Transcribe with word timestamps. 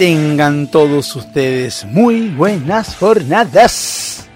Tengan 0.00 0.70
todos 0.70 1.14
ustedes 1.14 1.84
muy 1.84 2.30
buenas 2.30 2.96
jornadas. 2.96 4.26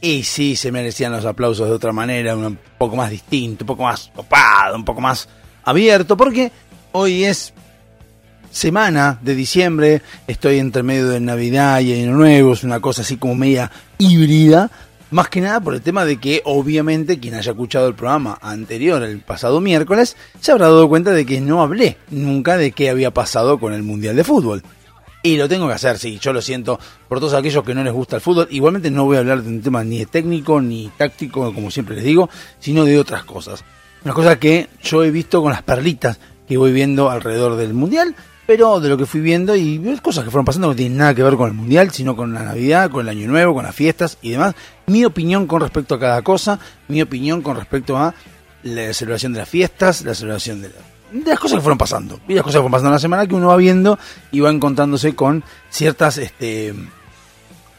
Y 0.00 0.22
sí, 0.22 0.54
se 0.54 0.70
merecían 0.70 1.10
los 1.10 1.24
aplausos 1.24 1.66
de 1.66 1.74
otra 1.74 1.92
manera, 1.92 2.36
un 2.36 2.56
poco 2.78 2.94
más 2.94 3.10
distinto, 3.10 3.64
un 3.64 3.66
poco 3.66 3.82
más 3.82 4.12
copado, 4.14 4.76
un 4.76 4.84
poco 4.84 5.00
más 5.00 5.28
abierto, 5.64 6.16
porque 6.16 6.52
hoy 6.92 7.24
es 7.24 7.52
semana 8.52 9.18
de 9.20 9.34
diciembre, 9.34 10.00
estoy 10.28 10.60
entre 10.60 10.84
medio 10.84 11.08
de 11.08 11.18
Navidad 11.18 11.80
y 11.80 12.00
Año 12.00 12.12
Nuevo, 12.12 12.52
es 12.52 12.62
una 12.62 12.78
cosa 12.78 13.02
así 13.02 13.16
como 13.16 13.34
media 13.34 13.68
híbrida, 13.98 14.70
más 15.10 15.28
que 15.28 15.40
nada 15.40 15.60
por 15.60 15.74
el 15.74 15.80
tema 15.80 16.04
de 16.04 16.18
que 16.18 16.42
obviamente 16.44 17.18
quien 17.18 17.34
haya 17.34 17.52
escuchado 17.52 17.88
el 17.88 17.94
programa 17.94 18.38
anterior, 18.42 19.02
el 19.02 19.20
pasado 19.20 19.60
miércoles, 19.60 20.16
se 20.40 20.52
habrá 20.52 20.66
dado 20.66 20.88
cuenta 20.88 21.12
de 21.12 21.24
que 21.24 21.40
no 21.40 21.62
hablé 21.62 21.96
nunca 22.10 22.56
de 22.56 22.72
qué 22.72 22.90
había 22.90 23.12
pasado 23.12 23.58
con 23.58 23.72
el 23.72 23.82
Mundial 23.82 24.16
de 24.16 24.24
Fútbol. 24.24 24.62
Y 25.22 25.36
lo 25.36 25.48
tengo 25.48 25.66
que 25.66 25.74
hacer, 25.74 25.98
sí, 25.98 26.18
yo 26.20 26.32
lo 26.32 26.40
siento 26.40 26.78
por 27.08 27.18
todos 27.18 27.34
aquellos 27.34 27.64
que 27.64 27.74
no 27.74 27.82
les 27.82 27.92
gusta 27.92 28.16
el 28.16 28.22
fútbol. 28.22 28.46
Igualmente 28.50 28.90
no 28.90 29.04
voy 29.04 29.16
a 29.16 29.20
hablar 29.20 29.42
de 29.42 29.48
un 29.48 29.60
tema 29.60 29.82
ni 29.82 30.06
técnico 30.06 30.60
ni 30.60 30.90
táctico, 30.96 31.52
como 31.52 31.70
siempre 31.70 31.96
les 31.96 32.04
digo, 32.04 32.30
sino 32.60 32.84
de 32.84 32.98
otras 32.98 33.24
cosas. 33.24 33.64
Una 34.04 34.14
cosa 34.14 34.38
que 34.38 34.68
yo 34.82 35.02
he 35.02 35.10
visto 35.10 35.42
con 35.42 35.50
las 35.50 35.62
perlitas 35.62 36.20
que 36.46 36.56
voy 36.56 36.72
viendo 36.72 37.10
alrededor 37.10 37.56
del 37.56 37.74
Mundial, 37.74 38.14
pero 38.48 38.80
de 38.80 38.88
lo 38.88 38.96
que 38.96 39.04
fui 39.04 39.20
viendo 39.20 39.54
y 39.54 39.78
cosas 40.02 40.24
que 40.24 40.30
fueron 40.30 40.46
pasando 40.46 40.68
no 40.68 40.74
tienen 40.74 40.96
nada 40.96 41.14
que 41.14 41.22
ver 41.22 41.36
con 41.36 41.48
el 41.48 41.54
Mundial, 41.54 41.90
sino 41.90 42.16
con 42.16 42.32
la 42.32 42.42
Navidad, 42.42 42.90
con 42.90 43.02
el 43.02 43.10
Año 43.10 43.28
Nuevo, 43.28 43.52
con 43.52 43.64
las 43.64 43.74
fiestas 43.74 44.16
y 44.22 44.30
demás. 44.30 44.54
Mi 44.86 45.04
opinión 45.04 45.46
con 45.46 45.60
respecto 45.60 45.96
a 45.96 46.00
cada 46.00 46.22
cosa, 46.22 46.58
mi 46.88 47.02
opinión 47.02 47.42
con 47.42 47.56
respecto 47.58 47.98
a 47.98 48.14
la 48.62 48.94
celebración 48.94 49.34
de 49.34 49.40
las 49.40 49.50
fiestas, 49.50 50.02
la 50.02 50.14
celebración 50.14 50.62
de, 50.62 50.70
la- 50.70 51.20
de 51.20 51.30
las 51.30 51.38
cosas 51.38 51.56
que 51.58 51.60
fueron 51.60 51.76
pasando. 51.76 52.20
Y 52.26 52.32
las 52.32 52.42
cosas 52.42 52.54
que 52.54 52.62
fueron 52.62 52.72
pasando 52.72 52.88
en 52.88 52.94
la 52.94 52.98
semana 53.00 53.26
que 53.26 53.34
uno 53.34 53.48
va 53.48 53.56
viendo 53.58 53.98
y 54.32 54.40
va 54.40 54.48
encontrándose 54.48 55.14
con 55.14 55.44
ciertas 55.68 56.16
este, 56.16 56.72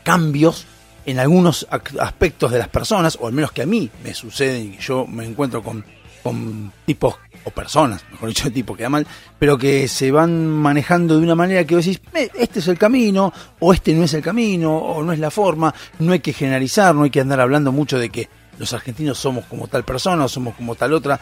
cambios 0.04 0.68
en 1.08 1.18
algunos 1.18 1.66
aspectos 2.00 2.52
de 2.52 2.60
las 2.60 2.68
personas, 2.68 3.18
o 3.20 3.26
al 3.26 3.34
menos 3.34 3.52
que 3.52 3.64
a 3.64 3.66
mí 3.66 3.90
me 4.04 4.14
suceden 4.14 4.76
y 4.76 4.78
yo 4.78 5.08
me 5.08 5.26
encuentro 5.26 5.64
con, 5.64 5.84
con 6.22 6.72
tipos 6.86 7.16
o 7.44 7.52
personas, 7.52 8.04
mejor 8.12 8.30
dicho, 8.30 8.52
tipo 8.52 8.76
queda 8.76 8.90
mal, 8.90 9.08
pero 9.38 9.58
que 9.58 9.88
se 9.88 10.12
van 10.12 10.48
manejando 10.48 11.18
de 11.18 11.24
una 11.24 11.36
manera 11.36 11.64
que 11.64 11.76
vos 11.76 11.86
decís, 11.86 12.02
"Eh, 12.14 12.30
este 12.36 12.60
es 12.60 12.68
el 12.68 12.78
camino, 12.78 13.32
o 13.60 13.74
este 13.74 13.94
no 13.94 14.04
es 14.04 14.14
el 14.14 14.22
camino, 14.22 14.76
o 14.76 15.04
no 15.04 15.14
es 15.14 15.20
la 15.20 15.32
forma, 15.32 15.74
no 16.00 16.12
hay 16.12 16.20
que 16.20 16.34
generalizar, 16.34 16.94
no 16.94 17.04
hay 17.04 17.10
que 17.10 17.22
andar 17.22 17.40
hablando 17.40 17.72
mucho 17.72 17.98
de 17.98 18.10
que 18.10 18.30
los 18.58 18.74
argentinos 18.74 19.18
somos 19.18 19.46
como 19.46 19.68
tal 19.68 19.84
persona, 19.84 20.26
o 20.26 20.28
somos 20.28 20.56
como 20.56 20.76
tal 20.76 20.94
otra, 20.94 21.20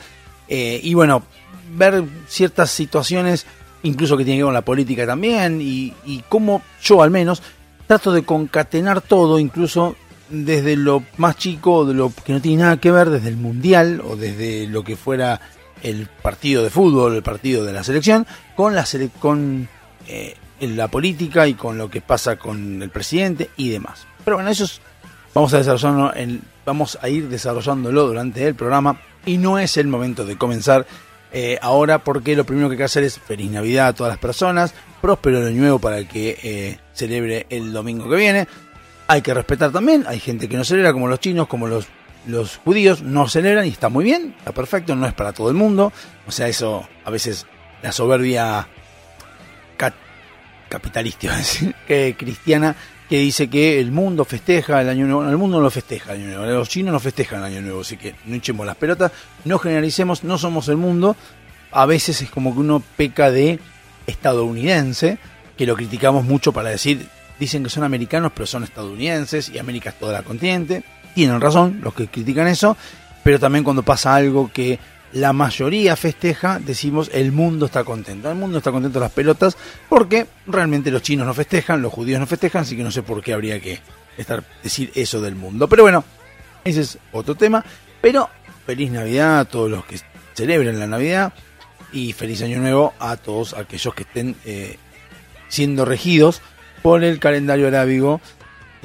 eh, 0.48 0.80
y 0.84 0.94
bueno, 0.94 1.24
ver 1.76 2.04
ciertas 2.28 2.72
situaciones, 2.72 3.46
incluso 3.84 4.18
que 4.18 4.24
tienen 4.26 4.40
que 4.40 4.44
ver 4.44 4.48
con 4.48 4.54
la 4.54 4.62
política 4.66 5.06
también, 5.06 5.62
y, 5.62 5.94
y 6.06 6.24
cómo 6.28 6.62
yo 6.82 7.04
al 7.04 7.12
menos 7.12 7.42
trato 7.86 8.12
de 8.12 8.24
concatenar 8.24 9.02
todo, 9.02 9.40
incluso 9.40 9.96
desde 10.30 10.76
lo 10.76 11.04
más 11.18 11.38
chico, 11.38 11.86
de 11.86 11.94
lo 11.94 12.12
que 12.26 12.34
no 12.34 12.42
tiene 12.42 12.64
nada 12.64 12.78
que 12.78 12.92
ver, 12.92 13.10
desde 13.10 13.30
el 13.30 13.38
mundial 13.38 14.02
o 14.06 14.16
desde 14.16 14.68
lo 14.68 14.84
que 14.84 14.96
fuera 14.96 15.40
el 15.84 16.08
partido 16.22 16.64
de 16.64 16.70
fútbol, 16.70 17.16
el 17.16 17.24
partido 17.24 17.64
de 17.66 17.74
la 17.74 17.84
selección, 17.84 18.26
con 18.56 18.76
la 18.76 18.86
con 19.20 19.68
eh, 20.08 20.36
la 20.62 20.88
política 20.88 21.48
y 21.48 21.54
con 21.54 21.78
lo 21.78 21.90
que 21.90 22.02
pasa 22.02 22.36
con 22.38 22.82
el 22.82 22.90
presidente 22.90 23.50
y 23.58 23.70
demás. 23.70 24.08
Pero 24.26 24.38
bueno, 24.38 24.50
eso 24.50 24.64
es- 24.66 24.82
vamos 25.34 25.54
a 25.54 25.58
desarrollarlo 25.60 26.12
vamos 26.66 26.98
a 27.02 27.08
ir 27.10 27.30
desarrollándolo 27.30 28.08
durante 28.08 28.46
el 28.46 28.56
programa 28.56 29.00
y 29.26 29.38
no 29.38 29.58
es 29.60 29.78
el 29.78 29.88
momento 29.88 30.26
de 30.26 30.38
comenzar 30.38 30.86
eh, 31.32 31.60
ahora 31.62 32.04
porque 32.04 32.36
lo 32.36 32.46
primero 32.46 32.68
que 32.70 32.74
hay 32.74 32.78
que 32.78 32.84
hacer 32.86 33.04
es 33.04 33.20
feliz 33.20 33.52
Navidad 33.52 33.88
a 33.90 33.94
todas 33.94 34.12
las 34.12 34.20
personas, 34.20 34.74
próspero 35.02 35.40
año 35.46 35.60
nuevo 35.62 35.80
para 35.80 35.98
el 36.00 36.08
que 36.08 36.38
eh, 36.42 36.80
celebre 36.94 37.46
el 37.50 37.72
domingo 37.74 38.10
que 38.10 38.16
viene. 38.16 38.48
Hay 39.08 39.22
que 39.22 39.34
respetar 39.34 39.72
también, 39.72 40.04
hay 40.08 40.20
gente 40.20 40.50
que 40.50 40.58
no 40.58 40.64
celebra, 40.66 40.92
como 40.94 41.08
los 41.08 41.20
chinos, 41.20 41.48
como 41.48 41.68
los, 41.68 41.88
los 42.28 42.58
judíos, 42.58 43.02
no 43.02 43.28
celebran 43.28 43.66
y 43.66 43.70
está 43.70 43.90
muy 43.90 44.04
bien, 44.06 44.36
está 44.38 44.52
perfecto, 44.52 44.96
no 44.96 45.08
es 45.08 45.14
para 45.14 45.34
todo 45.34 45.50
el 45.50 45.56
mundo. 45.56 45.92
O 46.28 46.32
sea, 46.32 46.48
eso 46.48 46.88
a 47.06 47.10
veces 47.10 47.46
la 47.82 47.92
soberbia 47.92 48.68
ca- 49.78 49.94
capitalista, 50.70 51.36
decir, 51.38 51.74
que 51.88 52.16
cristiana, 52.18 52.76
que 53.10 53.20
dice 53.20 53.50
que 53.50 53.80
el 53.80 53.92
mundo 53.92 54.26
festeja 54.26 54.82
el 54.82 54.90
año 54.90 55.06
nuevo, 55.06 55.30
el 55.30 55.38
mundo 55.38 55.58
no 55.58 55.64
lo 55.64 55.72
festeja 55.72 56.12
el 56.14 56.22
año 56.22 56.38
nuevo, 56.38 56.46
los 56.60 56.68
chinos 56.70 56.92
no 56.92 57.00
festejan 57.00 57.40
el 57.40 57.46
año 57.46 57.62
nuevo, 57.62 57.82
así 57.82 57.96
que 57.96 58.16
no 58.26 58.36
hinchemos 58.36 58.66
las 58.66 58.76
pelotas, 58.76 59.12
no 59.46 59.58
generalicemos, 59.60 60.24
no 60.26 60.38
somos 60.38 60.68
el 60.68 60.76
mundo, 60.78 61.16
a 61.72 61.86
veces 61.86 62.22
es 62.22 62.30
como 62.30 62.54
que 62.54 62.60
uno 62.60 62.84
peca 62.98 63.32
de 63.32 63.60
estadounidense, 64.08 65.18
que 65.56 65.66
lo 65.66 65.76
criticamos 65.76 66.26
mucho 66.26 66.52
para 66.52 66.70
decir, 66.70 67.08
dicen 67.40 67.64
que 67.64 67.70
son 67.70 67.84
americanos, 67.84 68.32
pero 68.36 68.46
son 68.46 68.64
estadounidenses 68.66 69.50
y 69.50 69.58
América 69.58 69.92
es 69.92 70.00
toda 70.00 70.12
la 70.14 70.24
continente, 70.24 70.84
tienen 71.18 71.42
razón 71.42 71.80
los 71.82 71.96
que 71.96 72.10
critican 72.10 72.48
eso, 72.48 72.78
pero 73.24 73.40
también 73.40 73.64
cuando 73.64 73.82
pasa 73.82 74.14
algo 74.14 74.52
que 74.54 74.78
la 75.14 75.34
mayoría 75.34 75.96
festeja, 75.96 76.60
decimos 76.60 77.10
el 77.12 77.32
mundo 77.32 77.66
está 77.66 77.84
contento. 77.84 78.30
El 78.30 78.38
mundo 78.38 78.60
está 78.60 78.72
contento 78.72 79.00
de 79.00 79.06
las 79.06 79.12
pelotas 79.12 79.58
porque 79.90 80.28
realmente 80.46 80.92
los 80.92 81.02
chinos 81.02 81.26
no 81.26 81.34
festejan, 81.34 81.82
los 81.82 81.92
judíos 81.92 82.20
no 82.20 82.28
festejan, 82.28 82.62
así 82.62 82.78
que 82.78 82.84
no 82.84 82.92
sé 82.92 83.02
por 83.02 83.24
qué 83.24 83.34
habría 83.34 83.60
que 83.60 83.80
estar 84.16 84.44
decir 84.62 84.92
eso 84.94 85.20
del 85.20 85.34
mundo. 85.34 85.68
Pero 85.68 85.82
bueno, 85.82 86.04
ese 86.64 86.82
es 86.82 87.00
otro 87.12 87.34
tema. 87.34 87.66
Pero 88.00 88.30
feliz 88.68 88.92
Navidad 88.92 89.40
a 89.40 89.46
todos 89.46 89.72
los 89.72 89.86
que 89.86 90.00
celebren 90.36 90.78
la 90.78 90.86
Navidad 90.86 91.34
y 91.92 92.14
feliz 92.14 92.44
Año 92.44 92.60
Nuevo 92.60 92.94
a 93.00 93.18
todos 93.18 93.56
aquellos 93.56 93.96
que 93.96 94.04
estén 94.04 94.36
eh, 94.46 94.78
siendo 95.48 95.84
regidos 95.84 96.44
por 96.84 97.04
el 97.04 97.18
calendario 97.18 97.70
arábigo 97.70 98.22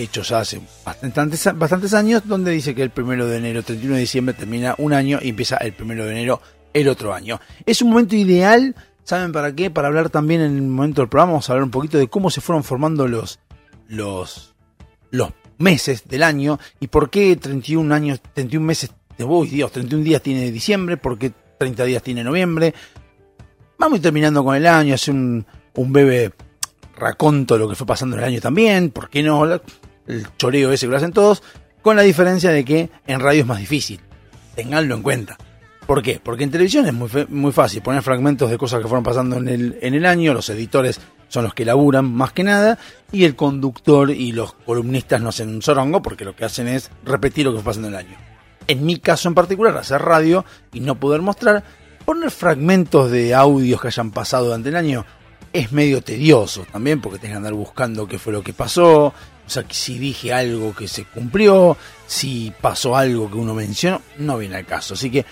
hecho 0.02 0.22
ya 0.22 0.40
hace 0.40 0.60
bastantes, 0.84 1.94
años, 1.94 2.22
donde 2.24 2.50
dice 2.50 2.74
que 2.74 2.82
el 2.82 2.90
primero 2.90 3.26
de 3.26 3.38
enero, 3.38 3.62
31 3.62 3.94
de 3.94 4.00
diciembre 4.00 4.34
termina 4.34 4.74
un 4.78 4.92
año 4.92 5.18
y 5.22 5.30
empieza 5.30 5.56
el 5.58 5.72
primero 5.72 6.04
de 6.04 6.12
enero 6.12 6.40
el 6.72 6.88
otro 6.88 7.12
año. 7.14 7.40
Es 7.66 7.82
un 7.82 7.90
momento 7.90 8.16
ideal, 8.16 8.74
¿saben 9.04 9.32
para 9.32 9.54
qué? 9.54 9.70
Para 9.70 9.88
hablar 9.88 10.10
también 10.10 10.40
en 10.40 10.56
el 10.56 10.62
momento 10.62 11.02
del 11.02 11.08
programa, 11.08 11.32
vamos 11.32 11.48
a 11.48 11.52
hablar 11.52 11.64
un 11.64 11.70
poquito 11.70 11.98
de 11.98 12.08
cómo 12.08 12.30
se 12.30 12.40
fueron 12.40 12.64
formando 12.64 13.08
los, 13.08 13.38
los, 13.88 14.54
los 15.10 15.30
meses 15.58 16.08
del 16.08 16.22
año 16.22 16.58
y 16.80 16.88
por 16.88 17.10
qué 17.10 17.36
31 17.36 17.94
años, 17.94 18.20
31 18.34 18.64
meses, 18.66 18.90
uy 19.18 19.48
Dios, 19.48 19.72
31 19.72 20.04
días 20.04 20.22
tiene 20.22 20.50
diciembre, 20.50 20.96
por 20.96 21.18
qué 21.18 21.32
30 21.58 21.84
días 21.84 22.02
tiene 22.02 22.24
noviembre. 22.24 22.74
Vamos 23.78 24.00
terminando 24.00 24.44
con 24.44 24.54
el 24.54 24.66
año, 24.66 24.94
hace 24.94 25.10
un, 25.10 25.44
un 25.74 25.92
bebé 25.92 26.32
raconto 26.96 27.54
de 27.54 27.60
lo 27.60 27.68
que 27.68 27.74
fue 27.74 27.86
pasando 27.86 28.16
en 28.16 28.22
el 28.22 28.28
año 28.28 28.40
también, 28.40 28.90
¿por 28.90 29.08
qué 29.08 29.22
no? 29.22 29.44
El 30.06 30.26
choreo 30.36 30.72
ese 30.72 30.86
que 30.86 30.90
lo 30.90 30.96
hacen 30.96 31.12
todos, 31.12 31.42
con 31.82 31.96
la 31.96 32.02
diferencia 32.02 32.50
de 32.50 32.64
que 32.64 32.90
en 33.06 33.20
radio 33.20 33.40
es 33.40 33.46
más 33.46 33.58
difícil. 33.58 34.00
Tenganlo 34.54 34.94
en 34.94 35.02
cuenta. 35.02 35.36
¿Por 35.86 36.02
qué? 36.02 36.20
Porque 36.22 36.44
en 36.44 36.50
televisión 36.50 36.86
es 36.86 36.92
muy, 36.92 37.08
muy 37.28 37.52
fácil 37.52 37.82
poner 37.82 38.02
fragmentos 38.02 38.50
de 38.50 38.58
cosas 38.58 38.80
que 38.80 38.88
fueron 38.88 39.04
pasando 39.04 39.36
en 39.36 39.48
el, 39.48 39.78
en 39.82 39.94
el 39.94 40.06
año, 40.06 40.32
los 40.32 40.48
editores 40.48 41.00
son 41.28 41.44
los 41.44 41.54
que 41.54 41.64
laburan 41.64 42.12
más 42.12 42.32
que 42.32 42.44
nada, 42.44 42.78
y 43.10 43.24
el 43.24 43.34
conductor 43.34 44.10
y 44.10 44.32
los 44.32 44.52
columnistas 44.52 45.20
no 45.20 45.30
hacen 45.30 45.48
un 45.48 45.62
sorongo 45.62 46.02
porque 46.02 46.24
lo 46.24 46.36
que 46.36 46.44
hacen 46.44 46.68
es 46.68 46.90
repetir 47.04 47.46
lo 47.46 47.52
que 47.52 47.58
fue 47.58 47.64
pasando 47.64 47.88
en 47.88 47.94
el 47.94 48.00
año. 48.00 48.16
En 48.68 48.86
mi 48.86 48.98
caso 48.98 49.28
en 49.28 49.34
particular, 49.34 49.76
hacer 49.76 50.02
radio 50.02 50.44
y 50.72 50.80
no 50.80 51.00
poder 51.00 51.20
mostrar, 51.20 51.64
poner 52.04 52.30
fragmentos 52.30 53.10
de 53.10 53.34
audios 53.34 53.80
que 53.80 53.88
hayan 53.88 54.12
pasado 54.12 54.46
durante 54.46 54.68
el 54.68 54.76
año 54.76 55.04
es 55.52 55.72
medio 55.72 56.02
tedioso 56.02 56.64
también 56.70 57.00
porque 57.00 57.18
tenés 57.18 57.34
que 57.34 57.38
andar 57.38 57.52
buscando 57.52 58.06
qué 58.06 58.18
fue 58.18 58.32
lo 58.32 58.42
que 58.42 58.52
pasó, 58.52 59.12
o 59.46 59.50
sea, 59.50 59.64
si 59.70 59.98
dije 59.98 60.32
algo 60.32 60.74
que 60.74 60.88
se 60.88 61.04
cumplió, 61.04 61.76
si 62.06 62.52
pasó 62.60 62.96
algo 62.96 63.30
que 63.30 63.36
uno 63.36 63.54
mencionó, 63.54 64.00
no 64.18 64.38
viene 64.38 64.56
al 64.56 64.66
caso. 64.66 64.94
Así 64.94 65.10
que 65.10 65.24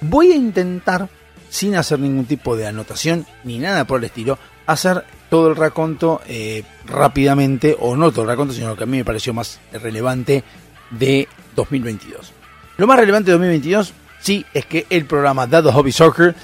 voy 0.00 0.32
a 0.32 0.36
intentar, 0.36 1.08
sin 1.48 1.76
hacer 1.76 1.98
ningún 1.98 2.24
tipo 2.24 2.56
de 2.56 2.66
anotación 2.66 3.26
ni 3.44 3.58
nada 3.58 3.84
por 3.86 3.98
el 3.98 4.04
estilo, 4.04 4.38
hacer 4.66 5.04
todo 5.28 5.48
el 5.48 5.56
raconto 5.56 6.20
eh, 6.26 6.64
rápidamente, 6.86 7.76
o 7.78 7.96
no 7.96 8.10
todo 8.10 8.22
el 8.22 8.28
raconto, 8.28 8.54
sino 8.54 8.68
lo 8.68 8.76
que 8.76 8.84
a 8.84 8.86
mí 8.86 8.98
me 8.98 9.04
pareció 9.04 9.32
más 9.34 9.60
relevante 9.72 10.42
de 10.90 11.28
2022. 11.54 12.32
Lo 12.76 12.86
más 12.86 12.98
relevante 12.98 13.26
de 13.26 13.32
2022, 13.32 13.92
sí, 14.20 14.44
es 14.54 14.66
que 14.66 14.86
el 14.90 15.04
programa 15.04 15.46
Dados 15.46 15.74
Hobby 15.74 15.92
Soccer 15.92 16.34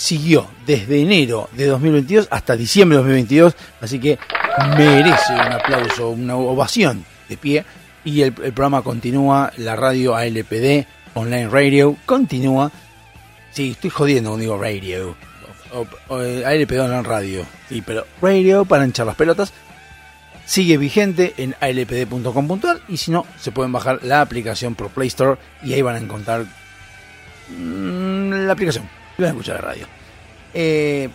siguió 0.00 0.48
desde 0.64 1.02
enero 1.02 1.50
de 1.52 1.66
2022 1.66 2.28
hasta 2.30 2.56
diciembre 2.56 2.96
de 2.96 3.02
2022, 3.02 3.54
así 3.82 4.00
que 4.00 4.18
merece 4.78 5.34
un 5.34 5.52
aplauso, 5.52 6.08
una 6.08 6.36
ovación 6.36 7.04
de 7.28 7.36
pie. 7.36 7.64
Y 8.02 8.22
el, 8.22 8.32
programa 8.32 8.80
continúa, 8.80 9.52
la 9.58 9.76
radio 9.76 10.16
ALPD, 10.16 10.86
Online 11.12 11.48
Radio, 11.48 11.96
continúa. 12.06 12.72
Sí, 13.50 13.72
estoy 13.72 13.90
jodiendo 13.90 14.30
cuando 14.30 14.42
digo 14.42 14.58
radio. 14.58 15.14
Eh, 16.10 16.44
ALPD 16.46 16.80
Online 16.80 17.02
Radio. 17.02 17.46
Sí, 17.68 17.82
pero 17.82 18.06
radio 18.22 18.64
para 18.64 18.86
hinchar 18.86 19.06
las 19.06 19.16
pelotas. 19.16 19.52
Sigue 20.46 20.78
vigente 20.78 21.34
en 21.36 21.54
alpd.com.ar 21.60 22.80
y 22.88 22.96
si 22.96 23.10
no, 23.10 23.26
se 23.38 23.52
pueden 23.52 23.70
bajar 23.70 24.00
la 24.02 24.22
aplicación 24.22 24.74
por 24.74 24.88
Play 24.88 25.08
Store 25.08 25.38
y 25.62 25.74
ahí 25.74 25.82
van 25.82 25.96
a 25.96 25.98
encontrar 25.98 26.46
mm, 27.50 28.46
la 28.46 28.52
aplicación. 28.54 28.99
Y 29.20 29.24
a 29.24 29.28
escuchar 29.28 29.56
la 29.56 29.60
radio. 29.60 29.86
Eh, 30.54 31.10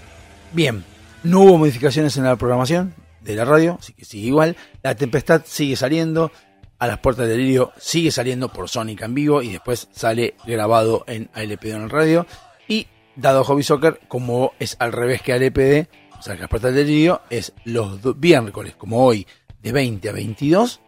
bien, 0.54 0.84
no 1.24 1.42
hubo 1.42 1.58
modificaciones 1.58 2.16
en 2.18 2.24
la 2.24 2.36
programación 2.36 2.94
de 3.22 3.36
la 3.36 3.46
radio, 3.46 3.78
así 3.80 3.94
que 3.94 4.06
sigue 4.06 4.28
igual. 4.28 4.56
La 4.84 4.96
tempestad 4.96 5.42
sigue 5.46 5.76
saliendo. 5.76 6.32
A 6.78 6.88
las 6.88 7.00
puertas 7.00 7.28
del 7.28 7.38
delirio 7.38 7.72
sigue 7.78 8.12
saliendo 8.12 8.52
por 8.52 8.68
Sonic 8.68 9.02
en 9.02 9.14
vivo 9.14 9.42
y 9.42 9.54
después 9.54 9.88
sale 9.94 10.36
grabado 10.46 11.06
en 11.08 11.30
ALPD 11.34 11.68
en 11.68 11.84
el 11.84 11.90
radio. 11.90 12.28
Y 12.68 12.88
dado 13.16 13.46
Hobby 13.46 13.64
Soccer, 13.64 14.02
como 14.10 14.52
es 14.60 14.76
al 14.80 14.92
revés 14.92 15.22
que 15.22 15.32
ALPD, 15.34 15.88
o 16.20 16.22
sea 16.22 16.36
que 16.36 16.42
las 16.42 16.50
puertas 16.50 16.74
del 16.74 16.86
delirio 16.86 17.22
es 17.30 17.54
los 17.64 18.00
miércoles, 18.18 18.76
como 18.76 19.04
hoy, 19.04 19.26
de 19.64 19.72
20 19.72 20.10
a 20.10 20.12
22, 20.12 20.82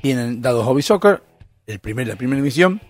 tienen 0.00 0.40
dado 0.40 0.64
Hobby 0.64 0.82
Soccer, 0.82 1.22
el 1.66 1.80
primer, 1.80 2.06
la 2.06 2.16
primera 2.16 2.38
emisión. 2.38 2.80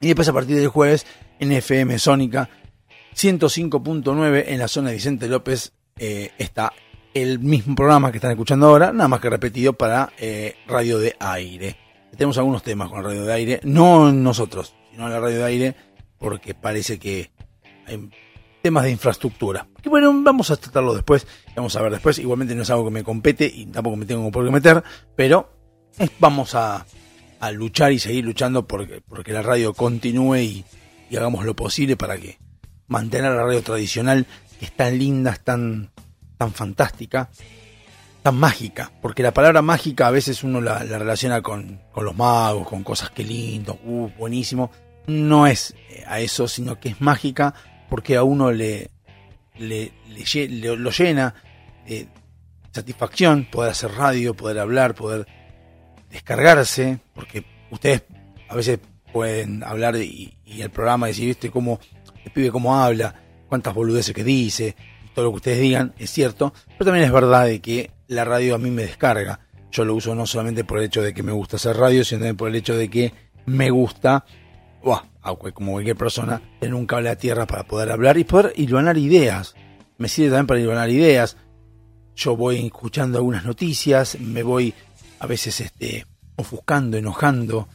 Y 0.00 0.06
después 0.06 0.28
a 0.28 0.32
partir 0.32 0.56
del 0.56 0.68
jueves 0.68 1.04
en 1.40 1.50
FM 1.50 1.98
Sónica 1.98 2.48
105.9 3.14 4.44
en 4.46 4.58
la 4.58 4.68
zona 4.68 4.88
de 4.88 4.96
Vicente 4.96 5.28
López 5.28 5.72
eh, 5.98 6.30
está 6.38 6.72
el 7.14 7.38
mismo 7.38 7.74
programa 7.74 8.10
que 8.10 8.18
están 8.18 8.30
escuchando 8.30 8.66
ahora, 8.66 8.92
nada 8.92 9.08
más 9.08 9.20
que 9.20 9.30
repetido 9.30 9.74
para 9.74 10.12
eh, 10.18 10.56
radio 10.66 10.98
de 10.98 11.14
aire. 11.20 11.76
Tenemos 12.12 12.38
algunos 12.38 12.62
temas 12.62 12.88
con 12.88 13.04
radio 13.04 13.24
de 13.24 13.32
aire, 13.32 13.60
no 13.64 14.12
nosotros, 14.12 14.74
sino 14.90 15.08
la 15.08 15.20
radio 15.20 15.38
de 15.38 15.44
aire, 15.44 15.74
porque 16.18 16.54
parece 16.54 16.98
que 16.98 17.30
hay 17.86 18.08
temas 18.62 18.84
de 18.84 18.90
infraestructura. 18.90 19.66
Que 19.82 19.88
bueno, 19.88 20.12
vamos 20.22 20.50
a 20.50 20.56
tratarlo 20.56 20.94
después, 20.94 21.26
vamos 21.54 21.74
a 21.76 21.82
ver 21.82 21.92
después. 21.92 22.18
Igualmente 22.18 22.54
no 22.54 22.62
es 22.62 22.70
algo 22.70 22.84
que 22.84 22.90
me 22.90 23.04
compete 23.04 23.50
y 23.52 23.66
tampoco 23.66 23.96
me 23.96 24.06
tengo 24.06 24.30
por 24.30 24.44
qué 24.44 24.50
meter, 24.50 24.82
pero 25.16 25.50
vamos 26.18 26.54
a, 26.54 26.86
a 27.40 27.50
luchar 27.50 27.92
y 27.92 27.98
seguir 27.98 28.24
luchando 28.24 28.66
porque, 28.66 29.02
porque 29.06 29.32
la 29.32 29.42
radio 29.42 29.74
continúe 29.74 30.36
y, 30.36 30.64
y 31.10 31.16
hagamos 31.16 31.44
lo 31.44 31.54
posible 31.54 31.96
para 31.96 32.16
que 32.16 32.38
mantener 32.92 33.32
la 33.32 33.42
radio 33.44 33.62
tradicional, 33.62 34.26
que 34.58 34.66
es 34.66 34.72
tan 34.76 34.96
linda, 34.98 35.32
es 35.32 35.40
tan, 35.40 35.90
tan 36.38 36.52
fantástica, 36.52 37.28
tan 38.22 38.36
mágica. 38.36 38.92
Porque 39.02 39.22
la 39.22 39.32
palabra 39.32 39.62
mágica 39.62 40.06
a 40.06 40.10
veces 40.10 40.44
uno 40.44 40.60
la, 40.60 40.84
la 40.84 40.98
relaciona 40.98 41.42
con, 41.42 41.80
con 41.90 42.04
los 42.04 42.16
magos, 42.16 42.68
con 42.68 42.84
cosas 42.84 43.10
que 43.10 43.24
lindo, 43.24 43.78
uh, 43.84 44.08
buenísimo. 44.18 44.70
No 45.06 45.46
es 45.48 45.74
eh, 45.90 46.04
a 46.06 46.20
eso, 46.20 46.46
sino 46.46 46.78
que 46.78 46.90
es 46.90 47.00
mágica 47.00 47.54
porque 47.88 48.16
a 48.16 48.22
uno 48.22 48.52
le, 48.52 48.90
le- 49.58 49.92
lo 50.76 50.90
llena 50.90 51.34
de 51.86 52.06
satisfacción 52.72 53.48
poder 53.50 53.72
hacer 53.72 53.90
radio, 53.92 54.34
poder 54.34 54.60
hablar, 54.60 54.94
poder 54.94 55.26
descargarse, 56.10 56.98
porque 57.14 57.44
ustedes 57.70 58.02
a 58.48 58.54
veces 58.54 58.78
pueden 59.12 59.62
hablar 59.64 59.96
y, 59.96 60.38
y 60.46 60.62
el 60.62 60.70
programa 60.70 61.06
decir, 61.08 61.26
viste 61.26 61.50
cómo 61.50 61.80
el 62.24 62.32
pibe 62.32 62.50
cómo 62.50 62.76
habla, 62.76 63.14
cuántas 63.48 63.74
boludeces 63.74 64.14
que 64.14 64.24
dice, 64.24 64.76
todo 65.14 65.26
lo 65.26 65.30
que 65.32 65.36
ustedes 65.36 65.60
digan 65.60 65.94
es 65.98 66.10
cierto, 66.10 66.52
pero 66.78 66.86
también 66.86 67.04
es 67.04 67.12
verdad 67.12 67.46
de 67.46 67.60
que 67.60 67.90
la 68.08 68.24
radio 68.24 68.54
a 68.54 68.58
mí 68.58 68.70
me 68.70 68.82
descarga. 68.82 69.40
Yo 69.70 69.84
lo 69.84 69.94
uso 69.94 70.14
no 70.14 70.26
solamente 70.26 70.64
por 70.64 70.78
el 70.78 70.84
hecho 70.84 71.02
de 71.02 71.14
que 71.14 71.22
me 71.22 71.32
gusta 71.32 71.56
hacer 71.56 71.76
radio, 71.76 72.04
sino 72.04 72.20
también 72.20 72.36
por 72.36 72.48
el 72.48 72.56
hecho 72.56 72.76
de 72.76 72.90
que 72.90 73.12
me 73.46 73.70
gusta, 73.70 74.24
como 75.54 75.72
cualquier 75.72 75.96
persona, 75.96 76.42
tener 76.60 76.74
un 76.74 76.86
cable 76.86 77.08
a 77.08 77.16
tierra 77.16 77.46
para 77.46 77.64
poder 77.64 77.90
hablar 77.90 78.18
y 78.18 78.24
poder 78.24 78.52
hilvanar 78.56 78.98
ideas. 78.98 79.54
Me 79.98 80.08
sirve 80.08 80.30
también 80.30 80.46
para 80.46 80.60
hilvanar 80.60 80.90
ideas. 80.90 81.36
Yo 82.14 82.36
voy 82.36 82.64
escuchando 82.66 83.18
algunas 83.18 83.44
noticias, 83.44 84.18
me 84.20 84.42
voy 84.42 84.74
a 85.18 85.26
veces 85.26 85.60
este, 85.60 86.06
ofuscando, 86.36 86.98
enojando, 86.98 87.68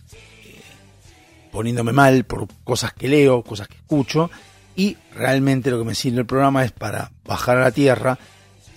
poniéndome 1.57 1.91
mal 1.91 2.23
por 2.23 2.47
cosas 2.63 2.93
que 2.93 3.07
leo, 3.07 3.41
cosas 3.41 3.67
que 3.67 3.77
escucho, 3.77 4.29
y 4.75 4.95
realmente 5.15 5.71
lo 5.71 5.79
que 5.79 5.85
me 5.85 5.95
sirve 5.95 6.19
el 6.19 6.27
programa 6.27 6.63
es 6.63 6.71
para 6.71 7.11
bajar 7.25 7.57
a 7.57 7.61
la 7.61 7.71
tierra, 7.71 8.19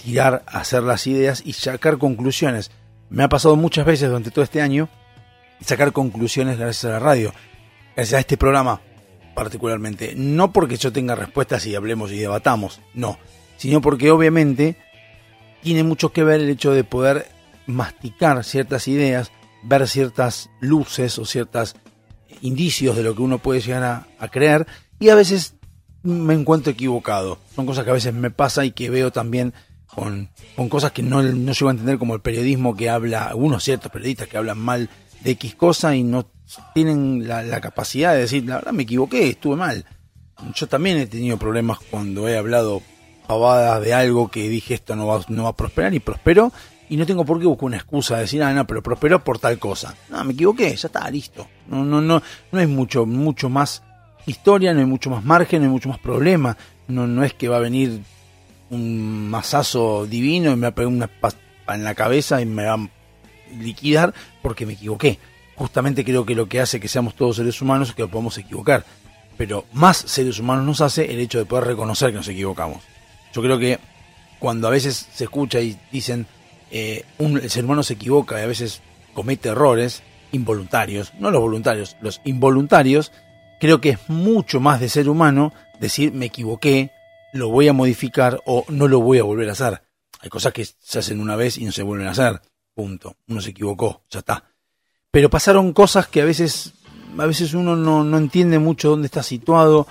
tirar, 0.02 0.44
hacer 0.46 0.82
las 0.82 1.06
ideas 1.06 1.42
y 1.44 1.52
sacar 1.52 1.98
conclusiones. 1.98 2.70
Me 3.10 3.22
ha 3.22 3.28
pasado 3.28 3.54
muchas 3.56 3.84
veces 3.84 4.08
durante 4.08 4.30
todo 4.30 4.42
este 4.42 4.62
año 4.62 4.88
sacar 5.60 5.92
conclusiones 5.92 6.58
gracias 6.58 6.86
a 6.86 6.92
la 6.92 7.00
radio, 7.00 7.34
gracias 7.94 8.16
a 8.16 8.20
este 8.20 8.38
programa 8.38 8.80
particularmente. 9.34 10.14
No 10.16 10.50
porque 10.50 10.78
yo 10.78 10.90
tenga 10.90 11.14
respuestas 11.14 11.66
y 11.66 11.74
hablemos 11.74 12.10
y 12.12 12.16
debatamos, 12.16 12.80
no, 12.94 13.18
sino 13.58 13.82
porque 13.82 14.10
obviamente 14.10 14.78
tiene 15.62 15.84
mucho 15.84 16.14
que 16.14 16.24
ver 16.24 16.40
el 16.40 16.48
hecho 16.48 16.72
de 16.72 16.84
poder 16.84 17.26
masticar 17.66 18.42
ciertas 18.42 18.88
ideas, 18.88 19.32
ver 19.64 19.86
ciertas 19.86 20.48
luces 20.60 21.18
o 21.18 21.26
ciertos 21.26 21.76
indicios 22.42 22.96
de 22.96 23.02
lo 23.02 23.14
que 23.14 23.22
uno 23.22 23.38
puede 23.38 23.60
llegar 23.60 23.82
a, 23.82 24.06
a 24.18 24.28
creer 24.28 24.66
y 24.98 25.08
a 25.08 25.14
veces 25.14 25.54
me 26.02 26.34
encuentro 26.34 26.72
equivocado. 26.72 27.38
Son 27.54 27.66
cosas 27.66 27.84
que 27.84 27.90
a 27.90 27.94
veces 27.94 28.14
me 28.14 28.30
pasa 28.30 28.64
y 28.64 28.72
que 28.72 28.90
veo 28.90 29.10
también 29.10 29.52
con, 29.86 30.30
con 30.56 30.68
cosas 30.68 30.92
que 30.92 31.02
no, 31.02 31.22
no 31.22 31.52
llego 31.52 31.68
a 31.68 31.72
entender 31.72 31.98
como 31.98 32.14
el 32.14 32.20
periodismo 32.20 32.76
que 32.76 32.90
habla, 32.90 33.24
algunos 33.24 33.64
ciertos 33.64 33.90
periodistas 33.90 34.28
que 34.28 34.36
hablan 34.36 34.58
mal 34.58 34.88
de 35.22 35.32
X 35.32 35.54
cosa 35.54 35.94
y 35.94 36.02
no 36.02 36.26
tienen 36.74 37.28
la, 37.28 37.60
capacidad 37.60 38.14
de 38.14 38.20
decir, 38.20 38.44
la 38.44 38.56
verdad 38.56 38.72
me 38.72 38.84
equivoqué, 38.84 39.28
estuve 39.28 39.56
mal. 39.56 39.84
Yo 40.54 40.66
también 40.66 40.98
he 40.98 41.06
tenido 41.06 41.36
problemas 41.36 41.78
cuando 41.90 42.28
he 42.28 42.36
hablado 42.36 42.82
pavadas 43.26 43.82
de 43.82 43.94
algo 43.94 44.28
que 44.28 44.48
dije 44.48 44.74
esto 44.74 44.96
no 44.96 45.06
va, 45.06 45.20
no 45.28 45.44
va 45.44 45.50
a 45.50 45.56
prosperar 45.56 45.94
y 45.94 46.00
prosperó 46.00 46.52
y 46.90 46.96
no 46.96 47.06
tengo 47.06 47.24
por 47.24 47.38
qué 47.38 47.46
buscar 47.46 47.66
una 47.66 47.76
excusa 47.76 48.16
de 48.16 48.22
decir, 48.22 48.42
ah, 48.42 48.52
no, 48.52 48.66
pero 48.66 48.82
prosperó 48.82 49.22
por 49.22 49.38
tal 49.38 49.60
cosa. 49.60 49.94
No, 50.08 50.24
me 50.24 50.32
equivoqué, 50.32 50.74
ya 50.74 50.88
está, 50.88 51.08
listo. 51.08 51.46
No, 51.68 51.84
no, 51.84 52.00
no, 52.00 52.20
no 52.50 52.58
hay 52.58 52.66
mucho, 52.66 53.06
mucho 53.06 53.48
más 53.48 53.84
historia, 54.26 54.74
no 54.74 54.80
hay 54.80 54.86
mucho 54.86 55.08
más 55.08 55.24
margen, 55.24 55.62
no 55.62 55.68
hay 55.68 55.72
mucho 55.72 55.88
más 55.88 56.00
problema. 56.00 56.56
No, 56.88 57.06
no 57.06 57.22
es 57.22 57.32
que 57.32 57.48
va 57.48 57.58
a 57.58 57.60
venir 57.60 58.00
un 58.70 59.30
masazo 59.30 60.04
divino 60.04 60.50
y 60.50 60.56
me 60.56 60.62
va 60.62 60.68
a 60.68 60.74
pegar 60.74 60.92
una 60.92 61.06
pa 61.06 61.32
en 61.68 61.84
la 61.84 61.94
cabeza 61.94 62.40
y 62.40 62.46
me 62.46 62.64
va 62.64 62.74
a 62.74 62.88
liquidar 63.56 64.12
porque 64.42 64.66
me 64.66 64.72
equivoqué. 64.72 65.20
Justamente 65.54 66.04
creo 66.04 66.26
que 66.26 66.34
lo 66.34 66.48
que 66.48 66.60
hace 66.60 66.80
que 66.80 66.88
seamos 66.88 67.14
todos 67.14 67.36
seres 67.36 67.62
humanos 67.62 67.90
es 67.90 67.94
que 67.94 68.08
podemos 68.08 68.36
equivocar. 68.36 68.84
Pero 69.36 69.64
más 69.74 69.96
seres 69.96 70.40
humanos 70.40 70.66
nos 70.66 70.80
hace 70.80 71.12
el 71.12 71.20
hecho 71.20 71.38
de 71.38 71.44
poder 71.44 71.68
reconocer 71.68 72.10
que 72.10 72.16
nos 72.16 72.26
equivocamos. 72.26 72.82
Yo 73.32 73.42
creo 73.42 73.60
que 73.60 73.78
cuando 74.40 74.66
a 74.66 74.72
veces 74.72 75.06
se 75.14 75.22
escucha 75.22 75.60
y 75.60 75.78
dicen 75.92 76.26
eh, 76.70 77.04
un, 77.18 77.36
el 77.38 77.50
ser 77.50 77.64
humano 77.64 77.82
se 77.82 77.94
equivoca 77.94 78.38
y 78.38 78.42
a 78.42 78.46
veces 78.46 78.82
comete 79.14 79.48
errores 79.48 80.02
involuntarios, 80.32 81.12
no 81.18 81.30
los 81.30 81.40
voluntarios, 81.40 81.96
los 82.00 82.20
involuntarios, 82.24 83.12
creo 83.60 83.80
que 83.80 83.90
es 83.90 83.98
mucho 84.08 84.60
más 84.60 84.80
de 84.80 84.88
ser 84.88 85.08
humano 85.08 85.52
decir 85.80 86.12
me 86.12 86.26
equivoqué, 86.26 86.92
lo 87.32 87.48
voy 87.48 87.68
a 87.68 87.72
modificar 87.72 88.40
o 88.46 88.64
no 88.68 88.88
lo 88.88 89.00
voy 89.00 89.18
a 89.18 89.24
volver 89.24 89.48
a 89.48 89.52
hacer. 89.52 89.82
Hay 90.20 90.28
cosas 90.28 90.52
que 90.52 90.64
se 90.64 90.98
hacen 90.98 91.20
una 91.20 91.36
vez 91.36 91.58
y 91.58 91.64
no 91.64 91.72
se 91.72 91.82
vuelven 91.82 92.08
a 92.08 92.10
hacer. 92.10 92.40
Punto. 92.74 93.16
Uno 93.28 93.40
se 93.40 93.50
equivocó, 93.50 94.02
ya 94.10 94.20
está. 94.20 94.44
Pero 95.10 95.30
pasaron 95.30 95.72
cosas 95.72 96.06
que 96.08 96.20
a 96.20 96.24
veces, 96.24 96.74
a 97.18 97.26
veces 97.26 97.54
uno 97.54 97.74
no, 97.74 98.04
no 98.04 98.18
entiende 98.18 98.58
mucho 98.58 98.90
dónde 98.90 99.06
está 99.06 99.22
situado 99.22 99.86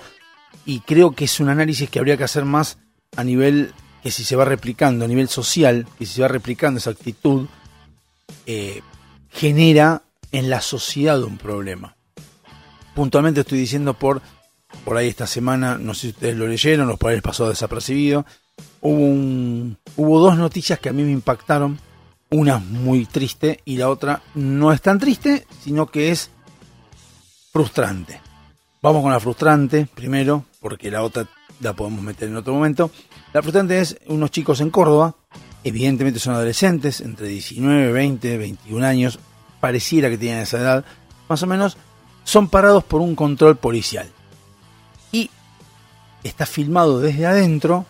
y 0.64 0.80
creo 0.80 1.12
que 1.12 1.24
es 1.24 1.40
un 1.40 1.48
análisis 1.48 1.90
que 1.90 1.98
habría 1.98 2.16
que 2.16 2.24
hacer 2.24 2.44
más 2.44 2.78
a 3.16 3.24
nivel 3.24 3.74
que 4.02 4.10
si 4.10 4.24
se 4.24 4.36
va 4.36 4.44
replicando, 4.44 5.04
a 5.04 5.08
nivel 5.08 5.28
social, 5.28 5.86
que 5.98 6.06
si 6.06 6.14
se 6.14 6.22
va 6.22 6.28
replicando 6.28 6.78
esa 6.78 6.90
actitud, 6.90 7.46
eh, 8.46 8.82
genera 9.30 10.02
en 10.32 10.50
la 10.50 10.60
sociedad 10.60 11.22
un 11.22 11.38
problema. 11.38 11.96
Puntualmente 12.94 13.40
estoy 13.40 13.58
diciendo 13.58 13.94
por, 13.94 14.22
por 14.84 14.96
ahí 14.96 15.08
esta 15.08 15.26
semana, 15.26 15.78
no 15.78 15.94
sé 15.94 16.00
si 16.00 16.08
ustedes 16.08 16.36
lo 16.36 16.46
leyeron, 16.46 16.88
los 16.88 16.98
por 16.98 17.10
ahí 17.10 17.16
les 17.16 17.22
pasó 17.22 17.48
desapercibido, 17.48 18.26
hubo, 18.80 18.96
un, 18.96 19.78
hubo 19.96 20.20
dos 20.20 20.36
noticias 20.36 20.78
que 20.78 20.88
a 20.88 20.92
mí 20.92 21.02
me 21.02 21.12
impactaron, 21.12 21.78
una 22.30 22.58
muy 22.58 23.06
triste 23.06 23.60
y 23.64 23.76
la 23.76 23.88
otra 23.88 24.22
no 24.34 24.72
es 24.72 24.80
tan 24.80 24.98
triste, 24.98 25.46
sino 25.62 25.86
que 25.86 26.10
es 26.10 26.30
frustrante. 27.52 28.20
Vamos 28.82 29.02
con 29.02 29.12
la 29.12 29.20
frustrante 29.20 29.86
primero, 29.94 30.44
porque 30.60 30.90
la 30.90 31.02
otra 31.02 31.28
la 31.60 31.74
podemos 31.74 32.02
meter 32.02 32.28
en 32.28 32.36
otro 32.36 32.54
momento. 32.54 32.90
La 33.32 33.42
frustrante 33.42 33.80
es 33.80 33.96
unos 34.06 34.30
chicos 34.30 34.60
en 34.60 34.70
Córdoba, 34.70 35.14
evidentemente 35.62 36.18
son 36.18 36.34
adolescentes, 36.34 37.00
entre 37.00 37.28
19, 37.28 37.92
20, 37.92 38.38
21 38.38 38.86
años, 38.86 39.18
pareciera 39.60 40.10
que 40.10 40.18
tienen 40.18 40.42
esa 40.42 40.58
edad, 40.58 40.84
más 41.28 41.42
o 41.42 41.46
menos, 41.46 41.76
son 42.24 42.48
parados 42.48 42.82
por 42.82 43.00
un 43.00 43.14
control 43.14 43.56
policial. 43.56 44.08
Y 45.12 45.30
está 46.24 46.44
filmado 46.44 47.00
desde 47.00 47.26
adentro 47.26 47.86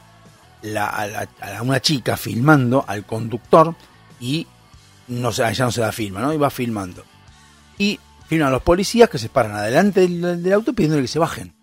a 0.76 1.18
una 1.62 1.80
chica 1.80 2.18
filmando 2.18 2.84
al 2.86 3.06
conductor 3.06 3.74
y 4.20 4.46
no 5.08 5.32
se, 5.32 5.54
ya 5.54 5.64
no 5.64 5.72
se 5.72 5.80
la 5.80 5.92
filma, 5.92 6.20
¿no? 6.20 6.34
Y 6.34 6.36
va 6.36 6.50
filmando. 6.50 7.02
Y 7.78 7.98
filman 8.26 8.48
a 8.48 8.52
los 8.52 8.62
policías 8.62 9.08
que 9.08 9.18
se 9.18 9.30
paran 9.30 9.52
adelante 9.52 10.00
del, 10.00 10.42
del 10.42 10.52
auto 10.52 10.74
pidiéndole 10.74 11.02
que 11.02 11.08
se 11.08 11.18
bajen. 11.18 11.54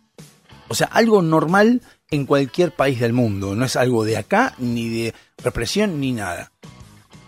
O 0.67 0.73
sea, 0.75 0.87
algo 0.87 1.21
normal 1.21 1.81
en 2.09 2.25
cualquier 2.25 2.73
país 2.73 2.99
del 2.99 3.13
mundo. 3.13 3.55
No 3.55 3.65
es 3.65 3.75
algo 3.75 4.03
de 4.05 4.17
acá, 4.17 4.53
ni 4.57 4.89
de 4.89 5.13
represión, 5.43 5.99
ni 5.99 6.11
nada. 6.11 6.51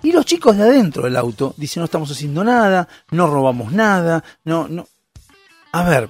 Y 0.01 0.11
los 0.11 0.25
chicos 0.25 0.55
de 0.55 0.63
adentro 0.63 1.03
del 1.03 1.17
auto 1.17 1.53
dicen 1.57 1.81
no 1.81 1.85
estamos 1.85 2.09
haciendo 2.11 2.43
nada, 2.43 2.87
no 3.11 3.27
robamos 3.27 3.73
nada, 3.73 4.23
no, 4.45 4.67
no. 4.67 4.87
A 5.71 5.83
ver, 5.83 6.09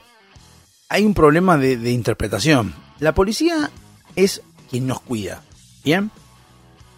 hay 0.90 1.06
un 1.06 1.14
problema 1.14 1.58
de, 1.58 1.92
interpretación. 1.92 2.74
La 3.00 3.14
policía 3.14 3.72
es 4.16 4.42
quien 4.70 4.86
nos 4.86 5.02
cuida, 5.02 5.42
¿bien? 5.84 6.12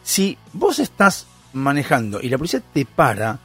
Si 0.04 0.38
vos 0.54 0.80
estás 0.80 1.28
manejando 1.54 2.20
y 2.22 2.30
la 2.30 2.38
policía 2.38 2.62
te 2.74 2.86
para, 2.86 3.40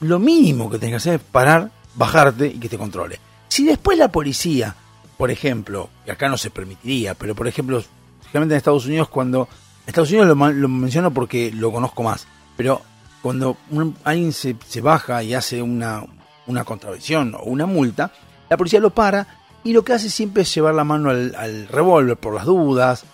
lo 0.00 0.18
mínimo 0.18 0.70
que 0.70 0.78
tenés 0.78 0.92
que 0.92 0.96
hacer 0.96 1.14
es 1.14 1.20
parar, 1.20 1.70
bajarte 1.94 2.46
y 2.46 2.58
que 2.58 2.68
te 2.68 2.78
controle. 2.78 3.18
Si 3.48 3.64
después 3.64 3.98
la 3.98 4.12
policía, 4.12 4.76
por 5.16 5.30
ejemplo, 5.30 5.88
que 6.04 6.12
acá 6.12 6.28
no 6.28 6.36
se 6.38 6.50
permitiría, 6.50 7.14
pero 7.14 7.34
por 7.34 7.46
ejemplo, 7.48 7.78
especialmente 7.78 8.54
en 8.54 8.58
Estados 8.58 8.86
Unidos, 8.86 9.08
cuando. 9.08 9.48
Estados 9.86 10.10
Unidos 10.10 10.28
lo, 10.28 10.68
menciono 10.68 11.12
porque 11.12 11.52
lo 11.52 11.70
conozco 11.70 12.02
más, 12.02 12.26
pero 12.56 12.80
cuando 13.20 13.58
un- 13.70 13.94
alguien 14.02 14.32
se, 14.32 14.56
baja 14.80 15.22
y 15.22 15.34
hace 15.34 15.60
una, 15.60 16.02
una 16.46 16.64
contravención 16.64 17.34
o 17.34 17.42
una 17.42 17.66
multa, 17.66 18.10
la 18.48 18.56
policía 18.56 18.80
lo 18.80 18.90
para 18.90 19.26
y 19.62 19.74
lo 19.74 19.84
que 19.84 19.92
hace 19.92 20.08
siempre 20.08 20.42
es 20.44 20.54
llevar 20.54 20.74
la 20.74 20.84
mano 20.84 21.10
al, 21.10 21.68
revólver 21.68 22.16
por 22.16 22.32
las 22.34 22.46
dudas, 22.46 23.04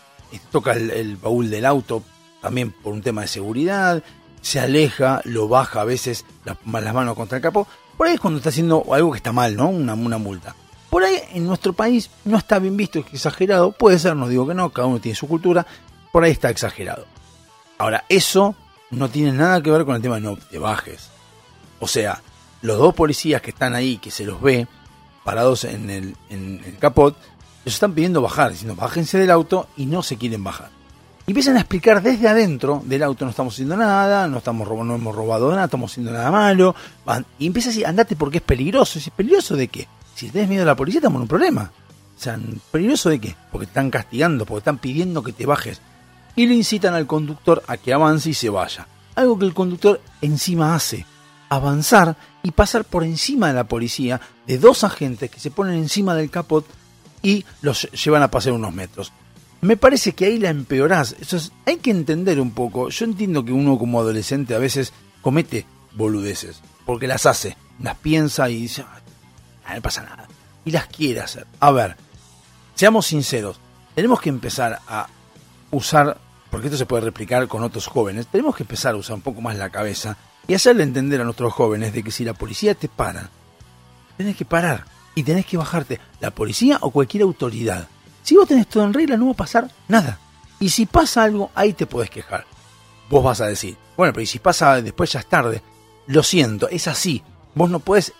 toca 0.52 0.74
el, 0.74 0.90
el 0.90 1.16
baúl 1.16 1.50
del 1.50 1.66
auto 1.66 2.04
también 2.40 2.70
por 2.70 2.92
un 2.92 3.02
tema 3.02 3.22
de 3.22 3.28
seguridad, 3.28 4.02
se 4.40 4.60
aleja, 4.60 5.20
lo 5.24 5.48
baja 5.48 5.80
a 5.80 5.84
veces 5.84 6.24
las, 6.44 6.56
las 6.64 6.94
manos 6.94 7.16
contra 7.16 7.36
el 7.38 7.42
capó. 7.42 7.66
Por 7.96 8.06
ahí 8.06 8.14
es 8.14 8.20
cuando 8.20 8.38
está 8.38 8.50
haciendo 8.50 8.84
algo 8.94 9.10
que 9.10 9.16
está 9.18 9.32
mal, 9.32 9.56
¿no? 9.56 9.68
Una, 9.68 9.94
una 9.94 10.18
multa. 10.18 10.54
Por 10.90 11.04
ahí 11.04 11.16
en 11.32 11.46
nuestro 11.46 11.72
país 11.72 12.10
no 12.24 12.36
está 12.36 12.58
bien 12.58 12.76
visto, 12.76 12.98
es 12.98 13.06
exagerado. 13.14 13.70
Puede 13.70 13.98
ser, 13.98 14.16
no 14.16 14.28
digo 14.28 14.46
que 14.46 14.54
no, 14.54 14.70
cada 14.70 14.88
uno 14.88 15.00
tiene 15.00 15.14
su 15.14 15.28
cultura. 15.28 15.64
Por 16.12 16.24
ahí 16.24 16.32
está 16.32 16.50
exagerado. 16.50 17.06
Ahora, 17.78 18.04
eso 18.08 18.56
no 18.90 19.08
tiene 19.08 19.32
nada 19.32 19.62
que 19.62 19.70
ver 19.70 19.84
con 19.84 19.94
el 19.94 20.02
tema 20.02 20.16
de 20.16 20.22
no 20.22 20.36
te 20.36 20.58
bajes. 20.58 21.08
O 21.78 21.86
sea, 21.86 22.20
los 22.62 22.76
dos 22.76 22.92
policías 22.94 23.40
que 23.40 23.50
están 23.50 23.74
ahí, 23.74 23.98
que 23.98 24.10
se 24.10 24.24
los 24.24 24.40
ve 24.42 24.66
parados 25.24 25.64
en 25.64 25.88
el, 25.90 26.76
capot, 26.80 27.16
los 27.64 27.74
están 27.74 27.94
pidiendo 27.94 28.20
bajar, 28.20 28.50
diciendo 28.50 28.74
bájense 28.74 29.16
del 29.18 29.30
auto 29.30 29.68
y 29.76 29.86
no 29.86 30.02
se 30.02 30.16
quieren 30.16 30.42
bajar. 30.42 30.70
Y 31.26 31.30
empiezan 31.30 31.56
a 31.56 31.60
explicar 31.60 32.02
desde 32.02 32.26
adentro 32.26 32.82
del 32.84 33.04
auto, 33.04 33.24
no 33.24 33.30
estamos 33.30 33.54
haciendo 33.54 33.76
nada, 33.76 34.26
no 34.26 34.38
estamos 34.38 34.68
no 34.68 34.96
hemos 34.96 35.14
robado 35.14 35.50
nada, 35.50 35.66
estamos 35.66 35.92
haciendo 35.92 36.10
nada 36.10 36.30
malo. 36.32 36.74
Y 37.38 37.46
empieza 37.46 37.68
a 37.68 37.72
decir, 37.72 37.86
andate 37.86 38.16
porque 38.16 38.38
es 38.38 38.42
peligroso. 38.42 38.98
¿Es 38.98 39.08
peligroso 39.10 39.54
de 39.54 39.68
qué? 39.68 39.86
Si 40.20 40.28
tenés 40.28 40.50
miedo 40.50 40.64
a 40.64 40.66
la 40.66 40.76
policía, 40.76 40.98
estamos 40.98 41.16
en 41.16 41.22
un 41.22 41.28
problema. 41.28 41.72
O 42.14 42.22
sea, 42.22 42.38
¿peligroso 42.70 43.08
de 43.08 43.18
qué? 43.18 43.34
Porque 43.50 43.64
están 43.64 43.88
castigando, 43.90 44.44
porque 44.44 44.58
están 44.58 44.76
pidiendo 44.76 45.22
que 45.22 45.32
te 45.32 45.46
bajes. 45.46 45.80
Y 46.36 46.46
le 46.46 46.54
incitan 46.56 46.92
al 46.92 47.06
conductor 47.06 47.62
a 47.66 47.78
que 47.78 47.94
avance 47.94 48.28
y 48.28 48.34
se 48.34 48.50
vaya. 48.50 48.86
Algo 49.14 49.38
que 49.38 49.46
el 49.46 49.54
conductor 49.54 49.98
encima 50.20 50.74
hace. 50.74 51.06
Avanzar 51.48 52.18
y 52.42 52.50
pasar 52.50 52.84
por 52.84 53.02
encima 53.02 53.48
de 53.48 53.54
la 53.54 53.64
policía 53.64 54.20
de 54.46 54.58
dos 54.58 54.84
agentes 54.84 55.30
que 55.30 55.40
se 55.40 55.50
ponen 55.50 55.76
encima 55.78 56.14
del 56.14 56.28
capot 56.28 56.66
y 57.22 57.46
los 57.62 57.90
llevan 57.92 58.22
a 58.22 58.30
pasar 58.30 58.52
unos 58.52 58.74
metros. 58.74 59.12
Me 59.62 59.78
parece 59.78 60.12
que 60.12 60.26
ahí 60.26 60.38
la 60.38 60.50
empeorás. 60.50 61.16
Eso 61.18 61.38
es- 61.38 61.50
hay 61.64 61.78
que 61.78 61.90
entender 61.92 62.40
un 62.40 62.50
poco. 62.50 62.90
Yo 62.90 63.06
entiendo 63.06 63.42
que 63.42 63.52
uno 63.52 63.78
como 63.78 63.98
adolescente 64.00 64.54
a 64.54 64.58
veces 64.58 64.92
comete 65.22 65.64
boludeces, 65.96 66.60
porque 66.84 67.06
las 67.06 67.24
hace, 67.24 67.56
las 67.82 67.96
piensa 67.96 68.50
y 68.50 68.60
dice, 68.60 68.84
"Ah, 69.64 69.74
no 69.74 69.82
pasa 69.82 70.02
nada. 70.02 70.26
Y 70.64 70.70
las 70.70 70.86
quiere 70.86 71.20
hacer. 71.20 71.46
A 71.58 71.70
ver, 71.70 71.96
seamos 72.74 73.06
sinceros, 73.06 73.60
tenemos 73.94 74.20
que 74.20 74.28
empezar 74.28 74.80
a 74.88 75.06
usar, 75.70 76.18
porque 76.50 76.66
esto 76.66 76.78
se 76.78 76.86
puede 76.86 77.04
replicar 77.04 77.46
con 77.48 77.62
otros 77.62 77.86
jóvenes, 77.86 78.26
tenemos 78.26 78.56
que 78.56 78.62
empezar 78.62 78.94
a 78.94 78.98
usar 78.98 79.14
un 79.14 79.22
poco 79.22 79.40
más 79.40 79.56
la 79.56 79.70
cabeza 79.70 80.16
y 80.46 80.54
hacerle 80.54 80.82
entender 80.82 81.20
a 81.20 81.24
nuestros 81.24 81.52
jóvenes 81.52 81.92
de 81.92 82.02
que 82.02 82.10
si 82.10 82.24
la 82.24 82.34
policía 82.34 82.74
te 82.74 82.88
para, 82.88 83.30
tenés 84.16 84.36
que 84.36 84.44
parar 84.44 84.84
y 85.14 85.22
tenés 85.22 85.46
que 85.46 85.56
bajarte, 85.56 86.00
la 86.20 86.30
policía 86.30 86.78
o 86.80 86.90
cualquier 86.90 87.22
autoridad. 87.22 87.88
Si 88.22 88.36
vos 88.36 88.48
tenés 88.48 88.66
todo 88.66 88.84
en 88.84 88.94
regla, 88.94 89.16
no 89.16 89.26
va 89.26 89.32
a 89.32 89.36
pasar 89.36 89.70
nada. 89.88 90.18
Y 90.58 90.70
si 90.70 90.86
pasa 90.86 91.22
algo, 91.22 91.50
ahí 91.54 91.72
te 91.72 91.86
podés 91.86 92.10
quejar. 92.10 92.44
Vos 93.08 93.24
vas 93.24 93.40
a 93.40 93.46
decir, 93.46 93.76
bueno, 93.96 94.12
pero 94.12 94.22
¿y 94.22 94.26
si 94.26 94.38
pasa 94.38 94.80
después 94.82 95.10
ya 95.12 95.20
es 95.20 95.26
tarde? 95.26 95.62
Lo 96.06 96.22
siento, 96.22 96.68
es 96.68 96.86
así. 96.86 97.22
Vos 97.54 97.70
no 97.70 97.80
podés, 97.80 98.12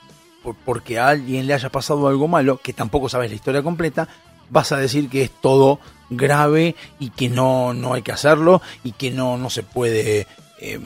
por- 0.42 0.54
porque 0.56 0.98
a 0.98 1.08
alguien 1.08 1.46
le 1.46 1.54
haya 1.54 1.68
pasado 1.70 2.08
algo 2.08 2.28
malo, 2.28 2.58
que 2.62 2.72
tampoco 2.72 3.08
sabes 3.08 3.30
la 3.30 3.36
historia 3.36 3.62
completa, 3.62 4.08
vas 4.50 4.72
a 4.72 4.76
decir 4.78 5.08
que 5.08 5.22
es 5.22 5.30
todo 5.30 5.78
grave 6.08 6.74
y 6.98 7.10
que 7.10 7.28
no, 7.28 7.72
no 7.74 7.94
hay 7.94 8.02
que 8.02 8.12
hacerlo 8.12 8.60
y 8.82 8.92
que 8.92 9.10
no, 9.10 9.36
no 9.38 9.48
se 9.50 9.62
puede, 9.62 10.26
eh, 10.60 10.80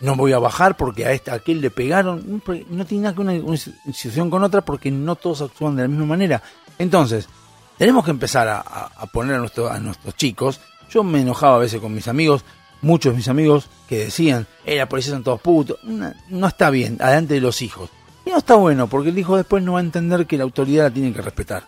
no 0.00 0.16
voy 0.16 0.32
a 0.32 0.38
bajar 0.38 0.76
porque 0.76 1.06
a 1.06 1.12
este, 1.12 1.30
a 1.30 1.34
aquel 1.34 1.60
le 1.60 1.70
pegaron. 1.70 2.42
No, 2.70 2.84
tiene 2.84 3.04
nada 3.04 3.14
que 3.14 3.20
una, 3.20 3.32
una 3.34 3.56
situación 3.56 4.30
con 4.30 4.42
otra 4.42 4.62
porque 4.62 4.90
no 4.90 5.14
todos 5.16 5.42
actúan 5.42 5.76
de 5.76 5.82
la 5.82 5.88
misma 5.88 6.06
manera. 6.06 6.42
Entonces, 6.78 7.28
tenemos 7.78 8.04
que 8.04 8.10
empezar 8.10 8.48
a 8.48 9.06
poner 9.12 9.36
a, 9.36 9.38
nuestro- 9.38 9.70
a 9.70 9.78
nuestros 9.78 10.16
chicos. 10.16 10.60
Yo 10.90 11.02
me 11.04 11.20
enojaba 11.20 11.56
a 11.56 11.58
veces 11.60 11.80
con 11.80 11.94
mis 11.94 12.08
amigos, 12.08 12.44
muchos 12.82 13.12
de 13.12 13.16
mis 13.16 13.28
amigos 13.28 13.68
que 13.88 13.98
decían, 13.98 14.46
eh, 14.66 14.76
la 14.76 14.88
policía 14.88 15.12
son 15.14 15.22
todos 15.24 15.40
putos. 15.40 15.78
No, 15.84 16.12
no 16.28 16.46
está 16.48 16.70
bien, 16.70 16.98
adelante 17.00 17.34
de 17.34 17.40
los 17.40 17.62
hijos. 17.62 17.90
Y 18.26 18.30
no 18.30 18.38
está 18.38 18.54
bueno, 18.54 18.86
porque 18.86 19.10
el 19.10 19.18
hijo 19.18 19.36
después 19.36 19.62
no 19.62 19.74
va 19.74 19.80
a 19.80 19.82
entender 19.82 20.26
que 20.26 20.36
la 20.36 20.44
autoridad 20.44 20.84
la 20.84 20.90
tiene 20.90 21.12
que 21.12 21.22
respetar. 21.22 21.66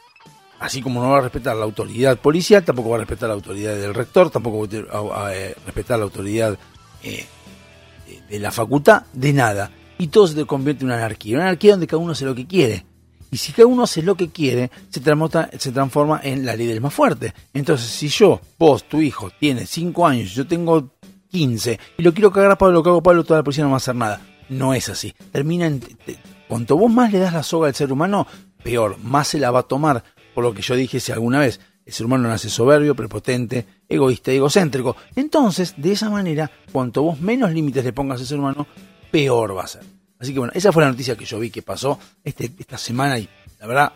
Así 0.59 0.81
como 0.81 1.03
no 1.03 1.11
va 1.11 1.19
a 1.19 1.23
respetar 1.23 1.55
la 1.55 1.65
autoridad 1.65 2.19
policial, 2.19 2.65
tampoco 2.65 2.91
va 2.91 2.97
a 2.97 3.01
respetar 3.01 3.29
la 3.29 3.35
autoridad 3.35 3.75
del 3.75 3.93
rector, 3.93 4.31
tampoco 4.31 4.67
va 4.67 5.27
a, 5.27 5.37
eh, 5.37 5.55
respetar 5.67 5.99
la 5.99 6.05
autoridad 6.05 6.59
eh, 7.03 7.27
de, 8.07 8.23
de 8.29 8.39
la 8.39 8.51
facultad, 8.51 9.05
de 9.13 9.33
nada. 9.35 9.71
Y 9.99 10.07
todo 10.09 10.27
se 10.27 10.47
convierte 10.47 10.83
en 10.83 10.87
una 10.87 10.97
anarquía. 10.97 11.37
Una 11.37 11.47
anarquía 11.47 11.73
donde 11.73 11.87
cada 11.87 12.03
uno 12.03 12.13
hace 12.13 12.25
lo 12.25 12.35
que 12.35 12.47
quiere. 12.47 12.85
Y 13.31 13.39
si 13.39 13.53
cada 13.53 13.67
uno 13.67 13.83
hace 13.83 14.03
lo 14.03 14.15
que 14.15 14.31
quiere, 14.31 14.71
se 14.89 15.01
se 15.59 15.73
transforma 15.73 16.21
en 16.23 16.47
la 16.47 16.57
ley 16.57 16.67
del 16.67 16.81
más 16.81 16.95
fuerte. 16.95 17.35
Entonces, 17.53 17.89
si 17.89 18.09
yo, 18.09 18.41
vos, 18.59 18.85
tu 18.85 19.01
hijo, 19.01 19.31
tiene 19.39 19.67
5 19.67 20.07
años, 20.07 20.33
yo 20.33 20.47
tengo 20.47 20.91
15, 21.31 21.79
y 21.99 22.03
lo 22.03 22.15
quiero 22.15 22.33
cagar 22.33 22.53
a 22.53 22.59
Pablo, 22.59 22.75
lo 22.75 22.83
cago 22.83 22.99
a 22.99 23.03
Pablo, 23.03 23.25
toda 23.25 23.41
la 23.41 23.45
policía 23.45 23.65
no 23.65 23.71
va 23.71 23.77
a 23.77 23.79
hacer 23.79 23.97
nada. 23.97 24.21
No 24.49 24.75
es 24.75 24.89
así. 24.89 25.13
Termina 25.33 25.67
en... 25.67 25.83
cuanto 26.49 26.77
vos 26.77 26.91
más 26.91 27.13
le 27.13 27.19
das 27.19 27.33
la 27.33 27.43
soga 27.43 27.69
al 27.69 27.75
ser 27.75 27.93
humano, 27.93 28.27
peor, 28.63 28.99
más 28.99 29.29
se 29.29 29.39
la 29.39 29.51
va 29.51 29.61
a 29.61 29.63
tomar. 29.65 30.03
Por 30.35 30.45
lo 30.45 30.53
que 30.53 30.63
yo 30.63 30.75
dije 30.75 31.01
si 31.01 31.13
alguna 31.13 31.41
vez, 31.41 31.61
el 31.85 31.93
ser 31.93 32.07
humano 32.07 32.29
nace 32.29 32.51
soberbio, 32.51 32.95
prepotente, 32.95 33.67
egoísta, 33.89 34.33
egocéntrico. 34.33 34.97
Entonces, 35.15 35.75
de 35.77 35.93
esa 35.93 36.11
manera, 36.11 36.51
cuanto 36.73 37.03
vos 37.03 37.21
menos 37.21 37.53
límites 37.53 37.85
le 37.85 37.93
pongas 37.93 38.21
al 38.21 38.27
ser 38.27 38.39
humano, 38.39 38.67
peor 39.11 39.57
va 39.57 39.65
a 39.65 39.69
ser. 39.69 39.83
Así 40.19 40.33
que 40.33 40.39
bueno, 40.39 40.53
esa 40.55 40.73
fue 40.73 40.83
la 40.83 40.91
noticia 40.91 41.17
que 41.17 41.25
yo 41.25 41.39
vi 41.39 41.51
que 41.51 41.63
pasó 41.63 41.99
este, 42.25 42.51
esta 42.59 42.79
semana 42.79 43.19
y 43.19 43.29
la 43.61 43.67
verdad 43.67 43.93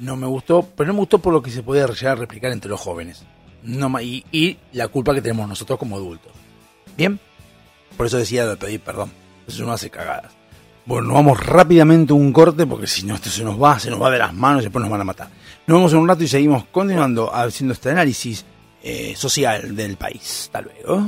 no 0.00 0.16
me 0.16 0.26
gustó, 0.26 0.66
pero 0.76 0.88
no 0.88 0.94
me 0.94 1.00
gustó 1.00 1.18
por 1.18 1.32
lo 1.32 1.42
que 1.42 1.50
se 1.50 1.62
podía 1.62 1.86
llegar 1.86 2.16
a 2.16 2.20
replicar 2.20 2.52
entre 2.52 2.70
los 2.70 2.80
jóvenes. 2.80 3.24
No, 3.62 4.00
y, 4.00 4.24
y 4.30 4.58
la 4.72 4.88
culpa 4.88 5.14
que 5.14 5.22
tenemos 5.22 5.48
nosotros 5.48 5.78
como 5.78 5.96
adultos. 5.96 6.32
Bien, 6.96 7.18
por 7.96 8.06
eso 8.06 8.18
decía 8.18 8.46
de 8.46 8.56
pedir 8.56 8.80
perdón. 8.80 9.10
Eso 9.46 9.64
no 9.64 9.72
hace 9.72 9.90
cagadas. 9.90 10.32
Bueno, 10.86 11.08
nos 11.08 11.14
vamos 11.14 11.46
rápidamente 11.46 12.12
a 12.12 12.16
un 12.16 12.32
corte 12.32 12.66
porque 12.66 12.86
si 12.86 13.06
no 13.06 13.14
esto 13.14 13.30
se 13.30 13.42
nos 13.42 13.60
va, 13.60 13.78
se 13.78 13.90
nos 13.90 14.00
va 14.00 14.10
de 14.10 14.18
las 14.18 14.34
manos 14.34 14.62
y 14.62 14.64
después 14.64 14.82
nos 14.82 14.90
van 14.90 15.00
a 15.00 15.04
matar. 15.04 15.28
Nos 15.66 15.78
vemos 15.78 15.92
en 15.92 15.98
un 16.00 16.08
rato 16.08 16.24
y 16.24 16.28
seguimos 16.28 16.66
continuando 16.66 17.34
haciendo 17.34 17.72
este 17.72 17.90
análisis 17.90 18.44
eh, 18.82 19.14
social 19.16 19.74
del 19.74 19.96
país. 19.96 20.42
Hasta 20.44 20.60
luego. 20.60 21.02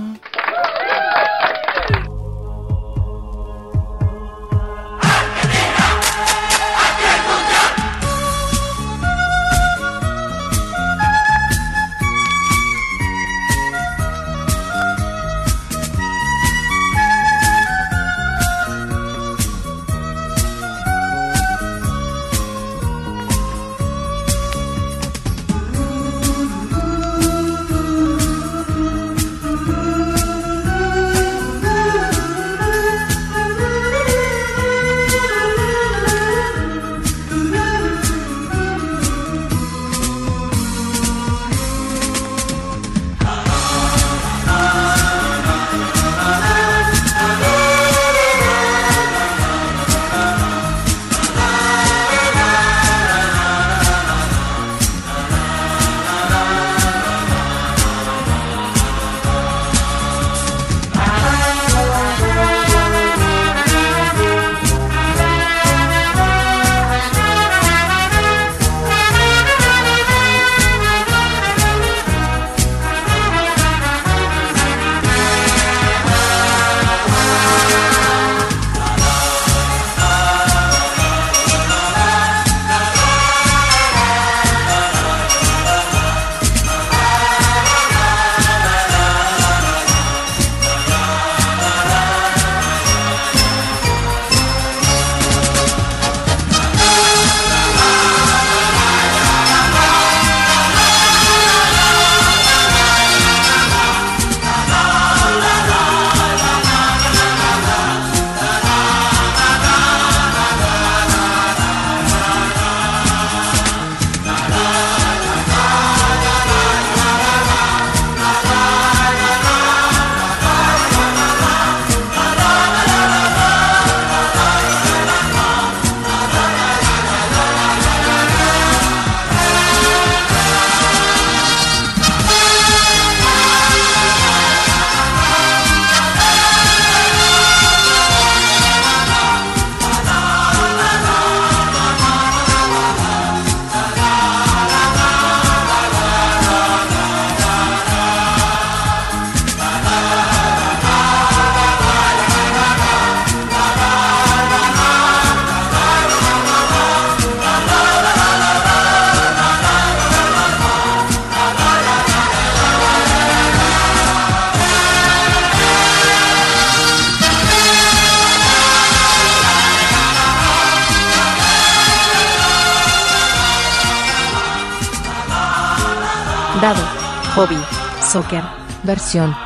Versión. 178.83 179.37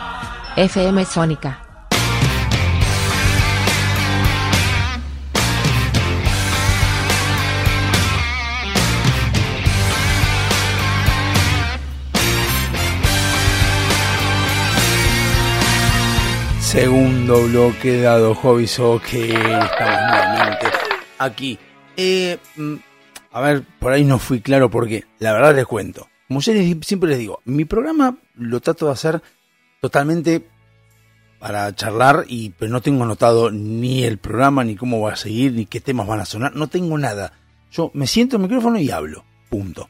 FM 0.56 1.04
Sónica. 1.04 1.59
Segundo 16.61 17.42
bloque 17.48 18.02
dado 18.02 18.37
Hobby 18.37 18.68
Soccer. 18.68 19.37
Nuevamente 19.37 20.66
aquí. 21.18 21.59
Eh, 21.96 22.38
mm, 22.54 22.74
a 23.33 23.40
ver, 23.40 23.64
por 23.80 23.92
ahí 23.92 24.04
no 24.04 24.20
fui 24.20 24.40
claro 24.40 24.70
porque 24.70 25.06
la 25.18 25.33
verdad 25.33 25.56
les 25.56 25.66
cuento. 25.66 26.10
Como 26.31 26.40
yo 26.43 26.53
les- 26.53 26.87
siempre 26.87 27.11
les 27.11 27.19
digo, 27.19 27.40
mi 27.45 27.64
programa 27.64 28.16
lo 28.37 28.61
trato 28.61 28.87
de 28.87 28.93
hacer 28.93 29.21
totalmente 29.81 30.47
para 31.40 31.75
charlar, 31.75 32.25
y 32.29 32.51
pero 32.51 32.71
no 32.71 32.81
tengo 32.81 33.03
anotado 33.03 33.51
ni 33.51 34.05
el 34.05 34.19
programa, 34.19 34.62
ni 34.62 34.77
cómo 34.77 35.01
va 35.01 35.14
a 35.14 35.16
seguir, 35.16 35.53
ni 35.55 35.66
qué 35.66 35.81
temas 35.81 36.07
van 36.07 36.21
a 36.21 36.25
sonar. 36.25 36.55
No 36.55 36.69
tengo 36.69 36.97
nada. 36.99 37.33
Yo 37.73 37.90
me 37.95 38.07
siento 38.07 38.37
en 38.37 38.43
el 38.43 38.49
micrófono 38.49 38.79
y 38.79 38.93
hablo. 38.93 39.25
Punto. 39.49 39.88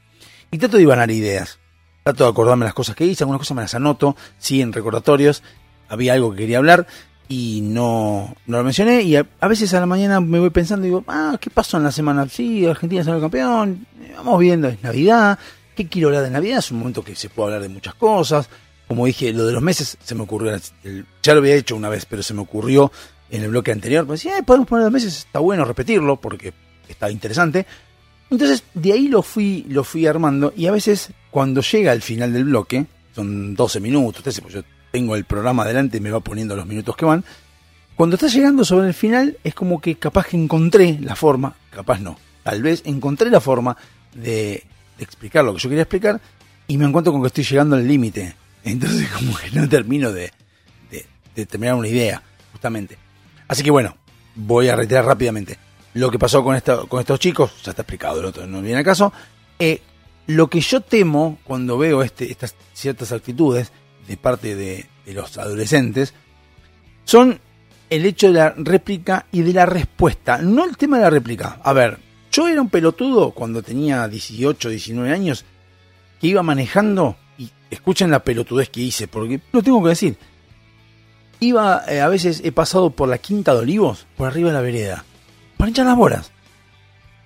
Y 0.51 0.57
trato 0.57 0.79
de 0.79 0.85
ibanar 0.85 1.11
ideas. 1.11 1.59
Trato 2.05 2.25
de 2.25 2.31
acordarme 2.31 2.65
las 2.65 2.73
cosas 2.73 2.97
que 2.97 3.05
hice, 3.05 3.23
algunas 3.25 3.41
cosas 3.41 3.55
me 3.57 3.63
las 3.63 3.75
anoto, 3.75 4.17
sí, 4.39 4.63
en 4.63 4.73
recordatorios. 4.73 5.43
Había 5.91 6.15
algo 6.15 6.31
que 6.31 6.39
quería 6.39 6.57
hablar 6.57 6.87
y 7.29 7.61
no, 7.65 8.35
no 8.47 8.57
lo 8.59 8.65
mencioné. 8.65 9.03
Y 9.03 9.17
a, 9.17 9.27
veces 9.47 9.75
a 9.75 9.81
la 9.81 9.87
mañana 9.87 10.21
me 10.23 10.39
voy 10.41 10.49
pensando 10.51 10.87
y 10.87 10.89
digo, 10.89 11.05
ah, 11.07 11.37
¿qué 11.39 11.51
pasó 11.51 11.77
en 11.77 11.83
la 11.83 11.93
semana? 11.93 12.27
Sí, 12.31 12.65
Argentina 12.65 13.05
salió 13.05 13.21
campeón, 13.21 13.87
vamos 14.17 14.41
viendo, 14.41 14.69
es 14.69 14.83
Navidad. 14.83 15.39
¿Qué 15.75 15.89
quiero 15.89 16.09
hablar 16.09 16.25
de 16.25 16.31
Navidad? 16.31 16.59
Es 16.59 16.71
un 16.71 16.79
momento 16.79 17.03
que 17.03 17.15
se 17.15 17.29
puede 17.29 17.49
hablar 17.49 17.63
de 17.63 17.69
muchas 17.69 17.95
cosas. 17.95 18.49
Como 18.89 19.07
dije, 19.07 19.33
lo 19.33 19.47
de 19.47 19.53
los 19.53 19.63
meses 19.63 19.97
se 20.03 20.15
me 20.15 20.23
ocurrió, 20.23 20.59
ya 21.23 21.35
lo 21.35 21.41
había 21.41 21.55
hecho 21.55 21.77
una 21.77 21.89
vez, 21.89 22.07
pero 22.07 22.23
se 22.23 22.35
me 22.35 22.41
ocurrió 22.43 22.91
en 23.31 23.45
el 23.45 23.51
bloque 23.51 23.71
anterior. 23.71 24.07
Pues 24.07 24.23
decía, 24.23 24.39
"Eh, 24.39 24.43
podemos 24.43 24.67
poner 24.69 24.85
los 24.85 24.93
meses, 24.93 25.17
está 25.17 25.39
bueno 25.39 25.65
repetirlo 25.65 26.17
porque 26.17 26.53
está 26.89 27.11
interesante. 27.11 27.67
Entonces, 28.31 28.65
de 28.75 28.93
ahí 28.93 29.09
lo 29.09 29.23
fui, 29.23 29.65
lo 29.69 29.85
fui 29.85 30.07
armando 30.07 30.53
y 30.57 30.67
a 30.67 30.73
veces 30.73 31.11
cuando 31.31 31.61
llega 31.63 31.93
al 31.93 32.03
final 32.03 32.33
del 32.33 32.45
bloque, 32.45 32.87
son 33.15 33.55
12 33.55 33.81
minutos, 33.81 34.23
13, 34.23 34.43
pues 34.43 34.55
yo 34.55 34.63
tengo 34.93 35.17
el 35.17 35.25
programa 35.25 35.63
adelante 35.63 35.97
y 35.97 36.01
me 36.01 36.11
va 36.11 36.21
poniendo 36.21 36.57
los 36.57 36.67
minutos 36.67 36.97
que 36.97 37.05
van. 37.05 37.25
Cuando 37.97 38.15
está 38.15 38.29
llegando 38.29 38.65
sobre 38.65 38.89
el 38.89 38.95
final, 38.95 39.37
es 39.45 39.55
como 39.55 39.81
que 39.81 39.97
capaz 39.97 40.27
que 40.27 40.37
encontré 40.37 40.99
la 41.01 41.17
forma, 41.17 41.57
capaz 41.71 42.01
no, 42.01 42.19
tal 42.43 42.63
vez 42.63 42.83
encontré 42.85 43.31
la 43.31 43.41
forma 43.41 43.77
de 44.15 44.65
explicar 45.01 45.45
lo 45.45 45.55
que 45.55 45.61
yo 45.61 45.69
quería 45.69 45.83
explicar 45.83 46.21
y 46.67 46.77
me 46.79 46.85
encuentro 46.85 47.13
con 47.13 47.23
que 47.23 47.29
estoy 47.29 47.45
llegando 47.45 47.77
al 47.77 47.87
límite. 47.87 48.35
Entonces, 48.63 49.09
como 49.17 49.37
que 49.37 49.51
no 49.51 49.69
termino 49.69 50.13
de, 50.13 50.33
de, 51.35 51.47
terminar 51.47 51.75
una 51.75 51.89
idea, 51.89 52.23
justamente. 52.53 52.99
Así 53.49 53.63
que 53.63 53.71
bueno, 53.71 53.97
voy 54.35 54.69
a 54.69 54.77
reiterar 54.77 55.07
rápidamente. 55.07 55.59
Lo 55.95 56.11
que 56.11 56.19
pasó 56.19 56.45
con, 56.45 56.55
esta, 56.55 56.77
con 56.83 57.01
estos 57.01 57.19
chicos, 57.19 57.51
ya 57.65 57.71
está 57.71 57.83
explicado, 57.83 58.21
el 58.21 58.27
otro 58.27 58.47
no 58.47 58.63
viene 58.63 58.81
a 58.81 58.85
caso. 58.85 59.13
Eh, 59.59 59.81
lo 60.27 60.49
que 60.49 60.61
yo 60.61 60.81
temo 60.81 61.39
cuando 61.43 61.77
veo 61.77 62.03
este, 62.03 62.31
estas 62.31 62.55
ciertas 62.73 63.11
actitudes 63.11 63.73
de 64.07 64.17
parte 64.17 64.55
de, 64.55 64.87
de 65.05 65.13
los 65.15 65.37
adolescentes 65.39 66.15
son 67.05 67.41
el 67.89 68.07
hecho 68.07 68.29
de 68.29 68.35
la 68.35 68.55
réplica 68.57 69.27
y 69.33 69.43
de 69.43 69.53
la 69.53 69.67
respuesta, 69.67 70.39
no 70.39 70.65
el 70.65 70.77
tema 70.77 70.99
de 70.99 71.05
la 71.05 71.11
réplica. 71.11 71.59
A 71.65 71.73
ver, 71.73 71.99
yo 72.31 72.49
era 72.49 72.61
un 72.61 72.69
pelotudo 72.69 73.33
cuando 73.33 73.63
tenía 73.63 74.07
18, 74.07 74.69
19 74.69 75.13
años 75.13 75.45
que 76.21 76.29
iba 76.29 76.43
manejando 76.43 77.17
y 77.39 77.51
escuchen 77.71 78.11
la 78.11 78.23
pelotudez 78.23 78.69
que 78.69 78.81
hice, 78.81 79.09
porque 79.09 79.41
lo 79.53 79.63
tengo 79.63 79.83
que 79.83 79.89
decir. 79.91 80.17
Iba, 81.41 81.85
eh, 81.89 82.01
a 82.01 82.09
veces 82.09 82.43
he 82.45 82.53
pasado 82.53 82.91
por 82.91 83.09
la 83.09 83.19
Quinta 83.19 83.55
de 83.55 83.61
Olivos, 83.61 84.07
por 84.17 84.29
arriba 84.29 84.51
de 84.51 84.55
la 84.55 84.61
vereda, 84.61 85.05
para 85.57 85.71
hinchar 85.71 85.87
las 85.87 85.97
bolas. 85.97 86.31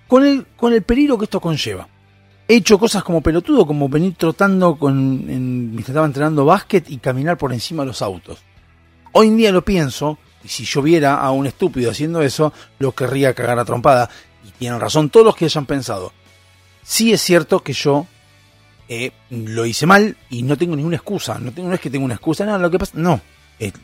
Con 0.07 0.25
el, 0.25 0.45
con 0.55 0.71
el 0.73 0.83
peligro 0.83 1.17
que 1.17 1.25
esto 1.25 1.41
conlleva. 1.41 1.87
He 2.47 2.55
hecho 2.55 2.79
cosas 2.79 3.03
como 3.03 3.21
pelotudo, 3.21 3.65
como 3.65 3.89
venir 3.89 4.15
trotando 4.15 4.77
con, 4.77 5.25
en, 5.29 5.75
estaba 5.79 6.05
entrenando 6.05 6.45
básquet 6.45 6.89
y 6.89 6.97
caminar 6.97 7.37
por 7.37 7.51
encima 7.51 7.83
de 7.83 7.87
los 7.87 8.01
autos. 8.01 8.39
Hoy 9.11 9.27
en 9.27 9.37
día 9.37 9.51
lo 9.51 9.65
pienso, 9.65 10.17
y 10.43 10.47
si 10.47 10.63
yo 10.63 10.81
viera 10.81 11.15
a 11.15 11.31
un 11.31 11.47
estúpido 11.47 11.89
haciendo 11.89 12.21
eso, 12.21 12.53
lo 12.79 12.91
querría 12.93 13.33
cagar 13.33 13.57
a 13.59 13.65
trompada. 13.65 14.09
Y 14.55 14.59
tienen 14.59 14.79
razón 14.79 15.09
todos 15.09 15.25
los 15.25 15.35
que 15.35 15.45
hayan 15.45 15.65
pensado. 15.65 16.13
Sí 16.83 17.13
es 17.13 17.21
cierto 17.21 17.61
que 17.61 17.73
yo 17.73 18.07
eh, 18.87 19.11
lo 19.29 19.65
hice 19.65 19.85
mal 19.85 20.15
y 20.29 20.43
no 20.43 20.57
tengo 20.57 20.75
ninguna 20.75 20.97
excusa. 20.97 21.39
No, 21.39 21.51
tengo, 21.51 21.73
es 21.73 21.79
que 21.79 21.89
tengo 21.89 22.05
una 22.05 22.15
excusa, 22.15 22.45
no, 22.45 22.57
lo 22.57 22.69
que 22.69 22.79
pasa, 22.79 22.93
no. 22.95 23.21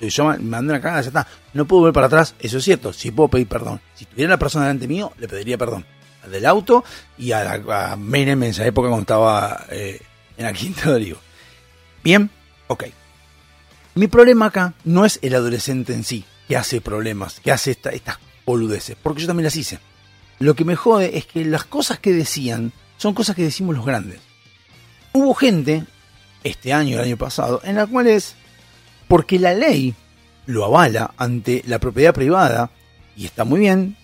Yo 0.02 0.26
me 0.26 0.38
mandé 0.40 0.74
una 0.74 0.82
cagada, 0.82 1.02
ya 1.02 1.08
está. 1.08 1.28
No 1.54 1.66
puedo 1.66 1.84
ver 1.84 1.94
para 1.94 2.08
atrás, 2.08 2.36
eso 2.40 2.58
es 2.58 2.64
cierto. 2.64 2.94
Sí 2.94 3.12
puedo 3.12 3.30
pedir 3.30 3.48
perdón. 3.48 3.80
Si 3.96 4.06
tuviera 4.06 4.30
la 4.30 4.40
persona 4.40 4.66
delante 4.66 4.88
mío, 4.88 5.14
le 5.18 5.28
pediría 5.28 5.58
perdón. 5.58 5.86
Al 6.24 6.32
del 6.32 6.46
auto 6.46 6.84
y 7.18 7.32
a, 7.32 7.58
la, 7.58 7.94
en 7.94 8.44
esa 8.44 8.66
época 8.66 8.90
cuando 8.90 9.02
estaba 9.02 9.66
eh, 9.70 10.02
en 10.38 10.46
la 10.46 10.54
Quinta 10.54 10.90
de 10.90 10.96
Olivo. 10.96 11.20
Bien, 12.04 12.30
ok. 12.68 12.86
Mi 13.96 14.08
problema 14.08 14.48
acá 14.48 14.74
no 14.84 15.06
es 15.06 15.20
el 15.22 15.36
adolescente 15.36 15.94
en 15.94 16.04
sí, 16.04 16.26
que 16.48 16.58
hace 16.58 16.80
problemas, 16.80 17.40
que 17.40 17.52
hace 17.52 17.72
esta, 17.72 17.90
estas 17.90 18.20
boludeces, 18.46 18.96
porque 19.02 19.22
yo 19.22 19.28
también 19.28 19.46
las 19.46 19.56
hice. 19.56 19.80
Lo 20.42 20.56
que 20.56 20.66
me 20.66 20.76
jode 20.76 21.20
es 21.20 21.28
que 21.28 21.46
las 21.46 21.66
cosas 21.66 22.00
que 22.00 22.12
decían 22.12 22.72
son 22.98 23.14
cosas 23.14 23.36
que 23.36 23.44
decimos 23.44 23.76
los 23.76 23.86
grandes. 23.86 24.20
Hubo 25.14 25.36
gente, 25.36 25.84
este 26.44 26.74
año, 26.74 26.98
el 26.98 27.04
año 27.04 27.18
pasado, 27.18 27.62
en 27.64 27.76
la 27.76 27.86
cual 27.86 28.08
es 28.08 28.34
porque 29.08 29.38
la 29.38 29.54
ley 29.54 29.94
lo 30.48 30.66
avala 30.66 31.14
ante 31.16 31.62
la 31.68 31.78
propiedad 31.78 32.16
privada, 32.16 32.72
y 33.16 33.26
está 33.26 33.44
muy 33.44 33.60
bien, 33.60 33.96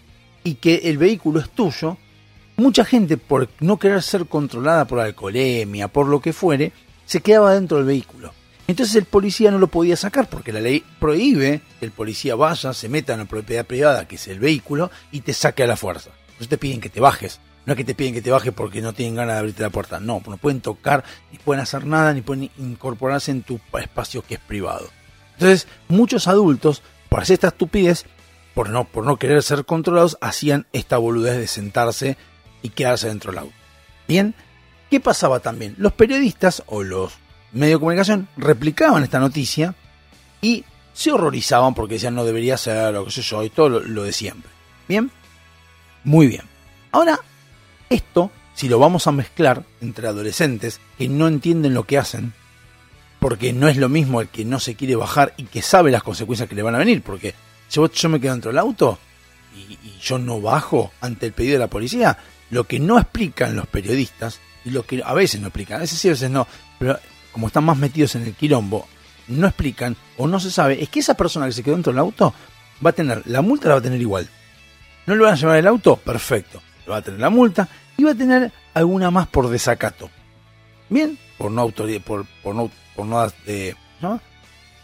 y 0.43 0.55
que 0.55 0.81
el 0.83 0.99
vehículo 0.99 1.39
es 1.39 1.49
tuyo, 1.49 1.97
mucha 2.55 2.85
gente 2.85 3.17
por 3.17 3.49
no 3.59 3.79
querer 3.79 4.03
ser 4.03 4.27
controlada 4.27 4.85
por 4.85 4.99
alcoholemia, 4.99 5.87
por 5.87 6.05
lo 6.05 6.21
que 6.21 6.33
fuere, 6.33 6.71
se 7.07 7.21
quedaba 7.21 7.55
dentro 7.55 7.77
del 7.77 7.87
vehículo. 7.87 8.31
Entonces 8.67 8.95
el 8.95 9.05
policía 9.05 9.49
no 9.49 9.57
lo 9.57 9.69
podía 9.69 9.97
sacar 9.97 10.29
porque 10.29 10.53
la 10.53 10.59
ley 10.59 10.83
prohíbe 10.99 11.61
que 11.79 11.85
el 11.85 11.91
policía 11.91 12.35
vaya, 12.35 12.73
se 12.73 12.89
meta 12.89 13.13
en 13.13 13.19
la 13.21 13.25
propiedad 13.25 13.65
privada, 13.65 14.07
que 14.07 14.17
es 14.17 14.27
el 14.27 14.39
vehículo, 14.39 14.91
y 15.11 15.21
te 15.21 15.33
saque 15.33 15.63
a 15.63 15.67
la 15.67 15.75
fuerza. 15.75 16.11
Entonces 16.37 16.49
te 16.49 16.57
piden 16.59 16.79
que 16.79 16.89
te 16.89 16.99
bajes. 16.99 17.39
No 17.65 17.73
es 17.73 17.77
que 17.77 17.83
te 17.83 17.95
piden 17.95 18.13
que 18.13 18.21
te 18.21 18.31
bajes 18.31 18.53
porque 18.53 18.81
no 18.81 18.93
tienen 18.93 19.15
ganas 19.15 19.35
de 19.35 19.39
abrirte 19.39 19.63
la 19.63 19.71
puerta. 19.71 19.99
No, 19.99 20.21
no 20.25 20.37
pueden 20.37 20.61
tocar, 20.61 21.03
ni 21.31 21.37
pueden 21.39 21.61
hacer 21.61 21.85
nada, 21.85 22.13
ni 22.13 22.21
pueden 22.21 22.51
incorporarse 22.57 23.31
en 23.31 23.43
tu 23.43 23.59
espacio 23.77 24.21
que 24.21 24.35
es 24.35 24.39
privado. 24.39 24.87
Entonces, 25.33 25.67
muchos 25.87 26.27
adultos, 26.27 26.81
por 27.09 27.21
hacer 27.21 27.33
esta 27.33 27.47
estupidez, 27.47 28.05
por 28.53 28.69
no, 28.69 28.85
por 28.85 29.03
no 29.03 29.17
querer 29.17 29.43
ser 29.43 29.65
controlados, 29.65 30.17
hacían 30.21 30.67
esta 30.71 30.97
boludez 30.97 31.37
de 31.37 31.47
sentarse 31.47 32.17
y 32.61 32.69
quedarse 32.69 33.07
dentro 33.07 33.31
del 33.31 33.39
auto. 33.39 33.53
Bien, 34.07 34.33
¿qué 34.89 34.99
pasaba 34.99 35.39
también? 35.39 35.75
Los 35.77 35.93
periodistas 35.93 36.63
o 36.67 36.83
los 36.83 37.13
medios 37.51 37.77
de 37.77 37.79
comunicación 37.79 38.29
replicaban 38.37 39.03
esta 39.03 39.19
noticia 39.19 39.75
y 40.41 40.63
se 40.93 41.11
horrorizaban 41.11 41.73
porque 41.73 41.95
decían 41.95 42.15
no 42.15 42.23
debería 42.23 42.57
ser 42.57 42.93
lo 42.93 43.05
que 43.05 43.11
sé 43.11 43.21
yo 43.23 43.43
y 43.43 43.49
todo 43.49 43.69
lo, 43.69 43.79
lo 43.81 44.03
de 44.03 44.13
siempre. 44.13 44.49
Bien, 44.87 45.11
muy 46.03 46.27
bien. 46.27 46.43
Ahora, 46.91 47.19
esto, 47.89 48.31
si 48.53 48.67
lo 48.69 48.79
vamos 48.79 49.07
a 49.07 49.11
mezclar 49.11 49.63
entre 49.81 50.07
adolescentes 50.07 50.79
que 50.97 51.07
no 51.09 51.27
entienden 51.27 51.73
lo 51.73 51.83
que 51.85 51.97
hacen, 51.97 52.33
porque 53.19 53.51
no 53.53 53.67
es 53.67 53.77
lo 53.77 53.89
mismo 53.89 54.21
el 54.21 54.27
que 54.29 54.45
no 54.45 54.59
se 54.59 54.75
quiere 54.75 54.95
bajar 54.95 55.33
y 55.37 55.43
que 55.45 55.61
sabe 55.61 55.91
las 55.91 56.03
consecuencias 56.03 56.47
que 56.47 56.55
le 56.55 56.61
van 56.61 56.75
a 56.75 56.79
venir, 56.79 57.01
porque 57.01 57.33
si 57.67 57.79
vos- 57.79 57.91
yo 57.93 58.09
me 58.09 58.19
quedo 58.19 58.33
dentro 58.33 58.51
del 58.51 58.59
auto 58.59 58.99
y, 59.55 59.73
y 59.73 59.97
yo 60.01 60.17
no 60.19 60.39
bajo 60.39 60.91
ante 61.01 61.25
el 61.25 61.33
pedido 61.33 61.53
de 61.53 61.59
la 61.59 61.67
policía, 61.69 62.17
lo 62.51 62.65
que 62.65 62.79
no 62.79 62.97
explican 62.99 63.55
los 63.55 63.67
periodistas, 63.67 64.39
y 64.63 64.69
lo 64.69 64.85
que 64.85 65.01
a 65.03 65.13
veces 65.13 65.39
no 65.41 65.47
explican, 65.47 65.77
a 65.77 65.81
veces 65.81 65.97
sí, 65.99 66.09
a 66.09 66.11
veces 66.11 66.29
no, 66.29 66.45
pero 66.77 66.99
como 67.31 67.47
están 67.47 67.63
más 67.63 67.77
metidos 67.77 68.15
en 68.15 68.23
el 68.23 68.33
quilombo, 68.33 68.87
no 69.29 69.47
explican 69.47 69.95
o 70.17 70.27
no 70.27 70.39
se 70.39 70.51
sabe, 70.51 70.81
es 70.81 70.89
que 70.89 70.99
esa 70.99 71.13
persona 71.15 71.45
que 71.47 71.53
se 71.53 71.63
quedó 71.63 71.75
dentro 71.75 71.91
del 71.93 71.99
auto 71.99 72.33
va 72.85 72.89
a 72.91 72.93
tener, 72.93 73.23
la 73.25 73.41
multa 73.41 73.67
la 73.69 73.75
va 73.75 73.79
a 73.79 73.83
tener 73.83 73.99
igual. 74.01 74.29
¿No 75.07 75.15
le 75.15 75.23
van 75.23 75.33
a 75.33 75.35
llevar 75.35 75.57
el 75.57 75.67
auto? 75.67 75.95
Perfecto. 75.97 76.61
Le 76.85 76.91
va 76.91 76.97
a 76.97 77.01
tener 77.01 77.19
la 77.19 77.29
multa 77.31 77.67
y 77.97 78.03
va 78.03 78.11
a 78.11 78.15
tener 78.15 78.51
alguna 78.75 79.09
más 79.09 79.27
por 79.27 79.49
desacato. 79.49 80.09
Bien, 80.89 81.17
por 81.37 81.49
no 81.51 81.61
autoridad, 81.61 82.01
por, 82.01 82.25
por 82.43 82.53
no, 82.55 82.69
por 82.95 83.05
no, 83.07 83.25
eh, 83.47 83.73
¿no? 84.01 84.21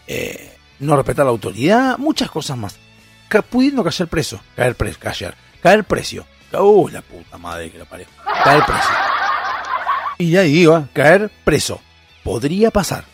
Eh, 0.08 0.58
no 0.80 0.96
respetar 0.96 1.26
la 1.26 1.32
autoridad, 1.32 1.98
muchas 1.98 2.30
cosas 2.32 2.58
más. 2.58 2.78
Ca- 3.30 3.42
pudiendo 3.42 3.84
caer 3.84 4.08
preso, 4.10 4.42
caer 4.56 4.76
preso, 4.76 5.00
caer, 5.00 5.36
caer 5.62 5.84
precio. 5.86 6.26
Uy, 6.60 6.92
la 6.92 7.02
puta 7.02 7.38
madre 7.38 7.72
que 7.72 7.78
la 7.78 7.86
parió. 7.86 8.06
Caer 8.44 8.64
preso. 8.66 8.90
Y 10.18 10.32
ya 10.32 10.42
digo, 10.42 10.88
caer 10.94 11.32
preso. 11.44 11.80
Podría 12.24 12.70
pasar. 12.72 13.06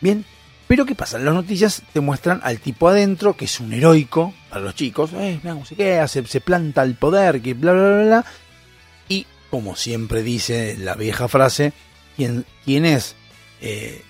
Bien, 0.00 0.24
pero 0.66 0.84
¿qué 0.84 0.94
pasa? 0.94 1.18
Las 1.18 1.34
noticias 1.34 1.82
te 1.92 2.00
muestran 2.00 2.40
al 2.42 2.58
tipo 2.58 2.88
adentro, 2.88 3.36
que 3.36 3.44
es 3.44 3.60
un 3.60 3.72
heroico 3.72 4.34
para 4.50 4.62
los 4.62 4.74
chicos, 4.74 5.10
eh, 5.14 5.38
cómo 5.42 5.64
se 5.64 5.76
queda, 5.76 6.08
se, 6.08 6.26
se 6.26 6.40
planta 6.40 6.82
el 6.82 6.94
poder, 6.94 7.40
que 7.40 7.54
bla, 7.54 7.72
bla, 7.72 7.88
bla, 7.88 8.02
bla. 8.02 8.24
Y 9.08 9.26
como 9.50 9.76
siempre 9.76 10.22
dice 10.22 10.76
la 10.78 10.94
vieja 10.94 11.28
frase, 11.28 11.72
quien, 12.16 12.44
es 12.84 13.14
eh, 13.60 14.02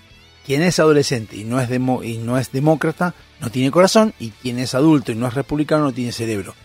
es 0.47 0.79
adolescente 0.79 1.35
y 1.35 1.43
no 1.43 1.59
es, 1.59 1.69
demo, 1.69 2.03
y 2.03 2.17
no 2.17 2.37
es 2.37 2.51
demócrata 2.51 3.13
no 3.39 3.51
tiene 3.51 3.69
corazón 3.69 4.13
y 4.19 4.29
quien 4.29 4.59
es 4.59 4.73
adulto 4.73 5.11
y 5.11 5.15
no 5.15 5.27
es 5.27 5.33
republicano 5.33 5.83
no 5.83 5.91
tiene 5.93 6.11
cerebro. 6.11 6.55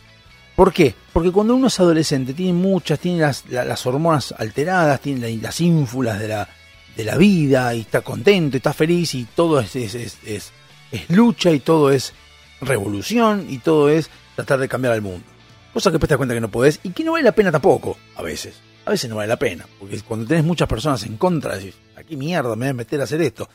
¿Por 0.56 0.72
qué? 0.72 0.94
Porque 1.12 1.30
cuando 1.30 1.54
uno 1.54 1.68
es 1.68 1.80
adolescente 1.80 2.34
tiene 2.34 2.52
muchas, 2.52 2.98
tiene 2.98 3.20
las, 3.20 3.44
las 3.48 3.86
hormonas 3.86 4.34
alteradas, 4.38 5.00
tiene 5.00 5.36
las 5.36 5.60
ínfulas 5.60 6.18
de 6.18 6.28
la, 6.28 6.48
de 6.96 7.04
la 7.04 7.16
vida 7.16 7.74
y 7.74 7.80
está 7.80 8.02
contento, 8.02 8.56
está 8.56 8.72
feliz 8.72 9.14
y 9.14 9.24
todo 9.24 9.60
es, 9.60 9.74
es, 9.76 9.94
es, 9.94 10.18
es, 10.24 10.52
lucha 11.08 11.50
y 11.50 11.60
todo 11.60 11.90
es 11.90 12.12
revolución 12.60 13.46
y 13.48 13.58
todo 13.58 13.88
es 13.88 14.10
tratar 14.36 14.58
de 14.58 14.68
cambiar 14.68 14.94
al 14.94 15.02
mundo. 15.02 15.24
Cosa 15.72 15.90
que 15.90 15.94
después 15.94 16.08
te 16.08 16.14
das 16.14 16.18
cuenta 16.18 16.34
que 16.34 16.40
no 16.40 16.50
podés 16.50 16.80
y 16.82 16.90
que 16.90 17.04
no 17.04 17.12
vale 17.12 17.24
la 17.24 17.32
pena 17.32 17.50
tampoco, 17.50 17.96
a 18.16 18.22
veces. 18.22 18.60
A 18.84 18.90
veces 18.90 19.08
no 19.08 19.16
vale 19.16 19.28
la 19.28 19.38
pena, 19.38 19.66
porque 19.78 20.00
cuando 20.00 20.26
tenés 20.26 20.44
muchas 20.44 20.68
personas 20.68 21.04
en 21.04 21.16
contra, 21.16 21.56
decís, 21.56 21.76
aquí 21.96 22.16
mierda, 22.16 22.56
me 22.56 22.66
voy 22.66 22.70
a 22.70 22.74
meter 22.74 23.00
a 23.00 23.04
hacer 23.04 23.22
esto. 23.22 23.48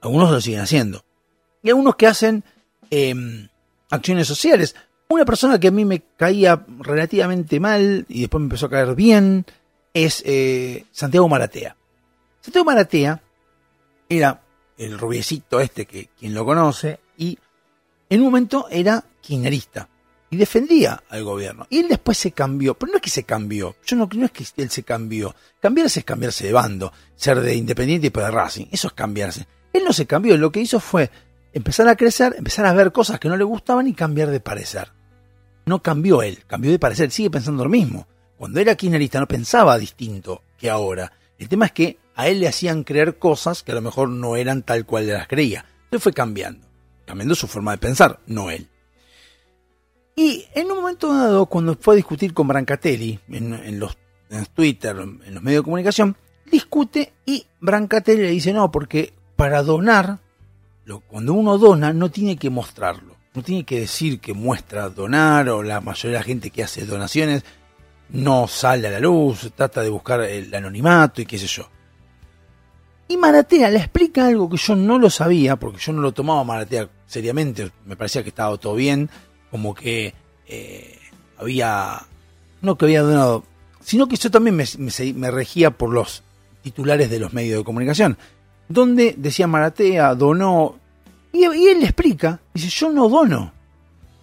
Algunos 0.00 0.30
lo 0.30 0.40
siguen 0.40 0.60
haciendo. 0.60 1.04
Y 1.62 1.70
algunos 1.70 1.96
que 1.96 2.06
hacen 2.06 2.44
eh, 2.90 3.48
acciones 3.90 4.26
sociales. 4.26 4.76
Una 5.08 5.24
persona 5.24 5.58
que 5.58 5.68
a 5.68 5.70
mí 5.70 5.84
me 5.84 6.02
caía 6.16 6.64
relativamente 6.78 7.60
mal 7.60 8.06
y 8.08 8.20
después 8.20 8.40
me 8.40 8.46
empezó 8.46 8.66
a 8.66 8.70
caer 8.70 8.94
bien 8.94 9.44
es 9.92 10.22
eh, 10.26 10.86
Santiago 10.90 11.28
Maratea. 11.28 11.76
Santiago 12.44 12.66
Maratea 12.66 13.22
era 14.06 14.42
el 14.76 14.98
rubiecito 14.98 15.60
este 15.60 15.86
que 15.86 16.10
quien 16.18 16.34
lo 16.34 16.44
conoce 16.44 17.00
y 17.16 17.38
en 18.10 18.20
un 18.20 18.26
momento 18.26 18.66
era 18.70 19.02
kirchnerista 19.22 19.88
y 20.28 20.36
defendía 20.36 21.02
al 21.08 21.24
gobierno. 21.24 21.66
Y 21.70 21.78
él 21.78 21.88
después 21.88 22.18
se 22.18 22.32
cambió, 22.32 22.74
pero 22.74 22.92
no 22.92 22.96
es 22.96 23.02
que 23.02 23.08
se 23.08 23.22
cambió, 23.22 23.76
yo 23.86 23.96
no 23.96 24.10
creo 24.10 24.28
que 24.30 24.44
él 24.58 24.68
se 24.68 24.82
cambió. 24.82 25.34
Cambiarse 25.58 26.00
es 26.00 26.04
cambiarse 26.04 26.44
de 26.44 26.52
bando, 26.52 26.92
ser 27.16 27.40
de 27.40 27.54
Independiente 27.54 28.08
y 28.08 28.10
de 28.10 28.30
Racing, 28.30 28.66
eso 28.70 28.88
es 28.88 28.92
cambiarse. 28.92 29.46
Él 29.72 29.82
no 29.82 29.94
se 29.94 30.04
cambió, 30.04 30.36
lo 30.36 30.52
que 30.52 30.60
hizo 30.60 30.80
fue 30.80 31.10
empezar 31.54 31.88
a 31.88 31.96
crecer, 31.96 32.34
empezar 32.36 32.66
a 32.66 32.74
ver 32.74 32.92
cosas 32.92 33.18
que 33.18 33.30
no 33.30 33.38
le 33.38 33.44
gustaban 33.44 33.86
y 33.86 33.94
cambiar 33.94 34.28
de 34.28 34.40
parecer. 34.40 34.92
No 35.64 35.82
cambió 35.82 36.20
él, 36.20 36.44
cambió 36.46 36.70
de 36.70 36.78
parecer, 36.78 37.10
sigue 37.10 37.30
pensando 37.30 37.64
lo 37.64 37.70
mismo. 37.70 38.06
Cuando 38.36 38.60
era 38.60 38.74
kirchnerista 38.74 39.18
no 39.18 39.26
pensaba 39.26 39.78
distinto 39.78 40.42
que 40.58 40.68
ahora. 40.68 41.10
El 41.38 41.48
tema 41.48 41.64
es 41.64 41.72
que 41.72 42.03
a 42.14 42.28
él 42.28 42.40
le 42.40 42.48
hacían 42.48 42.84
creer 42.84 43.18
cosas 43.18 43.62
que 43.62 43.72
a 43.72 43.74
lo 43.74 43.82
mejor 43.82 44.08
no 44.08 44.36
eran 44.36 44.62
tal 44.62 44.86
cual 44.86 45.08
las 45.08 45.26
creía. 45.26 45.64
Entonces 45.84 46.02
fue 46.02 46.12
cambiando, 46.12 46.66
cambiando 47.04 47.34
su 47.34 47.46
forma 47.46 47.72
de 47.72 47.78
pensar, 47.78 48.20
no 48.26 48.50
él. 48.50 48.68
Y 50.16 50.46
en 50.54 50.70
un 50.70 50.78
momento 50.78 51.12
dado, 51.12 51.46
cuando 51.46 51.76
fue 51.80 51.94
a 51.94 51.96
discutir 51.96 52.32
con 52.32 52.46
Brancatelli 52.46 53.18
en, 53.28 53.80
los 53.80 53.96
en 54.30 54.46
Twitter, 54.46 54.96
en 54.96 55.34
los 55.34 55.42
medios 55.42 55.62
de 55.62 55.64
comunicación, 55.64 56.16
discute 56.50 57.12
y 57.26 57.46
Brancatelli 57.60 58.22
le 58.22 58.30
dice 58.30 58.52
no, 58.52 58.70
porque 58.70 59.12
para 59.36 59.62
donar 59.62 60.20
cuando 61.06 61.32
uno 61.32 61.58
dona 61.58 61.92
no 61.92 62.10
tiene 62.10 62.36
que 62.36 62.50
mostrarlo, 62.50 63.16
no 63.34 63.42
tiene 63.42 63.64
que 63.64 63.80
decir 63.80 64.20
que 64.20 64.34
muestra 64.34 64.90
donar 64.90 65.48
o 65.48 65.62
la 65.62 65.80
mayoría 65.80 66.18
de 66.18 66.22
la 66.22 66.26
gente 66.26 66.50
que 66.50 66.62
hace 66.62 66.84
donaciones 66.84 67.42
no 68.10 68.46
sale 68.46 68.88
a 68.88 68.90
la 68.90 69.00
luz, 69.00 69.50
trata 69.56 69.80
de 69.80 69.88
buscar 69.88 70.20
el 70.20 70.54
anonimato 70.54 71.22
y 71.22 71.26
qué 71.26 71.38
sé 71.38 71.46
yo. 71.46 71.68
Y 73.08 73.16
Maratea 73.16 73.70
le 73.70 73.78
explica 73.78 74.26
algo 74.26 74.48
que 74.48 74.56
yo 74.56 74.74
no 74.74 74.98
lo 74.98 75.10
sabía, 75.10 75.56
porque 75.56 75.78
yo 75.78 75.92
no 75.92 76.00
lo 76.00 76.12
tomaba 76.12 76.44
Maratea 76.44 76.88
seriamente, 77.06 77.70
me 77.84 77.96
parecía 77.96 78.22
que 78.22 78.30
estaba 78.30 78.56
todo 78.56 78.74
bien, 78.74 79.10
como 79.50 79.74
que 79.74 80.14
eh, 80.46 80.98
había, 81.36 82.06
no 82.62 82.76
que 82.76 82.86
había 82.86 83.02
donado, 83.02 83.44
sino 83.80 84.08
que 84.08 84.16
yo 84.16 84.30
también 84.30 84.56
me, 84.56 84.64
me 85.14 85.30
regía 85.30 85.70
por 85.70 85.90
los 85.90 86.22
titulares 86.62 87.10
de 87.10 87.20
los 87.20 87.34
medios 87.34 87.58
de 87.58 87.64
comunicación 87.64 88.16
donde 88.68 89.14
decía 89.16 89.46
Maratea, 89.46 90.14
donó. 90.14 90.76
Y, 91.32 91.44
él 91.44 91.80
le 91.80 91.84
explica, 91.84 92.40
dice, 92.52 92.68
yo 92.68 92.90
no 92.90 93.08
dono. 93.08 93.52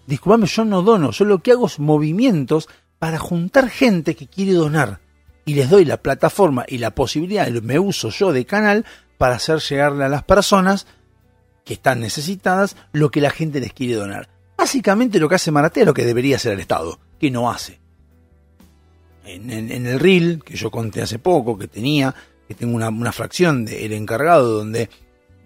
Disculpame, 0.07 0.47
yo 0.47 0.65
no 0.65 0.81
dono. 0.81 1.11
Yo 1.11 1.25
lo 1.25 1.39
que 1.39 1.51
hago 1.51 1.67
es 1.67 1.79
movimientos 1.79 2.69
para 2.99 3.17
juntar 3.17 3.69
gente 3.69 4.15
que 4.15 4.27
quiere 4.27 4.53
donar. 4.53 5.00
Y 5.45 5.55
les 5.55 5.69
doy 5.69 5.85
la 5.85 5.97
plataforma 5.97 6.65
y 6.67 6.77
la 6.77 6.93
posibilidad, 6.93 7.47
me 7.49 7.79
uso 7.79 8.09
yo 8.09 8.31
de 8.31 8.45
canal 8.45 8.85
para 9.17 9.35
hacer 9.35 9.59
llegarle 9.59 10.05
a 10.05 10.09
las 10.09 10.23
personas 10.23 10.87
que 11.65 11.73
están 11.73 11.99
necesitadas 11.99 12.75
lo 12.91 13.11
que 13.11 13.21
la 13.21 13.29
gente 13.29 13.59
les 13.59 13.73
quiere 13.73 13.95
donar. 13.95 14.29
Básicamente 14.57 15.19
lo 15.19 15.27
que 15.29 15.35
hace 15.35 15.51
Maratea 15.51 15.83
es 15.83 15.87
lo 15.87 15.93
que 15.93 16.05
debería 16.05 16.35
hacer 16.35 16.53
el 16.53 16.59
Estado, 16.59 16.99
que 17.19 17.31
no 17.31 17.49
hace. 17.49 17.79
En, 19.25 19.49
en 19.49 19.85
el 19.85 19.99
reel 19.99 20.43
que 20.43 20.55
yo 20.55 20.71
conté 20.71 21.01
hace 21.01 21.19
poco, 21.19 21.57
que 21.57 21.67
tenía 21.67 22.13
que 22.51 22.55
tengo 22.55 22.75
una, 22.75 23.11
fracción 23.13 23.63
del 23.63 23.93
encargado 23.93 24.57
donde 24.57 24.89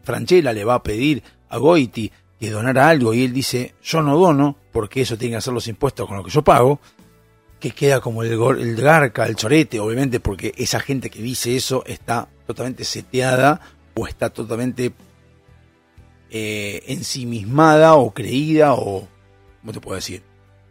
Franchella 0.03 0.53
le 0.53 0.65
va 0.65 0.73
a 0.73 0.81
pedir 0.81 1.21
a 1.49 1.57
Goiti 1.59 2.11
que 2.39 2.49
donara 2.49 2.89
algo 2.89 3.13
y 3.13 3.23
él 3.23 3.31
dice 3.31 3.75
yo 3.83 4.01
no 4.01 4.17
dono 4.17 4.57
porque 4.71 5.01
eso 5.01 5.15
tiene 5.15 5.33
que 5.33 5.37
hacer 5.37 5.53
los 5.53 5.67
impuestos 5.67 6.07
con 6.07 6.17
lo 6.17 6.23
que 6.23 6.31
yo 6.31 6.41
pago, 6.41 6.79
que 7.59 7.71
queda 7.71 7.99
como 8.01 8.23
el, 8.23 8.75
garca, 8.75 9.25
el 9.25 9.35
chorete, 9.35 9.79
obviamente 9.79 10.19
porque 10.19 10.53
esa 10.57 10.79
gente 10.79 11.09
que 11.09 11.21
dice 11.21 11.55
eso 11.55 11.83
está 11.85 12.27
totalmente 12.45 12.83
seteada 12.83 13.61
o 13.95 14.07
está 14.07 14.29
totalmente 14.29 14.93
eh, 16.29 16.83
ensimismada 16.87 17.95
o 17.95 18.11
creída 18.11 18.73
o, 18.73 19.07
¿cómo 19.61 19.73
te 19.73 19.79
puedo 19.79 19.95
decir? 19.95 20.23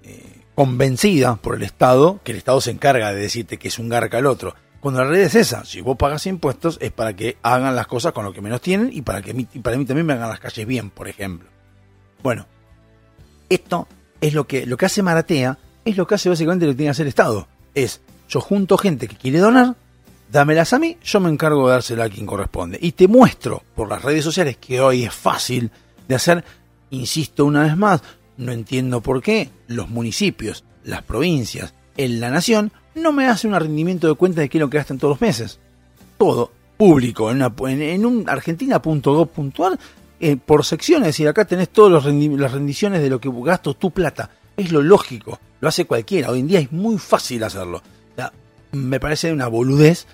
Eh, 0.03 0.45
convencida 0.55 1.37
por 1.37 1.57
el 1.57 1.63
Estado, 1.63 2.21
que 2.23 2.33
el 2.33 2.39
Estado 2.39 2.61
se 2.61 2.71
encarga 2.71 3.13
de 3.13 3.21
decirte 3.21 3.59
que 3.59 3.69
es 3.69 3.79
un 3.79 3.89
garca 3.89 4.19
el 4.19 4.27
otro. 4.27 4.55
Cuando 4.81 5.01
la 5.01 5.07
realidad 5.07 5.29
es 5.29 5.35
esa, 5.35 5.65
si 5.65 5.81
vos 5.81 5.97
pagas 5.97 6.27
impuestos 6.27 6.79
es 6.83 6.93
para 6.93 7.17
que 7.17 7.39
hagan 7.43 7.75
las 7.75 7.87
cosas 7.87 8.13
con 8.13 8.25
lo 8.25 8.33
que 8.35 8.43
menos 8.43 8.61
tienen 8.61 8.91
y 8.93 9.01
para 9.01 9.23
que 9.23 9.35
para 9.63 9.79
mí 9.79 9.87
también 9.87 10.07
me 10.07 10.13
hagan 10.13 10.29
las 10.29 10.41
calles 10.41 10.67
bien, 10.67 10.91
por 10.91 11.09
ejemplo. 11.09 11.49
Bueno, 12.23 12.47
esto 13.49 13.89
es 14.21 14.35
lo 14.35 14.47
que, 14.47 14.67
lo 14.67 14.77
que 14.77 14.87
hace 14.87 15.03
Maratea, 15.03 15.59
es 15.85 15.97
lo 15.97 16.07
que 16.07 16.15
hace 16.15 16.29
básicamente 16.29 16.67
lo 16.67 16.73
que 16.73 16.77
tiene 16.77 16.89
que 16.89 16.93
hacer 16.93 17.07
el 17.07 17.09
Estado. 17.09 17.47
Es, 17.75 18.01
yo 18.29 18.41
junto 18.41 18.79
gente 18.79 19.09
que 19.09 19.17
quiere 19.17 19.39
donar, 19.39 19.77
dámelas 20.31 20.73
a 20.73 20.79
mí, 20.79 20.97
yo 21.05 21.21
me 21.21 21.31
encargo 21.31 21.67
de 21.67 21.73
dársela 21.73 22.05
a 22.05 22.11
quien 22.11 22.27
corresponde. 22.27 22.79
Y 22.81 22.93
te 22.93 23.09
muestro 23.09 23.63
por 23.75 23.89
las 23.89 24.03
redes 24.03 24.25
sociales 24.25 24.57
que 24.57 24.81
hoy 24.81 25.05
es 25.05 25.15
fácil 25.15 25.71
de 26.09 26.15
hacer, 26.15 26.45
insisto 26.91 27.45
una 27.45 27.63
vez 27.63 27.77
más, 27.77 28.03
no 28.37 28.53
entiendo 28.53 29.01
por 29.01 29.23
qué 29.23 29.51
los 29.69 29.89
municipios, 29.89 30.65
las 30.85 31.03
provincias, 31.03 31.75
en 31.97 32.21
la 32.21 32.31
nación 32.31 32.73
no 32.95 33.13
me 33.13 33.27
hace 33.27 33.47
un 33.47 33.55
rendimiento 33.55 34.09
de 34.09 34.15
cuenta 34.15 34.41
de 34.41 34.49
qué 34.49 34.59
es 34.59 34.61
lo 34.61 34.71
que 34.71 34.79
gastan 34.79 34.99
todos 34.99 35.13
los 35.13 35.21
meses. 35.21 35.59
Todo 36.19 36.51
público 36.77 37.31
en, 37.31 37.43
en, 37.83 38.07
un 38.07 38.29
argentina.gov.ar 38.29 39.79
eh, 40.21 40.37
por 40.37 40.65
secciones, 40.65 41.09
es 41.09 41.15
decir, 41.15 41.29
acá 41.29 41.45
tenés 41.45 41.69
todas 41.71 42.05
las 42.05 42.53
rendiciones 42.53 43.03
de 43.03 43.11
lo 43.11 43.21
que 43.21 43.31
gasto 43.45 43.75
tu 43.75 43.91
plata. 43.91 44.31
Es 44.57 44.71
lo 44.71 44.83
lógico, 44.83 45.39
lo 45.65 45.71
hace 45.71 45.87
cualquiera. 45.87 46.31
Hoy 46.31 46.41
en 46.41 46.47
día 46.47 46.61
es 46.61 46.71
muy 46.71 46.99
fácil 46.99 47.43
hacerlo. 47.43 47.83
me 48.73 49.01
parece 49.01 49.33
una 49.33 49.49
boludez 49.49 50.07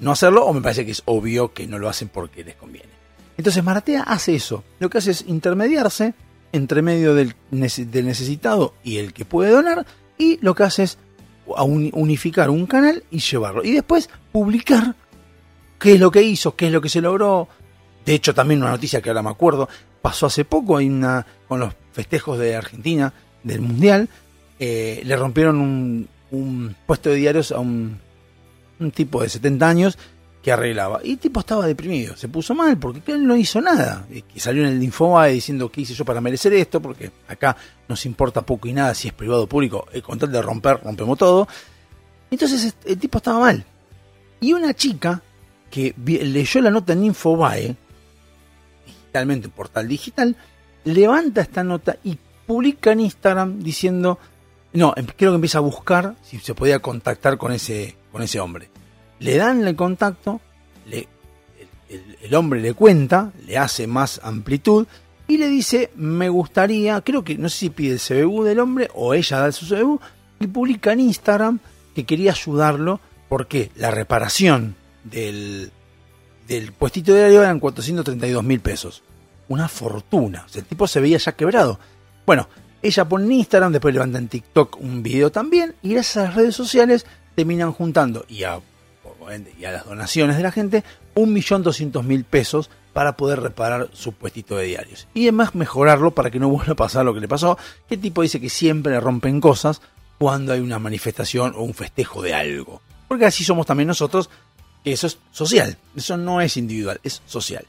no 0.00 0.12
hacerlo 0.12 0.46
o 0.46 0.52
me 0.52 0.60
parece 0.60 0.86
que 0.86 0.92
es 0.92 1.02
obvio 1.04 1.52
que 1.52 1.66
no 1.66 1.78
lo 1.78 1.88
hacen 1.88 2.08
porque 2.08 2.42
les 2.42 2.56
conviene. 2.56 2.88
Entonces 3.36 3.62
Maratea 3.62 4.02
hace 4.02 4.34
eso. 4.34 4.64
Lo 4.78 4.88
que 4.88 4.98
hace 4.98 5.10
es 5.10 5.24
intermediarse 5.26 6.14
entre 6.52 6.80
medio 6.80 7.14
del, 7.14 7.34
necesitado 7.50 8.74
y 8.82 8.96
el 8.96 9.12
que 9.12 9.24
puede 9.24 9.50
donar 9.50 9.84
y 10.16 10.38
lo 10.40 10.54
que 10.54 10.62
hace 10.62 10.84
es 10.84 10.98
unificar 11.46 12.48
un 12.48 12.66
canal 12.66 13.04
y 13.10 13.18
llevarlo. 13.18 13.62
Y 13.62 13.72
después 13.72 14.08
publicar 14.32 14.94
qué 15.78 15.94
es 15.94 16.00
lo 16.00 16.10
que 16.10 16.22
hizo, 16.22 16.56
qué 16.56 16.68
es 16.68 16.72
lo 16.72 16.80
que 16.80 16.88
se 16.88 17.02
logró. 17.02 17.48
De 18.06 18.14
hecho, 18.14 18.34
también 18.34 18.62
una 18.62 18.70
noticia 18.70 19.02
que 19.02 19.10
ahora 19.10 19.22
me 19.22 19.30
acuerdo, 19.30 19.68
pasó 20.00 20.26
hace 20.26 20.46
poco, 20.46 20.78
con 21.48 21.60
los 21.60 21.74
festejos 21.92 22.38
de 22.38 22.56
Argentina 22.56 23.12
del 23.42 23.60
Mundial, 23.60 24.08
eh, 24.58 25.02
le 25.04 25.16
rompieron 25.16 25.60
un, 26.30 26.76
puesto 26.86 27.10
de 27.10 27.16
diarios 27.16 27.52
a 27.52 27.58
un, 27.58 28.00
tipo 28.94 29.22
de 29.22 29.28
70 29.28 29.68
años 29.68 29.98
que 30.42 30.52
arreglaba. 30.52 31.00
Y 31.02 31.12
el 31.12 31.18
tipo 31.18 31.40
estaba 31.40 31.66
deprimido, 31.66 32.16
se 32.16 32.28
puso 32.28 32.54
mal 32.54 32.76
porque 32.78 33.12
él 33.12 33.26
no 33.26 33.36
hizo 33.36 33.60
nada. 33.60 34.06
Y 34.10 34.40
salió 34.40 34.66
en 34.66 34.74
el 34.74 34.82
Infobae 34.82 35.32
diciendo 35.32 35.70
qué 35.70 35.82
hice 35.82 35.94
yo 35.94 36.04
para 36.04 36.20
merecer 36.20 36.52
esto, 36.52 36.82
porque 36.82 37.10
acá 37.28 37.56
nos 37.88 38.04
importa 38.04 38.42
poco 38.42 38.68
y 38.68 38.72
nada 38.72 38.94
si 38.94 39.08
es 39.08 39.14
privado 39.14 39.44
o 39.44 39.46
público. 39.48 39.86
El 39.92 40.02
control 40.02 40.32
de 40.32 40.42
romper, 40.42 40.80
rompemos 40.82 41.18
todo. 41.18 41.48
Entonces 42.30 42.74
el 42.84 42.98
tipo 42.98 43.18
estaba 43.18 43.40
mal. 43.40 43.64
Y 44.40 44.52
una 44.52 44.74
chica 44.74 45.22
que 45.70 45.94
leyó 45.96 46.60
la 46.60 46.70
nota 46.70 46.92
en 46.92 47.04
Infobae, 47.04 47.74
digitalmente, 48.86 49.46
un 49.46 49.52
portal 49.54 49.88
digital, 49.88 50.36
levanta 50.84 51.40
esta 51.40 51.64
nota 51.64 51.96
y 52.04 52.18
publica 52.46 52.92
en 52.92 53.00
Instagram 53.00 53.60
diciendo, 53.60 54.18
no, 54.78 54.92
em, 54.96 55.06
creo 55.06 55.32
que 55.32 55.36
empieza 55.36 55.58
a 55.58 55.62
buscar 55.62 56.14
si 56.22 56.38
se 56.38 56.54
podía 56.54 56.80
contactar 56.80 57.38
con 57.38 57.52
ese, 57.52 57.96
con 58.12 58.22
ese 58.22 58.40
hombre 58.40 58.68
le 59.18 59.36
dan 59.36 59.66
el 59.66 59.76
contacto, 59.76 60.40
le, 60.86 61.08
el, 62.22 62.34
hombre 62.34 62.60
le 62.60 62.74
cuenta, 62.74 63.32
le 63.46 63.56
hace 63.58 63.86
más 63.86 64.20
amplitud 64.22 64.86
y 65.26 65.38
le 65.38 65.48
dice, 65.48 65.90
me 65.96 66.28
gustaría, 66.28 67.00
creo 67.00 67.24
que 67.24 67.38
no 67.38 67.48
sé 67.48 67.58
si 67.58 67.70
pide 67.70 67.94
el 67.94 68.00
CBU 68.00 68.44
del 68.44 68.60
hombre 68.60 68.90
o 68.94 69.14
ella 69.14 69.38
da 69.38 69.52
su 69.52 69.66
CBU 69.66 70.00
y 70.40 70.46
publica 70.46 70.92
en 70.92 71.00
Instagram 71.00 71.58
que 71.94 72.04
quería 72.04 72.32
ayudarlo 72.32 73.00
porque 73.28 73.70
la 73.76 73.90
reparación 73.90 74.76
del, 75.04 75.70
del 76.46 76.72
puestito 76.72 77.14
de 77.14 77.20
diario 77.20 77.42
eran 77.42 77.60
432 77.60 78.44
mil 78.44 78.60
pesos. 78.60 79.02
Una 79.48 79.68
fortuna. 79.68 80.46
El 80.54 80.64
tipo 80.64 80.86
se 80.86 81.00
veía 81.00 81.18
ya 81.18 81.32
quebrado. 81.32 81.78
Bueno, 82.26 82.48
ella 82.84 83.08
pone 83.08 83.24
en 83.24 83.32
Instagram, 83.32 83.72
después 83.72 83.94
levanta 83.94 84.18
en 84.18 84.28
TikTok 84.28 84.78
un 84.78 85.02
video 85.02 85.32
también, 85.32 85.74
y 85.82 85.94
gracias 85.94 86.18
a 86.18 86.26
las 86.28 86.34
redes 86.34 86.54
sociales 86.54 87.06
terminan 87.34 87.72
juntando, 87.72 88.26
y 88.28 88.44
a, 88.44 88.60
y 89.58 89.64
a 89.64 89.72
las 89.72 89.86
donaciones 89.86 90.36
de 90.36 90.42
la 90.42 90.52
gente, 90.52 90.84
1.200.000 91.14 92.24
pesos 92.24 92.68
para 92.92 93.16
poder 93.16 93.40
reparar 93.40 93.88
su 93.94 94.12
puestito 94.12 94.56
de 94.56 94.66
diarios. 94.66 95.08
Y 95.14 95.22
además 95.22 95.54
mejorarlo 95.54 96.10
para 96.10 96.30
que 96.30 96.38
no 96.38 96.48
vuelva 96.50 96.74
a 96.74 96.76
pasar 96.76 97.06
lo 97.06 97.14
que 97.14 97.20
le 97.20 97.28
pasó, 97.28 97.58
que 97.88 97.94
el 97.94 98.02
tipo 98.02 98.20
dice 98.20 98.38
que 98.38 98.50
siempre 98.50 98.92
le 98.92 99.00
rompen 99.00 99.40
cosas 99.40 99.80
cuando 100.18 100.52
hay 100.52 100.60
una 100.60 100.78
manifestación 100.78 101.54
o 101.56 101.62
un 101.62 101.72
festejo 101.72 102.20
de 102.20 102.34
algo. 102.34 102.82
Porque 103.08 103.24
así 103.24 103.44
somos 103.44 103.64
también 103.64 103.88
nosotros, 103.88 104.28
que 104.84 104.92
eso 104.92 105.06
es 105.06 105.18
social, 105.32 105.78
eso 105.96 106.18
no 106.18 106.42
es 106.42 106.58
individual, 106.58 107.00
es 107.02 107.22
social. 107.24 107.64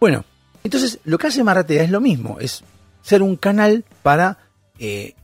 Bueno, 0.00 0.24
entonces 0.64 0.98
lo 1.04 1.16
que 1.16 1.28
hace 1.28 1.44
Maratea 1.44 1.84
es 1.84 1.90
lo 1.90 2.00
mismo, 2.00 2.38
es 2.40 2.64
ser 3.02 3.22
un 3.22 3.36
canal 3.36 3.84
para 4.02 4.47
eh, 4.78 5.14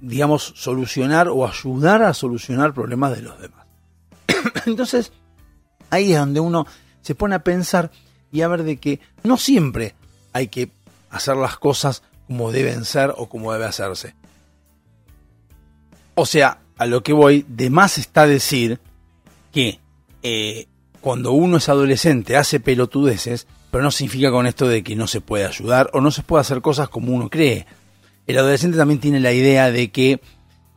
digamos, 0.00 0.52
solucionar 0.56 1.28
o 1.28 1.46
ayudar 1.46 2.02
a 2.02 2.14
solucionar 2.14 2.74
problemas 2.74 3.16
de 3.16 3.22
los 3.22 3.40
demás. 3.40 3.66
Entonces, 4.66 5.12
ahí 5.90 6.12
es 6.12 6.18
donde 6.18 6.40
uno 6.40 6.66
se 7.00 7.14
pone 7.14 7.34
a 7.34 7.44
pensar 7.44 7.90
y 8.30 8.42
a 8.42 8.48
ver 8.48 8.64
de 8.64 8.78
que 8.78 9.00
no 9.22 9.36
siempre 9.36 9.94
hay 10.32 10.48
que 10.48 10.70
hacer 11.10 11.36
las 11.36 11.56
cosas 11.56 12.02
como 12.26 12.52
deben 12.52 12.84
ser 12.84 13.14
o 13.16 13.28
como 13.28 13.52
debe 13.52 13.66
hacerse. 13.66 14.14
O 16.14 16.26
sea, 16.26 16.58
a 16.76 16.86
lo 16.86 17.02
que 17.02 17.12
voy, 17.12 17.44
de 17.48 17.70
más 17.70 17.98
está 17.98 18.26
decir 18.26 18.80
que 19.52 19.80
eh, 20.22 20.66
cuando 21.00 21.32
uno 21.32 21.58
es 21.58 21.68
adolescente 21.68 22.36
hace 22.36 22.60
pelotudeces, 22.60 23.46
pero 23.70 23.84
no 23.84 23.90
significa 23.90 24.30
con 24.30 24.46
esto 24.46 24.68
de 24.68 24.82
que 24.82 24.96
no 24.96 25.06
se 25.06 25.20
puede 25.20 25.44
ayudar 25.44 25.90
o 25.92 26.00
no 26.00 26.10
se 26.10 26.22
puede 26.22 26.40
hacer 26.40 26.60
cosas 26.60 26.88
como 26.88 27.12
uno 27.12 27.28
cree 27.28 27.66
el 28.26 28.38
adolescente 28.38 28.76
también 28.76 29.00
tiene 29.00 29.20
la 29.20 29.32
idea 29.32 29.70
de 29.70 29.90
que 29.90 30.20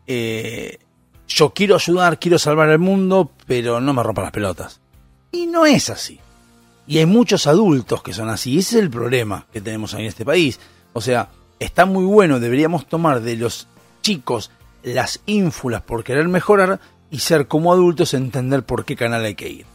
eh, 0.06 0.80
yo 1.28 1.54
quiero 1.54 1.76
ayudar, 1.76 2.20
quiero 2.20 2.40
salvar 2.40 2.70
el 2.70 2.80
mundo, 2.80 3.32
pero 3.46 3.80
no 3.80 3.94
me 3.94 4.04
rompan 4.04 4.26
las 4.26 4.34
pelotas. 4.34 4.80
Y 5.32 5.48
no 5.48 5.66
es 5.66 5.90
así. 5.90 6.20
Y 6.88 7.00
hay 7.00 7.06
muchos 7.06 7.48
adultos 7.48 8.02
que 8.02 8.14
son 8.14 8.30
así. 8.30 8.58
Ese 8.58 8.78
es 8.78 8.84
el 8.84 8.90
problema 8.90 9.46
que 9.52 9.62
tenemos 9.62 9.94
ahí 9.94 10.04
en 10.04 10.08
este 10.08 10.26
país. 10.26 10.60
O 10.94 11.02
sea, 11.02 11.30
está 11.60 11.86
muy 11.86 12.06
bueno, 12.06 12.40
deberíamos 12.40 12.88
tomar 12.88 13.22
de 13.22 13.36
los 13.36 13.68
chicos 14.02 14.52
las 14.84 15.20
ínfulas 15.26 15.82
por 15.82 16.04
querer 16.04 16.28
mejorar 16.30 16.80
y 17.12 17.20
ser 17.20 17.48
como 17.48 17.74
adultos 17.74 18.14
entender 18.14 18.64
por 18.64 18.86
qué 18.86 18.96
canal 18.96 19.26
hay 19.26 19.36
que 19.36 19.50
ir. 19.50 19.66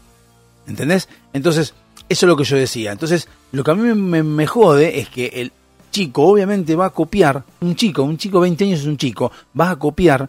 ¿Entendés? 0.67 1.09
Entonces, 1.33 1.75
eso 2.09 2.27
es 2.27 2.29
lo 2.29 2.37
que 2.37 2.45
yo 2.45 2.57
decía. 2.57 2.93
Entonces, 2.93 3.29
lo 3.53 3.63
que 3.63 3.71
a 3.71 3.75
mí 3.75 3.95
me, 3.95 4.23
me 4.23 4.47
jode 4.47 5.01
es 5.01 5.09
que 5.09 5.27
el 5.27 5.53
chico 5.93 6.25
obviamente 6.25 6.75
va 6.75 6.87
a 6.87 6.91
copiar, 6.91 7.45
un 7.61 7.77
chico, 7.77 8.03
un 8.03 8.17
chico 8.17 8.39
de 8.39 8.49
20 8.49 8.65
años 8.65 8.81
es 8.81 8.87
un 8.87 8.97
chico, 8.97 9.31
va 9.59 9.71
a 9.71 9.79
copiar 9.79 10.29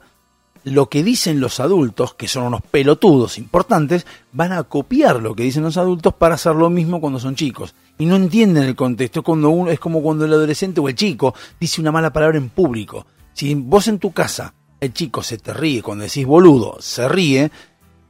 lo 0.65 0.87
que 0.87 1.03
dicen 1.03 1.39
los 1.39 1.59
adultos, 1.59 2.13
que 2.13 2.27
son 2.27 2.43
unos 2.43 2.61
pelotudos 2.61 3.37
importantes, 3.37 4.05
van 4.31 4.51
a 4.53 4.63
copiar 4.63 5.21
lo 5.21 5.35
que 5.35 5.43
dicen 5.43 5.63
los 5.63 5.77
adultos 5.77 6.13
para 6.13 6.35
hacer 6.35 6.55
lo 6.55 6.69
mismo 6.69 7.01
cuando 7.01 7.19
son 7.19 7.35
chicos. 7.35 7.73
Y 7.97 8.05
no 8.05 8.15
entienden 8.15 8.63
el 8.63 8.75
contexto, 8.75 9.23
cuando 9.23 9.49
uno, 9.49 9.71
es 9.71 9.79
como 9.79 10.01
cuando 10.01 10.25
el 10.25 10.33
adolescente 10.33 10.79
o 10.79 10.87
el 10.87 10.95
chico 10.95 11.33
dice 11.59 11.81
una 11.81 11.91
mala 11.91 12.13
palabra 12.13 12.37
en 12.37 12.49
público. 12.49 13.05
Si 13.33 13.55
vos 13.55 13.87
en 13.87 13.99
tu 13.99 14.11
casa, 14.11 14.53
el 14.79 14.93
chico 14.93 15.23
se 15.23 15.37
te 15.37 15.53
ríe, 15.53 15.81
cuando 15.81 16.03
decís 16.03 16.25
boludo, 16.25 16.77
se 16.79 17.07
ríe, 17.09 17.51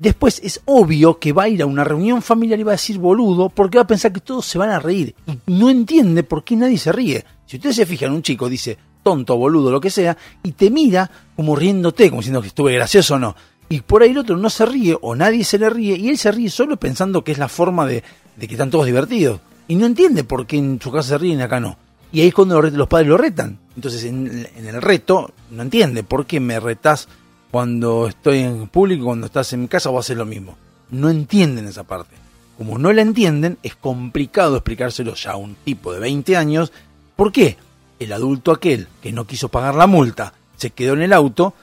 Después 0.03 0.41
es 0.43 0.59
obvio 0.65 1.17
que 1.17 1.31
va 1.31 1.43
a 1.43 1.47
ir 1.47 1.61
a 1.61 1.65
una 1.65 1.85
reunión 1.85 2.21
familiar 2.21 2.59
y 2.59 2.63
va 2.63 2.71
a 2.71 2.75
decir 2.75 2.97
boludo 2.97 3.47
porque 3.47 3.77
va 3.77 3.83
a 3.83 3.87
pensar 3.87 4.11
que 4.11 4.19
todos 4.19 4.45
se 4.45 4.57
van 4.57 4.69
a 4.69 4.79
reír. 4.79 5.15
Y 5.25 5.53
no 5.53 5.69
entiende 5.69 6.23
por 6.23 6.43
qué 6.43 6.57
nadie 6.57 6.77
se 6.77 6.91
ríe. 6.91 7.23
Si 7.45 7.57
ustedes 7.57 7.75
se 7.75 7.85
fijan, 7.85 8.11
un 8.11 8.21
chico 8.21 8.49
dice 8.49 8.77
tonto, 9.03 9.35
boludo, 9.37 9.69
lo 9.69 9.81
que 9.81 9.89
sea, 9.89 10.17
y 10.41 10.53
te 10.53 10.71
mira 10.71 11.09
como 11.35 11.55
riéndote, 11.55 12.09
como 12.09 12.21
diciendo 12.21 12.41
que 12.41 12.47
estuve 12.47 12.73
gracioso 12.73 13.15
o 13.15 13.19
no. 13.19 13.35
Y 13.69 13.81
por 13.81 14.01
ahí 14.01 14.11
el 14.11 14.17
otro 14.17 14.37
no 14.37 14.49
se 14.49 14.65
ríe 14.65 14.97
o 15.01 15.15
nadie 15.15 15.43
se 15.43 15.59
le 15.59 15.69
ríe 15.69 15.97
y 15.97 16.09
él 16.09 16.17
se 16.17 16.31
ríe 16.31 16.49
solo 16.49 16.77
pensando 16.77 17.23
que 17.23 17.31
es 17.31 17.37
la 17.37 17.49
forma 17.49 17.85
de, 17.85 18.03
que 18.39 18.45
están 18.45 18.69
todos 18.69 18.85
divertidos. 18.85 19.41
Y 19.67 19.75
no 19.75 19.85
entiende 19.85 20.23
por 20.23 20.45
qué 20.47 20.57
en 20.57 20.79
su 20.81 20.91
casa 20.91 21.09
se 21.09 21.17
ríen 21.17 21.39
y 21.39 21.41
acá 21.43 21.59
no. 21.59 21.77
Y 22.11 22.21
ahí 22.21 22.27
es 22.27 22.33
cuando 22.33 22.61
los 22.61 22.87
padres 22.87 23.07
lo 23.07 23.17
retan. 23.17 23.59
Entonces 23.75 24.03
en, 24.05 24.47
en 24.55 24.67
el 24.67 24.81
reto 24.81 25.33
no 25.51 25.63
entiende 25.63 26.03
por 26.03 26.25
qué 26.25 26.39
me 26.39 26.59
retás 26.59 27.07
cuando 27.49 28.07
estoy 28.07 28.39
en 28.39 28.67
público, 28.67 29.05
cuando 29.05 29.27
estás 29.27 29.53
en 29.53 29.61
mi 29.61 29.67
casa, 29.67 29.89
voy 29.89 29.97
a 29.97 29.99
hacer 30.01 30.17
lo 30.17 30.25
mismo. 30.25 30.57
No 30.91 31.09
entienden 31.09 31.65
esa 31.65 31.83
parte. 31.83 32.15
Como 32.57 32.77
no 32.77 32.93
la 32.93 33.01
entienden, 33.01 33.57
es 33.63 33.75
complicado 33.75 34.55
explicárselo 34.55 35.15
ya 35.15 35.31
a 35.31 35.37
un 35.37 35.55
tipo 35.63 35.91
de 35.93 35.99
20 35.99 36.37
años. 36.37 36.71
¿Por 37.15 37.31
qué? 37.31 37.57
El 37.99 38.11
adulto 38.11 38.51
aquel 38.51 38.87
que 39.01 39.11
no 39.11 39.25
quiso 39.25 39.49
pagar 39.49 39.75
la 39.75 39.87
multa 39.87 40.33
se 40.57 40.71
quedó 40.71 40.93
en 40.93 41.01
el 41.03 41.13
auto 41.13 41.53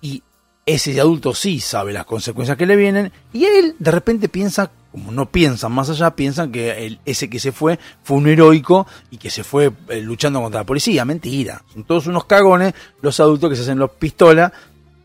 y 0.00 0.22
ese 0.66 0.98
adulto 1.00 1.34
sí 1.34 1.60
sabe 1.60 1.92
las 1.92 2.04
consecuencias 2.04 2.56
que 2.56 2.66
le 2.66 2.76
vienen 2.76 3.12
y 3.32 3.44
él 3.44 3.74
de 3.78 3.90
repente 3.90 4.28
piensa, 4.28 4.70
como 4.90 5.10
no 5.10 5.26
piensan 5.26 5.72
más 5.72 5.90
allá, 5.90 6.14
piensan 6.14 6.52
que 6.52 6.86
el, 6.86 7.00
ese 7.04 7.28
que 7.28 7.38
se 7.38 7.52
fue 7.52 7.78
fue 8.02 8.16
un 8.16 8.28
heroico 8.28 8.86
y 9.10 9.16
que 9.16 9.30
se 9.30 9.44
fue 9.44 9.72
eh, 9.88 10.00
luchando 10.00 10.40
contra 10.40 10.60
la 10.60 10.66
policía. 10.66 11.04
Mentira. 11.04 11.62
Son 11.72 11.84
todos 11.84 12.06
unos 12.06 12.24
cagones 12.26 12.74
los 13.00 13.18
adultos 13.20 13.50
que 13.50 13.56
se 13.56 13.62
hacen 13.62 13.78
los 13.78 13.90
pistolas 13.92 14.52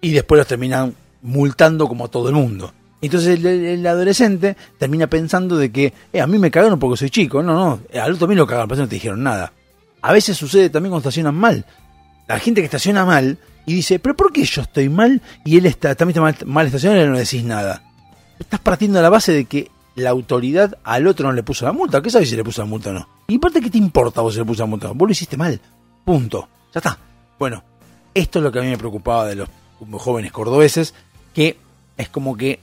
y 0.02 0.12
después 0.12 0.38
los 0.38 0.48
terminan 0.48 0.96
multando 1.22 1.88
como 1.88 2.10
todo 2.10 2.30
el 2.30 2.36
mundo. 2.36 2.74
Entonces 3.02 3.44
el, 3.44 3.86
adolescente 3.86 4.58
termina 4.78 5.08
pensando 5.08 5.56
de 5.56 5.72
que 5.72 5.94
eh, 6.12 6.22
a 6.22 6.28
mí 6.28 6.40
me 6.40 6.52
cagaron 6.52 6.80
porque 6.80 6.98
soy 6.98 7.10
chico. 7.10 7.44
No, 7.44 7.54
no, 7.54 7.80
al 8.00 8.12
otro 8.12 8.22
también 8.22 8.40
lo 8.40 8.48
cagaron, 8.48 8.70
pero 8.70 8.82
no 8.82 8.88
te 8.88 8.96
dijeron 8.96 9.24
nada. 9.24 9.54
A 10.01 10.13
veces 10.13 10.38
sucede 10.38 10.69
también 10.69 10.91
cuando 10.91 11.10
estacionan 11.10 11.36
mal. 11.36 11.65
La 12.27 12.39
gente 12.39 12.62
que 12.62 12.65
estaciona 12.65 13.05
mal 13.05 13.38
y 13.65 13.73
dice, 13.73 13.99
pero 13.99 14.15
¿por 14.15 14.31
qué 14.31 14.43
yo 14.43 14.62
estoy 14.62 14.89
mal 14.89 15.21
y 15.45 15.57
él 15.57 15.65
está, 15.65 15.95
también 15.95 16.25
está 16.25 16.45
mal, 16.45 16.65
estacionado 16.65 17.03
y 17.03 17.07
no 17.07 17.13
le 17.13 17.19
decís 17.19 17.43
nada? 17.43 17.83
Estás 18.39 18.60
partiendo 18.60 18.99
de 18.99 19.03
la 19.03 19.10
base 19.10 19.31
de 19.31 19.45
que 19.45 19.71
la 19.95 20.12
autoridad 20.12 20.77
al 20.83 21.07
otro 21.07 21.27
no 21.27 21.33
le 21.33 21.43
puso 21.43 21.65
la 21.65 21.71
multa. 21.71 22.01
¿Qué 22.01 22.10
sabes 22.10 22.29
si 22.29 22.36
le 22.36 22.43
puso 22.43 22.62
la 22.62 22.67
multa 22.67 22.91
o 22.91 22.93
no? 22.93 23.10
Y 23.27 23.38
aparte, 23.38 23.62
¿qué 23.62 23.69
te 23.69 23.77
importa 23.77 24.21
vos 24.21 24.33
si 24.33 24.39
le 24.39 24.45
puso 24.45 24.63
la 24.63 24.67
multa? 24.67 24.91
Vos 24.91 25.07
lo 25.07 25.12
hiciste 25.12 25.38
mal. 25.38 25.60
Punto. 26.05 26.47
Ya 26.73 26.79
está. 26.79 26.97
Bueno, 27.39 27.63
esto 28.13 28.39
es 28.39 28.43
lo 28.43 28.51
que 28.51 28.60
a 28.60 28.62
mí 28.62 28.69
me 28.69 28.77
preocupaba 28.77 29.25
de 29.25 29.36
los 29.36 29.49
jóvenes 29.91 30.31
cordobeses, 30.31 30.93
que 31.33 31.57
es 31.97 32.10
como 32.10 32.38
que 32.38 32.60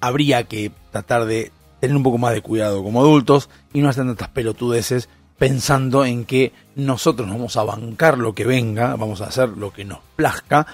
habría 0.00 0.44
que 0.44 0.72
tratar 0.90 1.26
de 1.26 1.52
tener 1.80 1.96
un 1.96 2.02
poco 2.02 2.18
más 2.18 2.32
de 2.32 2.40
cuidado 2.40 2.82
como 2.82 3.00
adultos 3.00 3.50
y 3.72 3.80
no 3.80 3.88
hacer 3.88 4.06
tantas 4.06 4.28
pelotudeces 4.28 5.08
pensando 5.38 6.04
en 6.04 6.24
que 6.24 6.52
nosotros 6.76 7.26
nos 7.26 7.36
vamos 7.36 7.56
a 7.56 7.64
bancar 7.64 8.18
lo 8.18 8.34
que 8.34 8.44
venga, 8.44 8.96
vamos 8.96 9.20
a 9.20 9.26
hacer 9.26 9.50
lo 9.50 9.72
que 9.72 9.84
nos 9.84 9.98
plazca 10.16 10.66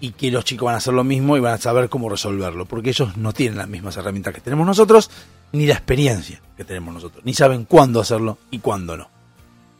y 0.00 0.12
que 0.12 0.30
los 0.30 0.44
chicos 0.44 0.66
van 0.66 0.74
a 0.74 0.78
hacer 0.78 0.94
lo 0.94 1.04
mismo 1.04 1.36
y 1.36 1.40
van 1.40 1.54
a 1.54 1.58
saber 1.58 1.88
cómo 1.88 2.08
resolverlo, 2.08 2.66
porque 2.66 2.90
ellos 2.90 3.16
no 3.16 3.32
tienen 3.32 3.58
las 3.58 3.68
mismas 3.68 3.96
herramientas 3.96 4.34
que 4.34 4.40
tenemos 4.40 4.66
nosotros, 4.66 5.10
ni 5.52 5.66
la 5.66 5.74
experiencia 5.74 6.40
que 6.56 6.64
tenemos 6.64 6.94
nosotros, 6.94 7.24
ni 7.24 7.34
saben 7.34 7.64
cuándo 7.64 8.00
hacerlo 8.00 8.38
y 8.50 8.58
cuándo 8.58 8.96
no. 8.96 9.08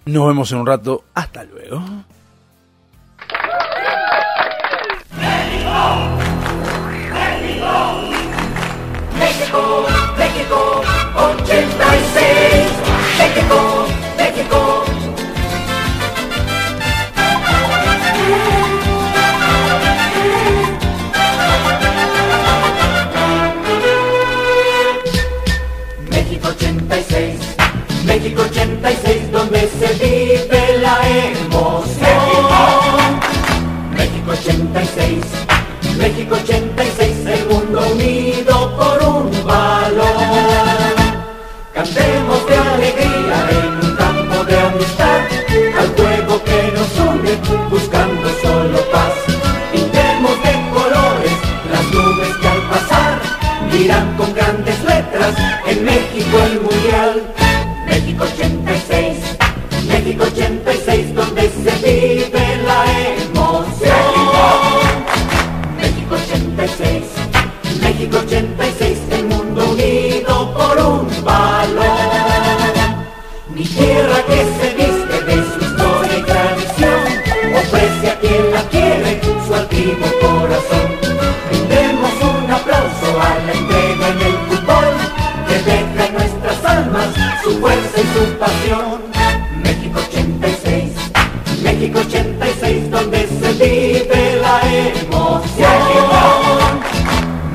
Nos 0.06 0.28
vemos 0.28 0.52
en 0.52 0.58
un 0.58 0.66
rato, 0.66 1.04
hasta 1.14 1.44
luego. 1.44 1.82
México, 9.18 9.85
México 35.98 36.36
86, 36.36 37.26
el 37.26 37.46
mundo 37.46 37.80
unido 37.92 38.76
por 38.76 39.02
un 39.02 39.30
balón. 39.44 40.16
Cantemos 41.72 42.46
de 42.46 42.56
alegría 42.56 43.48
en 43.50 43.88
un 43.88 43.96
campo 43.96 44.44
de 44.44 44.58
amistad, 44.58 45.20
al 45.78 45.88
juego 45.96 46.42
que 46.44 46.72
nos 46.74 46.98
une, 46.98 47.32
buscando 47.70 48.28
solo 48.42 48.78
paz. 48.92 49.14
Pintemos 49.72 50.36
de 50.44 50.52
colores 50.74 51.32
las 51.72 51.84
nubes 51.92 52.36
que 52.40 52.48
al 52.48 52.62
pasar 52.68 53.20
dirán 53.72 54.16
con 54.16 54.34
grandes 54.34 54.82
letras 54.84 55.34
en 55.66 55.84
México 55.84 56.38
el 56.44 56.60
mundial. 56.60 57.22
México 57.86 58.24
86, 58.24 59.16
México 59.88 60.24
86, 60.24 60.55
tierra 78.26 78.62
quiere 78.70 79.20
su 79.46 79.54
altivo 79.54 80.06
corazón. 80.20 80.88
Brindemos 81.48 82.12
un 82.22 82.50
aplauso 82.50 83.08
a 83.20 83.30
la 83.46 83.52
entrega 83.52 84.08
en 84.08 84.20
el 84.28 84.36
fútbol, 84.48 84.88
que 85.48 85.56
deja 85.70 86.06
en 86.06 86.12
nuestras 86.14 86.64
almas 86.64 87.08
su 87.42 87.50
fuerza 87.60 87.96
y 88.00 88.06
su 88.14 88.24
pasión. 88.38 88.98
México 89.62 90.00
86, 90.08 90.92
México 91.62 91.98
86, 92.00 92.90
donde 92.90 93.28
se 93.40 93.52
vive 93.64 94.40
la 94.40 94.60
emoción. 94.92 95.80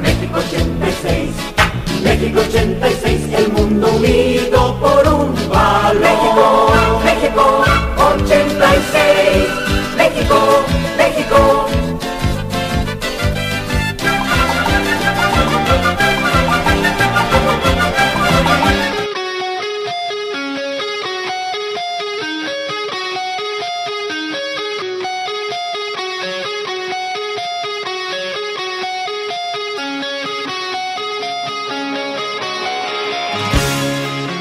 México 0.01 0.39
86, 0.39 1.29
México 2.03 2.39
86. 2.39 3.00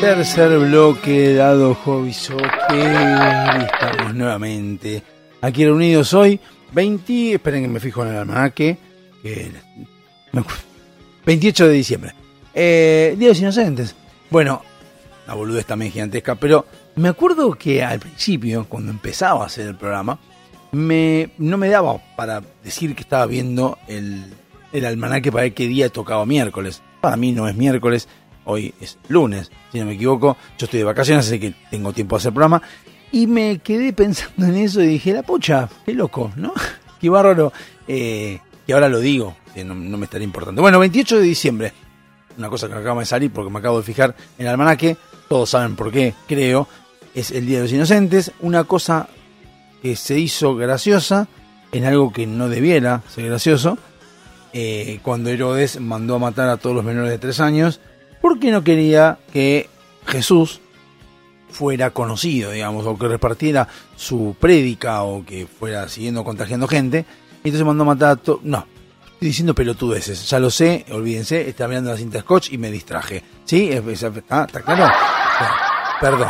Tercer 0.01 0.59
bloque 0.59 1.35
dado 1.35 1.75
Hobby. 1.75 2.11
Estamos 2.11 4.15
nuevamente 4.15 5.03
aquí 5.43 5.65
reunidos 5.65 6.15
hoy. 6.15 6.41
20, 6.73 7.35
esperen 7.35 7.63
que 7.63 7.69
me 7.69 7.81
fijo 7.81 8.03
en 8.05 8.11
el 8.13 8.17
almanaque. 8.17 8.79
que 9.23 9.51
me 10.33 10.41
acu- 10.43 10.59
28 11.27 11.67
de 11.69 11.73
diciembre. 11.75 12.15
Eh, 12.55 13.15
Día 13.19 13.29
de 13.29 13.35
los 13.35 13.41
Inocentes. 13.41 13.95
Bueno, 14.31 14.63
la 15.27 15.35
boludez 15.35 15.67
también 15.67 15.93
gigantesca, 15.93 16.35
pero 16.37 16.65
me 16.97 17.09
acuerdo 17.09 17.53
que 17.53 17.83
al 17.85 18.01
principio, 18.01 18.65
cuando 18.69 18.91
empezaba 18.93 19.43
a 19.43 19.47
hacer 19.47 19.67
el 19.67 19.77
programa, 19.77 20.19
me, 20.73 21.31
no 21.39 21.59
me 21.59 21.69
daba 21.69 21.99
para 22.17 22.43
decir 22.65 22.95
que 22.95 23.03
estaba 23.03 23.27
viendo 23.27 23.77
el, 23.89 24.25
el 24.73 24.85
almanaque 24.87 25.31
para 25.31 25.43
ver 25.43 25.55
qué 25.55 25.67
día 25.67 25.89
tocaba 25.91 26.25
miércoles. 26.25 26.83
Para 27.01 27.17
mí 27.17 27.33
no 27.33 27.49
es 27.49 27.57
miércoles, 27.57 28.09
hoy 28.45 28.75
es 28.81 28.99
lunes, 29.09 29.51
si 29.73 29.79
no 29.79 29.87
me 29.87 29.95
equivoco. 29.95 30.37
Yo 30.59 30.65
estoy 30.65 30.79
de 30.79 30.85
vacaciones, 30.85 31.27
así 31.27 31.39
que 31.39 31.55
tengo 31.71 31.93
tiempo 31.93 32.17
de 32.17 32.21
hacer 32.21 32.33
programa. 32.33 32.63
Y 33.13 33.27
me 33.27 33.59
quedé 33.59 33.93
pensando 33.93 34.47
en 34.47 34.57
eso 34.57 34.81
y 34.83 34.87
dije, 34.87 35.13
la 35.13 35.23
pucha, 35.23 35.69
qué 35.85 35.95
loco, 35.95 36.33
¿no? 36.37 36.53
qué 37.01 37.09
bárbaro. 37.09 37.53
Eh, 37.89 38.39
que 38.67 38.73
ahora 38.73 38.89
lo 38.89 39.01
digo, 39.01 39.37
no, 39.65 39.75
me 39.75 40.05
estaría 40.05 40.25
importando. 40.25 40.63
Bueno, 40.63 40.79
28 40.79 41.17
de 41.17 41.23
diciembre, 41.23 41.73
una 42.39 42.49
cosa 42.49 42.69
que 42.69 42.75
acaba 42.75 43.01
de 43.01 43.07
salir 43.07 43.33
porque 43.33 43.51
me 43.51 43.59
acabo 43.59 43.79
de 43.79 43.85
fijar 43.85 44.15
en 44.39 44.47
el 44.47 44.53
almanaque, 44.53 44.97
todos 45.29 45.51
saben 45.51 45.77
por 45.77 45.91
qué, 45.91 46.15
creo, 46.29 46.69
es 47.15 47.31
el 47.31 47.47
Día 47.47 47.59
de 47.59 47.65
los 47.65 47.73
Inocentes, 47.73 48.33
una 48.41 48.65
cosa 48.65 49.09
que 49.83 49.97
se 49.97 50.19
hizo 50.19 50.55
graciosa 50.55 51.29
en 51.73 51.85
algo 51.85 52.13
que 52.13 52.27
no 52.27 52.49
debiera 52.49 53.03
ser 53.09 53.27
gracioso, 53.27 53.79
eh, 54.53 54.99
cuando 55.03 55.31
Herodes 55.31 55.81
mandó 55.81 56.17
a 56.17 56.19
matar 56.19 56.49
a 56.49 56.57
todos 56.57 56.75
los 56.75 56.85
menores 56.85 57.11
de 57.11 57.19
tres 57.19 57.41
años, 57.41 57.81
porque 58.21 58.51
no 58.51 58.63
quería 58.65 59.19
que 59.33 59.69
Jesús 60.07 60.61
fuera 61.51 61.91
conocido, 61.91 62.51
digamos, 62.53 62.87
o 62.87 62.97
que 62.99 63.09
repartiera 63.09 63.67
su 63.97 64.37
prédica 64.39 65.03
o 65.03 65.25
que 65.25 65.47
fuera 65.47 65.89
siguiendo 65.89 66.23
contagiando 66.25 66.69
gente. 66.69 67.05
Entonces 67.43 67.65
mandó 67.67 67.83
a 67.83 67.87
matar 67.87 68.11
a 68.11 68.17
todos. 68.17 68.43
No, 68.45 68.67
estoy 69.13 69.29
diciendo 69.29 69.55
pelotudeces, 69.55 70.29
ya 70.29 70.39
lo 70.39 70.51
sé, 70.51 70.85
olvídense, 70.93 71.49
estaba 71.49 71.69
mirando 71.69 71.91
la 71.91 71.97
cinta 71.97 72.21
Scotch 72.21 72.53
y 72.53 72.59
me 72.59 72.71
distraje. 72.71 73.23
¿Sí? 73.45 73.69
Es- 73.71 74.03
¿Está, 74.03 74.47
claro? 74.47 74.93
Perdón. 76.01 76.29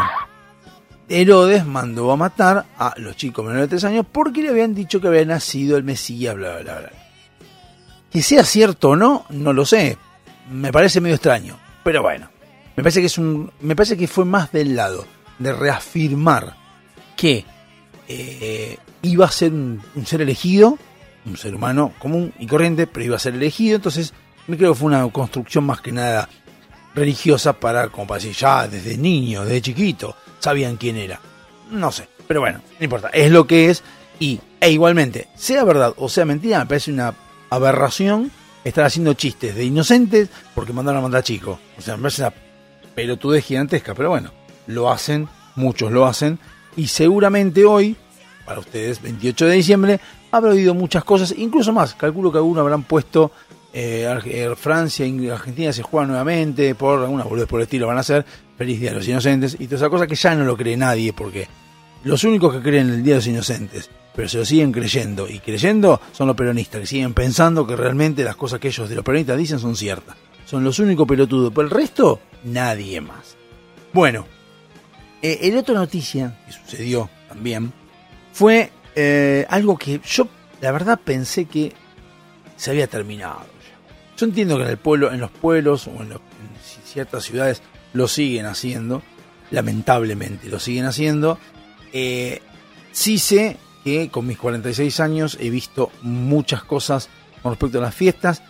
Herodes 1.09 1.67
mandó 1.67 2.13
a 2.13 2.17
matar 2.17 2.67
a 2.79 2.95
los 2.99 3.17
chicos 3.17 3.45
menores 3.45 3.65
de 3.65 3.69
tres 3.77 3.85
años 3.85 4.07
porque 4.11 4.43
le 4.43 4.51
habían 4.51 4.75
dicho 4.75 5.01
que 5.01 5.09
había 5.09 5.25
nacido 5.25 5.77
el 5.77 5.83
Mesías, 5.83 6.37
bla, 6.37 6.59
bla, 6.59 6.79
bla. 6.79 6.91
Que 8.13 8.23
sea 8.23 8.45
cierto 8.45 8.91
o 8.91 8.97
no, 8.97 9.27
no 9.31 9.53
lo 9.53 9.65
sé. 9.67 9.99
Me 10.51 10.73
parece 10.73 11.01
medio 11.01 11.17
extraño. 11.17 11.59
Pero 11.83 12.03
bueno, 12.03 12.29
me 12.77 12.83
parece 12.83 13.01
que 13.01 13.07
es 13.07 13.19
un. 13.19 13.51
Me 13.61 13.77
parece 13.77 13.97
que 13.97 14.07
fue 14.07 14.25
más 14.25 14.53
del 14.53 14.77
lado 14.77 15.07
de 15.39 15.53
reafirmar 15.53 16.57
que 17.17 17.45
eh, 18.09 18.79
iba 19.03 19.27
a 19.27 19.31
ser 19.31 19.53
un, 19.53 19.83
ser 20.05 20.23
elegido, 20.23 20.79
un 21.27 21.37
ser 21.37 21.55
humano 21.55 21.93
común 21.99 22.33
y 22.39 22.47
corriente, 22.47 22.87
pero 22.87 23.05
iba 23.07 23.17
a 23.17 23.21
ser 23.21 23.35
elegido. 23.35 23.77
Entonces, 23.77 24.13
me 24.47 24.57
creo 24.57 24.73
que 24.73 24.79
fue 24.79 24.89
una 24.89 25.09
construcción 25.11 25.65
más 25.65 25.81
que 25.81 25.93
nada 25.93 26.29
religiosa 26.95 27.53
para, 27.55 27.89
como 27.89 28.07
para 28.07 28.19
decir, 28.19 28.37
ya 28.37 28.67
desde 28.67 28.97
niño, 28.97 29.45
desde 29.45 29.63
chiquito, 29.63 30.17
sabían 30.39 30.77
quién 30.77 30.97
era. 30.97 31.21
No 31.71 31.93
sé, 31.93 32.09
pero 32.27 32.41
bueno, 32.41 32.61
no 32.79 32.85
importa, 32.85 33.09
es 33.13 33.31
lo 33.31 33.47
que 33.47 33.71
es. 33.71 33.83
Y, 34.19 34.41
e 34.61 34.71
igualmente, 34.71 35.29
sea 35.35 35.65
verdad 35.65 35.95
o 35.97 36.09
sea 36.09 36.25
mentira, 36.25 36.59
me 36.59 36.67
parece 36.67 36.93
una 36.93 37.15
aberración 37.49 38.31
estar 38.65 38.85
haciendo 38.85 39.15
chistes 39.15 39.55
de 39.55 39.65
inocentes 39.65 40.29
porque 40.55 40.73
mandaron 40.73 40.99
a 40.99 41.03
mandar 41.03 41.23
chicos. 41.23 41.59
O 41.79 41.81
sea, 41.83 41.97
me 41.97 42.03
parece 42.03 42.23
una 42.23 42.35
pelotudez 42.95 43.45
gigantesca, 43.45 43.95
pero 43.95 44.11
bueno, 44.11 44.33
lo 44.67 44.91
hacen, 44.91 45.29
muchos 45.57 45.91
lo 45.93 46.07
hacen, 46.07 46.39
y 46.77 46.87
seguramente 46.89 47.65
hoy, 47.65 47.97
para 48.45 48.61
ustedes, 48.61 49.01
28 49.03 49.47
de 49.47 49.55
diciembre, 49.55 50.01
habrá 50.31 50.51
oído 50.51 50.75
muchas 50.75 51.05
cosas, 51.05 51.35
incluso 51.37 51.73
más, 51.73 51.95
calculo 51.95 52.31
que 52.31 52.39
algunos 52.39 52.61
habrán 52.61 52.83
puesto 52.85 53.33
eh, 53.73 54.21
eh, 54.25 54.55
Francia 54.57 55.07
y 55.07 55.29
Argentina 55.29 55.73
se 55.73 55.83
juegan 55.83 56.09
nuevamente, 56.09 56.75
por 56.75 57.01
alguna 57.01 57.25
boludez 57.25 57.49
por 57.49 57.61
el 57.61 57.65
estilo 57.65 57.87
van 57.87 57.99
a 57.99 58.01
hacer, 58.01 58.25
feliz 58.57 58.81
día 58.81 58.91
de 58.91 58.97
los 58.97 59.09
inocentes, 59.09 59.57
y 59.59 59.67
toda 59.67 59.77
esa 59.77 59.91
cosa 59.91 60.07
que 60.07 60.17
ya 60.17 60.35
no 60.35 60.45
lo 60.45 60.57
cree 60.57 60.77
nadie, 60.77 61.13
porque 61.13 61.49
los 62.05 62.25
únicos 62.25 62.55
que 62.55 62.63
creen 62.63 62.89
en 62.89 62.95
el 62.95 63.03
Día 63.03 63.15
de 63.15 63.19
los 63.19 63.27
Inocentes, 63.27 63.91
pero 64.15 64.29
se 64.29 64.39
lo 64.39 64.45
siguen 64.45 64.73
creyendo 64.73 65.29
y 65.29 65.39
creyendo 65.39 66.01
son 66.13 66.27
los 66.27 66.37
peronistas, 66.37 66.81
que 66.81 66.87
siguen 66.87 67.15
pensando 67.15 67.67
que 67.67 67.77
realmente 67.77 68.25
las 68.25 68.37
cosas 68.37 68.61
que 68.61 68.69
ellos 68.69 68.89
de 68.89 68.97
los 68.97 69.05
peronistas 69.05 69.39
dicen 69.39 69.59
son 69.59 69.77
ciertas. 69.77 70.17
Son 70.47 70.65
los 70.65 70.79
únicos 70.81 71.07
pelotudos, 71.07 71.53
pero 71.55 71.67
el 71.67 71.71
resto, 71.71 72.21
nadie 72.45 73.01
más. 73.01 73.37
Bueno, 73.93 74.27
eh, 75.23 75.39
el 75.43 75.57
otra 75.57 75.75
noticia 75.75 76.39
que 76.47 76.53
sucedió 76.53 77.09
también 77.29 77.73
fue 78.33 78.73
eh, 78.95 79.47
algo 79.49 79.77
que 79.79 80.01
yo, 80.05 80.27
la 80.61 80.73
verdad, 80.73 80.99
pensé 81.03 81.45
que 81.45 81.73
se 82.57 82.71
había 82.71 82.87
terminado. 82.87 83.41
ya. 83.41 84.17
Yo 84.17 84.27
entiendo 84.27 84.57
que 84.57 84.65
en 84.65 84.71
el 84.71 84.79
pueblo, 84.79 85.13
en 85.13 85.21
los 85.21 85.31
pueblos 85.31 85.87
o 85.87 85.91
en, 86.03 86.15
ciertas 86.85 87.25
ciudades 87.25 87.63
lo 87.93 88.09
siguen 88.09 88.47
haciendo, 88.47 89.03
lamentablemente 89.51 90.49
lo 90.49 90.59
siguen 90.59 90.87
haciendo. 90.87 91.39
Eh, 91.93 92.43
sí 92.93 93.19
sé 93.19 93.57
que 93.85 94.09
con 94.11 94.27
mis 94.27 94.39
46 94.39 95.01
años 95.01 95.37
he 95.41 95.51
visto 95.51 95.91
muchas 96.03 96.63
cosas 96.65 97.09
con 97.43 97.53
respecto 97.53 97.79
a 97.79 97.83
las 97.83 97.95
fiestas. 97.95 98.43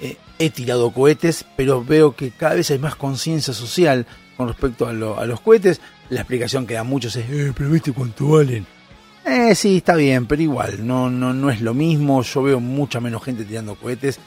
Eh, 0.00 0.16
he 0.38 0.50
tirado 0.50 0.90
cohetes, 0.90 1.44
pero 1.56 1.82
veo 1.84 2.14
que 2.14 2.30
cada 2.30 2.54
vez 2.54 2.70
hay 2.70 2.78
más 2.78 2.94
conciencia 2.96 3.54
social 3.54 4.06
con 4.36 4.48
respecto 4.48 4.86
a, 4.86 4.92
lo- 4.92 5.18
a 5.18 5.24
los 5.26 5.40
cohetes. 5.40 5.80
La 6.10 6.20
explicación 6.20 6.66
que 6.66 6.74
dan 6.74 6.86
muchos 6.86 7.16
es, 7.16 7.26
eh, 7.30 7.52
pero 7.56 7.70
viste 7.70 7.92
cuánto 7.92 8.28
valen. 8.28 8.66
Eh, 9.24 9.54
sí, 9.54 9.78
está 9.78 9.96
bien, 9.96 10.26
pero 10.26 10.40
igual, 10.42 10.86
no, 10.86 11.10
no, 11.10 11.32
no 11.32 11.50
es 11.50 11.60
lo 11.60 11.74
mismo. 11.74 12.22
Yo 12.22 12.42
veo 12.42 12.60
mucha 12.60 13.00
menos 13.00 13.24
gente 13.24 13.44
tirando 13.44 13.74
cohetes, 13.74 14.18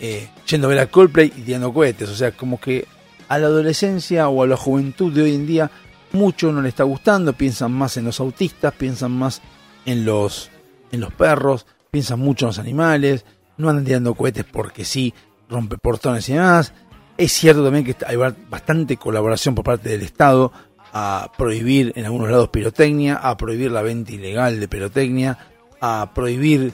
eh, 0.00 0.28
yendo 0.48 0.66
a 0.66 0.70
ver 0.70 0.78
a 0.80 0.86
Coldplay 0.86 1.32
y 1.36 1.42
tirando 1.42 1.72
cohetes. 1.72 2.08
O 2.08 2.16
sea, 2.16 2.32
como 2.32 2.58
que 2.60 2.86
a 3.28 3.38
la 3.38 3.46
adolescencia 3.46 4.28
o 4.28 4.42
a 4.42 4.46
la 4.48 4.56
juventud 4.56 5.12
de 5.12 5.22
hoy 5.22 5.34
en 5.34 5.46
día, 5.46 5.70
mucho 6.12 6.50
no 6.50 6.62
le 6.62 6.68
está 6.70 6.82
gustando. 6.82 7.32
Piensan 7.34 7.70
más 7.70 7.96
en 7.96 8.06
los 8.06 8.18
autistas, 8.18 8.72
piensan 8.74 9.12
más 9.12 9.40
en 9.86 10.04
los, 10.04 10.50
en 10.92 11.00
los 11.00 11.12
perros, 11.12 11.66
piensan 11.90 12.20
mucho 12.20 12.46
en 12.46 12.48
los 12.48 12.58
animales. 12.58 13.24
No 13.56 13.68
andan 13.68 13.84
tirando 13.84 14.14
cohetes 14.14 14.44
porque 14.50 14.84
sí, 14.84 15.12
rompe 15.48 15.76
portones 15.78 16.28
y 16.28 16.34
demás. 16.34 16.72
Es 17.18 17.32
cierto 17.32 17.62
también 17.64 17.84
que 17.84 17.94
hay 18.06 18.16
ba- 18.16 18.34
bastante 18.48 18.96
colaboración 18.96 19.54
por 19.54 19.64
parte 19.64 19.90
del 19.90 20.02
Estado 20.02 20.52
a 20.92 21.30
prohibir 21.36 21.92
en 21.96 22.04
algunos 22.06 22.30
lados 22.30 22.48
pirotecnia, 22.48 23.16
a 23.16 23.36
prohibir 23.36 23.70
la 23.70 23.82
venta 23.82 24.12
ilegal 24.12 24.58
de 24.58 24.66
pirotecnia, 24.68 25.38
a 25.80 26.10
prohibir 26.14 26.72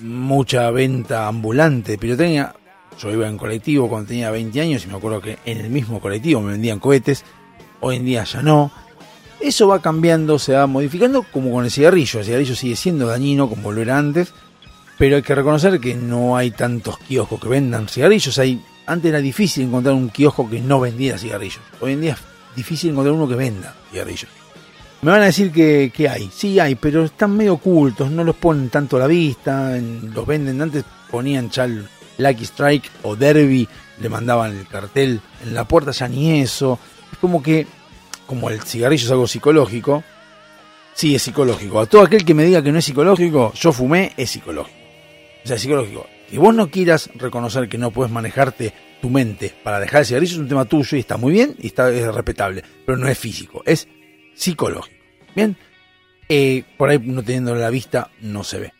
mucha 0.00 0.70
venta 0.70 1.26
ambulante 1.28 1.92
de 1.92 1.98
pirotecnia. 1.98 2.54
Yo 2.98 3.10
iba 3.12 3.28
en 3.28 3.38
colectivo 3.38 3.88
cuando 3.88 4.08
tenía 4.08 4.30
20 4.30 4.60
años 4.60 4.84
y 4.84 4.88
me 4.88 4.96
acuerdo 4.96 5.20
que 5.22 5.38
en 5.44 5.58
el 5.58 5.70
mismo 5.70 6.00
colectivo 6.00 6.40
me 6.40 6.52
vendían 6.52 6.80
cohetes. 6.80 7.24
Hoy 7.80 7.96
en 7.96 8.04
día 8.04 8.24
ya 8.24 8.42
no. 8.42 8.70
Eso 9.40 9.68
va 9.68 9.80
cambiando, 9.80 10.38
se 10.38 10.52
va 10.52 10.66
modificando 10.66 11.22
como 11.22 11.50
con 11.50 11.64
el 11.64 11.70
cigarrillo. 11.70 12.20
El 12.20 12.26
cigarrillo 12.26 12.54
sigue 12.54 12.76
siendo 12.76 13.06
dañino 13.06 13.48
como 13.48 13.72
lo 13.72 13.80
era 13.80 13.96
antes, 13.96 14.34
pero 14.98 15.16
hay 15.16 15.22
que 15.22 15.34
reconocer 15.34 15.80
que 15.80 15.94
no 15.94 16.36
hay 16.36 16.50
tantos 16.50 16.98
kioscos 16.98 17.40
que 17.40 17.48
vendan 17.48 17.88
cigarrillos. 17.88 18.38
Hay, 18.38 18.62
antes 18.86 19.08
era 19.08 19.20
difícil 19.20 19.64
encontrar 19.64 19.94
un 19.94 20.10
kiosco 20.10 20.48
que 20.48 20.60
no 20.60 20.80
vendiera 20.80 21.16
cigarrillos. 21.16 21.60
Hoy 21.80 21.92
en 21.92 22.02
día 22.02 22.12
es 22.12 22.56
difícil 22.56 22.90
encontrar 22.90 23.14
uno 23.14 23.26
que 23.26 23.34
venda 23.34 23.74
cigarrillos. 23.90 24.28
Me 25.02 25.10
van 25.10 25.22
a 25.22 25.26
decir 25.26 25.50
que, 25.50 25.90
que 25.96 26.10
hay, 26.10 26.30
sí 26.30 26.60
hay, 26.60 26.74
pero 26.74 27.04
están 27.04 27.34
medio 27.34 27.54
ocultos, 27.54 28.10
no 28.10 28.22
los 28.22 28.36
ponen 28.36 28.68
tanto 28.68 28.98
a 28.98 29.00
la 29.00 29.06
vista, 29.06 29.74
los 29.78 30.26
venden, 30.26 30.60
antes 30.60 30.84
ponían 31.10 31.50
el 31.56 31.88
Lucky 32.18 32.44
Strike 32.44 32.90
o 33.04 33.16
Derby, 33.16 33.66
le 33.98 34.08
mandaban 34.10 34.58
el 34.58 34.66
cartel 34.66 35.22
en 35.42 35.54
la 35.54 35.64
puerta, 35.64 35.92
ya 35.92 36.06
ni 36.06 36.42
eso. 36.42 36.78
Es 37.10 37.16
como 37.16 37.42
que, 37.42 37.66
como 38.30 38.48
el 38.48 38.62
cigarrillo 38.62 39.06
es 39.06 39.10
algo 39.10 39.26
psicológico, 39.26 40.04
sí 40.94 41.16
es 41.16 41.22
psicológico. 41.22 41.80
A 41.80 41.86
todo 41.86 42.02
aquel 42.02 42.24
que 42.24 42.32
me 42.32 42.44
diga 42.44 42.62
que 42.62 42.70
no 42.70 42.78
es 42.78 42.84
psicológico, 42.84 43.52
yo 43.54 43.72
fumé, 43.72 44.12
es 44.16 44.30
psicológico. 44.30 44.78
O 45.42 45.46
sea, 45.48 45.56
es 45.56 45.62
psicológico. 45.62 46.06
Que 46.30 46.38
vos 46.38 46.54
no 46.54 46.70
quieras 46.70 47.10
reconocer 47.16 47.68
que 47.68 47.76
no 47.76 47.90
puedes 47.90 48.12
manejarte 48.12 48.72
tu 49.02 49.10
mente 49.10 49.52
para 49.64 49.80
dejar 49.80 50.02
el 50.02 50.06
cigarrillo 50.06 50.34
es 50.34 50.38
un 50.38 50.48
tema 50.48 50.64
tuyo 50.64 50.96
y 50.96 51.00
está 51.00 51.16
muy 51.16 51.32
bien 51.32 51.56
y 51.58 51.66
está 51.66 51.90
es 51.90 52.06
respetable, 52.14 52.62
pero 52.86 52.96
no 52.96 53.08
es 53.08 53.18
físico, 53.18 53.64
es 53.66 53.88
psicológico. 54.32 54.96
Bien, 55.34 55.56
Eh, 56.28 56.62
por 56.76 56.88
ahí 56.88 57.00
no 57.00 57.24
teniendo 57.24 57.56
la 57.56 57.68
vista 57.68 58.12
no 58.20 58.44
se 58.44 58.60
ve. 58.60 58.72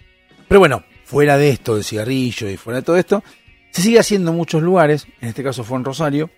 Pero 0.46 0.60
bueno, 0.60 0.84
fuera 1.02 1.36
de 1.36 1.50
esto 1.50 1.74
del 1.74 1.82
cigarrillo 1.82 2.48
y 2.48 2.56
fuera 2.56 2.78
de 2.78 2.84
todo 2.84 2.96
esto, 2.96 3.24
se 3.72 3.82
sigue 3.82 3.98
haciendo 3.98 4.30
en 4.30 4.36
muchos 4.36 4.62
lugares, 4.62 5.08
en 5.20 5.30
este 5.30 5.42
caso 5.42 5.64
fue 5.64 5.76
en 5.76 5.84
Rosario, 5.84 6.30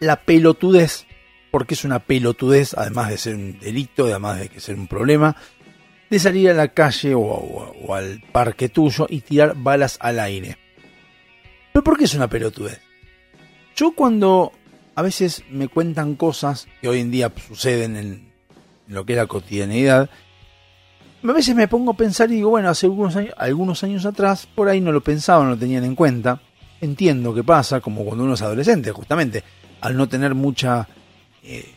la 0.00 0.16
pelotudez, 0.16 1.06
porque 1.52 1.74
es 1.74 1.84
una 1.84 1.98
pelotudez, 1.98 2.72
además 2.74 3.10
de 3.10 3.18
ser 3.18 3.34
un 3.36 3.60
delito, 3.60 4.06
además 4.06 4.40
de 4.40 4.48
que 4.48 4.58
ser 4.58 4.74
un 4.74 4.88
problema, 4.88 5.36
de 6.08 6.18
salir 6.18 6.48
a 6.48 6.54
la 6.54 6.68
calle 6.68 7.12
o, 7.14 7.94
al 7.94 8.22
parque 8.32 8.70
tuyo 8.70 9.06
y 9.08 9.20
tirar 9.20 9.54
balas 9.54 9.98
al 10.00 10.18
aire. 10.18 10.56
¿Pero 11.72 11.84
por 11.84 11.98
qué 11.98 12.04
es 12.04 12.14
una 12.14 12.28
pelotudez? 12.28 12.80
Yo 13.76 13.92
cuando 13.92 14.52
a 14.94 15.02
veces 15.02 15.44
me 15.50 15.68
cuentan 15.68 16.16
cosas 16.16 16.68
que 16.80 16.88
hoy 16.88 17.00
en 17.00 17.10
día 17.10 17.30
suceden 17.46 17.96
en, 17.96 18.32
en 18.88 18.94
lo 18.94 19.04
que 19.04 19.12
es 19.12 19.18
la 19.18 19.26
cotidianidad, 19.26 20.08
a 21.22 21.32
veces 21.32 21.54
me 21.54 21.68
pongo 21.68 21.92
a 21.92 21.96
pensar 21.96 22.30
y 22.30 22.36
digo, 22.36 22.48
bueno, 22.48 22.70
hace 22.70 22.86
algunos 22.86 23.14
años, 23.14 23.34
algunos 23.36 23.84
años 23.84 24.06
atrás 24.06 24.48
por 24.54 24.70
ahí 24.70 24.80
no 24.80 24.90
lo 24.90 25.02
pensaban, 25.02 25.44
no 25.44 25.50
lo 25.50 25.58
tenían 25.58 25.84
en 25.84 25.94
cuenta. 25.94 26.40
Entiendo 26.80 27.34
que 27.34 27.44
pasa, 27.44 27.80
como 27.80 28.04
cuando 28.04 28.24
uno 28.24 28.34
es 28.34 28.42
adolescente, 28.42 28.90
justamente, 28.90 29.44
al 29.82 29.96
no 29.96 30.08
tener 30.08 30.34
mucha, 30.34 30.88
eh, 31.42 31.72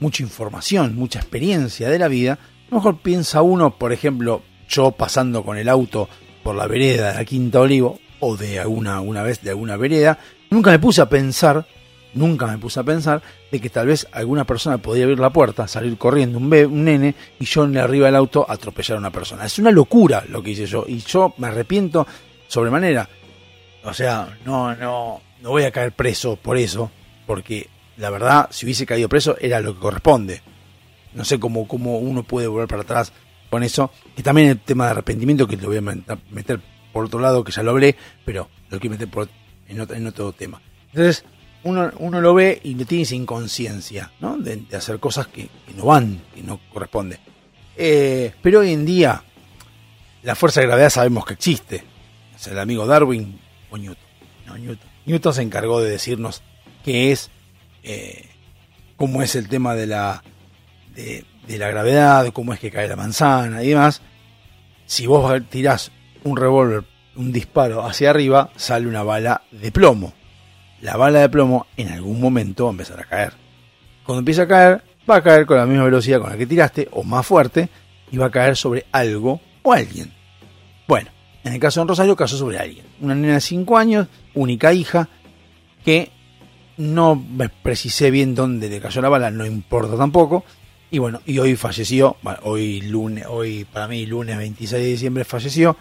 mucha 0.00 0.22
información, 0.22 0.94
mucha 0.94 1.18
experiencia 1.20 1.88
de 1.88 1.98
la 1.98 2.08
vida, 2.08 2.34
a 2.34 2.70
lo 2.70 2.76
mejor 2.78 2.98
piensa 2.98 3.42
uno, 3.42 3.78
por 3.78 3.92
ejemplo, 3.92 4.42
yo 4.68 4.90
pasando 4.92 5.44
con 5.44 5.56
el 5.58 5.68
auto 5.68 6.08
por 6.42 6.54
la 6.54 6.66
vereda 6.66 7.12
de 7.12 7.14
la 7.18 7.24
Quinta 7.24 7.60
Olivo, 7.60 7.98
o 8.20 8.36
de 8.36 8.58
alguna 8.58 9.00
una 9.00 9.22
vez 9.22 9.42
de 9.42 9.50
alguna 9.50 9.76
vereda, 9.76 10.18
nunca 10.50 10.70
me 10.70 10.78
puse 10.78 11.00
a 11.00 11.08
pensar, 11.08 11.66
nunca 12.14 12.46
me 12.46 12.58
puse 12.58 12.80
a 12.80 12.82
pensar 12.82 13.22
de 13.52 13.60
que 13.60 13.68
tal 13.70 13.86
vez 13.86 14.06
alguna 14.12 14.44
persona 14.44 14.78
podría 14.78 15.04
abrir 15.04 15.18
la 15.18 15.30
puerta, 15.30 15.68
salir 15.68 15.96
corriendo, 15.98 16.38
un, 16.38 16.48
be- 16.50 16.66
un 16.66 16.84
nene, 16.84 17.14
y 17.38 17.44
yo 17.44 17.64
en 17.64 17.76
arriba 17.76 18.06
del 18.06 18.16
auto 18.16 18.44
atropellar 18.48 18.96
a 18.96 19.00
una 19.00 19.10
persona. 19.10 19.44
Es 19.44 19.58
una 19.58 19.70
locura 19.70 20.24
lo 20.28 20.42
que 20.42 20.50
hice 20.50 20.66
yo, 20.66 20.84
y 20.88 20.98
yo 20.98 21.34
me 21.38 21.48
arrepiento 21.48 22.06
sobremanera. 22.48 23.08
O 23.84 23.92
sea, 23.94 24.36
no, 24.44 24.74
no, 24.74 25.20
no 25.42 25.50
voy 25.50 25.62
a 25.64 25.70
caer 25.70 25.92
preso 25.92 26.36
por 26.36 26.56
eso, 26.56 26.90
porque 27.26 27.68
la 27.96 28.10
verdad, 28.10 28.48
si 28.50 28.66
hubiese 28.66 28.86
caído 28.86 29.08
preso, 29.08 29.36
era 29.40 29.60
lo 29.60 29.74
que 29.74 29.80
corresponde. 29.80 30.42
No 31.14 31.24
sé 31.24 31.40
cómo, 31.40 31.66
cómo 31.66 31.98
uno 31.98 32.22
puede 32.22 32.46
volver 32.46 32.68
para 32.68 32.82
atrás 32.82 33.12
con 33.50 33.62
eso. 33.62 33.90
Y 34.16 34.22
también 34.22 34.48
el 34.48 34.60
tema 34.60 34.84
de 34.84 34.90
arrepentimiento, 34.92 35.46
que 35.46 35.56
lo 35.56 35.68
voy 35.68 35.78
a 35.78 35.82
met- 35.82 36.18
meter 36.30 36.60
por 36.92 37.06
otro 37.06 37.20
lado, 37.20 37.44
que 37.44 37.52
ya 37.52 37.62
lo 37.62 37.70
hablé, 37.72 37.96
pero 38.24 38.48
lo 38.70 38.78
quiero 38.78 38.92
meter 38.94 39.08
por, 39.08 39.28
en, 39.68 39.80
otro, 40.06 40.32
tema. 40.32 40.60
Entonces, 40.88 41.24
uno, 41.64 41.90
uno 41.98 42.20
lo 42.20 42.34
ve 42.34 42.60
y 42.62 42.74
lo 42.74 42.84
tiene 42.84 43.02
esa 43.02 43.14
inconsciencia, 43.14 44.12
¿no? 44.20 44.36
De, 44.38 44.62
hacer 44.76 44.98
cosas 44.98 45.26
que, 45.26 45.48
que 45.66 45.74
no 45.74 45.86
van, 45.86 46.22
que 46.34 46.42
no 46.42 46.60
corresponde. 46.72 47.18
Eh, 47.76 48.32
pero 48.42 48.60
hoy 48.60 48.72
en 48.72 48.86
día, 48.86 49.22
la 50.22 50.34
fuerza 50.34 50.60
de 50.60 50.66
gravedad 50.66 50.90
sabemos 50.90 51.24
que 51.26 51.34
existe. 51.34 51.84
Es 52.34 52.46
el 52.46 52.58
amigo 52.58 52.86
Darwin 52.86 53.38
o 53.70 53.76
Newton. 53.78 54.04
No, 54.46 54.56
Newton. 54.56 54.88
Newton 55.06 55.34
se 55.34 55.42
encargó 55.42 55.80
de 55.80 55.90
decirnos 55.90 56.42
qué 56.84 57.12
es, 57.12 57.30
eh, 57.86 58.28
cómo 58.96 59.22
es 59.22 59.36
el 59.36 59.48
tema 59.48 59.74
de 59.74 59.86
la, 59.86 60.22
de, 60.94 61.24
de 61.46 61.58
gravedad, 61.58 62.32
cómo 62.32 62.52
es 62.52 62.60
que 62.60 62.70
cae 62.70 62.88
la 62.88 62.96
manzana 62.96 63.62
y 63.62 63.68
demás. 63.68 64.02
Si 64.86 65.06
vos 65.06 65.40
tirás 65.48 65.92
un 66.24 66.36
revólver, 66.36 66.84
un 67.14 67.32
disparo 67.32 67.84
hacia 67.84 68.10
arriba, 68.10 68.50
sale 68.56 68.88
una 68.88 69.02
bala 69.02 69.42
de 69.52 69.70
plomo. 69.70 70.12
La 70.80 70.96
bala 70.96 71.20
de 71.20 71.28
plomo 71.28 71.66
en 71.76 71.88
algún 71.88 72.20
momento 72.20 72.64
va 72.64 72.70
a 72.70 72.72
empezar 72.72 73.00
a 73.00 73.04
caer. 73.04 73.32
Cuando 74.04 74.20
empieza 74.20 74.42
a 74.42 74.48
caer, 74.48 74.82
va 75.08 75.16
a 75.16 75.22
caer 75.22 75.46
con 75.46 75.56
la 75.56 75.66
misma 75.66 75.84
velocidad 75.84 76.20
con 76.20 76.30
la 76.30 76.36
que 76.36 76.46
tiraste, 76.46 76.88
o 76.90 77.02
más 77.02 77.26
fuerte, 77.26 77.68
y 78.10 78.16
va 78.16 78.26
a 78.26 78.30
caer 78.30 78.56
sobre 78.56 78.86
algo 78.92 79.40
o 79.62 79.72
alguien. 79.72 80.12
Bueno, 80.86 81.10
en 81.44 81.54
el 81.54 81.60
caso 81.60 81.80
de 81.80 81.86
Rosario 81.86 82.16
cayó 82.16 82.36
sobre 82.36 82.58
alguien. 82.58 82.84
Una 83.00 83.14
nena 83.14 83.34
de 83.34 83.40
5 83.40 83.78
años, 83.78 84.08
única 84.34 84.72
hija, 84.72 85.08
que 85.84 86.10
no 86.78 87.14
me 87.16 87.48
precisé 87.48 88.10
bien 88.10 88.34
dónde 88.34 88.68
le 88.68 88.80
cayó 88.80 89.00
la 89.00 89.08
bala, 89.08 89.30
no 89.30 89.46
importa 89.46 89.96
tampoco. 89.96 90.44
Y 90.90 90.98
bueno, 90.98 91.20
y 91.26 91.38
hoy 91.38 91.56
falleció, 91.56 92.16
hoy 92.42 92.80
lunes, 92.82 93.26
hoy 93.28 93.64
para 93.64 93.88
mí 93.88 94.06
lunes 94.06 94.36
26 94.36 94.82
de 94.82 94.88
diciembre 94.88 95.24
falleció. 95.24 95.76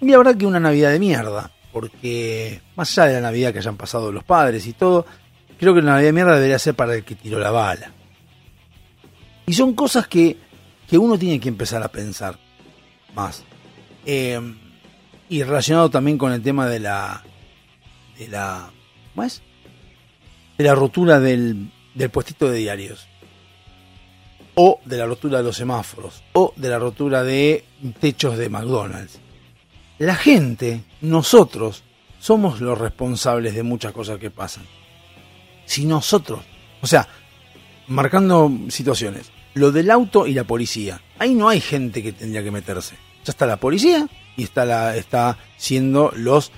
Y 0.00 0.06
la 0.06 0.18
verdad 0.18 0.36
que 0.36 0.46
una 0.46 0.58
Navidad 0.58 0.90
de 0.90 0.98
mierda, 0.98 1.52
porque 1.72 2.60
más 2.76 2.98
allá 2.98 3.08
de 3.08 3.14
la 3.14 3.28
Navidad 3.28 3.52
que 3.52 3.60
hayan 3.60 3.76
pasado 3.76 4.10
los 4.10 4.24
padres 4.24 4.66
y 4.66 4.72
todo, 4.72 5.06
creo 5.58 5.74
que 5.74 5.80
la 5.80 5.92
Navidad 5.92 6.08
de 6.08 6.12
mierda 6.12 6.34
debería 6.34 6.58
ser 6.58 6.74
para 6.74 6.94
el 6.94 7.04
que 7.04 7.14
tiró 7.14 7.38
la 7.38 7.50
bala. 7.50 7.92
Y 9.46 9.52
son 9.52 9.74
cosas 9.74 10.08
que, 10.08 10.36
que 10.88 10.98
uno 10.98 11.18
tiene 11.18 11.38
que 11.38 11.48
empezar 11.48 11.82
a 11.82 11.88
pensar 11.88 12.38
más. 13.14 13.44
Eh, 14.04 14.40
y 15.28 15.42
relacionado 15.44 15.88
también 15.88 16.18
con 16.18 16.32
el 16.32 16.42
tema 16.42 16.66
de 16.66 16.80
la. 16.80 17.22
de 18.18 18.28
la. 18.28 18.70
¿Cómo 19.14 19.24
es? 19.24 19.42
De 20.62 20.68
la 20.68 20.76
rotura 20.76 21.18
del, 21.18 21.72
del 21.92 22.10
puestito 22.10 22.48
de 22.48 22.58
diarios. 22.58 23.08
O 24.54 24.78
de 24.84 24.96
la 24.96 25.06
rotura 25.06 25.38
de 25.38 25.42
los 25.42 25.56
semáforos. 25.56 26.22
O 26.34 26.54
de 26.54 26.68
la 26.68 26.78
rotura 26.78 27.24
de 27.24 27.64
techos 27.98 28.38
de 28.38 28.48
McDonald's. 28.48 29.18
La 29.98 30.14
gente, 30.14 30.84
nosotros, 31.00 31.82
somos 32.20 32.60
los 32.60 32.78
responsables 32.78 33.56
de 33.56 33.64
muchas 33.64 33.90
cosas 33.90 34.20
que 34.20 34.30
pasan. 34.30 34.64
Si 35.64 35.84
nosotros, 35.84 36.44
o 36.80 36.86
sea, 36.86 37.08
marcando 37.88 38.48
situaciones, 38.68 39.32
lo 39.54 39.72
del 39.72 39.90
auto 39.90 40.28
y 40.28 40.32
la 40.32 40.44
policía, 40.44 41.00
ahí 41.18 41.34
no 41.34 41.48
hay 41.48 41.60
gente 41.60 42.04
que 42.04 42.12
tendría 42.12 42.44
que 42.44 42.52
meterse. 42.52 42.94
Ya 43.24 43.32
está 43.32 43.46
la 43.46 43.56
policía 43.56 44.06
y 44.36 44.44
está 44.44 44.64
la 44.64 44.96
está 44.96 45.38
siendo 45.56 46.12
los 46.14 46.52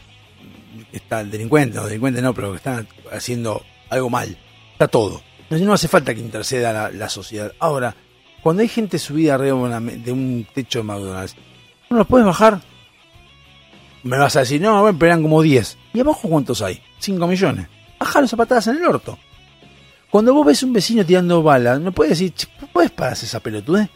está 0.93 1.23
el 1.23 1.31
delincuente, 1.31 1.77
los 1.77 1.87
delincuentes 1.87 2.23
no, 2.23 2.35
pero 2.35 2.51
que 2.51 2.59
están 2.59 2.87
haciendo 3.11 3.65
algo 3.91 4.11
mal. 4.11 4.37
Está 4.73 4.89
todo. 4.89 5.23
Entonces 5.45 5.67
no 5.67 5.73
hace 5.73 5.89
falta 5.89 6.15
que 6.15 6.21
interceda 6.21 6.91
la, 6.91 7.09
sociedad. 7.09 7.53
Ahora, 7.59 7.95
cuando 8.43 8.63
hay 8.63 8.69
gente 8.69 8.99
subida 8.99 9.35
arriba 9.35 9.81
de, 9.81 10.13
un 10.13 10.47
techo 10.53 10.81
de 10.81 10.85
McDonald's, 10.85 11.37
¿no 11.91 11.99
los 11.99 12.07
puedes 12.07 12.27
bajar? 12.27 12.61
Me 14.03 14.19
vas 14.19 14.37
a 14.37 14.41
decir, 14.41 14.61
no, 14.61 14.81
bueno, 14.83 14.99
pero 14.99 15.13
eran 15.13 15.23
como 15.23 15.43
10. 15.43 15.79
¿Y 15.93 16.01
abajo 16.01 16.29
cuántos 16.29 16.61
hay? 16.63 16.83
5 16.99 17.27
millones. 17.27 17.69
Bajalos 17.99 18.33
a 18.33 18.37
patadas 18.37 18.67
en 18.69 18.77
el 18.77 18.85
orto. 18.85 19.19
Cuando 20.11 20.35
vos 20.35 20.47
ves 20.47 20.63
un 20.63 20.73
vecino 20.73 21.05
tirando 21.05 21.43
balas, 21.43 21.81
no 21.81 21.93
puedes 21.93 22.19
decir, 22.19 22.35
"Che, 22.35 22.47
¿puedes 22.73 22.91
parar 22.91 23.15
esa 23.15 23.41
pelotudez? 23.41 23.89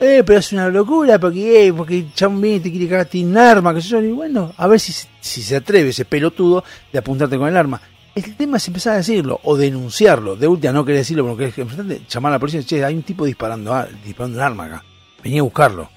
Eh, 0.00 0.22
pero 0.26 0.38
es 0.38 0.52
una 0.52 0.68
locura, 0.68 1.18
porque, 1.18 1.68
eh, 1.68 1.72
porque 1.72 2.06
chabón 2.14 2.40
viene 2.40 2.60
te 2.60 2.70
quiere 2.70 2.88
cagar 2.88 3.08
un 3.14 3.38
arma, 3.38 3.74
que 3.74 3.80
yo. 3.80 4.02
Y 4.02 4.12
bueno, 4.12 4.52
a 4.56 4.66
ver 4.66 4.80
si, 4.80 4.92
si 5.20 5.42
se 5.42 5.56
atreve 5.56 5.90
ese 5.90 6.04
pelotudo 6.04 6.64
de 6.92 6.98
apuntarte 6.98 7.38
con 7.38 7.48
el 7.48 7.56
arma. 7.56 7.80
El 8.14 8.36
tema 8.36 8.58
es 8.58 8.68
empezar 8.68 8.94
a 8.94 8.96
decirlo 8.98 9.40
o 9.42 9.56
denunciarlo. 9.56 10.36
De 10.36 10.46
última 10.46 10.72
no 10.72 10.84
querés 10.84 11.00
decirlo 11.00 11.26
porque 11.26 11.46
es 11.46 11.58
enfrentarte, 11.58 12.04
llamar 12.08 12.30
a 12.32 12.36
la 12.36 12.38
policía 12.38 12.60
y 12.60 12.62
decir, 12.62 12.78
che, 12.78 12.84
hay 12.84 12.94
un 12.94 13.02
tipo 13.02 13.24
disparando, 13.24 13.74
a- 13.74 13.88
disparando 14.04 14.38
un 14.38 14.44
arma 14.44 14.64
acá. 14.66 14.84
Venía 15.22 15.40
a 15.40 15.44
buscarlo. 15.44 15.90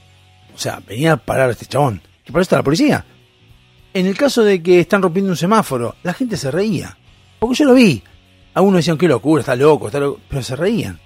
O 0.56 0.58
sea, 0.58 0.82
venía 0.88 1.14
a 1.14 1.18
parar 1.18 1.50
a 1.50 1.52
este 1.52 1.68
chabón. 1.68 2.02
Que 2.24 2.32
para 2.32 2.42
eso 2.42 2.56
la 2.56 2.64
policía. 2.64 3.06
En 3.94 4.08
el 4.08 4.18
caso 4.18 4.44
de 4.44 4.62
que 4.64 4.80
están 4.80 5.02
rompiendo 5.02 5.30
un 5.32 5.38
semáforo, 5.38 5.96
la 6.04 6.14
gente 6.14 6.38
se 6.38 6.50
reía. 6.50 6.98
Porque 7.40 7.56
yo 7.56 7.66
lo 7.66 7.74
vi. 7.76 8.02
Algunos 8.56 8.80
decían, 8.80 8.98
qué 8.98 9.08
locura, 9.08 9.42
está 9.42 9.56
loco, 9.56 9.88
está 9.88 10.00
loco. 10.00 10.20
Pero 10.28 10.42
se 10.42 10.56
reían. 10.56 11.00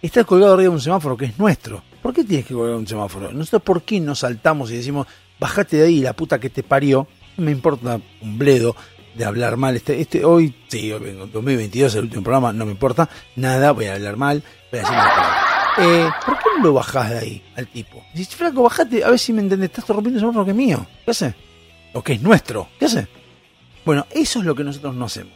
Estás 0.00 0.24
colgado 0.24 0.54
arriba 0.54 0.70
de 0.70 0.76
un 0.76 0.80
semáforo 0.80 1.16
que 1.16 1.26
es 1.26 1.38
nuestro. 1.38 1.82
¿Por 2.02 2.14
qué 2.14 2.24
tienes 2.24 2.46
que 2.46 2.54
colgar 2.54 2.76
un 2.76 2.86
semáforo? 2.86 3.32
Nosotros, 3.32 3.62
¿por 3.62 3.82
qué 3.82 4.00
no 4.00 4.14
saltamos 4.14 4.70
y 4.70 4.76
decimos, 4.76 5.06
bajate 5.38 5.76
de 5.76 5.84
ahí, 5.86 6.00
la 6.00 6.14
puta 6.14 6.38
que 6.38 6.48
te 6.48 6.62
parió? 6.62 7.06
No 7.36 7.44
me 7.44 7.50
importa 7.50 8.00
un 8.22 8.38
bledo 8.38 8.74
de 9.18 9.24
hablar 9.24 9.56
mal. 9.56 9.76
Este, 9.76 10.00
este 10.00 10.24
hoy, 10.24 10.54
sí, 10.68 10.90
hoy 10.92 11.00
vengo, 11.00 11.26
2022, 11.26 11.94
el 11.96 12.04
último 12.04 12.22
programa, 12.22 12.52
no 12.52 12.64
me 12.64 12.72
importa 12.72 13.10
nada, 13.36 13.72
voy 13.72 13.86
a 13.86 13.94
hablar 13.94 14.16
mal, 14.16 14.42
voy 14.70 14.80
a 14.80 14.82
decir. 14.82 14.98
Eh, 15.80 16.10
¿Por 16.24 16.38
qué 16.38 16.44
no 16.56 16.64
lo 16.64 16.72
bajás 16.74 17.10
de 17.10 17.18
ahí 17.18 17.42
al 17.56 17.66
tipo? 17.68 18.02
Dices, 18.14 18.34
flaco, 18.34 18.62
bajate, 18.62 19.04
a 19.04 19.10
ver 19.10 19.18
si 19.18 19.32
me 19.32 19.42
entendés, 19.42 19.70
estás 19.70 19.88
rompiendo 19.88 20.18
un 20.18 20.20
semáforo 20.20 20.44
que 20.44 20.52
es 20.52 20.56
mío. 20.56 20.86
¿Qué 21.04 21.10
hace? 21.10 21.34
O 21.92 22.02
que 22.02 22.14
es 22.14 22.22
nuestro. 22.22 22.68
¿Qué 22.78 22.86
hace? 22.86 23.08
Bueno, 23.84 24.06
eso 24.10 24.38
es 24.38 24.44
lo 24.44 24.54
que 24.54 24.64
nosotros 24.64 24.94
no 24.94 25.04
hacemos. 25.04 25.32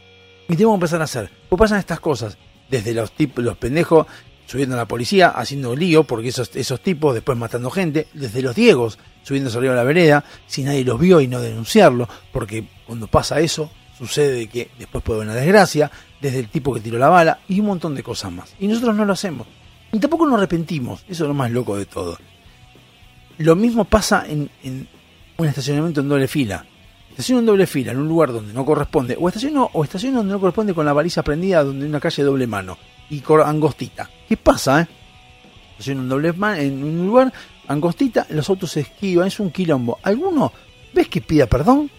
Y 0.47 0.55
tenemos 0.55 0.73
que 0.73 0.75
empezar 0.75 1.01
a 1.01 1.05
hacer. 1.05 1.29
Pues 1.49 1.59
pasan 1.59 1.79
estas 1.79 1.99
cosas. 1.99 2.37
Desde 2.69 2.93
los 2.93 3.11
tipos, 3.11 3.43
los 3.43 3.57
pendejos 3.57 4.07
subiendo 4.53 4.75
a 4.75 4.77
la 4.77 4.87
policía, 4.87 5.29
haciendo 5.29 5.75
lío, 5.75 6.03
porque 6.03 6.27
esos, 6.27 6.55
esos 6.55 6.79
tipos 6.79 7.15
después 7.15 7.35
matando 7.35 7.71
gente. 7.71 8.05
Desde 8.13 8.43
los 8.43 8.53
Diegos 8.53 8.99
subiéndose 9.23 9.57
arriba 9.57 9.73
a 9.73 9.77
la 9.77 9.83
vereda, 9.83 10.23
si 10.45 10.61
nadie 10.61 10.85
los 10.85 10.99
vio 10.99 11.21
y 11.21 11.27
no 11.27 11.41
denunciarlo, 11.41 12.07
porque 12.31 12.63
cuando 12.85 13.07
pasa 13.07 13.39
eso, 13.39 13.71
sucede 13.97 14.45
que 14.45 14.69
después 14.77 15.03
puede 15.03 15.21
haber 15.21 15.29
una 15.31 15.41
desgracia. 15.41 15.89
Desde 16.21 16.37
el 16.37 16.49
tipo 16.49 16.71
que 16.71 16.81
tiró 16.81 16.99
la 16.99 17.09
bala 17.09 17.39
y 17.47 17.61
un 17.61 17.65
montón 17.65 17.95
de 17.95 18.03
cosas 18.03 18.31
más. 18.31 18.53
Y 18.59 18.67
nosotros 18.67 18.95
no 18.95 19.05
lo 19.05 19.13
hacemos. 19.13 19.47
Y 19.91 19.97
tampoco 19.97 20.27
nos 20.27 20.37
arrepentimos. 20.37 21.03
Eso 21.09 21.23
es 21.23 21.27
lo 21.27 21.33
más 21.33 21.49
loco 21.49 21.75
de 21.75 21.87
todo. 21.87 22.15
Lo 23.39 23.55
mismo 23.55 23.85
pasa 23.85 24.23
en, 24.27 24.51
en 24.63 24.87
un 25.35 25.47
estacionamiento 25.47 26.01
en 26.01 26.09
doble 26.09 26.27
fila. 26.27 26.63
Estaciono 27.13 27.39
en 27.39 27.45
doble 27.45 27.67
fila 27.67 27.91
en 27.91 27.99
un 27.99 28.07
lugar 28.07 28.31
donde 28.33 28.53
no 28.53 28.65
corresponde, 28.65 29.15
o 29.19 29.27
estaciono, 29.27 29.69
o 29.73 29.83
estaciono 29.83 30.17
donde 30.17 30.33
no 30.33 30.39
corresponde 30.39 30.73
con 30.73 30.85
la 30.85 30.93
baliza 30.93 31.23
prendida 31.23 31.63
donde 31.63 31.85
hay 31.85 31.89
una 31.89 31.99
calle 31.99 32.23
doble 32.23 32.47
mano 32.47 32.77
y 33.09 33.23
angostita. 33.45 34.09
¿Qué 34.27 34.37
pasa, 34.37 34.81
eh? 34.81 34.87
Estaciono 35.71 36.01
en 36.01 36.09
doble 36.09 36.33
ma- 36.33 36.59
en 36.59 36.83
un 36.83 37.07
lugar 37.07 37.31
angostita, 37.67 38.25
los 38.29 38.49
autos 38.49 38.71
se 38.71 38.81
esquivan, 38.81 39.27
es 39.27 39.39
un 39.39 39.51
quilombo. 39.51 39.99
¿Alguno 40.03 40.51
ves 40.93 41.07
que 41.07 41.21
pida 41.21 41.45
perdón? 41.47 41.89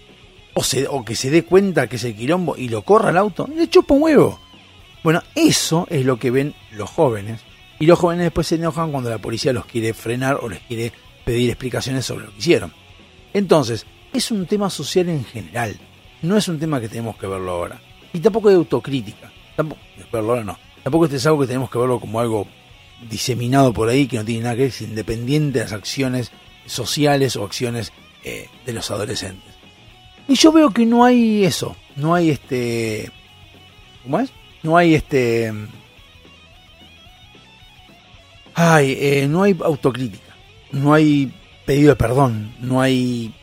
O, 0.54 0.62
se, 0.62 0.86
o 0.86 1.04
que 1.04 1.16
se 1.16 1.30
dé 1.30 1.44
cuenta 1.44 1.88
que 1.88 1.96
es 1.96 2.04
el 2.04 2.14
quilombo 2.14 2.56
y 2.56 2.68
lo 2.68 2.82
corra 2.82 3.10
el 3.10 3.16
auto, 3.16 3.48
le 3.56 3.68
chupa 3.68 3.94
un 3.94 4.02
huevo. 4.02 4.40
Bueno, 5.02 5.22
eso 5.34 5.86
es 5.90 6.04
lo 6.04 6.18
que 6.18 6.30
ven 6.30 6.54
los 6.72 6.90
jóvenes. 6.90 7.40
Y 7.80 7.86
los 7.86 7.98
jóvenes 7.98 8.24
después 8.24 8.46
se 8.46 8.54
enojan 8.54 8.92
cuando 8.92 9.10
la 9.10 9.18
policía 9.18 9.52
los 9.52 9.66
quiere 9.66 9.92
frenar 9.94 10.38
o 10.40 10.48
les 10.48 10.60
quiere 10.60 10.92
pedir 11.24 11.50
explicaciones 11.50 12.06
sobre 12.06 12.26
lo 12.26 12.30
que 12.32 12.38
hicieron. 12.38 12.72
Entonces, 13.32 13.84
es 14.14 14.30
un 14.30 14.46
tema 14.46 14.70
social 14.70 15.08
en 15.08 15.24
general. 15.24 15.76
No 16.22 16.36
es 16.36 16.48
un 16.48 16.58
tema 16.58 16.80
que 16.80 16.88
tenemos 16.88 17.16
que 17.16 17.26
verlo 17.26 17.50
ahora. 17.50 17.80
Y 18.12 18.20
tampoco 18.20 18.48
de 18.48 18.54
autocrítica. 18.54 19.30
Tampoco, 19.56 19.80
verlo 20.10 20.30
ahora 20.30 20.44
no. 20.44 20.58
Tampoco 20.82 21.06
es 21.06 21.26
algo 21.26 21.40
que 21.40 21.48
tenemos 21.48 21.70
que 21.70 21.78
verlo 21.78 22.00
como 22.00 22.20
algo 22.20 22.46
diseminado 23.10 23.72
por 23.72 23.88
ahí 23.88 24.06
que 24.06 24.16
no 24.16 24.24
tiene 24.24 24.44
nada 24.44 24.54
que 24.54 24.62
ver, 24.62 24.68
es 24.68 24.80
independiente 24.80 25.58
de 25.58 25.64
las 25.64 25.72
acciones 25.72 26.30
sociales 26.64 27.36
o 27.36 27.44
acciones 27.44 27.92
eh, 28.22 28.48
de 28.64 28.72
los 28.72 28.90
adolescentes. 28.90 29.52
Y 30.28 30.34
yo 30.36 30.52
veo 30.52 30.70
que 30.70 30.86
no 30.86 31.04
hay 31.04 31.44
eso. 31.44 31.76
No 31.96 32.14
hay 32.14 32.30
este. 32.30 33.10
¿Cómo 34.04 34.20
es? 34.20 34.30
No 34.62 34.76
hay 34.76 34.94
este. 34.94 35.52
Ay, 38.54 38.96
eh, 38.98 39.26
no 39.28 39.42
hay 39.42 39.56
autocrítica. 39.62 40.34
No 40.70 40.94
hay 40.94 41.32
pedido 41.66 41.90
de 41.90 41.96
perdón. 41.96 42.54
No 42.60 42.80
hay 42.80 43.34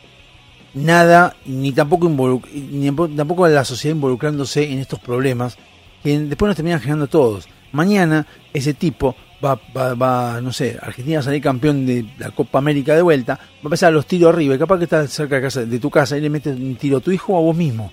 nada, 0.74 1.36
ni 1.46 1.72
tampoco, 1.72 2.08
ni 2.54 2.90
tampoco 3.16 3.48
la 3.48 3.64
sociedad 3.64 3.94
involucrándose 3.94 4.70
en 4.70 4.78
estos 4.78 4.98
problemas 4.98 5.56
que 6.02 6.18
después 6.18 6.48
nos 6.48 6.56
terminan 6.56 6.80
generando 6.80 7.06
todos. 7.06 7.48
Mañana 7.72 8.26
ese 8.52 8.74
tipo 8.74 9.16
va, 9.44 9.60
va, 9.76 9.94
va, 9.94 10.40
no 10.40 10.52
sé, 10.52 10.76
Argentina 10.80 11.18
va 11.18 11.20
a 11.20 11.24
salir 11.24 11.42
campeón 11.42 11.86
de 11.86 12.04
la 12.18 12.30
Copa 12.30 12.58
América 12.58 12.94
de 12.94 13.02
vuelta, 13.02 13.38
va 13.64 13.70
a 13.80 13.86
a 13.86 13.90
los 13.90 14.06
tiros 14.06 14.32
arriba, 14.32 14.54
y 14.54 14.58
capaz 14.58 14.78
que 14.78 14.84
está 14.84 15.06
cerca 15.06 15.36
de, 15.36 15.42
casa, 15.42 15.64
de 15.64 15.78
tu 15.78 15.90
casa 15.90 16.16
y 16.16 16.20
le 16.20 16.30
metes 16.30 16.56
un 16.56 16.76
tiro 16.76 16.98
a 16.98 17.00
tu 17.00 17.10
hijo 17.10 17.32
o 17.32 17.38
a 17.38 17.42
vos 17.42 17.56
mismo. 17.56 17.92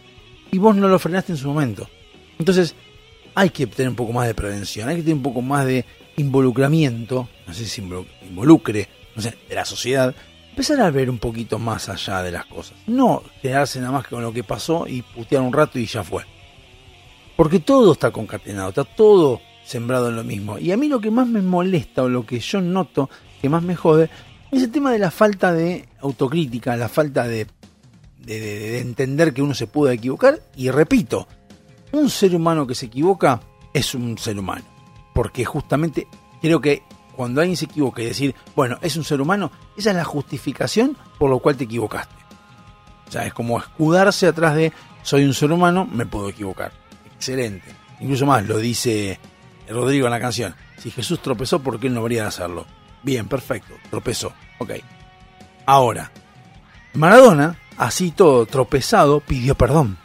Y 0.51 0.57
vos 0.57 0.75
no 0.75 0.87
lo 0.87 0.99
frenaste 0.99 1.31
en 1.33 1.37
su 1.37 1.47
momento. 1.47 1.87
Entonces, 2.37 2.75
hay 3.35 3.51
que 3.51 3.67
tener 3.67 3.89
un 3.89 3.95
poco 3.95 4.11
más 4.11 4.27
de 4.27 4.33
prevención, 4.33 4.89
hay 4.89 4.97
que 4.97 5.01
tener 5.03 5.15
un 5.15 5.23
poco 5.23 5.41
más 5.41 5.65
de 5.65 5.85
involucramiento, 6.17 7.29
no 7.47 7.53
sé 7.53 7.65
si 7.65 7.81
involu- 7.81 8.05
involucre, 8.27 8.87
no 9.15 9.21
sé, 9.21 9.37
de 9.47 9.55
la 9.55 9.65
sociedad, 9.65 10.13
empezar 10.59 10.81
a 10.81 10.91
ver 10.91 11.09
un 11.09 11.19
poquito 11.19 11.57
más 11.57 11.87
allá 11.87 12.21
de 12.21 12.31
las 12.31 12.45
cosas. 12.45 12.77
No 12.85 13.23
quedarse 13.41 13.79
nada 13.79 13.93
más 13.93 14.05
con 14.07 14.21
lo 14.21 14.33
que 14.33 14.43
pasó 14.43 14.85
y 14.87 15.01
putear 15.03 15.41
un 15.41 15.53
rato 15.53 15.79
y 15.79 15.85
ya 15.85 16.03
fue. 16.03 16.25
Porque 17.37 17.59
todo 17.61 17.93
está 17.93 18.11
concatenado, 18.11 18.67
está 18.67 18.83
todo 18.83 19.39
sembrado 19.63 20.09
en 20.09 20.17
lo 20.17 20.23
mismo. 20.25 20.57
Y 20.57 20.73
a 20.73 20.77
mí 20.77 20.89
lo 20.89 20.99
que 20.99 21.11
más 21.11 21.27
me 21.27 21.41
molesta 21.41 22.03
o 22.03 22.09
lo 22.09 22.25
que 22.25 22.41
yo 22.41 22.59
noto 22.59 23.09
que 23.41 23.47
más 23.47 23.63
me 23.63 23.77
jode 23.77 24.09
es 24.51 24.63
el 24.63 24.69
tema 24.71 24.91
de 24.91 24.99
la 24.99 25.11
falta 25.11 25.53
de 25.53 25.87
autocrítica, 26.01 26.75
la 26.75 26.89
falta 26.89 27.25
de, 27.25 27.47
de, 28.17 28.39
de- 28.41 28.59
de 28.59 28.79
entender 28.81 29.33
que 29.33 29.41
uno 29.41 29.53
se 29.53 29.67
puede 29.67 29.93
equivocar. 29.93 30.41
Y 30.57 30.69
repito, 30.71 31.25
un 31.93 32.09
ser 32.09 32.35
humano 32.35 32.67
que 32.67 32.75
se 32.75 32.87
equivoca 32.87 33.39
es 33.73 33.95
un 33.95 34.17
ser 34.17 34.37
humano. 34.37 34.65
Porque 35.13 35.45
justamente 35.45 36.05
creo 36.41 36.59
que 36.59 36.83
cuando 37.19 37.41
alguien 37.41 37.57
se 37.57 37.65
equivoca 37.65 38.01
y 38.01 38.05
decir, 38.05 38.33
bueno, 38.55 38.77
es 38.81 38.95
un 38.95 39.03
ser 39.03 39.19
humano, 39.19 39.51
esa 39.75 39.89
es 39.89 39.95
la 39.97 40.05
justificación 40.05 40.95
por 41.17 41.29
lo 41.29 41.39
cual 41.39 41.57
te 41.57 41.65
equivocaste. 41.65 42.15
O 43.09 43.11
sea, 43.11 43.25
es 43.25 43.33
como 43.33 43.59
escudarse 43.59 44.25
atrás 44.25 44.55
de 44.55 44.71
soy 45.03 45.25
un 45.25 45.33
ser 45.33 45.51
humano, 45.51 45.85
me 45.85 46.05
puedo 46.05 46.29
equivocar. 46.29 46.71
Excelente. 47.13 47.75
Incluso 47.99 48.25
más, 48.25 48.47
lo 48.47 48.57
dice 48.57 49.19
Rodrigo 49.67 50.07
en 50.07 50.11
la 50.11 50.19
canción. 50.21 50.55
Si 50.77 50.91
Jesús 50.91 51.21
tropezó, 51.21 51.59
¿por 51.59 51.77
qué 51.77 51.87
él 51.87 51.93
no 51.93 51.99
debería 51.99 52.21
de 52.21 52.29
hacerlo? 52.29 52.65
Bien, 53.03 53.27
perfecto, 53.27 53.73
tropezó. 53.89 54.31
Ok. 54.59 54.75
Ahora, 55.65 56.13
Maradona, 56.93 57.59
así 57.75 58.11
todo 58.11 58.45
tropezado, 58.45 59.19
pidió 59.19 59.55
perdón. 59.55 59.97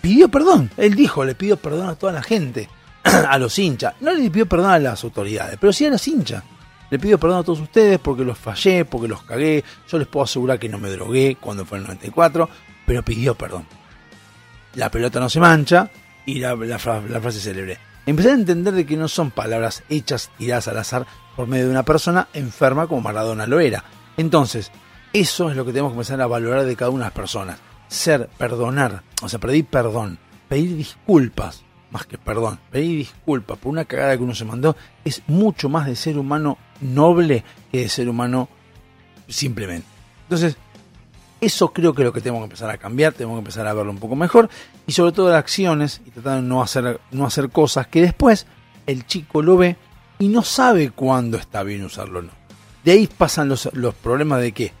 Pidió 0.00 0.28
perdón. 0.28 0.70
Él 0.76 0.94
dijo, 0.94 1.24
le 1.24 1.34
pidió 1.34 1.56
perdón 1.56 1.88
a 1.88 1.96
toda 1.96 2.12
la 2.12 2.22
gente, 2.22 2.68
a 3.28 3.38
los 3.38 3.58
hinchas. 3.58 3.94
No 4.00 4.12
le 4.12 4.30
pidió 4.30 4.46
perdón 4.46 4.70
a 4.70 4.78
las 4.78 5.02
autoridades, 5.04 5.56
pero 5.60 5.72
sí 5.72 5.86
a 5.86 5.90
los 5.90 6.06
hinchas. 6.06 6.42
Le 6.90 6.98
pido 6.98 7.18
perdón 7.18 7.38
a 7.38 7.44
todos 7.44 7.60
ustedes 7.60 7.98
porque 8.00 8.24
los 8.24 8.36
fallé, 8.36 8.84
porque 8.84 9.08
los 9.08 9.22
cagué. 9.22 9.64
Yo 9.88 9.98
les 9.98 10.08
puedo 10.08 10.24
asegurar 10.24 10.58
que 10.58 10.68
no 10.68 10.78
me 10.78 10.90
drogué 10.90 11.36
cuando 11.40 11.64
fue 11.64 11.78
el 11.78 11.84
94, 11.84 12.48
pero 12.84 13.04
pidió 13.04 13.34
perdón. 13.34 13.64
La 14.74 14.90
pelota 14.90 15.20
no 15.20 15.28
se 15.28 15.40
mancha 15.40 15.90
y 16.26 16.40
la, 16.40 16.54
la 16.56 16.78
la 17.08 17.20
frase 17.20 17.40
célebre. 17.40 17.78
Empecé 18.06 18.30
a 18.30 18.34
entender 18.34 18.74
de 18.74 18.86
que 18.86 18.96
no 18.96 19.08
son 19.08 19.30
palabras 19.30 19.84
hechas, 19.88 20.30
tiradas 20.36 20.68
al 20.68 20.78
azar 20.78 21.06
por 21.36 21.46
medio 21.46 21.66
de 21.66 21.70
una 21.70 21.84
persona 21.84 22.28
enferma 22.32 22.86
como 22.86 23.02
Maradona 23.02 23.46
lo 23.46 23.60
era. 23.60 23.84
Entonces, 24.16 24.72
eso 25.12 25.50
es 25.50 25.56
lo 25.56 25.64
que 25.64 25.72
tenemos 25.72 25.92
que 25.92 25.96
empezar 25.96 26.20
a 26.20 26.26
valorar 26.26 26.64
de 26.64 26.76
cada 26.76 26.90
una 26.90 27.04
de 27.04 27.06
las 27.06 27.14
personas. 27.14 27.58
Ser, 27.88 28.28
perdonar, 28.38 29.02
o 29.22 29.28
sea, 29.28 29.38
pedir 29.38 29.66
perdón, 29.66 30.18
pedir 30.48 30.76
disculpas, 30.76 31.64
más 31.90 32.06
que 32.06 32.18
perdón, 32.18 32.58
pedir 32.70 32.98
disculpas 32.98 33.58
por 33.58 33.72
una 33.72 33.84
cagada 33.84 34.16
que 34.16 34.22
uno 34.22 34.34
se 34.34 34.44
mandó, 34.44 34.76
es 35.04 35.22
mucho 35.26 35.68
más 35.68 35.86
de 35.86 35.96
ser 35.96 36.18
humano 36.18 36.58
noble 36.80 37.44
que 37.70 37.80
de 37.80 37.88
ser 37.88 38.08
humano 38.08 38.48
simplemente. 39.28 39.86
Entonces, 40.24 40.56
eso 41.40 41.72
creo 41.72 41.94
que 41.94 42.02
es 42.02 42.06
lo 42.06 42.12
que 42.12 42.20
tenemos 42.20 42.40
que 42.40 42.44
empezar 42.44 42.70
a 42.70 42.78
cambiar, 42.78 43.12
tenemos 43.14 43.36
que 43.36 43.40
empezar 43.40 43.66
a 43.66 43.72
verlo 43.72 43.90
un 43.90 43.98
poco 43.98 44.14
mejor 44.14 44.48
y 44.86 44.92
sobre 44.92 45.12
todo 45.12 45.28
de 45.28 45.36
acciones 45.36 46.02
y 46.06 46.10
tratar 46.10 46.36
de 46.36 46.42
no 46.42 46.62
hacer, 46.62 47.00
no 47.10 47.26
hacer 47.26 47.50
cosas 47.50 47.86
que 47.86 48.02
después 48.02 48.46
el 48.86 49.06
chico 49.06 49.42
lo 49.42 49.56
ve 49.56 49.76
y 50.18 50.28
no 50.28 50.42
sabe 50.42 50.90
cuándo 50.90 51.38
está 51.38 51.62
bien 51.62 51.84
usarlo 51.84 52.18
o 52.18 52.22
no. 52.22 52.32
De 52.84 52.92
ahí 52.92 53.06
pasan 53.06 53.48
los, 53.48 53.70
los 53.72 53.94
problemas 53.94 54.40
de 54.40 54.52
que 54.52 54.72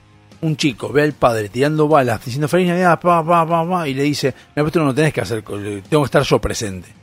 un 0.42 0.56
chico 0.56 0.90
ve 0.90 1.02
al 1.02 1.12
padre 1.12 1.48
tirando 1.48 1.88
balas, 1.88 2.24
diciendo 2.24 2.48
feliz 2.48 2.68
Navidad, 2.68 3.00
pa, 3.00 3.24
pa, 3.24 3.46
pa, 3.46 3.68
pa, 3.68 3.88
y 3.88 3.94
le 3.94 4.02
dice, 4.02 4.34
me 4.54 4.62
esto 4.62 4.80
no 4.80 4.86
lo 4.86 4.94
tenés 4.94 5.12
que 5.12 5.20
hacer, 5.20 5.42
tengo 5.42 6.02
que 6.02 6.06
estar 6.06 6.22
yo 6.22 6.38
presente. 6.38 6.99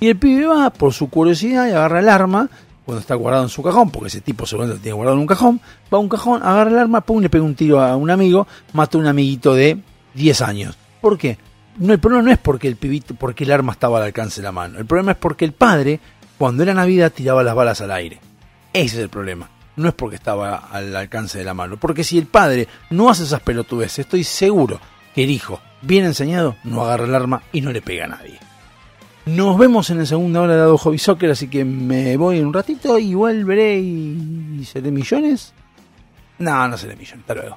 Y 0.00 0.08
el 0.08 0.16
pibe 0.16 0.46
va 0.46 0.70
por 0.70 0.94
su 0.94 1.10
curiosidad 1.10 1.68
y 1.68 1.70
agarra 1.70 2.00
el 2.00 2.08
arma 2.08 2.48
cuando 2.84 3.02
está 3.02 3.14
guardado 3.14 3.44
en 3.44 3.50
su 3.50 3.62
cajón, 3.62 3.90
porque 3.90 4.08
ese 4.08 4.20
tipo 4.20 4.46
seguramente 4.46 4.78
lo 4.78 4.82
tiene 4.82 4.96
guardado 4.96 5.16
en 5.16 5.20
un 5.20 5.26
cajón, 5.26 5.60
va 5.92 5.98
a 5.98 6.00
un 6.00 6.08
cajón, 6.08 6.42
agarra 6.42 6.70
el 6.70 6.78
arma, 6.78 7.02
pum, 7.02 7.20
le 7.20 7.28
pega 7.28 7.44
un 7.44 7.54
tiro 7.54 7.80
a 7.80 7.94
un 7.96 8.10
amigo, 8.10 8.48
mata 8.72 8.96
a 8.96 9.00
un 9.00 9.06
amiguito 9.06 9.54
de 9.54 9.78
10 10.14 10.42
años. 10.42 10.76
¿Por 11.00 11.18
qué? 11.18 11.38
No, 11.76 11.92
el 11.92 12.00
problema 12.00 12.24
no 12.24 12.32
es 12.32 12.38
porque 12.38 12.66
el 12.66 12.76
pibito, 12.76 13.14
porque 13.14 13.44
el 13.44 13.52
arma 13.52 13.72
estaba 13.72 13.98
al 13.98 14.04
alcance 14.04 14.40
de 14.40 14.44
la 14.44 14.52
mano. 14.52 14.78
El 14.78 14.86
problema 14.86 15.12
es 15.12 15.18
porque 15.18 15.44
el 15.44 15.52
padre, 15.52 16.00
cuando 16.36 16.62
era 16.62 16.74
Navidad, 16.74 17.12
tiraba 17.12 17.42
las 17.42 17.54
balas 17.54 17.80
al 17.80 17.92
aire. 17.92 18.18
Ese 18.72 18.96
es 18.96 19.02
el 19.02 19.08
problema. 19.08 19.48
No 19.76 19.88
es 19.88 19.94
porque 19.94 20.16
estaba 20.16 20.56
al 20.56 20.94
alcance 20.96 21.38
de 21.38 21.44
la 21.44 21.54
mano. 21.54 21.76
Porque 21.78 22.04
si 22.04 22.18
el 22.18 22.26
padre 22.26 22.68
no 22.90 23.08
hace 23.08 23.22
esas 23.22 23.40
pelotudeces, 23.40 24.00
estoy 24.00 24.24
seguro 24.24 24.80
que 25.14 25.24
el 25.24 25.30
hijo, 25.30 25.60
bien 25.80 26.04
enseñado, 26.04 26.56
no 26.64 26.82
agarra 26.82 27.04
el 27.04 27.14
arma 27.14 27.42
y 27.52 27.60
no 27.60 27.72
le 27.72 27.82
pega 27.82 28.06
a 28.06 28.08
nadie. 28.08 28.49
Nos 29.36 29.56
vemos 29.56 29.88
en 29.90 29.98
la 29.98 30.06
segunda 30.06 30.40
hora 30.40 30.54
de 30.54 30.58
Dado 30.58 30.76
Hobby 30.76 30.98
Soccer, 30.98 31.30
así 31.30 31.46
que 31.46 31.64
me 31.64 32.16
voy 32.16 32.38
en 32.38 32.46
un 32.46 32.52
ratito 32.52 32.98
y 32.98 33.14
volveré 33.14 33.78
y, 33.78 34.64
seré 34.64 34.90
millones. 34.90 35.54
No, 36.40 36.66
no 36.66 36.76
seré 36.76 36.96
millones. 36.96 37.20
Hasta 37.20 37.34
luego. 37.34 37.56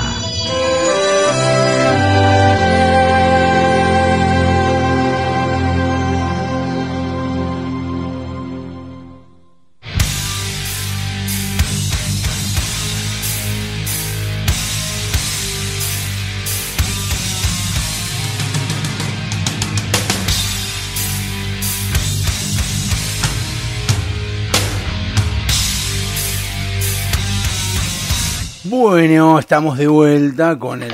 Bueno, 29.01 29.39
estamos 29.39 29.79
de 29.79 29.87
vuelta 29.87 30.59
con 30.59 30.83
el 30.83 30.93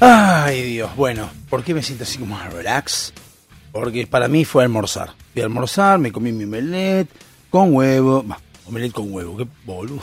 Ay, 0.00 0.62
Dios. 0.64 0.90
Bueno, 0.96 1.30
¿por 1.48 1.62
qué 1.62 1.72
me 1.74 1.80
siento 1.80 2.02
así 2.02 2.18
como 2.18 2.36
relax? 2.50 3.12
Porque 3.70 4.08
para 4.08 4.26
mí 4.26 4.44
fue 4.44 4.64
almorzar. 4.64 5.12
Fui 5.32 5.42
a 5.42 5.44
almorzar, 5.44 6.00
me 6.00 6.10
comí 6.10 6.32
mi 6.32 6.42
omelette 6.42 7.08
con 7.50 7.72
huevo. 7.72 8.24
Bah, 8.24 8.40
omelette 8.66 8.94
con 8.94 9.14
huevo, 9.14 9.36
qué 9.36 9.46
boludo. 9.64 10.02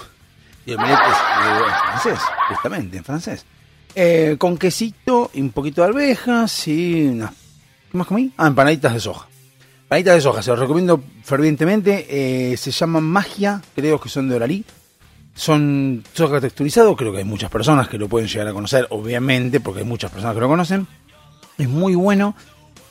Y 0.65 0.73
omelette 0.73 0.99
es 1.01 1.45
huevo 1.45 1.65
en 1.67 1.73
francés, 1.73 2.19
justamente, 2.47 2.97
en 2.99 3.03
francés. 3.03 3.45
Eh, 3.93 4.37
con 4.39 4.57
quesito 4.57 5.31
y 5.33 5.41
un 5.41 5.49
poquito 5.49 5.81
de 5.81 5.87
arvejas 5.89 6.65
y 6.69 7.07
una... 7.07 7.33
¿Qué 7.91 7.97
más 7.97 8.07
comí? 8.07 8.31
Ah, 8.37 8.47
empanaditas 8.47 8.93
de 8.93 9.01
soja. 9.01 9.27
Panitas 9.87 10.15
de 10.15 10.21
soja, 10.21 10.41
se 10.41 10.49
los 10.51 10.59
recomiendo 10.59 11.01
fervientemente. 11.23 12.05
eh, 12.51 12.57
se 12.57 12.71
llaman 12.71 13.03
Magia, 13.03 13.61
creo 13.75 13.99
que 13.99 14.09
son 14.09 14.27
de 14.29 14.35
Oralí. 14.35 14.65
Son 15.33 16.03
soja 16.13 16.41
texturizado, 16.41 16.95
creo 16.95 17.11
que 17.11 17.19
hay 17.19 17.23
muchas 17.23 17.51
personas 17.51 17.87
que 17.87 17.97
lo 17.97 18.09
pueden 18.09 18.27
llegar 18.27 18.47
a 18.47 18.53
conocer, 18.53 18.87
obviamente, 18.89 19.59
porque 19.59 19.81
hay 19.81 19.85
muchas 19.85 20.11
personas 20.11 20.33
que 20.33 20.41
lo 20.41 20.47
conocen. 20.47 20.87
Es 21.57 21.69
muy 21.69 21.93
bueno. 21.95 22.35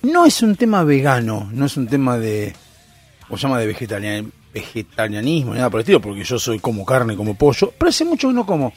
No 0.02 0.24
es 0.24 0.40
un 0.42 0.54
tema 0.54 0.84
vegano, 0.84 1.48
no 1.52 1.66
es 1.66 1.76
un 1.76 1.88
tema 1.88 2.16
de. 2.18 2.54
O 3.28 3.36
llama 3.36 3.58
de 3.58 3.66
vegetarian- 3.74 4.30
vegetarianismo, 4.54 5.52
ni 5.52 5.56
nada 5.58 5.68
por 5.70 5.80
el 5.80 5.82
estilo, 5.82 6.00
porque 6.00 6.22
yo 6.22 6.38
soy 6.38 6.60
como 6.60 6.84
carne, 6.86 7.16
como 7.16 7.34
pollo, 7.36 7.72
pero 7.76 7.88
hace 7.88 8.04
mucho 8.04 8.28
que 8.28 8.34
no 8.34 8.46
como. 8.46 8.72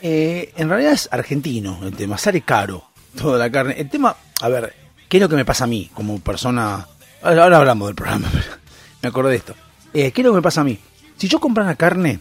Eh, 0.00 0.52
en 0.56 0.68
realidad 0.68 0.92
es 0.92 1.08
argentino 1.10 1.80
el 1.82 1.94
tema, 1.94 2.16
sale 2.16 2.42
caro 2.42 2.84
toda 3.20 3.38
la 3.38 3.50
carne. 3.50 3.74
El 3.76 3.90
tema, 3.90 4.14
a 4.40 4.48
ver, 4.48 4.72
¿qué 5.08 5.16
es 5.16 5.20
lo 5.20 5.28
que 5.28 5.34
me 5.36 5.44
pasa 5.44 5.64
a 5.64 5.66
mí 5.66 5.90
como 5.92 6.20
persona? 6.20 6.86
Ahora 7.22 7.58
hablamos 7.58 7.88
del 7.88 7.94
programa, 7.94 8.30
me 9.02 9.08
acordé 9.08 9.32
de 9.32 9.36
esto. 9.36 9.54
Eh, 9.92 10.10
¿Qué 10.10 10.22
es 10.22 10.24
lo 10.24 10.32
que 10.32 10.36
me 10.36 10.42
pasa 10.42 10.62
a 10.62 10.64
mí? 10.64 10.78
Si 11.18 11.28
yo 11.28 11.38
comprara 11.38 11.74
carne, 11.74 12.18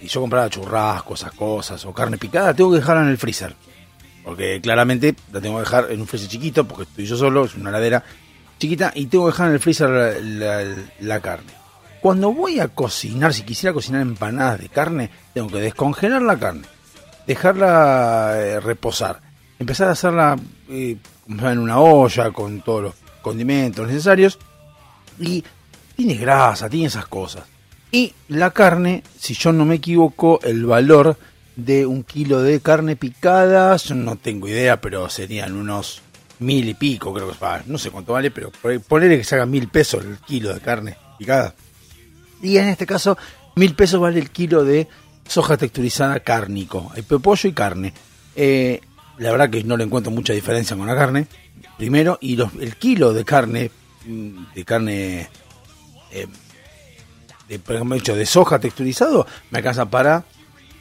y 0.00 0.06
yo 0.06 0.20
comprara 0.20 0.48
churrascos, 0.48 1.20
esas 1.20 1.32
cosas, 1.32 1.84
o 1.84 1.92
carne 1.92 2.16
picada, 2.16 2.54
tengo 2.54 2.70
que 2.70 2.78
dejarla 2.78 3.02
en 3.02 3.08
el 3.08 3.18
freezer. 3.18 3.56
Porque 4.24 4.60
claramente 4.60 5.16
la 5.32 5.40
tengo 5.40 5.56
que 5.56 5.64
dejar 5.64 5.90
en 5.90 6.00
un 6.00 6.06
freezer 6.06 6.28
chiquito, 6.28 6.66
porque 6.66 6.84
estoy 6.84 7.06
yo 7.06 7.16
solo, 7.16 7.44
es 7.44 7.56
una 7.56 7.70
heladera 7.70 8.04
chiquita, 8.58 8.92
y 8.94 9.06
tengo 9.06 9.24
que 9.24 9.32
dejar 9.32 9.48
en 9.48 9.54
el 9.54 9.60
freezer 9.60 10.22
la, 11.00 11.20
carne. 11.20 11.52
Cuando 12.00 12.32
voy 12.32 12.60
a 12.60 12.68
cocinar, 12.68 13.34
si 13.34 13.42
quisiera 13.42 13.74
cocinar 13.74 14.02
empanadas 14.02 14.60
de 14.60 14.68
carne, 14.68 15.10
tengo 15.34 15.48
que 15.48 15.58
descongelar 15.58 16.22
la 16.22 16.38
carne, 16.38 16.66
dejarla 17.26 18.34
eh, 18.36 18.60
reposar, 18.60 19.20
empezar 19.58 19.88
a 19.88 19.92
hacerla 19.92 20.36
eh, 20.68 20.96
en 21.26 21.58
una 21.58 21.80
olla 21.80 22.30
con 22.30 22.60
todos 22.60 22.82
los 22.82 23.05
condimentos 23.26 23.88
necesarios 23.88 24.38
y 25.18 25.42
tiene 25.96 26.14
grasa, 26.14 26.70
tiene 26.70 26.86
esas 26.86 27.06
cosas. 27.06 27.42
Y 27.90 28.14
la 28.28 28.52
carne, 28.52 29.02
si 29.18 29.34
yo 29.34 29.50
no 29.52 29.64
me 29.64 29.74
equivoco, 29.74 30.38
el 30.44 30.64
valor 30.64 31.16
de 31.56 31.86
un 31.86 32.04
kilo 32.04 32.40
de 32.40 32.60
carne 32.60 32.94
picada, 32.94 33.76
yo 33.78 33.96
no 33.96 34.14
tengo 34.14 34.46
idea, 34.46 34.80
pero 34.80 35.08
serían 35.08 35.56
unos 35.56 36.02
mil 36.38 36.68
y 36.68 36.74
pico, 36.74 37.12
creo 37.12 37.28
que 37.28 37.36
ah, 37.40 37.62
no 37.66 37.78
sé 37.78 37.90
cuánto 37.90 38.12
vale, 38.12 38.30
pero 38.30 38.52
ponele 38.86 39.18
que 39.18 39.24
se 39.24 39.34
haga 39.34 39.46
mil 39.46 39.66
pesos 39.66 40.04
el 40.04 40.18
kilo 40.18 40.54
de 40.54 40.60
carne 40.60 40.96
picada. 41.18 41.52
Y 42.40 42.58
en 42.58 42.68
este 42.68 42.86
caso, 42.86 43.18
mil 43.56 43.74
pesos 43.74 44.00
vale 44.00 44.20
el 44.20 44.30
kilo 44.30 44.62
de 44.62 44.86
soja 45.26 45.56
texturizada 45.56 46.20
cárnico. 46.20 46.92
Hay 46.94 47.02
pollo 47.02 47.48
y 47.48 47.52
carne. 47.52 47.92
Eh, 48.36 48.80
la 49.18 49.32
verdad 49.32 49.50
que 49.50 49.64
no 49.64 49.76
le 49.76 49.82
encuentro 49.82 50.12
mucha 50.12 50.32
diferencia 50.32 50.76
con 50.76 50.86
la 50.86 50.94
carne. 50.94 51.26
Primero, 51.76 52.18
y 52.20 52.40
el 52.40 52.76
kilo 52.76 53.12
de 53.12 53.24
carne, 53.24 53.70
de 54.54 54.64
carne, 54.64 55.28
eh, 56.10 56.26
de, 57.48 57.58
por 57.58 57.74
ejemplo, 57.74 57.96
hecho 57.96 58.16
de 58.16 58.24
soja 58.26 58.58
texturizado, 58.58 59.26
me 59.50 59.58
alcanza 59.58 59.86
para, 59.86 60.24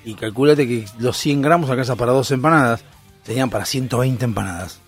y 0.05 0.13
calculate 0.13 0.67
que 0.67 0.85
los 0.99 1.17
100 1.17 1.41
gramos 1.41 1.69
alcanza 1.69 1.95
para 1.95 2.13
dos 2.13 2.31
empanadas, 2.31 2.83
serían 3.25 3.49
para 3.49 3.65
120 3.65 4.23
empanadas. 4.23 4.79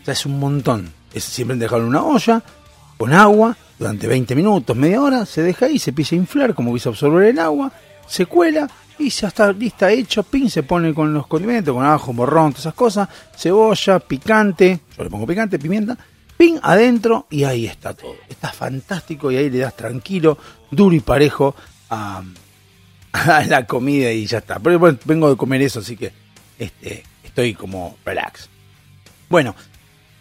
O 0.00 0.04
sea, 0.04 0.12
es 0.12 0.24
un 0.24 0.38
montón. 0.38 0.92
Es 1.12 1.24
simplemente 1.24 1.64
dejarlo 1.64 1.84
en 1.84 1.90
una 1.90 2.04
olla, 2.04 2.42
con 2.96 3.12
agua, 3.12 3.56
durante 3.78 4.06
20 4.06 4.34
minutos, 4.34 4.76
media 4.76 5.00
hora, 5.00 5.24
se 5.24 5.42
deja 5.42 5.66
ahí, 5.66 5.78
se 5.78 5.90
empieza 5.90 6.14
a 6.14 6.18
inflar, 6.18 6.54
como 6.54 6.74
que 6.74 6.80
a 6.84 6.90
absorber 6.90 7.24
el 7.24 7.38
agua, 7.38 7.72
se 8.06 8.26
cuela 8.26 8.68
y 9.00 9.08
ya 9.08 9.28
está 9.28 9.50
lista, 9.50 9.90
hecho, 9.90 10.22
pin, 10.22 10.50
se 10.50 10.62
pone 10.62 10.92
con 10.92 11.12
los 11.14 11.26
condimentos, 11.26 11.74
con 11.74 11.86
ajo, 11.86 12.12
morrón, 12.12 12.52
todas 12.52 12.66
esas 12.66 12.74
cosas, 12.74 13.08
cebolla, 13.34 13.98
picante, 13.98 14.80
yo 14.96 15.04
le 15.04 15.10
pongo 15.10 15.26
picante, 15.26 15.58
pimienta, 15.58 15.96
pin 16.36 16.60
adentro 16.62 17.26
y 17.30 17.44
ahí 17.44 17.66
está 17.66 17.94
todo. 17.94 18.14
Está 18.28 18.52
fantástico 18.52 19.32
y 19.32 19.36
ahí 19.36 19.48
le 19.48 19.58
das 19.58 19.74
tranquilo, 19.74 20.36
duro 20.70 20.94
y 20.94 21.00
parejo 21.00 21.54
a, 21.90 22.22
la 23.46 23.66
comida 23.66 24.12
y 24.12 24.26
ya 24.26 24.38
está. 24.38 24.58
Pero 24.58 24.78
bueno, 24.78 24.98
vengo 25.06 25.30
de 25.30 25.36
comer 25.36 25.62
eso, 25.62 25.80
así 25.80 25.96
que 25.96 26.12
este, 26.58 27.02
estoy 27.24 27.54
como 27.54 27.96
relax. 28.04 28.50
Bueno, 29.30 29.54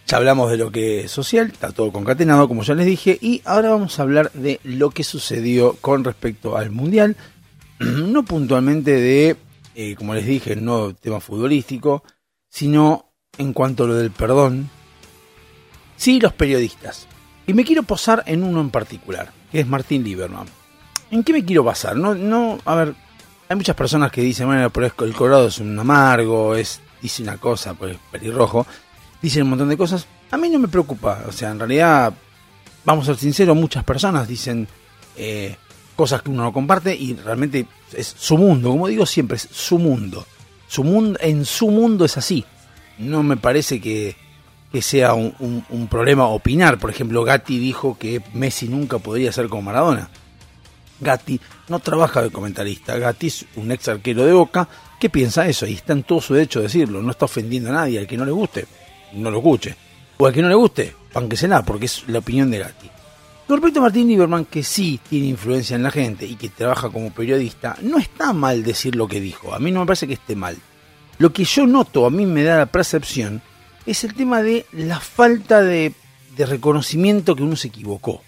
ya 0.07 0.17
hablamos 0.17 0.49
de 0.49 0.57
lo 0.57 0.71
que 0.71 1.01
es 1.01 1.11
social, 1.11 1.47
está 1.47 1.73
todo 1.73 1.91
concatenado, 1.91 2.47
como 2.47 2.63
ya 2.63 2.75
les 2.75 2.85
dije, 2.85 3.17
y 3.21 3.41
ahora 3.43 3.71
vamos 3.71 3.99
a 3.99 4.03
hablar 4.03 4.31
de 4.31 4.61
lo 4.63 4.91
que 4.91 5.03
sucedió 5.03 5.73
con 5.81 6.05
respecto 6.05 6.55
al 6.55 6.71
Mundial. 6.71 7.17
No 8.09 8.23
puntualmente 8.23 8.91
de, 8.91 9.37
eh, 9.75 9.95
como 9.95 10.13
les 10.13 10.25
dije, 10.25 10.55
no 10.55 10.93
tema 10.93 11.19
futbolístico, 11.19 12.03
sino 12.49 13.13
en 13.37 13.53
cuanto 13.53 13.83
a 13.83 13.87
lo 13.87 13.95
del 13.95 14.11
perdón. 14.11 14.69
Sí, 15.95 16.19
los 16.19 16.33
periodistas. 16.33 17.07
Y 17.47 17.53
me 17.53 17.63
quiero 17.63 17.83
posar 17.83 18.23
en 18.25 18.43
uno 18.43 18.61
en 18.61 18.69
particular, 18.69 19.31
que 19.51 19.61
es 19.61 19.67
Martín 19.67 20.03
Lieberman. 20.03 20.47
¿En 21.11 21.23
qué 21.23 21.33
me 21.33 21.43
quiero 21.43 21.63
basar? 21.63 21.95
No, 21.95 22.13
no, 22.13 22.59
a 22.65 22.75
ver, 22.75 22.95
hay 23.47 23.55
muchas 23.55 23.75
personas 23.75 24.11
que 24.11 24.21
dicen, 24.21 24.45
bueno, 24.45 24.69
pero 24.69 24.85
el 24.85 25.13
Colorado 25.13 25.47
es 25.47 25.57
un 25.59 25.77
amargo, 25.79 26.55
es, 26.55 26.81
dice 27.01 27.23
una 27.23 27.37
cosa, 27.37 27.73
pues 27.73 27.97
pelirrojo, 28.11 28.67
dicen 29.21 29.43
un 29.43 29.49
montón 29.49 29.69
de 29.69 29.77
cosas. 29.77 30.05
A 30.29 30.37
mí 30.37 30.49
no 30.49 30.59
me 30.59 30.67
preocupa, 30.67 31.23
o 31.27 31.31
sea, 31.31 31.49
en 31.49 31.57
realidad, 31.57 32.13
vamos 32.85 33.05
a 33.05 33.13
ser 33.13 33.21
sinceros, 33.21 33.55
muchas 33.55 33.83
personas 33.83 34.27
dicen 34.27 34.67
eh, 35.15 35.55
cosas 35.99 36.21
que 36.21 36.29
uno 36.31 36.43
no 36.43 36.53
comparte 36.53 36.95
y 36.95 37.13
realmente 37.13 37.65
es 37.91 38.15
su 38.17 38.37
mundo, 38.37 38.69
como 38.69 38.87
digo 38.87 39.05
siempre, 39.05 39.35
es 39.35 39.49
su 39.51 39.77
mundo. 39.77 40.25
Su 40.69 40.85
mundo 40.85 41.19
en 41.21 41.43
su 41.43 41.69
mundo 41.69 42.05
es 42.05 42.15
así. 42.15 42.45
No 42.99 43.21
me 43.21 43.35
parece 43.35 43.81
que, 43.81 44.15
que 44.71 44.81
sea 44.81 45.13
un, 45.13 45.35
un- 45.69 45.87
problema 45.89 46.27
opinar. 46.27 46.79
Por 46.79 46.89
ejemplo, 46.89 47.25
Gatti 47.25 47.59
dijo 47.59 47.97
que 47.99 48.21
Messi 48.33 48.69
nunca 48.69 48.97
podría 48.99 49.33
ser 49.33 49.49
como 49.49 49.63
Maradona. 49.63 50.09
Gatti 51.01 51.39
no 51.67 51.79
trabaja 51.79 52.21
de 52.21 52.29
comentarista. 52.31 52.97
Gatti 52.97 53.27
es 53.27 53.45
un 53.57 53.69
ex 53.73 53.89
arquero 53.89 54.25
de 54.25 54.31
Boca 54.31 54.69
que 54.99 55.09
piensa 55.09 55.47
eso 55.49 55.65
y 55.65 55.73
está 55.73 55.91
en 55.93 56.03
todo 56.03 56.21
su 56.21 56.33
derecho 56.33 56.59
de 56.59 56.67
decirlo. 56.67 57.01
No 57.01 57.11
está 57.11 57.25
ofendiendo 57.25 57.71
a 57.71 57.73
nadie. 57.73 57.99
Al 57.99 58.07
que 58.07 58.15
no 58.17 58.23
le 58.25 58.31
guste, 58.31 58.65
no 59.13 59.29
lo 59.31 59.39
escuche. 59.39 59.75
O 60.17 60.27
al 60.27 60.33
que 60.33 60.41
no 60.41 60.47
le 60.49 60.55
guste, 60.55 60.95
pánquesela, 61.11 61.63
porque 61.63 61.85
es 61.87 62.03
la 62.07 62.19
opinión 62.19 62.49
de 62.51 62.59
Gatti. 62.59 62.89
Con 63.49 63.61
Martín 63.81 64.07
Lieberman, 64.07 64.45
que 64.45 64.61
sí 64.61 64.99
tiene 65.09 65.25
influencia 65.25 65.75
en 65.75 65.81
la 65.81 65.89
gente 65.89 66.23
y 66.27 66.35
que 66.35 66.49
trabaja 66.49 66.91
como 66.91 67.09
periodista, 67.09 67.75
no 67.81 67.97
está 67.97 68.31
mal 68.31 68.61
decir 68.61 68.95
lo 68.95 69.07
que 69.07 69.19
dijo. 69.19 69.55
A 69.55 69.59
mí 69.59 69.71
no 69.71 69.79
me 69.79 69.87
parece 69.87 70.05
que 70.05 70.13
esté 70.13 70.35
mal. 70.35 70.55
Lo 71.17 71.33
que 71.33 71.45
yo 71.45 71.65
noto, 71.65 72.05
a 72.05 72.11
mí 72.11 72.27
me 72.27 72.43
da 72.43 72.59
la 72.59 72.67
percepción, 72.67 73.41
es 73.87 74.03
el 74.03 74.13
tema 74.13 74.43
de 74.43 74.67
la 74.71 74.99
falta 74.99 75.63
de, 75.63 75.93
de 76.37 76.45
reconocimiento 76.45 77.35
que 77.35 77.41
uno 77.41 77.55
se 77.55 77.69
equivocó. 77.69 78.21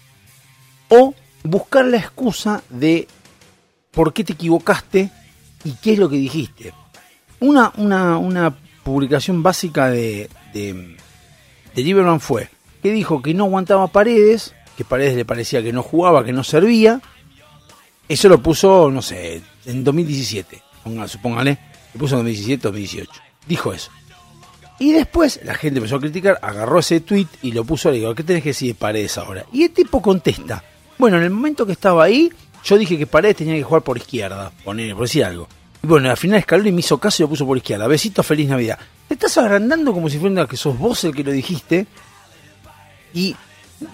O 0.88 1.14
buscar 1.44 1.84
la 1.84 1.98
excusa 1.98 2.64
de 2.68 3.06
por 3.92 4.12
qué 4.12 4.24
te 4.24 4.32
equivocaste 4.32 5.12
y 5.62 5.70
qué 5.74 5.92
es 5.92 6.00
lo 6.00 6.08
que 6.08 6.16
dijiste. 6.16 6.74
Una, 7.38 7.72
una, 7.76 8.18
una 8.18 8.56
publicación 8.82 9.40
básica 9.40 9.88
de, 9.88 10.28
de, 10.52 10.96
de 11.76 11.82
Lieberman 11.84 12.18
fue 12.18 12.50
que 12.82 12.90
dijo 12.90 13.22
que 13.22 13.34
no 13.34 13.44
aguantaba 13.44 13.86
paredes, 13.86 14.52
paredes 14.84 15.14
le 15.16 15.24
parecía 15.24 15.62
que 15.62 15.72
no 15.72 15.82
jugaba, 15.82 16.24
que 16.24 16.32
no 16.32 16.44
servía. 16.44 17.00
Eso 18.08 18.28
lo 18.28 18.42
puso, 18.42 18.90
no 18.90 19.00
sé, 19.02 19.42
en 19.64 19.84
2017, 19.84 20.62
ponga- 20.84 21.08
supóngale, 21.08 21.58
lo 21.94 22.00
puso 22.00 22.14
en 22.16 22.20
2017, 22.24 22.62
2018. 22.62 23.10
Dijo 23.46 23.72
eso. 23.72 23.90
Y 24.78 24.92
después 24.92 25.40
la 25.44 25.54
gente 25.54 25.78
empezó 25.78 25.96
a 25.96 26.00
criticar, 26.00 26.38
agarró 26.42 26.80
ese 26.80 27.00
tweet 27.00 27.26
y 27.42 27.52
lo 27.52 27.64
puso, 27.64 27.90
le 27.90 27.98
digo, 27.98 28.14
¿qué 28.14 28.24
tenés 28.24 28.42
que 28.42 28.48
decir 28.50 28.68
de 28.68 28.74
Paredes 28.74 29.16
ahora? 29.18 29.46
Y 29.52 29.62
el 29.64 29.70
tipo 29.70 30.02
contesta, 30.02 30.62
bueno, 30.98 31.18
en 31.18 31.22
el 31.24 31.30
momento 31.30 31.64
que 31.64 31.72
estaba 31.72 32.04
ahí, 32.04 32.30
yo 32.64 32.76
dije 32.76 32.98
que 32.98 33.06
Paredes 33.06 33.36
tenía 33.36 33.54
que 33.54 33.62
jugar 33.62 33.82
por 33.82 33.96
izquierda, 33.96 34.50
por 34.64 34.74
decir 34.76 35.24
algo. 35.24 35.48
Y 35.82 35.86
bueno, 35.86 36.10
al 36.10 36.16
final 36.16 36.44
y 36.64 36.72
me 36.72 36.80
hizo 36.80 36.98
caso 36.98 37.22
y 37.22 37.24
lo 37.24 37.28
puso 37.28 37.46
por 37.46 37.56
izquierda. 37.56 37.86
Besito, 37.86 38.22
feliz 38.22 38.48
Navidad. 38.48 38.78
Te 39.08 39.14
estás 39.14 39.36
agrandando 39.38 39.92
como 39.92 40.08
si 40.08 40.18
fuera 40.18 40.46
que 40.46 40.56
sos 40.56 40.78
vos 40.78 41.02
el 41.04 41.14
que 41.14 41.24
lo 41.24 41.32
dijiste. 41.32 41.86
Y 43.14 43.34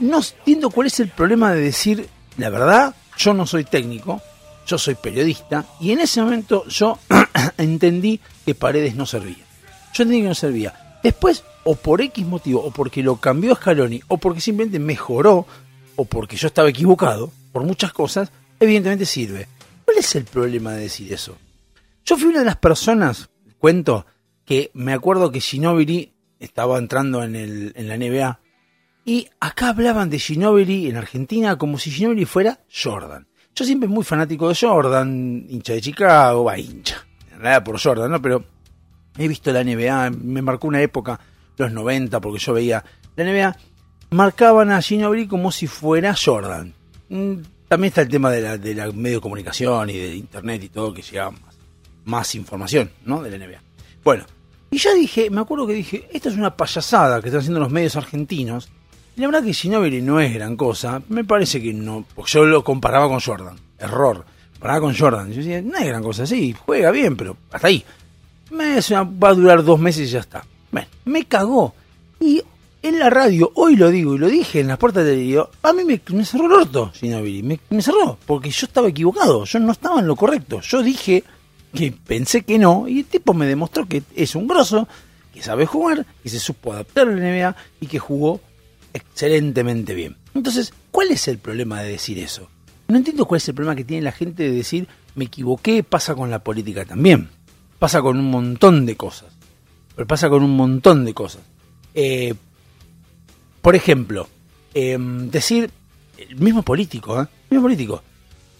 no 0.01 0.19
entiendo 0.19 0.71
cuál 0.71 0.87
es 0.87 1.01
el 1.01 1.09
problema 1.09 1.53
de 1.53 1.61
decir, 1.61 2.09
la 2.37 2.51
verdad, 2.51 2.95
yo 3.17 3.35
no 3.35 3.47
soy 3.47 3.65
técnico, 3.65 4.21
yo 4.67 4.79
soy 4.79 4.95
periodista, 4.95 5.65
y 5.81 5.93
en 5.93 6.01
ese 6.01 6.23
momento 6.23 6.67
yo 6.69 6.99
entendí 7.59 8.21
que 8.45 8.55
Paredes 8.55 8.95
no 8.95 9.07
servía. 9.07 9.45
Yo 9.95 10.03
entendí 10.03 10.23
que 10.23 10.29
no 10.29 10.35
servía. 10.35 10.99
Después, 11.03 11.45
o 11.65 11.75
por 11.75 12.01
X 12.01 12.25
motivo, 12.27 12.63
o 12.63 12.71
porque 12.71 13.03
lo 13.03 13.17
cambió 13.17 13.55
Scaloni, 13.55 14.03
o 14.09 14.19
porque 14.19 14.41
simplemente 14.41 14.79
mejoró, 14.79 15.47
o 15.97 16.05
porque 16.05 16.37
yo 16.37 16.47
estaba 16.47 16.69
equivocado, 16.69 17.33
por 17.53 17.65
muchas 17.65 17.93
cosas, 17.93 18.31
evidentemente 18.61 19.07
sirve. 19.07 19.49
¿Cuál 19.85 19.99
es 19.99 20.15
el 20.15 20.25
problema 20.25 20.73
de 20.73 20.83
decir 20.83 21.13
eso? 21.13 21.37
Yo 22.05 22.17
fui 22.17 22.29
una 22.29 22.41
de 22.41 22.45
las 22.45 22.57
personas, 22.57 23.29
cuento, 23.59 24.07
que 24.45 24.71
me 24.75 24.93
acuerdo 24.93 25.31
que 25.31 25.41
Ginobili 25.41 26.13
estaba 26.41 26.79
entrando 26.79 27.23
en, 27.23 27.37
el, 27.37 27.73
en 27.75 27.89
la 27.89 27.97
NBA 27.97 28.41
y 29.09 29.27
acá 29.41 29.71
hablaban 29.71 30.11
de 30.11 30.19
Ginobili 30.19 30.87
en 30.87 30.99
Argentina 30.99 31.57
como 31.57 31.79
si 31.79 31.91
Ginobili 31.91 32.27
fuera 32.27 32.61
Jordan. 32.71 33.27
Yo 33.55 33.65
siempre 33.65 33.89
muy 33.89 34.05
fanático 34.05 34.51
de 34.51 34.55
Jordan, 34.55 35.47
hincha 35.49 35.73
de 35.73 35.81
Chicago, 35.81 36.45
va 36.45 36.59
hincha, 36.59 37.07
en 37.33 37.39
realidad 37.41 37.65
por 37.65 37.81
Jordan, 37.81 38.11
¿no? 38.11 38.21
Pero 38.21 38.45
he 39.17 39.27
visto 39.27 39.51
la 39.51 39.65
NBA, 39.65 40.11
me 40.11 40.43
marcó 40.43 40.69
una 40.69 40.83
época, 40.83 41.19
los 41.57 41.73
90, 41.73 42.21
porque 42.21 42.39
yo 42.39 42.53
veía 42.53 42.85
la 43.17 43.25
NBA, 43.25 43.57
marcaban 44.11 44.71
a 44.73 44.83
Ginobili 44.83 45.27
como 45.27 45.53
si 45.53 45.67
fuera 45.67 46.15
Jordan. 46.15 46.75
Mm, 47.09 47.37
También 47.67 47.89
está 47.89 48.03
el 48.03 48.09
tema 48.09 48.31
de 48.31 48.43
la, 48.43 48.59
de 48.59 48.75
la 48.75 48.93
medio 48.93 49.17
de 49.17 49.23
comunicación 49.23 49.89
y 49.89 49.97
de 49.97 50.17
internet 50.17 50.65
y 50.65 50.69
todo, 50.69 50.93
que 50.93 51.01
llega 51.01 51.31
más, 51.31 51.57
más 52.05 52.35
información, 52.35 52.91
¿no? 53.07 53.23
De 53.23 53.31
la 53.31 53.47
NBA. 53.47 53.63
Bueno, 54.05 54.27
y 54.71 54.77
ya 54.77 54.93
dije, 54.93 55.31
me 55.31 55.41
acuerdo 55.41 55.67
que 55.67 55.73
dije, 55.73 56.07
esta 56.13 56.29
es 56.29 56.37
una 56.37 56.55
payasada 56.55 57.23
que 57.23 57.29
están 57.29 57.41
haciendo 57.41 57.61
los 57.61 57.71
medios 57.71 57.97
argentinos. 57.97 58.69
Y 59.19 59.21
la 59.23 59.27
verdad 59.27 59.43
que 59.43 59.53
Ginobili 59.53 60.01
no 60.01 60.21
es 60.21 60.33
gran 60.33 60.57
cosa, 60.57 61.03
me 61.09 61.25
parece 61.25 61.61
que 61.61 61.73
no, 61.73 62.05
porque 62.15 62.31
yo 62.31 62.47
lo 62.47 62.63
comparaba 62.63 63.09
con 63.09 63.19
Jordan, 63.19 63.57
error, 63.77 64.25
comparaba 64.53 64.81
con 64.81 64.97
Jordan. 64.97 65.33
Yo 65.33 65.39
decía, 65.39 65.61
no 65.61 65.77
es 65.77 65.87
gran 65.89 66.05
cosa, 66.05 66.25
sí, 66.25 66.55
juega 66.57 66.93
bien, 66.93 67.17
pero 67.17 67.37
hasta 67.51 67.67
ahí. 67.67 67.85
Me, 68.53 68.77
va 68.77 69.29
a 69.31 69.35
durar 69.35 69.65
dos 69.65 69.81
meses 69.81 70.07
y 70.09 70.13
ya 70.13 70.21
está. 70.21 70.45
Bueno, 70.71 70.87
me 71.05 71.25
cagó. 71.25 71.75
Y 72.21 72.45
en 72.81 73.01
la 73.01 73.11
radio, 73.11 73.51
hoy 73.57 73.75
lo 73.75 73.91
digo 73.91 74.15
y 74.15 74.19
lo 74.19 74.29
dije 74.29 74.61
en 74.61 74.69
las 74.69 74.79
puertas 74.79 75.05
del 75.05 75.19
video, 75.19 75.51
a 75.65 75.73
mí 75.73 75.83
me, 75.85 76.01
cerró 76.25 76.47
el 76.47 76.53
orto, 76.53 76.93
Ginobili, 76.95 77.43
me, 77.43 77.59
me 77.71 77.83
cerró, 77.83 78.17
porque 78.25 78.51
yo 78.51 78.67
estaba 78.67 78.87
equivocado, 78.87 79.45
yo 79.47 79.59
no 79.59 79.73
estaba 79.73 79.99
en 79.99 80.07
lo 80.07 80.15
correcto. 80.15 80.61
Yo 80.61 80.81
dije 80.81 81.25
que 81.75 81.91
pensé 81.91 82.43
que 82.43 82.57
no, 82.57 82.87
y 82.87 83.01
el 83.01 83.07
tipo 83.07 83.35
me 83.35 83.47
demostró 83.47 83.85
que 83.85 84.05
es 84.15 84.37
un 84.37 84.47
grosso, 84.47 84.87
que 85.35 85.43
sabe 85.43 85.67
jugar, 85.67 86.07
que 86.23 86.29
se 86.29 86.39
supo 86.39 86.73
adaptar 86.73 87.09
a 87.09 87.11
la 87.11 87.21
NBA 87.21 87.57
y 87.81 87.89
que 87.89 87.99
jugó 87.99 88.41
excelentemente 88.93 89.95
bien. 89.95 90.17
Entonces, 90.35 90.73
¿cuál 90.91 91.11
es 91.11 91.29
el 91.29 91.39
problema 91.39 91.83
de 91.83 91.91
decir 91.91 92.19
eso? 92.19 92.49
No 92.89 92.97
entiendo 92.97 93.27
cuál 93.27 93.39
es 93.39 93.49
el 93.49 93.55
problema 93.55 93.77
que 93.77 93.85
tiene 93.85 94.03
la 94.03 94.13
gente 94.13 94.45
de 94.45 94.53
decir 94.53 94.89
me 95.19 95.25
equivoqué, 95.25 95.83
pasa 95.83 96.15
con 96.15 96.31
la 96.31 96.39
política 96.39 96.85
también. 96.85 97.29
Pasa 97.79 98.01
con 98.01 98.19
un 98.19 98.31
montón 98.31 98.87
de 98.87 98.97
cosas. 98.97 99.37
Pero 99.95 100.07
pasa 100.07 100.29
con 100.29 100.43
un 100.43 100.57
montón 100.57 101.05
de 101.05 101.13
cosas. 101.13 101.43
Eh, 101.95 102.35
por 103.61 103.75
ejemplo, 103.75 104.29
eh, 104.75 104.97
decir, 104.99 105.71
el 106.17 106.37
mismo 106.37 106.63
político, 106.63 107.21
¿eh? 107.21 107.27
El 107.51 107.57
mismo 107.57 107.63
político. 107.65 108.03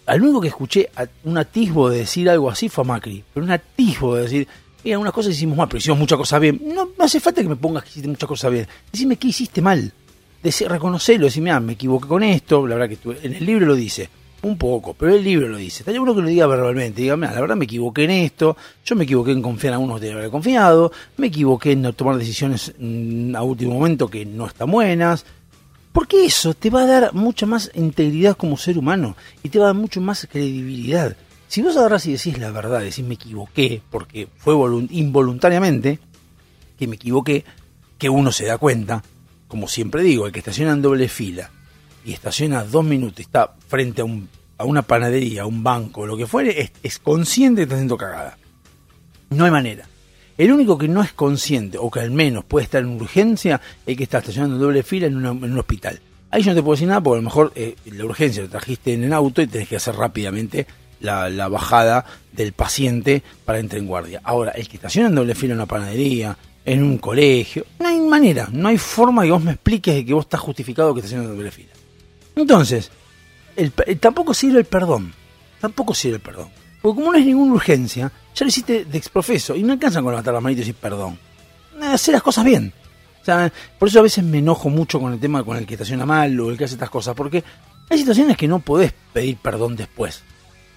Al 0.05 0.21
único 0.21 0.41
que 0.41 0.49
escuché 0.49 0.89
un 1.23 1.37
atisbo 1.37 1.89
de 1.89 1.99
decir 1.99 2.29
algo 2.29 2.49
así 2.49 2.67
fue 2.67 2.83
a 2.83 2.87
Macri. 2.87 3.23
Pero 3.33 3.45
un 3.45 3.51
atisbo 3.51 4.15
de 4.15 4.23
decir, 4.23 4.47
mira, 4.83 4.95
algunas 4.95 5.13
cosas 5.13 5.33
hicimos 5.33 5.57
mal, 5.57 5.67
pero 5.67 5.77
hicimos 5.77 5.99
muchas 5.99 6.17
cosas 6.17 6.41
bien. 6.41 6.61
No, 6.63 6.89
no 6.97 7.05
hace 7.05 7.19
falta 7.19 7.41
que 7.41 7.49
me 7.49 7.55
pongas 7.55 7.83
que 7.83 7.89
hiciste 7.91 8.07
muchas 8.09 8.27
cosas 8.27 8.51
bien. 8.51 8.67
Decime 8.91 9.15
qué 9.15 9.29
hiciste 9.29 9.61
mal. 9.61 9.93
Decir, 10.41 10.69
reconocerlo, 10.69 11.25
decir, 11.25 11.43
mira, 11.43 11.59
me 11.59 11.73
equivoqué 11.73 12.07
con 12.07 12.23
esto, 12.23 12.65
la 12.65 12.75
verdad 12.75 12.87
que 12.87 12.93
estuve- 12.95 13.19
en 13.23 13.33
el 13.33 13.45
libro 13.45 13.65
lo 13.65 13.75
dice, 13.75 14.09
un 14.41 14.57
poco, 14.57 14.93
pero 14.93 15.13
el 15.13 15.21
libro 15.23 15.49
lo 15.49 15.57
dice. 15.57 15.79
Estaría 15.79 15.99
bueno 15.99 16.15
que 16.15 16.21
lo 16.21 16.27
diga 16.29 16.47
verbalmente, 16.47 17.01
diga, 17.01 17.17
mira, 17.17 17.33
la 17.33 17.41
verdad 17.41 17.57
me 17.57 17.65
equivoqué 17.65 18.05
en 18.05 18.11
esto, 18.11 18.55
yo 18.85 18.95
me 18.95 19.03
equivoqué 19.03 19.31
en 19.31 19.41
confiar 19.41 19.71
en 19.71 19.75
algunos 19.75 19.99
de 19.99 20.13
haber 20.13 20.29
confiado, 20.29 20.93
me 21.17 21.27
equivoqué 21.27 21.73
en 21.73 21.81
no 21.81 21.91
tomar 21.91 22.17
decisiones 22.17 22.73
mm, 22.79 23.35
a 23.35 23.43
último 23.43 23.73
momento 23.73 24.07
que 24.07 24.25
no 24.25 24.47
están 24.47 24.71
buenas. 24.71 25.25
Porque 25.91 26.23
eso 26.23 26.53
te 26.53 26.69
va 26.69 26.83
a 26.83 26.85
dar 26.85 27.13
mucha 27.13 27.45
más 27.45 27.71
integridad 27.73 28.37
como 28.37 28.55
ser 28.57 28.77
humano 28.77 29.17
y 29.43 29.49
te 29.49 29.59
va 29.59 29.65
a 29.65 29.67
dar 29.69 29.75
mucho 29.75 29.99
más 29.99 30.25
credibilidad. 30.31 31.17
Si 31.49 31.61
vos 31.63 31.75
agarras 31.75 32.05
y 32.05 32.11
decís 32.13 32.37
la 32.37 32.51
verdad, 32.51 32.79
decís 32.79 33.03
me 33.03 33.15
equivoqué 33.15 33.81
porque 33.89 34.27
fue 34.37 34.53
volun- 34.53 34.87
involuntariamente 34.91 35.99
que 36.77 36.87
me 36.87 36.95
equivoqué, 36.95 37.43
que 37.97 38.07
uno 38.07 38.31
se 38.31 38.45
da 38.45 38.57
cuenta, 38.59 39.03
como 39.49 39.67
siempre 39.67 40.03
digo, 40.03 40.25
el 40.25 40.31
que 40.31 40.39
estaciona 40.39 40.71
en 40.71 40.81
doble 40.81 41.09
fila 41.09 41.49
y 42.05 42.13
estaciona 42.13 42.63
dos 42.63 42.85
minutos 42.85 43.19
y 43.19 43.23
está 43.23 43.53
frente 43.67 44.01
a, 44.01 44.05
un, 44.05 44.29
a 44.57 44.63
una 44.63 44.83
panadería, 44.83 45.41
a 45.41 45.45
un 45.45 45.63
banco, 45.63 46.05
lo 46.05 46.15
que 46.15 46.27
fuere, 46.27 46.61
es, 46.61 46.71
es 46.81 46.99
consciente 46.99 47.59
que 47.59 47.63
está 47.63 47.75
haciendo 47.75 47.97
cagada. 47.97 48.37
No 49.31 49.43
hay 49.43 49.51
manera. 49.51 49.85
El 50.37 50.53
único 50.53 50.77
que 50.77 50.87
no 50.87 51.01
es 51.01 51.11
consciente, 51.11 51.77
o 51.77 51.91
que 51.91 51.99
al 51.99 52.11
menos 52.11 52.45
puede 52.45 52.63
estar 52.63 52.81
en 52.81 52.89
urgencia, 52.89 53.59
es 53.85 53.97
que 53.97 54.03
está 54.03 54.19
estacionando 54.19 54.55
en 54.55 54.61
doble 54.61 54.83
fila 54.83 55.07
en 55.07 55.17
un 55.17 55.59
hospital. 55.59 55.99
Ahí 56.31 56.43
yo 56.43 56.51
no 56.51 56.55
te 56.55 56.61
puedo 56.61 56.75
decir 56.75 56.87
nada 56.87 57.01
porque 57.01 57.17
a 57.17 57.21
lo 57.21 57.25
mejor 57.25 57.51
eh, 57.55 57.75
la 57.85 58.05
urgencia 58.05 58.43
lo 58.43 58.49
trajiste 58.49 58.93
en 58.93 59.03
el 59.03 59.13
auto 59.13 59.41
y 59.41 59.47
tenés 59.47 59.67
que 59.67 59.75
hacer 59.75 59.95
rápidamente 59.95 60.67
la, 60.99 61.29
la 61.29 61.47
bajada 61.47 62.05
del 62.31 62.53
paciente 62.53 63.23
para 63.45 63.59
entrar 63.59 63.81
en 63.81 63.87
guardia. 63.87 64.21
Ahora, 64.23 64.51
el 64.51 64.67
que 64.69 64.77
estaciona 64.77 65.09
en 65.09 65.15
doble 65.15 65.33
fila 65.33 65.53
en 65.53 65.59
una 65.59 65.65
panadería, 65.65 66.37
en 66.65 66.83
un 66.83 66.97
colegio, 66.97 67.65
no 67.79 67.87
hay 67.87 67.99
manera, 67.99 68.47
no 68.51 68.67
hay 68.67 68.77
forma 68.77 69.23
que 69.23 69.31
vos 69.31 69.43
me 69.43 69.51
expliques 69.51 69.95
de 69.95 70.05
que 70.05 70.13
vos 70.13 70.25
estás 70.25 70.39
justificado 70.39 70.93
que 70.93 70.99
estacionas 70.99 71.27
en 71.27 71.35
doble 71.35 71.51
fila. 71.51 71.71
Entonces, 72.35 72.91
el 73.55 73.71
tampoco 73.99 74.33
sirve 74.33 74.59
el 74.59 74.65
perdón. 74.65 75.13
Tampoco 75.59 75.93
sirve 75.93 76.15
el 76.15 76.21
perdón. 76.21 76.49
Porque 76.81 76.95
como 76.99 77.11
no 77.11 77.17
es 77.17 77.25
ninguna 77.25 77.53
urgencia, 77.53 78.11
ya 78.33 78.45
lo 78.45 78.49
hiciste 78.49 78.85
de 78.85 78.97
exprofeso 78.97 79.55
y 79.55 79.63
no 79.63 79.73
alcanzan 79.73 80.03
con 80.03 80.13
levantar 80.13 80.33
las 80.33 80.43
manitos 80.43 80.65
y 80.65 80.67
decir 80.67 80.81
perdón. 80.81 81.19
Eh, 81.81 81.85
Hacer 81.85 82.13
las 82.13 82.23
cosas 82.23 82.45
bien. 82.45 82.73
Por 83.77 83.87
eso 83.87 83.99
a 83.99 84.03
veces 84.03 84.23
me 84.23 84.39
enojo 84.39 84.69
mucho 84.69 84.99
con 84.99 85.13
el 85.13 85.19
tema 85.19 85.43
con 85.43 85.57
el 85.57 85.65
que 85.65 85.75
estaciona 85.75 86.05
mal 86.05 86.39
o 86.39 86.49
el 86.49 86.57
que 86.57 86.63
hace 86.63 86.75
estas 86.75 86.89
cosas, 86.89 87.15
porque 87.15 87.43
hay 87.89 87.97
situaciones 87.97 88.37
que 88.37 88.47
no 88.47 88.59
podés 88.59 88.93
pedir 89.13 89.37
perdón 89.37 89.75
después, 89.75 90.23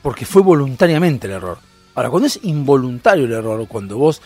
porque 0.02 0.26
fue 0.26 0.42
voluntariamente 0.42 1.28
el 1.28 1.34
error. 1.34 1.58
Ahora, 1.94 2.10
cuando 2.10 2.26
es 2.26 2.40
involuntario 2.42 3.24
el 3.24 3.32
error, 3.32 3.66
cuando 3.68 3.96
vos 3.96 4.20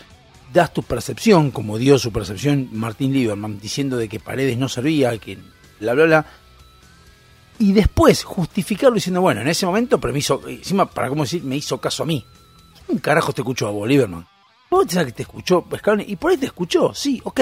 das 0.53 0.73
tu 0.73 0.83
percepción, 0.83 1.51
como 1.51 1.77
dio 1.77 1.99
su 1.99 2.11
percepción 2.11 2.69
Martín 2.71 3.13
Lieberman, 3.13 3.59
diciendo 3.59 3.97
de 3.97 4.07
que 4.07 4.19
Paredes 4.19 4.57
no 4.57 4.69
servía, 4.69 5.17
que 5.17 5.37
bla, 5.79 5.93
bla, 5.93 6.05
bla, 6.05 6.25
y 7.59 7.73
después 7.73 8.23
justificarlo 8.23 8.95
diciendo, 8.95 9.21
bueno, 9.21 9.41
en 9.41 9.47
ese 9.47 9.65
momento, 9.65 9.99
pero 9.99 10.13
me 10.13 10.19
hizo, 10.19 10.41
encima, 10.47 10.85
para 10.85 11.09
cómo 11.09 11.23
decir, 11.23 11.43
me 11.43 11.55
hizo 11.55 11.79
caso 11.79 12.03
a 12.03 12.05
mí. 12.05 12.23
¿Quién 12.85 12.99
carajo 12.99 13.33
te 13.33 13.41
escuchó 13.41 13.67
a 13.67 13.71
vos, 13.71 13.87
Lieberman? 13.87 14.27
Vos 14.69 14.85
sabes 14.89 15.07
que 15.07 15.13
te 15.13 15.23
escuchó 15.23 15.65
Scaloni, 15.75 16.05
y 16.07 16.15
por 16.17 16.31
ahí 16.31 16.37
te 16.37 16.45
escuchó, 16.45 16.93
sí, 16.93 17.19
ok. 17.23 17.41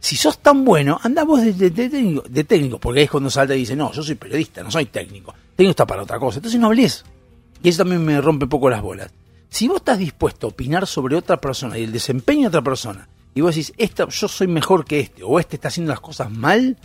Si 0.00 0.16
sos 0.16 0.38
tan 0.38 0.64
bueno, 0.64 0.98
anda 1.00 1.22
vos 1.22 1.40
de 1.42 2.44
técnico, 2.44 2.80
porque 2.80 3.00
ahí 3.00 3.04
es 3.04 3.10
cuando 3.10 3.30
salta 3.30 3.54
y 3.54 3.58
dice, 3.58 3.76
no, 3.76 3.92
yo 3.92 4.02
soy 4.02 4.16
periodista, 4.16 4.60
no 4.62 4.70
soy 4.70 4.86
técnico. 4.86 5.32
Técnico 5.54 5.70
está 5.70 5.86
para 5.86 6.02
otra 6.02 6.18
cosa. 6.18 6.38
Entonces 6.38 6.60
no 6.60 6.66
hables. 6.66 7.04
Y 7.62 7.68
eso 7.68 7.78
también 7.78 8.04
me 8.04 8.20
rompe 8.20 8.46
un 8.46 8.48
poco 8.48 8.68
las 8.68 8.82
bolas. 8.82 9.12
Si 9.52 9.68
vos 9.68 9.76
estás 9.76 9.98
dispuesto 9.98 10.46
a 10.46 10.50
opinar 10.50 10.86
sobre 10.86 11.14
otra 11.14 11.38
persona 11.38 11.76
y 11.76 11.84
el 11.84 11.92
desempeño 11.92 12.40
de 12.40 12.46
otra 12.46 12.62
persona, 12.62 13.06
y 13.34 13.42
vos 13.42 13.54
decís, 13.54 13.74
esta, 13.76 14.08
yo 14.08 14.26
soy 14.26 14.46
mejor 14.46 14.86
que 14.86 15.00
este, 15.00 15.22
o 15.22 15.38
este 15.38 15.56
está 15.56 15.68
haciendo 15.68 15.92
las 15.92 16.00
cosas 16.00 16.30
mal, 16.30 16.78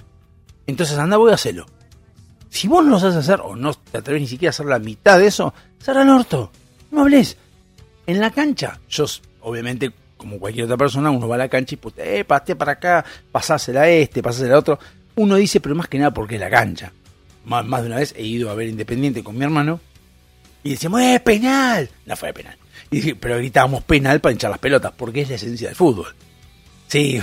entonces 0.68 0.98
anda 0.98 1.16
voy 1.16 1.32
a 1.32 1.36
hacerlo. 1.36 1.66
Si 2.50 2.68
vos 2.68 2.84
no 2.84 2.92
lo 2.92 3.00
sabes 3.00 3.16
hacer, 3.16 3.40
o 3.40 3.56
no 3.56 3.74
te 3.74 4.00
atreves 4.00 4.22
ni 4.22 4.28
siquiera 4.28 4.50
a 4.50 4.52
hacer 4.52 4.66
la 4.66 4.80
mitad 4.80 5.18
de 5.18 5.28
eso, 5.28 5.54
cerra 5.80 6.02
el 6.02 6.10
orto. 6.10 6.52
No 6.92 7.04
hables. 7.04 7.38
En 8.06 8.20
la 8.20 8.32
cancha, 8.32 8.82
yo, 8.90 9.06
obviamente, 9.40 9.94
como 10.18 10.38
cualquier 10.38 10.66
otra 10.66 10.76
persona, 10.76 11.10
uno 11.10 11.26
va 11.26 11.36
a 11.36 11.40
la 11.40 11.48
cancha 11.48 11.76
y, 11.76 11.78
puta, 11.78 12.04
eh, 12.04 12.26
pasé 12.26 12.58
para 12.58 12.74
acá, 12.74 13.06
pasásela 13.32 13.84
a 13.84 13.90
este, 13.90 14.22
pasásela 14.22 14.56
a 14.56 14.60
otro. 14.60 14.78
Uno 15.16 15.36
dice, 15.38 15.62
pero 15.62 15.74
más 15.74 15.88
que 15.88 16.00
nada 16.00 16.14
porque 16.14 16.36
es 16.36 16.42
la 16.42 16.50
cancha. 16.50 16.92
Más, 17.46 17.66
más 17.66 17.84
de 17.84 17.88
una 17.88 18.00
vez 18.00 18.14
he 18.18 18.24
ido 18.24 18.50
a 18.50 18.56
ver 18.56 18.68
Independiente 18.68 19.24
con 19.24 19.38
mi 19.38 19.46
hermano 19.46 19.80
y 20.64 20.72
decíamos, 20.72 21.02
¡eh, 21.02 21.20
penal! 21.24 21.90
No 22.06 22.16
fue 22.16 22.34
penal. 22.34 22.58
Y 22.90 23.14
pero 23.14 23.38
gritábamos 23.38 23.84
penal 23.84 24.22
para 24.22 24.34
hinchar 24.34 24.52
las 24.52 24.60
pelotas, 24.60 24.94
porque 24.96 25.22
es 25.22 25.30
la 25.30 25.36
esencia 25.36 25.68
del 25.68 25.76
fútbol. 25.76 26.14
Sí, 26.88 27.22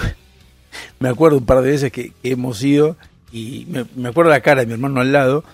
me 0.99 1.09
acuerdo 1.09 1.39
un 1.39 1.47
par 1.47 1.63
de 1.63 1.71
veces 1.71 1.93
que, 1.93 2.13
hemos 2.23 2.63
ido 2.63 2.97
y 3.33 3.67
me, 3.69 4.09
acuerdo 4.09 4.31
la 4.31 4.41
cara 4.41 4.61
de 4.61 4.67
mi 4.67 4.75
hermano 4.75 5.01
al 5.01 5.13
lado. 5.13 5.45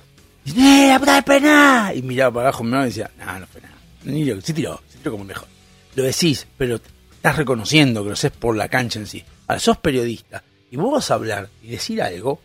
Y 0.44 0.50
¡eh, 0.60 0.88
la 0.88 0.98
puta 0.98 1.14
de 1.16 1.22
penal! 1.22 1.96
Y 1.96 2.02
miraba 2.02 2.34
para 2.34 2.48
abajo 2.48 2.64
mi 2.64 2.70
hermano 2.70 2.86
y 2.86 2.88
decía, 2.88 3.10
no, 3.18 3.40
no 3.40 3.46
fue 3.46 3.60
nada. 3.60 3.74
Ni 4.04 4.24
lo, 4.24 4.40
sí 4.40 4.52
tiró, 4.52 4.80
sí 4.88 4.98
tiró 4.98 5.12
como 5.12 5.24
mejor. 5.24 5.48
Lo 5.94 6.02
decís, 6.02 6.46
pero 6.56 6.80
estás 7.12 7.36
reconociendo 7.36 8.02
que 8.02 8.08
lo 8.08 8.14
haces 8.14 8.32
por 8.32 8.56
la 8.56 8.68
cancha 8.68 8.98
en 8.98 9.06
sí. 9.06 9.24
Ahora, 9.46 9.60
sos 9.60 9.76
periodista 9.78 10.42
y 10.70 10.76
vos 10.76 10.92
vas 10.92 11.10
a 11.10 11.14
hablar 11.14 11.48
y 11.62 11.68
decir 11.68 12.00
algo, 12.00 12.40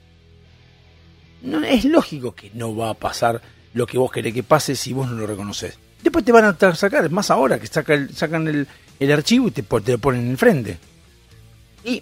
no, 1.43 1.63
es 1.63 1.85
lógico 1.85 2.33
que 2.33 2.51
no 2.53 2.75
va 2.75 2.89
a 2.89 2.93
pasar 2.95 3.41
lo 3.75 3.85
que 3.85 3.97
vos 3.97 4.09
querés 4.09 4.33
que 4.33 4.41
pase 4.41 4.75
si 4.75 4.93
vos 4.93 5.07
no 5.09 5.17
lo 5.17 5.27
reconoces. 5.27 5.77
Después 6.01 6.23
te 6.23 6.31
van 6.31 6.45
a 6.45 6.75
sacar, 6.75 7.09
más 7.11 7.29
ahora 7.29 7.59
que 7.59 7.67
saca 7.67 7.93
el- 7.93 8.15
sacan 8.15 8.47
el, 8.47 9.11
archivo 9.11 9.49
y 9.49 9.51
te, 9.51 9.63
lo 9.91 9.97
ponen 9.99 10.29
enfrente. 10.29 10.79
Y 11.83 12.01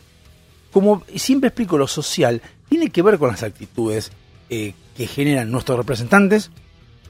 como 0.71 1.03
siempre 1.15 1.47
explico, 1.47 1.77
lo 1.77 1.87
social 1.87 2.41
tiene 2.69 2.91
que 2.91 3.01
ver 3.01 3.17
con 3.17 3.29
las 3.29 3.41
actitudes 3.41 4.11
eh, 4.51 4.75
que 4.95 5.07
generan 5.07 5.51
nuestros 5.51 5.77
representantes 5.77 6.51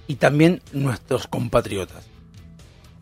y 0.07 0.15
también 0.15 0.61
nuestros 0.71 1.27
compatriotas. 1.27 2.05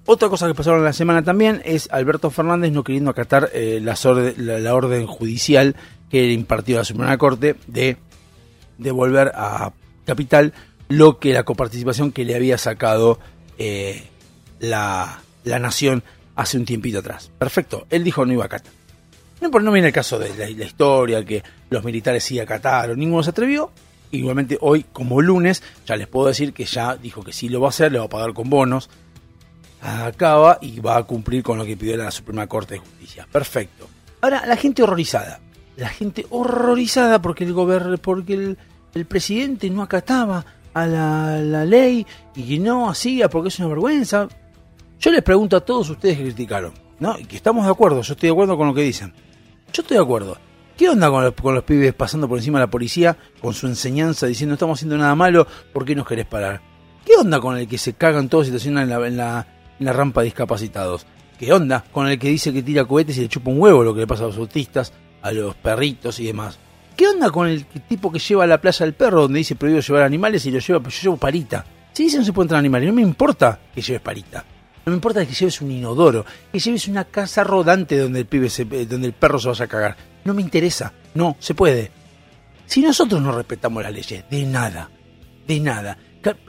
Otra 0.07 0.30
cosa 0.30 0.47
que 0.47 0.55
pasaron 0.55 0.80
en 0.80 0.86
la 0.86 0.93
semana 0.93 1.24
también 1.24 1.62
es 1.64 1.88
Alberto 1.91 2.32
Fernández 2.32 2.72
no 2.72 2.84
queriendo 2.84 3.12
acatar 3.12 3.51
eh, 3.53 3.80
la, 3.82 4.74
orden 4.74 5.05
judicial 5.05 5.76
que 6.09 6.32
impartió 6.32 6.78
la 6.78 6.86
Suprema 6.86 7.18
Corte 7.20 7.55
de 7.68 7.97
devolver 8.80 9.32
a 9.36 9.74
Capital 10.05 10.53
lo 10.92 11.20
que 11.20 11.34
la 11.34 11.44
coparticipación 11.44 12.12
que 12.12 12.26
le 12.26 12.36
había 12.36 12.58
sacado 12.58 13.20
eh, 13.58 14.04
la, 14.60 15.22
la 15.44 15.60
Nación 15.60 16.04
hace 16.36 16.58
un 16.58 16.66
tiempito 16.66 17.00
atrás. 17.00 17.32
Perfecto, 17.38 17.88
él 17.89 18.04
dijo 18.04 18.26
no 18.26 18.34
iba 18.34 18.44
a 18.44 18.48
acatar. 18.48 18.72
No, 19.42 19.50
pero 19.50 19.64
no 19.64 19.72
viene 19.72 19.88
el 19.88 19.94
caso 19.94 20.20
de 20.20 20.36
la, 20.36 20.66
historia, 20.66 21.26
que 21.26 21.44
los 21.72 21.84
militares 21.84 22.24
sí 22.24 22.39
acataron, 22.39 23.00
ninguno 23.00 23.24
se 23.24 23.32
atrevió. 23.32 23.72
Igualmente 24.12 24.58
hoy, 24.62 24.86
como 24.92 25.22
lunes, 25.22 25.64
ya 25.86 25.96
les 25.96 26.08
puedo 26.08 26.28
decir 26.28 26.54
que 26.54 26.66
ya 26.66 26.96
dijo 26.96 27.24
que 27.24 27.34
sí 27.34 27.50
lo 27.50 27.60
va 27.60 27.68
a 27.68 27.70
hacer, 27.70 27.92
le 27.92 27.98
va 27.98 28.06
a 28.06 28.10
pagar 28.10 28.34
con 28.34 28.50
bonos, 28.50 28.89
acaba 29.82 30.60
y 30.62 30.80
va 30.80 30.98
a 30.98 31.04
cumplir 31.04 31.42
con 31.42 31.58
lo 31.58 31.66
que 31.66 31.76
pidió 31.76 31.98
la 31.98 32.12
Suprema 32.12 32.46
Corte 32.46 32.76
de 32.76 32.82
Justicia. 32.82 33.28
Perfecto. 33.32 33.88
Ahora, 34.22 34.46
la 34.46 34.58
gente 34.58 34.84
horrorizada. 34.84 35.39
La 35.76 35.89
gente 35.89 36.28
horrorizada 36.30 37.22
porque 37.22 37.46
el 37.46 38.00
porque 38.00 38.34
el, 38.34 38.58
el 38.94 39.06
presidente 39.06 39.70
no 39.72 39.82
acataba 39.82 40.46
a 40.74 40.88
la, 40.88 41.38
la 41.39 41.65
ley 41.65 42.05
y 42.36 42.43
que 42.43 42.59
no 42.59 42.89
hacía 42.89 43.30
porque 43.30 43.49
es 43.49 43.59
una 43.59 43.69
vergüenza. 43.69 44.28
Yo 44.99 45.11
les 45.11 45.24
pregunto 45.24 45.57
a 45.57 45.61
todos 45.61 45.89
ustedes 45.89 46.17
que 46.17 46.24
criticaron, 46.24 46.74
¿no? 46.99 47.17
Y 47.17 47.26
que 47.26 47.36
estamos 47.36 47.65
de 47.65 47.72
acuerdo, 47.72 48.01
yo 48.01 48.13
estoy 48.13 48.28
de 48.28 48.34
acuerdo 48.34 48.57
con 48.57 48.67
lo 48.67 48.74
que 48.74 48.84
dicen. 48.84 49.13
Yo 49.74 49.82
estoy 49.82 49.97
de 49.97 50.03
acuerdo. 50.03 50.38
¿Qué 50.78 50.89
onda 50.89 51.09
con 51.09 51.24
los, 51.24 51.34
con 51.34 51.55
los 51.55 51.63
pibes 51.63 51.93
pasando 51.93 52.28
por 52.28 52.38
encima 52.38 52.59
de 52.59 52.65
la 52.65 52.72
policía 52.72 53.17
con 53.41 53.53
su 53.53 53.67
enseñanza 53.67 54.26
diciendo 54.26 54.51
no 54.51 54.55
estamos 54.55 54.80
haciendo 54.80 54.97
nada 54.97 55.13
malo, 55.15 55.45
¿por 55.74 55.86
qué 55.86 55.95
nos 55.95 56.07
querés 56.07 56.26
parar? 56.26 56.61
¿Qué 57.05 57.13
onda 57.19 57.39
con 57.39 57.57
el 57.57 57.67
que 57.67 57.78
se 57.78 57.93
cagan 57.93 58.30
todos 58.30 58.47
y 58.47 58.67
en 58.67 58.76
la, 58.76 59.07
en 59.07 59.17
la, 59.17 59.47
en 59.80 59.86
la 59.86 59.93
rampa 59.93 60.22
de 60.22 60.26
discapacitados? 60.26 61.05
¿Qué 61.38 61.51
onda 61.51 61.84
con 61.91 62.07
el 62.07 62.19
que 62.19 62.30
dice 62.30 62.53
que 62.53 62.61
tira 62.61 62.86
cohetes 62.86 63.17
y 63.17 63.22
le 63.22 63.28
chupa 63.28 63.49
un 63.49 63.59
huevo 63.59 63.84
lo 63.84 63.93
que 63.93 64.01
le 64.01 64.07
pasa 64.07 64.26
a 64.26 64.28
los 64.28 64.38
autistas, 64.38 64.93
a 65.24 65.32
los 65.32 65.55
perritos 65.55 66.19
y 66.19 66.26
demás? 66.26 66.59
¿Qué 66.96 67.08
onda 67.08 67.30
con 67.32 67.48
el 67.48 67.66
tipo 67.66 68.12
que 68.12 68.20
lleva 68.20 68.44
a 68.44 68.48
la 68.48 68.60
playa 68.62 68.86
al 68.86 68.94
perro 68.94 69.22
donde 69.24 69.39
dice 69.39 69.56
prohibido 69.56 69.82
llevar 69.82 70.04
animales 70.04 70.46
y 70.46 70.52
lo 70.52 70.60
lleva, 70.60 70.80
pero 70.80 70.92
yo 70.92 71.02
llevo 71.02 71.18
parita? 71.18 71.66
Si 71.94 72.04
dice 72.04 72.18
no 72.18 72.24
se 72.26 72.34
puede 72.34 72.46
entrar 72.46 72.60
animales, 72.60 72.88
no 72.88 72.94
me 72.94 73.02
importa 73.02 73.60
que 73.74 73.82
lleves 73.82 74.02
parita. 74.02 74.46
No 74.86 74.92
me 74.92 74.96
importa 74.96 75.26
que 75.26 75.34
lleves 75.34 75.62
un 75.62 75.72
inodoro, 75.72 76.26
que 76.52 76.60
lleves 76.60 76.88
una 76.88 77.06
casa 77.06 77.44
rodante 77.44 77.98
donde 77.98 78.20
el 78.20 78.26
pibe 78.26 78.50
se- 78.50 78.68
eh, 78.72 78.86
donde 78.86 79.08
el 79.08 79.14
perro 79.14 79.39
se 79.39 79.48
vaya 79.50 79.66
a 79.66 79.68
cagar. 79.68 79.98
No 80.26 80.34
me 80.34 80.42
interesa. 80.42 80.94
No, 81.14 81.36
se 81.39 81.54
puede. 81.54 81.92
Si 82.66 82.82
nosotros 82.82 83.22
no 83.22 83.32
respetamos 83.32 83.84
las 83.84 83.92
leyes, 83.94 84.24
de 84.30 84.46
nada, 84.46 84.89
de 85.48 85.60
nada. 85.60 85.98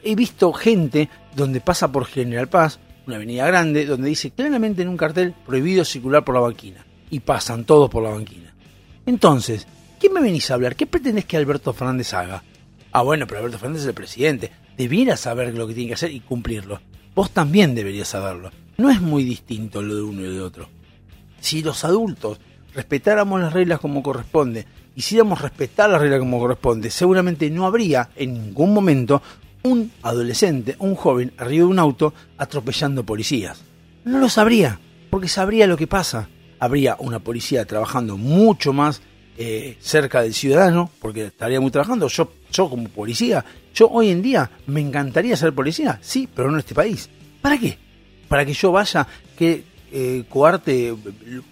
He 0.03 0.15
visto 0.15 0.53
gente 0.53 1.09
donde 1.35 1.61
pasa 1.61 1.91
por 1.91 2.05
General 2.07 2.49
Paz, 2.49 2.79
una 3.07 3.17
avenida 3.17 3.47
grande, 3.47 3.85
donde 3.87 4.09
dice 4.11 4.31
claramente 4.31 4.83
en 4.83 4.89
un 4.89 4.97
cartel 4.97 5.35
prohibido 5.47 5.85
circular 5.85 6.25
por 6.25 6.35
la 6.35 6.43
banquina. 6.43 6.87
Y 7.11 7.21
pasan 7.21 7.65
todos 7.65 7.91
por 7.91 8.03
la 8.03 8.11
banquina. 8.11 8.55
Entonces, 9.05 9.67
¿qué 10.03 10.11
me 10.11 10.21
venís 10.21 10.51
a 10.51 10.55
hablar? 10.55 10.75
¿Qué 10.75 10.89
pretendés 10.89 11.27
que 11.27 11.37
Alberto 11.37 11.73
Fernández 11.73 12.13
haga? 12.13 12.43
Ah, 12.91 13.03
bueno, 13.03 13.25
pero 13.29 13.39
Alberto 13.39 13.61
Fernández 13.61 13.83
es 13.83 13.89
el 13.89 13.95
presidente. 13.95 14.51
Debiera 14.77 15.17
saber 15.17 15.55
lo 15.55 15.69
que 15.69 15.75
tiene 15.75 15.91
que 15.91 15.95
hacer 15.95 16.11
y 16.11 16.19
cumplirlo. 16.19 16.81
Vos 17.15 17.31
también 17.31 17.77
deberías 17.77 18.09
saberlo. 18.09 18.51
No 18.79 18.91
es 18.91 19.01
muy 19.01 19.23
distinto 19.23 19.81
lo 19.81 19.95
de 19.95 20.03
uno 20.03 20.23
y 20.23 20.35
de 20.35 20.41
otro. 20.41 20.69
Si 21.41 21.63
los 21.63 21.85
adultos 21.85 22.41
respetáramos 22.75 23.41
las 23.41 23.53
reglas 23.53 23.79
como 23.79 24.03
corresponde, 24.03 24.67
hiciéramos 24.97 25.41
respetar 25.41 25.89
las 25.89 26.01
reglas 26.01 26.19
como 26.19 26.41
corresponde, 26.41 26.91
seguramente 26.91 27.49
no 27.49 27.65
habría 27.65 28.11
en 28.17 28.33
ningún 28.35 28.75
momento 28.75 29.23
un 29.63 29.93
adolescente, 30.03 30.75
un 30.81 30.97
joven 30.97 31.33
arriba 31.37 31.65
de 31.65 31.71
un 31.71 31.79
auto 31.79 32.13
atropellando 32.39 33.05
policías. 33.05 33.63
No 34.05 34.19
lo 34.19 34.29
sabría, 34.29 34.81
porque 35.11 35.29
sabría 35.29 35.69
lo 35.69 35.77
que 35.77 35.87
pasa. 35.87 36.29
Habría 36.59 36.97
una 36.99 37.21
policía 37.21 37.65
trabajando 37.67 38.17
mucho 38.17 38.73
más 38.73 39.01
eh, 39.43 39.77
cerca 39.81 40.23
del 40.23 40.35
ciudadano, 40.35 40.89
porque 41.01 41.27
estaría 41.27 41.61
muy 41.61 41.73
trabajando. 41.73 42.07
Yo, 42.07 42.33
yo 42.53 42.71
como 42.71 42.89
policía, 42.89 43.45
yo 43.75 43.89
hoy 43.89 44.11
en 44.11 44.23
día 44.23 44.49
me 44.67 44.81
encantaría 44.81 45.37
ser 45.37 45.53
policía, 45.53 45.99
sí, 46.01 46.29
pero 46.33 46.49
no 46.49 46.55
en 46.55 46.61
este 46.61 46.75
país. 46.77 47.11
¿Para 47.41 47.59
qué? 47.59 47.77
Para 48.29 48.47
que 48.47 48.53
yo 48.53 48.71
vaya, 48.71 49.07
que 49.37 49.65
eh, 49.91 50.25
coarte, 50.29 50.95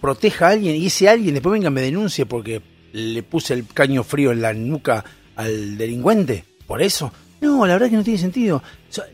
proteja 0.01 0.47
a 0.47 0.51
alguien 0.51 0.76
y 0.76 0.86
ese 0.86 1.09
alguien 1.09 1.34
después 1.34 1.53
venga 1.53 1.68
y 1.68 1.72
me 1.72 1.80
denuncie 1.80 2.26
porque 2.26 2.62
le 2.93 3.24
puse 3.24 3.55
el 3.55 3.66
caño 3.66 4.05
frío 4.05 4.30
en 4.30 4.41
la 4.41 4.53
nuca 4.53 5.05
al 5.34 5.76
delincuente. 5.76 6.45
por 6.66 6.82
eso. 6.82 7.12
No, 7.41 7.66
la 7.66 7.72
verdad 7.72 7.91
que 7.91 7.97
no 7.97 8.05
tiene 8.05 8.18
sentido. 8.20 8.62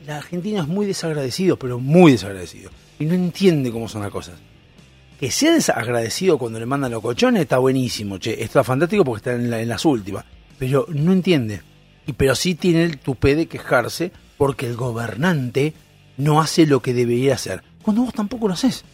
La 0.05 0.19
Argentina 0.19 0.61
es 0.61 0.69
muy 0.69 0.85
desagradecido, 0.85 1.57
pero 1.57 1.79
muy 1.79 2.13
desagradecido. 2.13 2.71
Y 2.99 3.07
no 3.07 3.15
entiende 3.15 3.71
cómo 3.71 3.89
son 3.89 4.03
las 4.03 4.11
cosas. 4.11 4.35
Que 5.19 5.31
sea 5.31 5.53
desagradecido 5.55 6.37
cuando 6.39 6.59
le 6.59 6.67
mandan 6.67 6.91
los 6.93 7.01
colchones 7.03 7.43
está 7.43 7.59
buenísimo, 7.59 8.19
che. 8.19 8.43
Está 8.43 8.63
fantástico 8.65 9.05
porque 9.05 9.19
está 9.19 9.33
en, 9.35 9.51
la- 9.51 9.61
en 9.61 9.69
las 9.69 9.85
últimas. 9.85 10.25
Pero 10.59 10.87
no 10.91 11.13
entiende. 11.13 11.63
Y 12.07 12.13
pero 12.13 12.35
sí 12.35 12.55
tiene 12.55 12.85
el 12.85 12.99
tupé 12.99 13.35
de 13.35 13.47
quejarse 13.47 14.13
porque 14.37 14.67
el 14.67 14.77
gobernante 14.77 15.73
no 16.19 16.41
hace 16.41 16.67
lo 16.67 16.81
que 16.81 16.93
debería 16.95 17.35
hacer. 17.35 17.63
Cuando 17.83 18.03
vos 18.03 18.13
tampoco 18.15 18.49
lo 18.49 18.55
haces. 18.55 18.85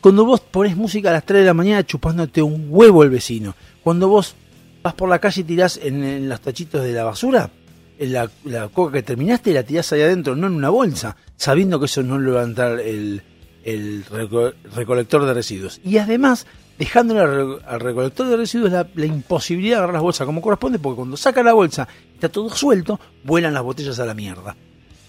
Cuando 0.00 0.24
vos 0.24 0.40
pones 0.40 0.76
música 0.76 1.10
a 1.10 1.12
las 1.12 1.24
3 1.26 1.40
de 1.40 1.46
la 1.46 1.54
mañana 1.54 1.84
chupándote 1.84 2.40
un 2.42 2.66
huevo 2.70 3.02
el 3.02 3.10
vecino. 3.10 3.54
Cuando 3.84 4.08
vos 4.08 4.34
vas 4.82 4.94
por 4.94 5.08
la 5.10 5.18
calle 5.18 5.42
y 5.42 5.44
tirás 5.44 5.78
en, 5.82 6.02
en 6.02 6.28
los 6.28 6.40
tachitos 6.40 6.82
de 6.82 6.92
la 6.92 7.04
basura, 7.04 7.50
la, 7.98 8.30
la 8.44 8.68
coca 8.68 8.94
que 8.94 9.02
terminaste 9.02 9.52
la 9.52 9.62
tirás 9.62 9.92
ahí 9.92 10.00
adentro, 10.00 10.34
no 10.34 10.46
en 10.46 10.54
una 10.54 10.70
bolsa, 10.70 11.16
sabiendo 11.36 11.78
que 11.78 11.84
eso 11.84 12.02
no 12.02 12.18
le 12.18 12.30
va 12.30 12.40
a 12.40 12.44
entrar 12.44 12.80
el, 12.80 13.22
el 13.64 14.04
reco- 14.06 14.54
recolector 14.74 15.24
de 15.26 15.34
residuos. 15.34 15.80
Y 15.84 15.98
además, 15.98 16.46
dejándole 16.78 17.20
al, 17.20 17.28
re- 17.58 17.64
al 17.66 17.80
recolector 17.80 18.28
de 18.28 18.36
residuos 18.36 18.70
la, 18.72 18.86
la 18.94 19.06
imposibilidad 19.06 19.74
de 19.74 19.78
agarrar 19.78 19.94
las 19.94 20.02
bolsas 20.02 20.26
como 20.26 20.40
corresponde, 20.40 20.78
porque 20.78 20.96
cuando 20.96 21.16
saca 21.16 21.42
la 21.42 21.52
bolsa 21.52 21.88
está 22.14 22.28
todo 22.28 22.50
suelto, 22.50 22.98
vuelan 23.24 23.54
las 23.54 23.62
botellas 23.62 23.98
a 23.98 24.06
la 24.06 24.14
mierda. 24.14 24.56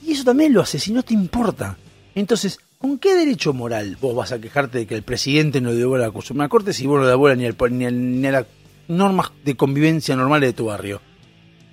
Y 0.05 0.13
eso 0.13 0.23
también 0.23 0.53
lo 0.53 0.61
hace, 0.61 0.79
si 0.79 0.91
no 0.91 1.03
te 1.03 1.13
importa. 1.13 1.77
Entonces, 2.15 2.59
¿con 2.77 2.97
qué 2.97 3.15
derecho 3.15 3.53
moral 3.53 3.97
vos 4.01 4.15
vas 4.15 4.31
a 4.31 4.39
quejarte 4.41 4.79
de 4.79 4.87
que 4.87 4.95
el 4.95 5.03
presidente 5.03 5.61
no 5.61 5.73
devuelva 5.73 6.07
la 6.07 6.49
corte 6.49 6.73
si 6.73 6.85
vos 6.87 6.99
no 6.99 7.35
ni, 7.35 7.45
al, 7.45 7.55
ni, 7.71 7.85
ni 7.91 8.27
a 8.27 8.31
las 8.31 8.45
normas 8.87 9.31
de 9.45 9.55
convivencia 9.55 10.15
normales 10.15 10.49
de 10.49 10.53
tu 10.53 10.65
barrio. 10.65 11.01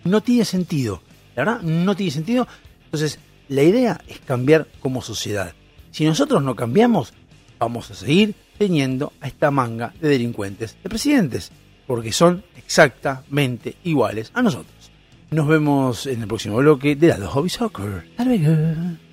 No 0.05 0.23
tiene 0.23 0.45
sentido. 0.45 1.03
La 1.35 1.45
verdad, 1.45 1.63
no 1.63 1.97
tiene 1.97 2.13
sentido. 2.13 2.47
Entonces, 2.85 3.19
la 3.49 3.63
idea 3.63 4.01
es 4.07 4.21
cambiar 4.21 4.69
como 4.81 5.03
sociedad. 5.03 5.53
Si 5.91 6.05
nosotros 6.05 6.43
no 6.43 6.55
cambiamos, 6.55 7.13
vamos 7.59 7.91
a 7.91 7.95
seguir 7.95 8.35
teniendo 8.59 9.13
a 9.21 9.29
esta 9.29 9.51
manga 9.51 9.95
de 10.01 10.09
delincuentes, 10.09 10.77
de 10.83 10.89
presidentes, 10.89 11.51
porque 11.87 12.13
son 12.13 12.45
exactamente 12.57 13.77
iguales 13.85 14.31
a 14.35 14.43
nosotros. 14.43 14.91
Nos 15.31 15.47
vemos 15.47 16.07
en 16.07 16.23
el 16.23 16.29
próximo 16.29 16.57
bloque 16.57 16.97
de 16.97 17.09
la 17.09 17.27
Hobby 17.27 17.51
Soccer. 17.51 18.07
Hasta 18.11 18.25
luego. 18.25 19.08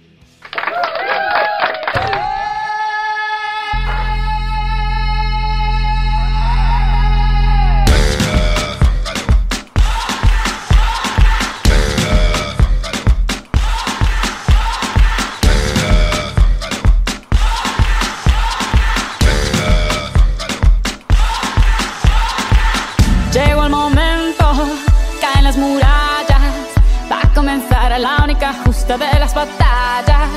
De 28.94 29.20
las 29.20 29.34
batallas. 29.34 30.30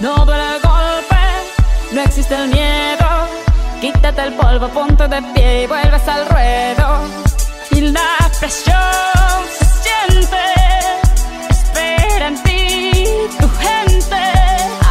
No 0.00 0.24
duele 0.24 0.56
el 0.56 0.62
golpe, 0.62 1.16
no 1.92 2.00
existe 2.00 2.34
el 2.34 2.48
miedo. 2.48 3.06
Quítate 3.80 4.22
el 4.22 4.32
polvo, 4.34 4.68
ponte 4.68 5.06
de 5.06 5.22
pie 5.34 5.64
y 5.64 5.66
vuelves 5.66 6.08
al 6.08 6.26
ruedo. 6.26 7.00
Y 7.72 7.80
la 7.92 8.30
presión 8.38 8.80
se 9.58 9.64
siente, 9.82 10.44
espera 11.50 12.28
en 12.28 12.42
ti 12.42 12.92
tu 13.38 13.48
gente. 13.64 14.22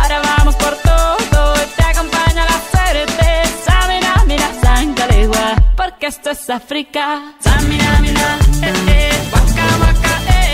Ahora 0.02 0.22
vamos 0.38 0.56
por 0.56 0.76
todo 0.76 1.56
y 1.64 1.66
te 1.76 1.84
acompaña 1.84 2.46
la 2.46 2.62
suerte. 2.72 3.26
Samina, 3.66 4.24
mira, 4.28 4.50
Sangalegua, 4.62 5.56
porque 5.76 6.06
esto 6.08 6.30
es 6.30 6.48
África. 6.50 7.34
Samina, 7.40 8.00
mira, 8.02 8.38
eh, 8.62 8.74
eh, 8.88 9.30
waka, 9.34 9.66
waka, 9.82 10.14
eh, 10.30 10.49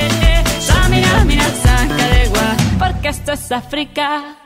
eh. 0.99 1.03
Samina, 1.03 1.25
mira, 1.25 1.43
Sangalegua, 1.63 2.55
porque 2.79 3.09
esto 3.09 3.31
es 3.33 3.51
África. 3.51 4.37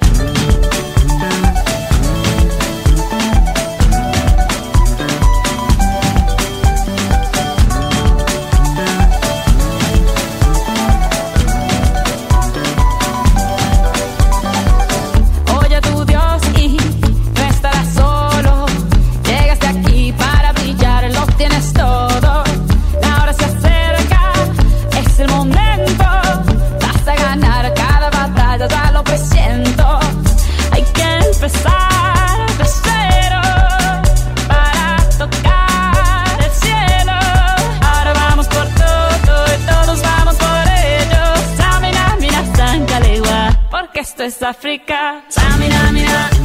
Esto 44.20 44.24
es 44.24 44.44
África. 44.44 45.24
Samina, 45.30 45.92
mira, 45.92 46.39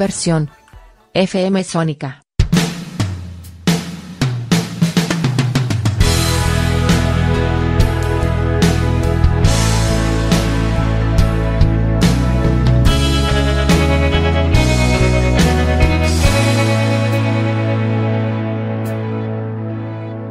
versión. 0.00 0.48
FM 1.12 1.62
Sónica. 1.62 2.22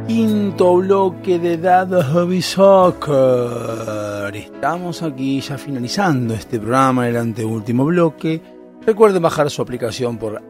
quinto 0.08 0.76
bloque 0.76 1.38
de 1.38 1.56
Dado 1.56 2.02
Hobby. 2.02 2.38
Estamos 4.34 5.02
aquí 5.02 5.40
ya 5.40 5.56
finalizando 5.56 6.34
este 6.34 6.58
programa, 6.58 7.08
el 7.08 7.16
anteúltimo 7.16 7.84
bloque. 7.84 8.59
Recuerden 8.86 9.22
bajar 9.22 9.50
su 9.50 9.62
aplicación 9.62 10.18
por 10.18 10.42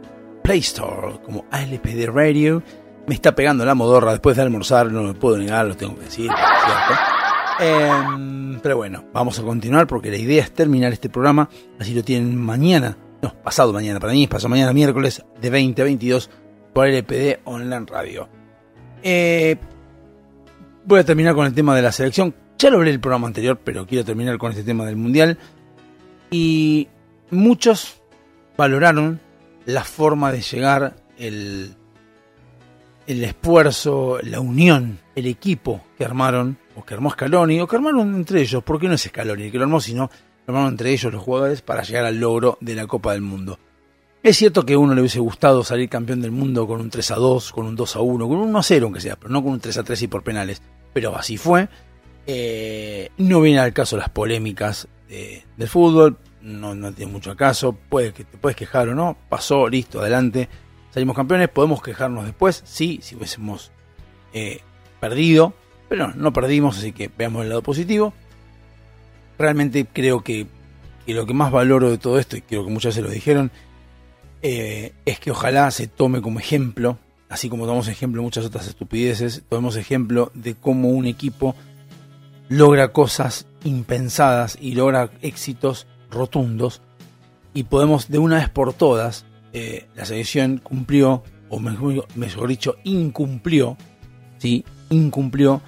Play 0.42 0.60
Store 0.60 1.18
como 1.24 1.44
ALPD 1.50 2.08
Radio. 2.12 2.62
Me 3.06 3.14
está 3.14 3.34
pegando 3.34 3.64
la 3.64 3.74
modorra 3.74 4.12
después 4.12 4.36
de 4.36 4.42
almorzar, 4.42 4.90
no 4.92 5.02
lo 5.02 5.14
puedo 5.14 5.36
negar, 5.36 5.66
lo 5.66 5.76
tengo 5.76 5.96
que 5.96 6.04
decir. 6.04 6.30
Em, 7.58 8.60
pero 8.60 8.76
bueno, 8.76 9.04
vamos 9.12 9.38
a 9.38 9.42
continuar 9.42 9.86
porque 9.86 10.10
la 10.10 10.16
idea 10.16 10.42
es 10.42 10.52
terminar 10.52 10.92
este 10.92 11.10
programa, 11.10 11.48
así 11.78 11.92
lo 11.92 12.02
tienen 12.02 12.36
mañana, 12.36 12.96
no, 13.20 13.34
pasado 13.42 13.72
mañana, 13.72 14.00
para 14.00 14.14
mí 14.14 14.26
pasado 14.26 14.48
mañana 14.48 14.72
miércoles 14.72 15.22
de 15.40 15.50
20 15.50 15.82
a 15.82 15.84
22 15.84 16.30
por 16.72 16.86
LPD 16.86 17.40
Online 17.44 17.86
Radio. 17.86 18.28
Eh, 19.02 19.56
voy 20.84 21.00
a 21.00 21.04
terminar 21.04 21.34
con 21.34 21.46
el 21.46 21.54
tema 21.54 21.74
de 21.74 21.82
la 21.82 21.92
selección. 21.92 22.34
Ya 22.58 22.70
lo 22.70 22.76
hablé 22.76 22.90
en 22.90 22.94
el 22.94 23.00
programa 23.00 23.26
anterior, 23.26 23.58
pero 23.62 23.86
quiero 23.86 24.04
terminar 24.04 24.38
con 24.38 24.52
este 24.52 24.64
tema 24.64 24.86
del 24.86 24.96
Mundial. 24.96 25.38
Y 26.30 26.88
muchos 27.30 27.99
valoraron 28.60 29.20
la 29.64 29.82
forma 29.84 30.30
de 30.32 30.42
llegar, 30.42 30.96
el, 31.16 31.74
el 33.06 33.24
esfuerzo, 33.24 34.18
la 34.22 34.40
unión, 34.40 34.98
el 35.14 35.26
equipo 35.26 35.82
que 35.96 36.04
armaron, 36.04 36.58
o 36.76 36.84
que 36.84 36.94
armó 36.94 37.10
Scaloni, 37.10 37.60
o 37.60 37.66
que 37.66 37.76
armaron 37.76 38.14
entre 38.14 38.42
ellos, 38.42 38.62
porque 38.62 38.86
no 38.88 38.94
es 38.94 39.02
Scaloni 39.02 39.44
el 39.44 39.50
que 39.52 39.58
lo 39.58 39.64
armó, 39.64 39.80
sino 39.80 40.10
lo 40.46 40.52
armaron 40.54 40.68
entre 40.72 40.92
ellos 40.92 41.12
los 41.12 41.22
jugadores 41.22 41.62
para 41.62 41.82
llegar 41.82 42.04
al 42.04 42.20
logro 42.20 42.58
de 42.60 42.74
la 42.74 42.86
Copa 42.86 43.12
del 43.12 43.22
Mundo. 43.22 43.58
Es 44.22 44.36
cierto 44.36 44.66
que 44.66 44.74
a 44.74 44.78
uno 44.78 44.94
le 44.94 45.00
hubiese 45.00 45.18
gustado 45.18 45.64
salir 45.64 45.88
campeón 45.88 46.20
del 46.20 46.30
mundo 46.30 46.66
con 46.66 46.80
un 46.80 46.90
3 46.90 47.10
a 47.12 47.14
2, 47.16 47.52
con 47.52 47.66
un 47.66 47.74
2 47.74 47.96
a 47.96 48.00
1, 48.00 48.28
con 48.28 48.36
un 48.36 48.48
1 48.50 48.58
a 48.58 48.62
0 48.62 48.86
aunque 48.86 49.00
sea, 49.00 49.16
pero 49.16 49.30
no 49.32 49.42
con 49.42 49.52
un 49.52 49.60
3 49.60 49.78
a 49.78 49.82
3 49.82 50.02
y 50.02 50.08
por 50.08 50.22
penales. 50.22 50.60
Pero 50.92 51.16
así 51.16 51.38
fue. 51.38 51.68
Eh, 52.26 53.08
no 53.16 53.40
viene 53.40 53.60
al 53.60 53.72
caso 53.72 53.96
las 53.96 54.10
polémicas 54.10 54.88
de- 55.08 55.42
del 55.56 55.68
fútbol, 55.68 56.18
no, 56.42 56.74
no 56.74 56.92
tiene 56.92 57.12
mucho 57.12 57.36
caso. 57.36 57.72
Puede 57.72 58.12
que 58.12 58.24
te 58.24 58.38
puedes 58.38 58.56
quejar 58.56 58.88
o 58.88 58.94
no, 58.94 59.16
pasó, 59.28 59.68
listo, 59.68 60.00
adelante. 60.00 60.48
Salimos 60.90 61.16
campeones, 61.16 61.48
podemos 61.48 61.82
quejarnos 61.82 62.24
después, 62.24 62.62
sí, 62.64 62.98
si 63.02 63.14
hubiésemos 63.14 63.70
eh, 64.32 64.60
perdido, 64.98 65.54
pero 65.88 66.08
no, 66.08 66.14
no 66.14 66.32
perdimos, 66.32 66.78
así 66.78 66.92
que 66.92 67.10
veamos 67.16 67.42
el 67.42 67.48
lado 67.48 67.62
positivo. 67.62 68.12
Realmente 69.38 69.86
creo 69.92 70.22
que, 70.22 70.46
lo 71.06 71.26
que 71.26 71.34
más 71.34 71.52
valoro 71.52 71.90
de 71.90 71.98
todo 71.98 72.18
esto, 72.18 72.36
y 72.36 72.42
creo 72.42 72.64
que 72.64 72.70
muchas 72.70 72.94
veces 72.94 73.04
lo 73.04 73.10
dijeron, 73.10 73.50
eh, 74.42 74.92
es 75.04 75.20
que 75.20 75.30
ojalá 75.30 75.70
se 75.70 75.86
tome 75.86 76.20
como 76.20 76.40
ejemplo, 76.40 76.98
así 77.28 77.48
como 77.48 77.64
tomamos 77.64 77.88
ejemplo 77.88 78.22
muchas 78.22 78.44
otras 78.44 78.66
estupideces, 78.66 79.42
tomemos 79.48 79.76
ejemplo 79.76 80.32
de 80.34 80.54
cómo 80.54 80.88
un 80.90 81.06
equipo 81.06 81.54
logra 82.48 82.92
cosas 82.92 83.46
impensadas 83.62 84.58
y 84.60 84.72
logra 84.72 85.10
éxitos 85.22 85.86
rotundos 86.10 86.82
y 87.54 87.64
podemos 87.64 88.08
de 88.08 88.18
una 88.18 88.36
vez 88.36 88.48
por 88.48 88.72
todas, 88.72 89.24
eh, 89.52 89.86
la 89.96 90.04
selección 90.04 90.58
cumplió, 90.58 91.24
o 91.48 91.58
mejor, 91.58 92.48
dicho, 92.48 92.76
incumplió, 92.84 93.76
¿sí? 94.38 94.64
incumplió 94.90 95.60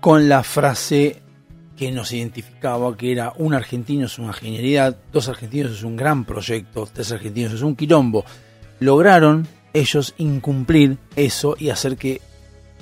con 0.00 0.28
la 0.28 0.42
frase 0.42 1.22
que 1.76 1.92
nos 1.92 2.12
identificaba, 2.12 2.96
que 2.96 3.12
era 3.12 3.32
un 3.36 3.54
argentino 3.54 4.06
es 4.06 4.18
una 4.18 4.32
genialidad, 4.32 4.96
dos 5.12 5.28
argentinos 5.28 5.72
es 5.72 5.82
un 5.84 5.96
gran 5.96 6.24
proyecto, 6.24 6.88
tres 6.92 7.12
argentinos 7.12 7.52
es 7.52 7.62
un 7.62 7.76
quilombo. 7.76 8.24
Lograron 8.80 9.46
ellos 9.72 10.14
incumplir 10.18 10.98
eso 11.14 11.56
y 11.58 11.70
hacer 11.70 11.96
que 11.96 12.20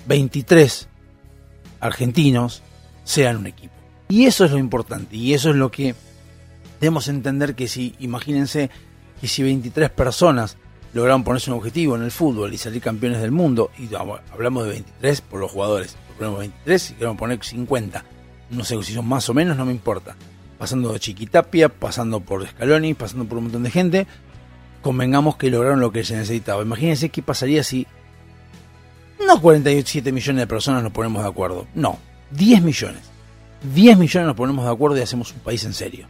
23 0.06 0.88
argentinos 1.80 2.62
sean 3.04 3.36
un 3.36 3.46
equipo. 3.46 3.74
Y 4.08 4.24
eso 4.24 4.46
es 4.46 4.52
lo 4.52 4.58
importante, 4.58 5.16
y 5.16 5.34
eso 5.34 5.50
es 5.50 5.56
lo 5.56 5.70
que 5.70 5.94
debemos 6.80 7.08
entender 7.08 7.54
que 7.54 7.68
si, 7.68 7.94
imagínense, 7.98 8.70
que 9.20 9.28
si 9.28 9.42
23 9.42 9.90
personas 9.90 10.56
lograron 10.92 11.24
ponerse 11.24 11.50
un 11.50 11.58
objetivo 11.58 11.96
en 11.96 12.02
el 12.02 12.10
fútbol 12.10 12.54
y 12.54 12.58
salir 12.58 12.80
campeones 12.80 13.20
del 13.20 13.32
mundo, 13.32 13.70
y 13.78 13.94
hablamos 13.94 14.64
de 14.64 14.70
23 14.70 15.20
por 15.22 15.40
los 15.40 15.50
jugadores, 15.50 15.96
ponemos 16.16 16.40
23 16.40 16.90
y 16.90 16.94
queremos 16.94 17.18
poner 17.18 17.44
50, 17.44 18.04
no 18.50 18.64
sé 18.64 18.82
si 18.82 18.94
son 18.94 19.06
más 19.06 19.28
o 19.28 19.34
menos, 19.34 19.56
no 19.56 19.66
me 19.66 19.72
importa. 19.72 20.16
Pasando 20.58 20.92
de 20.92 21.00
Chiquitapia, 21.00 21.68
pasando 21.68 22.20
por 22.20 22.46
Scaloni, 22.46 22.94
pasando 22.94 23.26
por 23.26 23.38
un 23.38 23.44
montón 23.44 23.62
de 23.62 23.70
gente, 23.70 24.06
convengamos 24.80 25.36
que 25.36 25.50
lograron 25.50 25.80
lo 25.80 25.92
que 25.92 26.04
se 26.04 26.16
necesitaba. 26.16 26.62
Imagínense 26.62 27.10
qué 27.10 27.22
pasaría 27.22 27.62
si 27.62 27.86
no 29.26 29.40
47 29.40 30.12
millones 30.12 30.42
de 30.42 30.46
personas 30.46 30.82
nos 30.82 30.92
ponemos 30.92 31.22
de 31.22 31.28
acuerdo, 31.28 31.66
no, 31.74 31.98
10 32.30 32.62
millones. 32.62 33.02
10 33.74 33.98
millones 33.98 34.26
nos 34.28 34.36
ponemos 34.36 34.64
de 34.64 34.70
acuerdo 34.70 34.96
y 34.96 35.00
hacemos 35.00 35.32
un 35.32 35.40
país 35.40 35.64
en 35.64 35.74
serio. 35.74 36.06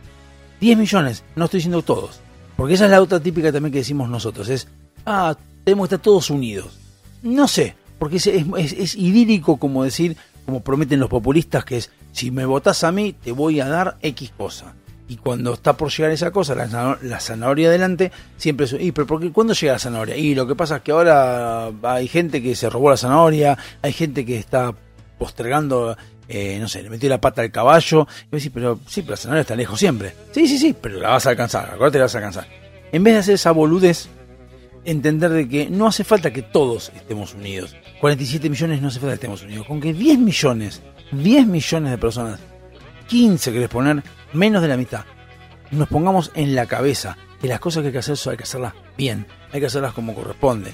10 0.60 0.78
millones, 0.78 1.24
no 1.34 1.44
estoy 1.46 1.58
diciendo 1.58 1.82
todos, 1.82 2.20
porque 2.56 2.74
esa 2.74 2.86
es 2.86 2.90
la 2.90 3.02
otra 3.02 3.20
típica 3.20 3.52
también 3.52 3.72
que 3.72 3.78
decimos 3.78 4.08
nosotros, 4.08 4.48
es, 4.48 4.68
ah, 5.04 5.36
tenemos 5.64 5.88
que 5.88 5.94
estar 5.96 6.02
todos 6.04 6.30
unidos. 6.30 6.78
No 7.22 7.48
sé, 7.48 7.74
porque 7.98 8.16
es, 8.16 8.26
es, 8.26 8.72
es- 8.72 8.94
idílico 8.94 9.56
como 9.58 9.84
decir, 9.84 10.16
como 10.44 10.62
prometen 10.62 11.00
los 11.00 11.08
populistas, 11.10 11.64
que 11.64 11.78
es, 11.78 11.90
si 12.12 12.30
me 12.30 12.44
votás 12.46 12.84
a 12.84 12.92
mí, 12.92 13.12
te 13.12 13.32
voy 13.32 13.60
a 13.60 13.68
dar 13.68 13.96
X 14.00 14.32
cosa. 14.36 14.74
Y 15.08 15.16
cuando 15.16 15.54
está 15.54 15.76
por 15.76 15.90
llegar 15.92 16.10
esa 16.10 16.30
cosa, 16.32 16.54
la, 16.54 16.98
la 17.00 17.20
zanahoria 17.20 17.68
adelante, 17.68 18.10
siempre 18.36 18.66
es, 18.66 18.72
y, 18.78 18.90
pero 18.92 19.06
¿por 19.06 19.20
qué- 19.20 19.30
¿cuándo 19.32 19.54
llega 19.54 19.74
la 19.74 19.78
zanahoria? 19.78 20.16
Y 20.16 20.34
lo 20.34 20.46
que 20.46 20.54
pasa 20.56 20.76
es 20.76 20.82
que 20.82 20.92
ahora 20.92 21.70
hay 21.82 22.08
gente 22.08 22.42
que 22.42 22.54
se 22.56 22.68
robó 22.70 22.90
la 22.90 22.96
zanahoria, 22.96 23.56
hay 23.82 23.92
gente 23.92 24.24
que 24.24 24.38
está 24.38 24.74
postergando, 25.18 25.96
eh, 26.28 26.58
no 26.60 26.68
sé, 26.68 26.82
le 26.82 26.90
metió 26.90 27.08
la 27.08 27.20
pata 27.20 27.42
al 27.42 27.50
caballo. 27.50 28.06
Y 28.22 28.24
vos 28.24 28.42
decís, 28.42 28.50
pero 28.52 28.80
sí, 28.86 29.02
pero 29.02 29.12
la 29.12 29.16
zanahoria 29.16 29.40
está 29.42 29.56
lejos 29.56 29.78
siempre. 29.78 30.14
Sí, 30.32 30.46
sí, 30.48 30.58
sí, 30.58 30.74
pero 30.80 31.00
la 31.00 31.10
vas 31.10 31.26
a 31.26 31.30
alcanzar, 31.30 31.70
acuérdate, 31.70 31.98
la 31.98 32.04
vas 32.04 32.14
a 32.14 32.18
alcanzar. 32.18 32.46
En 32.92 33.04
vez 33.04 33.14
de 33.14 33.20
hacer 33.20 33.34
esa 33.34 33.52
boludez, 33.52 34.08
entender 34.84 35.30
de 35.30 35.48
que 35.48 35.68
no 35.68 35.86
hace 35.86 36.04
falta 36.04 36.32
que 36.32 36.42
todos 36.42 36.92
estemos 36.94 37.34
unidos. 37.34 37.76
47 38.00 38.48
millones 38.48 38.80
no 38.80 38.88
hace 38.88 39.00
falta 39.00 39.12
que 39.12 39.16
estemos 39.16 39.42
unidos. 39.42 39.66
Con 39.66 39.80
que 39.80 39.92
10 39.92 40.18
millones, 40.18 40.82
10 41.12 41.46
millones 41.46 41.90
de 41.90 41.98
personas, 41.98 42.40
15 43.08 43.52
querés 43.52 43.68
poner, 43.68 44.02
menos 44.32 44.62
de 44.62 44.68
la 44.68 44.76
mitad, 44.76 45.04
nos 45.70 45.88
pongamos 45.88 46.30
en 46.34 46.54
la 46.54 46.66
cabeza 46.66 47.16
que 47.40 47.48
las 47.48 47.60
cosas 47.60 47.82
que 47.82 47.88
hay 47.88 47.92
que 47.92 47.98
hacer 47.98 48.16
hay 48.30 48.36
que 48.36 48.44
hacerlas 48.44 48.74
bien, 48.96 49.26
hay 49.52 49.60
que 49.60 49.66
hacerlas 49.66 49.92
como 49.92 50.14
corresponde, 50.14 50.72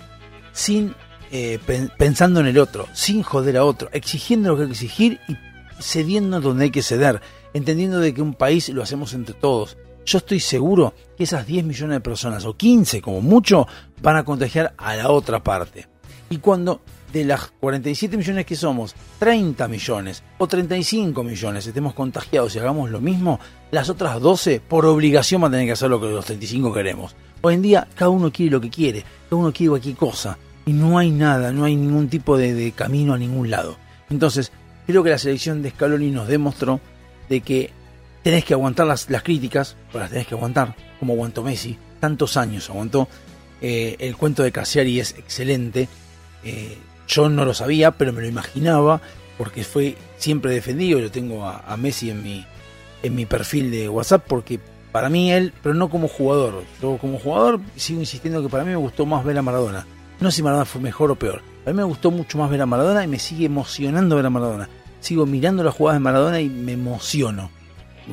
sin 0.53 0.95
eh, 1.33 1.59
pen- 1.67 1.91
pensando 1.99 2.41
en 2.41 2.47
el 2.47 2.59
otro, 2.59 2.87
sin 2.93 3.23
joder 3.23 3.57
a 3.57 3.65
otro, 3.65 3.89
exigiendo 3.93 4.51
lo 4.51 4.57
que 4.57 4.63
hay 4.63 4.69
que 4.69 4.73
exigir 4.75 5.21
y 5.29 5.37
cediendo 5.81 6.41
donde 6.41 6.65
hay 6.65 6.71
que 6.71 6.83
ceder, 6.83 7.21
entendiendo 7.55 7.99
de 7.99 8.15
que 8.15 8.23
un 8.23 8.35
país 8.35 8.69
lo 8.69 8.83
hacemos 8.83 9.15
entre 9.15 9.35
todos. 9.35 9.77
Yo 10.05 10.19
estoy 10.19 10.41
seguro 10.41 10.95
que 11.17 11.25
esas 11.25 11.47
10 11.47 11.65
millones 11.65 11.97
de 11.97 12.01
personas, 12.01 12.45
o 12.45 12.57
15 12.57 13.01
como 13.01 13.21
mucho, 13.21 13.67
van 14.01 14.17
a 14.17 14.25
contagiar 14.25 14.75
a 14.77 14.95
la 14.97 15.11
otra 15.11 15.43
parte. 15.43 15.87
Y 16.29 16.39
cuando 16.39 16.81
de 17.13 17.25
las 17.25 17.53
47 17.61 18.17
millones 18.17 18.47
que 18.47 18.57
somos, 18.57 18.95
30 19.19 19.69
millones 19.69 20.23
o 20.39 20.47
35 20.49 21.23
millones 21.23 21.67
estemos 21.67 21.93
contagiados 21.95 22.55
y 22.55 22.59
hagamos 22.59 22.91
lo 22.91 23.01
mismo, 23.01 23.39
las 23.71 23.91
otras 23.91 24.19
12 24.21 24.61
por 24.61 24.87
obligación 24.87 25.41
van 25.43 25.51
a 25.51 25.53
tener 25.53 25.67
que 25.67 25.73
hacer 25.73 25.91
lo 25.91 26.01
que 26.01 26.09
los 26.09 26.25
35 26.25 26.73
queremos. 26.73 27.15
Hoy 27.43 27.55
en 27.55 27.63
día 27.63 27.87
cada 27.95 28.09
uno 28.09 28.33
quiere 28.33 28.51
lo 28.53 28.61
que 28.61 28.71
quiere, 28.71 29.05
cada 29.29 29.37
uno 29.43 29.53
quiere 29.53 29.71
cualquier 29.71 29.97
cosa 29.97 30.39
y 30.65 30.73
no 30.73 30.99
hay 30.99 31.11
nada, 31.11 31.53
no 31.53 31.65
hay 31.65 31.77
ningún 31.77 32.09
tipo 32.09 32.37
de, 32.37 32.73
camino 32.73 33.15
a 33.15 33.19
ningún 33.19 33.51
lado. 33.51 33.77
Entonces, 34.11 34.53
creo 34.87 35.03
que 35.03 35.11
la 35.11 35.19
selección 35.19 35.63
de 35.63 35.71
Scaloni 35.71 36.11
nos 36.11 36.29
demostró 36.29 36.81
de 37.29 37.41
que 37.41 37.71
tenés 38.23 38.45
que 38.45 38.55
aguantar 38.55 38.87
las, 38.87 39.11
las 39.11 39.23
críticas, 39.23 39.77
pero 39.89 40.01
las 40.01 40.11
tenés 40.11 40.27
que 40.27 40.35
aguantar, 40.35 40.77
como 41.01 41.15
aguantó 41.15 41.43
Messi, 41.43 41.79
tantos 42.01 42.37
años 42.37 42.71
aguantó. 42.71 43.09
Eh, 43.61 43.97
el 44.01 44.17
cuento 44.17 44.43
de 44.43 44.53
Cassiari 44.53 45.01
es 45.01 45.13
excelente. 45.19 45.89
Eh, 46.45 46.79
yo 47.09 47.29
no 47.29 47.45
lo 47.45 47.55
sabía, 47.55 47.93
pero 47.93 48.13
me 48.13 48.23
lo 48.23 48.29
imaginaba, 48.29 49.01
porque 49.39 49.65
fue 49.65 49.97
siempre 50.17 50.53
defendido. 50.53 50.99
Yo 50.99 51.11
tengo 51.11 51.45
a, 51.45 51.59
a 51.67 51.77
Messi 51.77 52.11
en 52.11 52.23
mi, 52.23 52.47
en 53.03 53.15
mi 53.15 53.27
perfil 53.27 53.71
de 53.71 53.89
WhatsApp, 53.89 54.25
porque 54.27 54.61
para 54.93 55.09
mí 55.09 55.33
él, 55.33 55.53
pero 55.63 55.75
no 55.75 55.89
como 55.89 56.07
jugador. 56.07 56.65
Yo 56.81 56.99
como 56.99 57.19
jugador 57.19 57.61
sigo 57.77 58.01
insistiendo 58.01 58.43
que 58.43 58.49
para 58.49 58.65
mí 58.65 58.71
me 58.71 58.77
gustó 58.77 59.07
más 59.07 59.25
ver 59.25 59.39
a 59.39 59.43
Maradona. 59.43 59.87
No 60.23 60.31
sé 60.31 60.37
si 60.37 60.43
Maradona 60.45 60.65
fue 60.65 60.81
mejor 60.81 61.11
o 61.11 61.17
peor. 61.17 61.43
A 61.67 61.71
mí 61.71 61.75
me 61.75 61.83
gustó 61.83 62.13
mucho 62.13 62.39
más 62.39 62.49
ver 62.49 62.63
a 62.63 62.67
Maradona 62.67 63.03
y 63.03 63.09
me 63.09 63.19
sigue 63.19 63.47
emocionando 63.47 64.15
ver 64.15 64.27
a 64.27 64.31
Maradona. 64.31 64.69
Sigo 65.01 65.27
mirando 65.27 65.65
las 65.65 65.75
jugadas 65.75 65.97
de 65.97 66.05
Maradona 66.05 66.41
y 66.41 66.49
me 66.49 66.73
emociono 66.73 67.51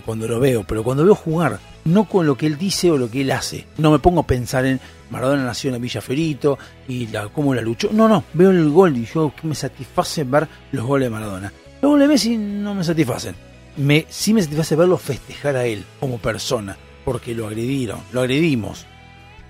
cuando 0.05 0.27
lo 0.27 0.39
veo, 0.39 0.63
pero 0.63 0.83
cuando 0.83 1.03
veo 1.03 1.15
jugar, 1.15 1.59
no 1.85 2.05
con 2.05 2.25
lo 2.25 2.35
que 2.35 2.47
él 2.47 2.57
dice 2.57 2.89
o 2.91 2.97
lo 2.97 3.09
que 3.11 3.21
él 3.21 3.31
hace. 3.31 3.65
No 3.77 3.91
me 3.91 3.99
pongo 3.99 4.21
a 4.21 4.27
pensar 4.27 4.65
en 4.65 4.79
Maradona 5.11 5.43
nació 5.43 5.73
en 5.73 5.81
Villa 5.81 6.01
Ferito 6.01 6.57
y 6.87 7.07
la, 7.07 7.27
cómo 7.27 7.53
la 7.53 7.61
luchó. 7.61 7.89
No, 7.91 8.07
no, 8.07 8.23
veo 8.33 8.49
el 8.49 8.69
gol 8.69 8.97
y 8.97 9.05
yo 9.05 9.31
me 9.43 9.53
satisface 9.53 10.23
ver 10.23 10.47
los 10.71 10.85
goles 10.85 11.07
de 11.07 11.09
Maradona. 11.11 11.53
Los 11.81 11.91
goles 11.91 12.07
de 12.07 12.13
Messi 12.13 12.37
no 12.37 12.73
me 12.73 12.83
satisfacen. 12.83 13.35
Me, 13.77 14.05
sí 14.09 14.33
me 14.33 14.41
satisface 14.41 14.75
verlo 14.75 14.97
festejar 14.97 15.55
a 15.55 15.65
él 15.65 15.85
como 15.99 16.17
persona, 16.17 16.75
porque 17.05 17.35
lo 17.35 17.47
agredieron, 17.47 17.99
lo 18.11 18.21
agredimos. 18.21 18.87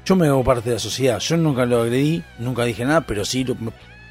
Yo 0.09 0.15
me 0.15 0.25
hago 0.25 0.43
parte 0.43 0.69
de 0.69 0.77
la 0.77 0.79
sociedad, 0.79 1.19
yo 1.19 1.37
nunca 1.37 1.67
lo 1.67 1.83
agredí, 1.83 2.23
nunca 2.39 2.65
dije 2.65 2.83
nada, 2.83 3.01
pero 3.01 3.23
sí 3.23 3.45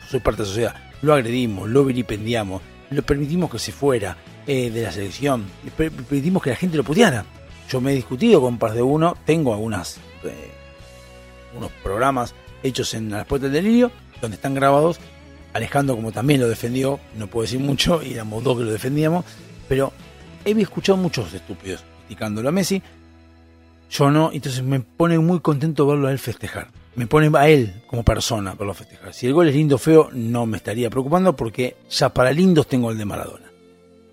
soy 0.08 0.20
parte 0.20 0.42
de 0.42 0.46
la 0.46 0.48
sociedad. 0.48 0.74
lo 1.02 1.12
agredimos, 1.12 1.68
lo 1.68 1.84
vilipendiamos, 1.84 2.62
lo 2.90 3.02
permitimos 3.02 3.50
que 3.50 3.58
se 3.58 3.72
fuera 3.72 4.16
eh, 4.46 4.70
de 4.70 4.82
la 4.84 4.92
selección, 4.92 5.46
per- 5.76 5.90
permitimos 5.90 6.40
que 6.40 6.50
la 6.50 6.56
gente 6.56 6.76
lo 6.76 6.84
puteara. 6.84 7.24
Yo 7.68 7.80
me 7.80 7.90
he 7.90 7.96
discutido 7.96 8.40
con 8.40 8.58
par 8.58 8.74
de 8.74 8.82
uno, 8.82 9.16
tengo 9.24 9.52
algunas 9.52 9.96
eh, 10.22 10.52
unos 11.56 11.72
programas 11.82 12.32
hechos 12.62 12.94
en 12.94 13.10
las 13.10 13.26
puertas 13.26 13.50
del 13.50 13.64
delirio, 13.64 13.90
donde 14.20 14.36
están 14.36 14.54
grabados. 14.54 15.00
Alejandro, 15.52 15.96
como 15.96 16.12
también 16.12 16.38
lo 16.40 16.48
defendió, 16.48 17.00
no 17.16 17.26
puedo 17.26 17.42
decir 17.42 17.58
mucho, 17.58 18.04
y 18.04 18.12
éramos 18.14 18.44
dos 18.44 18.56
que 18.56 18.62
lo 18.62 18.70
defendíamos, 18.70 19.24
pero 19.68 19.92
he 20.44 20.52
escuchado 20.52 20.96
muchos 20.96 21.34
estúpidos 21.34 21.82
criticándolo 22.06 22.50
a 22.50 22.52
Messi. 22.52 22.80
Yo 23.90 24.10
no, 24.10 24.30
entonces 24.32 24.62
me 24.62 24.80
pone 24.80 25.18
muy 25.18 25.40
contento 25.40 25.86
verlo 25.86 26.08
a 26.08 26.12
él 26.12 26.18
festejar. 26.18 26.68
Me 26.94 27.06
pone 27.06 27.30
a 27.38 27.48
él 27.48 27.82
como 27.86 28.04
persona 28.04 28.54
verlo 28.54 28.74
festejar. 28.74 29.14
Si 29.14 29.26
el 29.26 29.32
gol 29.32 29.48
es 29.48 29.54
lindo 29.54 29.76
o 29.76 29.78
feo, 29.78 30.10
no 30.12 30.46
me 30.46 30.56
estaría 30.56 30.90
preocupando 30.90 31.34
porque 31.34 31.76
ya 31.88 32.12
para 32.12 32.32
lindos 32.32 32.66
tengo 32.66 32.90
el 32.90 32.98
de 32.98 33.04
Maradona. 33.04 33.50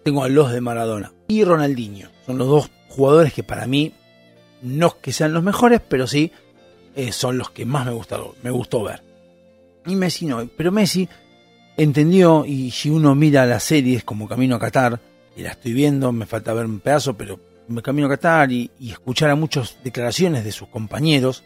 Tengo 0.04 0.24
a 0.24 0.30
los 0.30 0.52
de 0.52 0.62
Maradona 0.62 1.12
y 1.28 1.44
Ronaldinho. 1.44 2.10
Son 2.26 2.38
los 2.38 2.48
dos 2.48 2.70
jugadores 2.90 3.34
que 3.34 3.44
para 3.44 3.68
mí 3.68 3.94
no 4.62 5.00
que 5.00 5.12
sean 5.12 5.34
los 5.34 5.44
mejores, 5.44 5.82
pero 5.88 6.08
sí 6.08 6.32
eh, 6.96 7.12
son 7.12 7.38
los 7.38 7.50
que 7.50 7.66
más 7.66 7.86
me 7.86 7.92
gustaron, 7.92 8.30
me 8.42 8.52
gustó 8.52 8.84
ver. 8.84 9.02
Y 9.86 9.96
Messi 9.96 10.26
no, 10.26 10.48
pero 10.56 10.72
Messi 10.72 11.10
entendió 11.78 12.46
y 12.46 12.72
si 12.72 12.90
uno 12.90 13.16
mira 13.16 13.46
las 13.46 13.64
series 13.64 14.04
como 14.04 14.28
Camino 14.28 14.56
a 14.56 14.60
Qatar, 14.60 15.00
y 15.36 15.42
la 15.42 15.52
estoy 15.52 15.74
viendo, 15.74 16.12
me 16.12 16.26
falta 16.26 16.54
ver 16.54 16.66
un 16.66 16.80
pedazo, 16.80 17.16
pero 17.18 17.40
me 17.68 17.82
Camino 17.82 18.08
a 18.08 18.12
Qatar 18.12 18.52
y, 18.52 18.72
escuchar 18.80 19.30
a 19.30 19.36
muchas 19.36 19.78
declaraciones 19.84 20.44
de 20.44 20.52
sus 20.52 20.68
compañeros, 20.68 21.44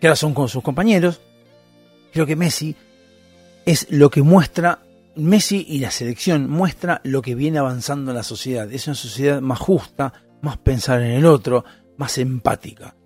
que 0.00 0.06
ahora 0.06 0.16
son 0.16 0.34
con 0.34 0.48
sus 0.48 0.62
compañeros, 0.62 1.20
creo 2.12 2.26
que 2.26 2.36
Messi 2.36 2.76
es 3.64 3.86
lo 3.90 4.10
que 4.10 4.22
muestra, 4.22 4.80
Messi 5.14 5.64
y 5.68 5.78
la 5.78 5.90
selección 5.90 6.48
muestra 6.48 7.00
lo 7.04 7.22
que 7.22 7.34
viene 7.34 7.58
avanzando 7.58 8.10
en 8.10 8.16
la 8.16 8.22
sociedad. 8.22 8.70
Es 8.72 8.86
una 8.86 8.94
sociedad 8.94 9.40
más 9.40 9.58
justa, 9.58 10.12
más 10.40 10.56
pensar 10.58 11.02
en 11.02 11.12
el 11.12 11.26
otro, 11.26 11.64
más 11.96 12.18
empática. 12.18 12.96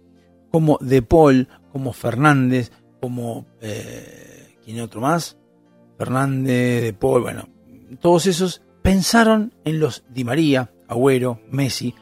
Como 0.51 0.79
De 0.81 1.03
Paul, 1.03 1.49
como 1.73 1.93
Fernández, 1.93 2.71
como... 3.01 3.47
Eh, 3.61 4.57
¿Quién 4.65 4.81
otro 4.81 5.01
más? 5.01 5.37
Fernández, 5.97 6.83
De 6.83 6.93
Paul, 6.93 7.23
bueno, 7.23 7.49
todos 8.01 8.27
esos 8.27 8.63
pensaron 8.83 9.55
en 9.65 9.79
los 9.79 10.05
Di 10.09 10.25
María, 10.25 10.73
Agüero, 10.89 11.41
Messi, 11.51 11.95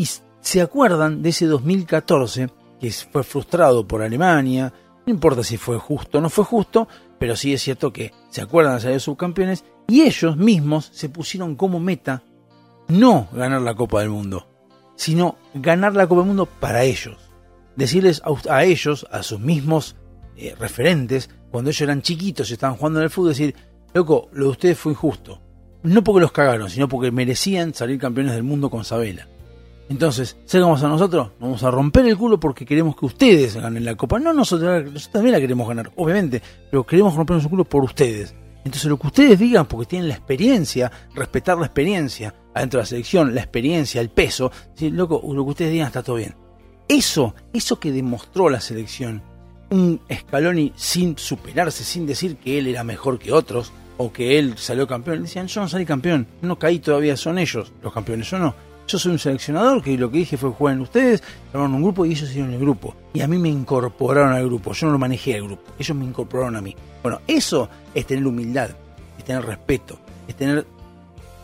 y 0.00 0.08
se 0.40 0.62
acuerdan 0.62 1.22
de 1.22 1.28
ese 1.28 1.44
2014 1.44 2.48
que 2.80 2.90
fue 2.90 3.22
frustrado 3.22 3.86
por 3.86 4.02
Alemania, 4.02 4.72
no 5.06 5.12
importa 5.12 5.44
si 5.44 5.58
fue 5.58 5.78
justo 5.78 6.16
o 6.16 6.20
no 6.22 6.30
fue 6.30 6.44
justo, 6.44 6.88
pero 7.18 7.36
sí 7.36 7.52
es 7.52 7.60
cierto 7.60 7.92
que 7.92 8.10
se 8.30 8.40
acuerdan 8.40 8.76
de 8.76 8.80
ser 8.80 9.00
subcampeones 9.00 9.62
y 9.88 10.00
ellos 10.02 10.38
mismos 10.38 10.88
se 10.90 11.10
pusieron 11.10 11.54
como 11.54 11.80
meta 11.80 12.22
no 12.88 13.28
ganar 13.32 13.60
la 13.60 13.74
Copa 13.74 14.00
del 14.00 14.08
Mundo, 14.08 14.48
sino 14.96 15.36
ganar 15.52 15.94
la 15.94 16.06
Copa 16.06 16.22
del 16.22 16.28
Mundo 16.28 16.46
para 16.46 16.82
ellos. 16.84 17.18
Decirles 17.76 18.22
a, 18.24 18.54
a 18.54 18.64
ellos, 18.64 19.06
a 19.10 19.22
sus 19.22 19.38
mismos 19.38 19.96
eh, 20.36 20.54
referentes, 20.58 21.28
cuando 21.50 21.68
ellos 21.68 21.82
eran 21.82 22.00
chiquitos 22.00 22.48
y 22.48 22.54
estaban 22.54 22.76
jugando 22.76 23.00
en 23.00 23.04
el 23.04 23.10
fútbol, 23.10 23.30
decir, 23.32 23.54
loco, 23.92 24.30
lo 24.32 24.46
de 24.46 24.50
ustedes 24.52 24.78
fue 24.78 24.92
injusto. 24.92 25.42
No 25.82 26.02
porque 26.02 26.22
los 26.22 26.32
cagaron, 26.32 26.70
sino 26.70 26.88
porque 26.88 27.10
merecían 27.10 27.74
salir 27.74 27.98
campeones 27.98 28.32
del 28.32 28.42
mundo 28.42 28.70
con 28.70 28.84
Sabela. 28.84 29.28
Entonces, 29.90 30.36
¿sabes 30.44 30.62
cómo 30.62 30.74
vamos 30.74 30.84
a 30.84 30.88
nosotros? 30.88 31.30
Vamos 31.40 31.64
a 31.64 31.70
romper 31.70 32.06
el 32.06 32.16
culo 32.16 32.38
porque 32.38 32.64
queremos 32.64 32.94
que 32.94 33.06
ustedes 33.06 33.56
ganen 33.56 33.84
la 33.84 33.96
copa. 33.96 34.20
No, 34.20 34.32
nosotros, 34.32 34.84
nosotros 34.84 35.10
también 35.10 35.32
la 35.32 35.40
queremos 35.40 35.66
ganar, 35.66 35.90
obviamente, 35.96 36.40
pero 36.70 36.86
queremos 36.86 37.16
rompernos 37.16 37.42
el 37.42 37.50
culo 37.50 37.64
por 37.64 37.82
ustedes. 37.82 38.32
Entonces, 38.64 38.84
lo 38.84 38.96
que 38.96 39.08
ustedes 39.08 39.36
digan, 39.36 39.66
porque 39.66 39.86
tienen 39.86 40.08
la 40.08 40.14
experiencia, 40.14 40.92
respetar 41.12 41.58
la 41.58 41.66
experiencia 41.66 42.32
adentro 42.54 42.78
de 42.78 42.82
la 42.82 42.86
selección, 42.86 43.34
la 43.34 43.40
experiencia, 43.40 44.00
el 44.00 44.10
peso, 44.10 44.52
decir, 44.70 44.92
loco, 44.92 45.20
lo 45.24 45.44
que 45.44 45.50
ustedes 45.50 45.72
digan 45.72 45.88
está 45.88 46.04
todo 46.04 46.16
bien. 46.16 46.36
Eso, 46.86 47.34
eso 47.52 47.80
que 47.80 47.90
demostró 47.90 48.48
la 48.48 48.60
selección, 48.60 49.24
un 49.70 50.00
Scaloni 50.08 50.72
sin 50.76 51.18
superarse, 51.18 51.82
sin 51.82 52.06
decir 52.06 52.36
que 52.36 52.58
él 52.58 52.68
era 52.68 52.84
mejor 52.84 53.18
que 53.18 53.32
otros, 53.32 53.72
o 53.96 54.12
que 54.12 54.38
él 54.38 54.54
salió 54.56 54.86
campeón. 54.86 55.22
Decían, 55.22 55.48
yo 55.48 55.60
no 55.60 55.68
salí 55.68 55.84
campeón, 55.84 56.28
no 56.42 56.60
caí 56.60 56.78
todavía, 56.78 57.16
son 57.16 57.38
ellos 57.38 57.72
los 57.82 57.92
campeones, 57.92 58.30
yo 58.30 58.38
no. 58.38 58.69
Yo 58.90 58.98
soy 58.98 59.12
un 59.12 59.20
seleccionador 59.20 59.80
que 59.84 59.96
lo 59.96 60.10
que 60.10 60.18
dije 60.18 60.36
fue 60.36 60.50
jueguen 60.50 60.80
ustedes, 60.80 61.22
armaron 61.52 61.74
un 61.74 61.82
grupo 61.84 62.04
y 62.04 62.10
ellos 62.10 62.28
hicieron 62.28 62.52
el 62.52 62.58
grupo. 62.58 62.96
Y 63.14 63.20
a 63.20 63.28
mí 63.28 63.38
me 63.38 63.48
incorporaron 63.48 64.32
al 64.32 64.44
grupo, 64.44 64.72
yo 64.72 64.88
no 64.88 64.94
lo 64.94 64.98
manejé 64.98 65.36
al 65.36 65.44
grupo, 65.44 65.62
ellos 65.78 65.96
me 65.96 66.04
incorporaron 66.04 66.56
a 66.56 66.60
mí. 66.60 66.74
Bueno, 67.00 67.20
eso 67.28 67.70
es 67.94 68.04
tener 68.04 68.26
humildad, 68.26 68.70
es 69.16 69.24
tener 69.24 69.44
respeto, 69.44 69.96
es 70.26 70.34
tener 70.34 70.66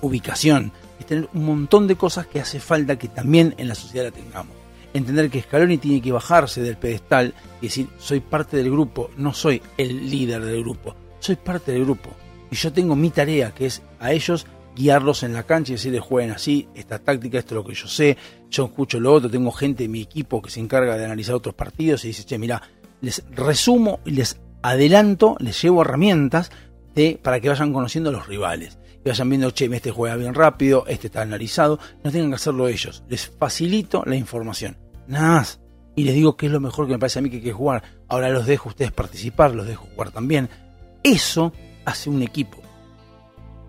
ubicación, 0.03 0.73
es 0.99 1.07
tener 1.07 1.29
un 1.35 1.47
montón 1.47 1.87
de 1.87 1.95
cosas 1.95 2.27
que 2.27 2.41
hace 2.41 2.59
falta 2.59 2.99
que 2.99 3.07
también 3.07 3.55
en 3.59 3.69
la 3.69 3.77
sociedad 3.77 4.07
la 4.07 4.11
tengamos. 4.11 4.57
Entender 4.93 5.31
que 5.31 5.43
Scaloni 5.43 5.79
tiene 5.79 6.03
que 6.03 6.11
bajarse 6.11 6.63
del 6.63 6.77
pedestal 6.77 7.33
y 7.61 7.67
decir, 7.67 7.87
soy 7.97 8.19
parte 8.19 8.57
del 8.57 8.73
grupo, 8.73 9.11
no 9.19 9.33
soy 9.33 9.63
el 9.79 10.11
líder 10.11 10.45
del 10.45 10.65
grupo, 10.65 10.97
soy 11.21 11.37
parte 11.37 11.71
del 11.71 11.85
grupo. 11.85 12.11
Y 12.51 12.57
yo 12.57 12.73
tengo 12.73 12.97
mi 12.97 13.11
tarea, 13.11 13.53
que 13.53 13.67
es 13.67 13.83
a 14.01 14.11
ellos 14.11 14.47
guiarlos 14.77 15.23
en 15.23 15.33
la 15.33 15.45
cancha 15.45 15.73
y 15.73 15.77
decirles 15.77 16.03
jueguen 16.03 16.33
así, 16.33 16.69
esta 16.75 16.99
táctica, 16.99 17.39
esto 17.39 17.55
es 17.55 17.57
lo 17.57 17.65
que 17.65 17.75
yo 17.75 17.89
sé, 17.89 18.17
yo 18.51 18.67
escucho 18.67 19.01
lo 19.01 19.15
otro, 19.15 19.31
tengo 19.31 19.51
gente 19.51 19.85
en 19.85 19.91
mi 19.91 20.03
equipo 20.03 20.43
que 20.43 20.51
se 20.51 20.61
encarga 20.61 20.97
de 20.97 21.05
analizar 21.07 21.35
otros 21.35 21.55
partidos 21.55 22.05
y 22.05 22.09
dice, 22.09 22.25
che, 22.25 22.39
mira, 22.39 22.63
les 23.01 23.25
resumo 23.31 24.01
y 24.05 24.11
les 24.11 24.39
adelanto, 24.63 25.37
les 25.41 25.61
llevo 25.61 25.81
herramientas 25.81 26.51
de, 26.95 27.19
para 27.21 27.41
que 27.41 27.49
vayan 27.49 27.73
conociendo 27.73 28.11
a 28.11 28.13
los 28.13 28.27
rivales. 28.27 28.79
Y 29.03 29.09
vayan 29.09 29.31
viendo, 29.31 29.51
che, 29.51 29.65
este 29.65 29.91
juega 29.91 30.17
bien 30.17 30.35
rápido, 30.35 30.85
este 30.87 31.07
está 31.07 31.23
analizado, 31.23 31.79
no 32.05 32.13
tengan 32.13 32.31
que 32.31 32.37
hacerlo 32.37 32.69
ellos, 32.69 33.03
les 33.09 33.27
facilito 33.27 34.03
la 34.05 34.17
información, 34.17 34.77
nada 35.09 35.39
más. 35.39 35.61
Y 35.95 36.05
les 36.05 36.15
digo 36.15 36.37
que 36.37 36.47
es 36.47 36.53
lo 36.53 36.61
mejor 36.61 36.87
que 36.87 36.93
me 36.93 36.99
parece 36.99 37.19
a 37.19 37.23
mí 37.23 37.31
que 37.31 37.37
hay 37.37 37.43
que 37.43 37.53
jugar. 37.55 37.83
Ahora 38.09 38.29
los 38.29 38.45
dejo 38.45 38.69
ustedes 38.69 38.93
participar, 38.93 39.55
los 39.55 39.67
dejo 39.67 39.87
jugar 39.95 40.11
también. 40.11 40.51
Eso 41.03 41.55
hace 41.87 42.11
un 42.11 42.21
equipo. 42.21 42.66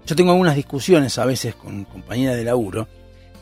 Yo 0.07 0.15
tengo 0.15 0.31
algunas 0.31 0.55
discusiones 0.55 1.19
a 1.19 1.25
veces 1.25 1.53
con 1.55 1.83
compañeras 1.83 2.37
de 2.37 2.45
laburo 2.45 2.87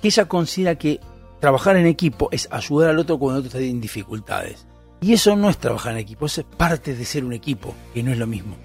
que 0.01 0.07
ella 0.07 0.25
considera 0.25 0.75
que 0.75 0.99
trabajar 1.39 1.77
en 1.77 1.85
equipo 1.85 2.27
es 2.31 2.47
ayudar 2.51 2.89
al 2.89 2.97
otro 2.97 3.19
cuando 3.19 3.39
el 3.39 3.45
otro 3.45 3.59
está 3.59 3.69
en 3.69 3.79
dificultades. 3.79 4.65
Y 4.99 5.13
eso 5.13 5.35
no 5.35 5.51
es 5.51 5.59
trabajar 5.59 5.91
en 5.91 5.99
equipo, 5.99 6.25
eso 6.25 6.41
es 6.41 6.47
parte 6.47 6.95
de 6.95 7.05
ser 7.05 7.23
un 7.23 7.33
equipo, 7.33 7.75
que 7.93 8.01
no 8.01 8.11
es 8.11 8.17
lo 8.17 8.25
mismo. 8.25 8.55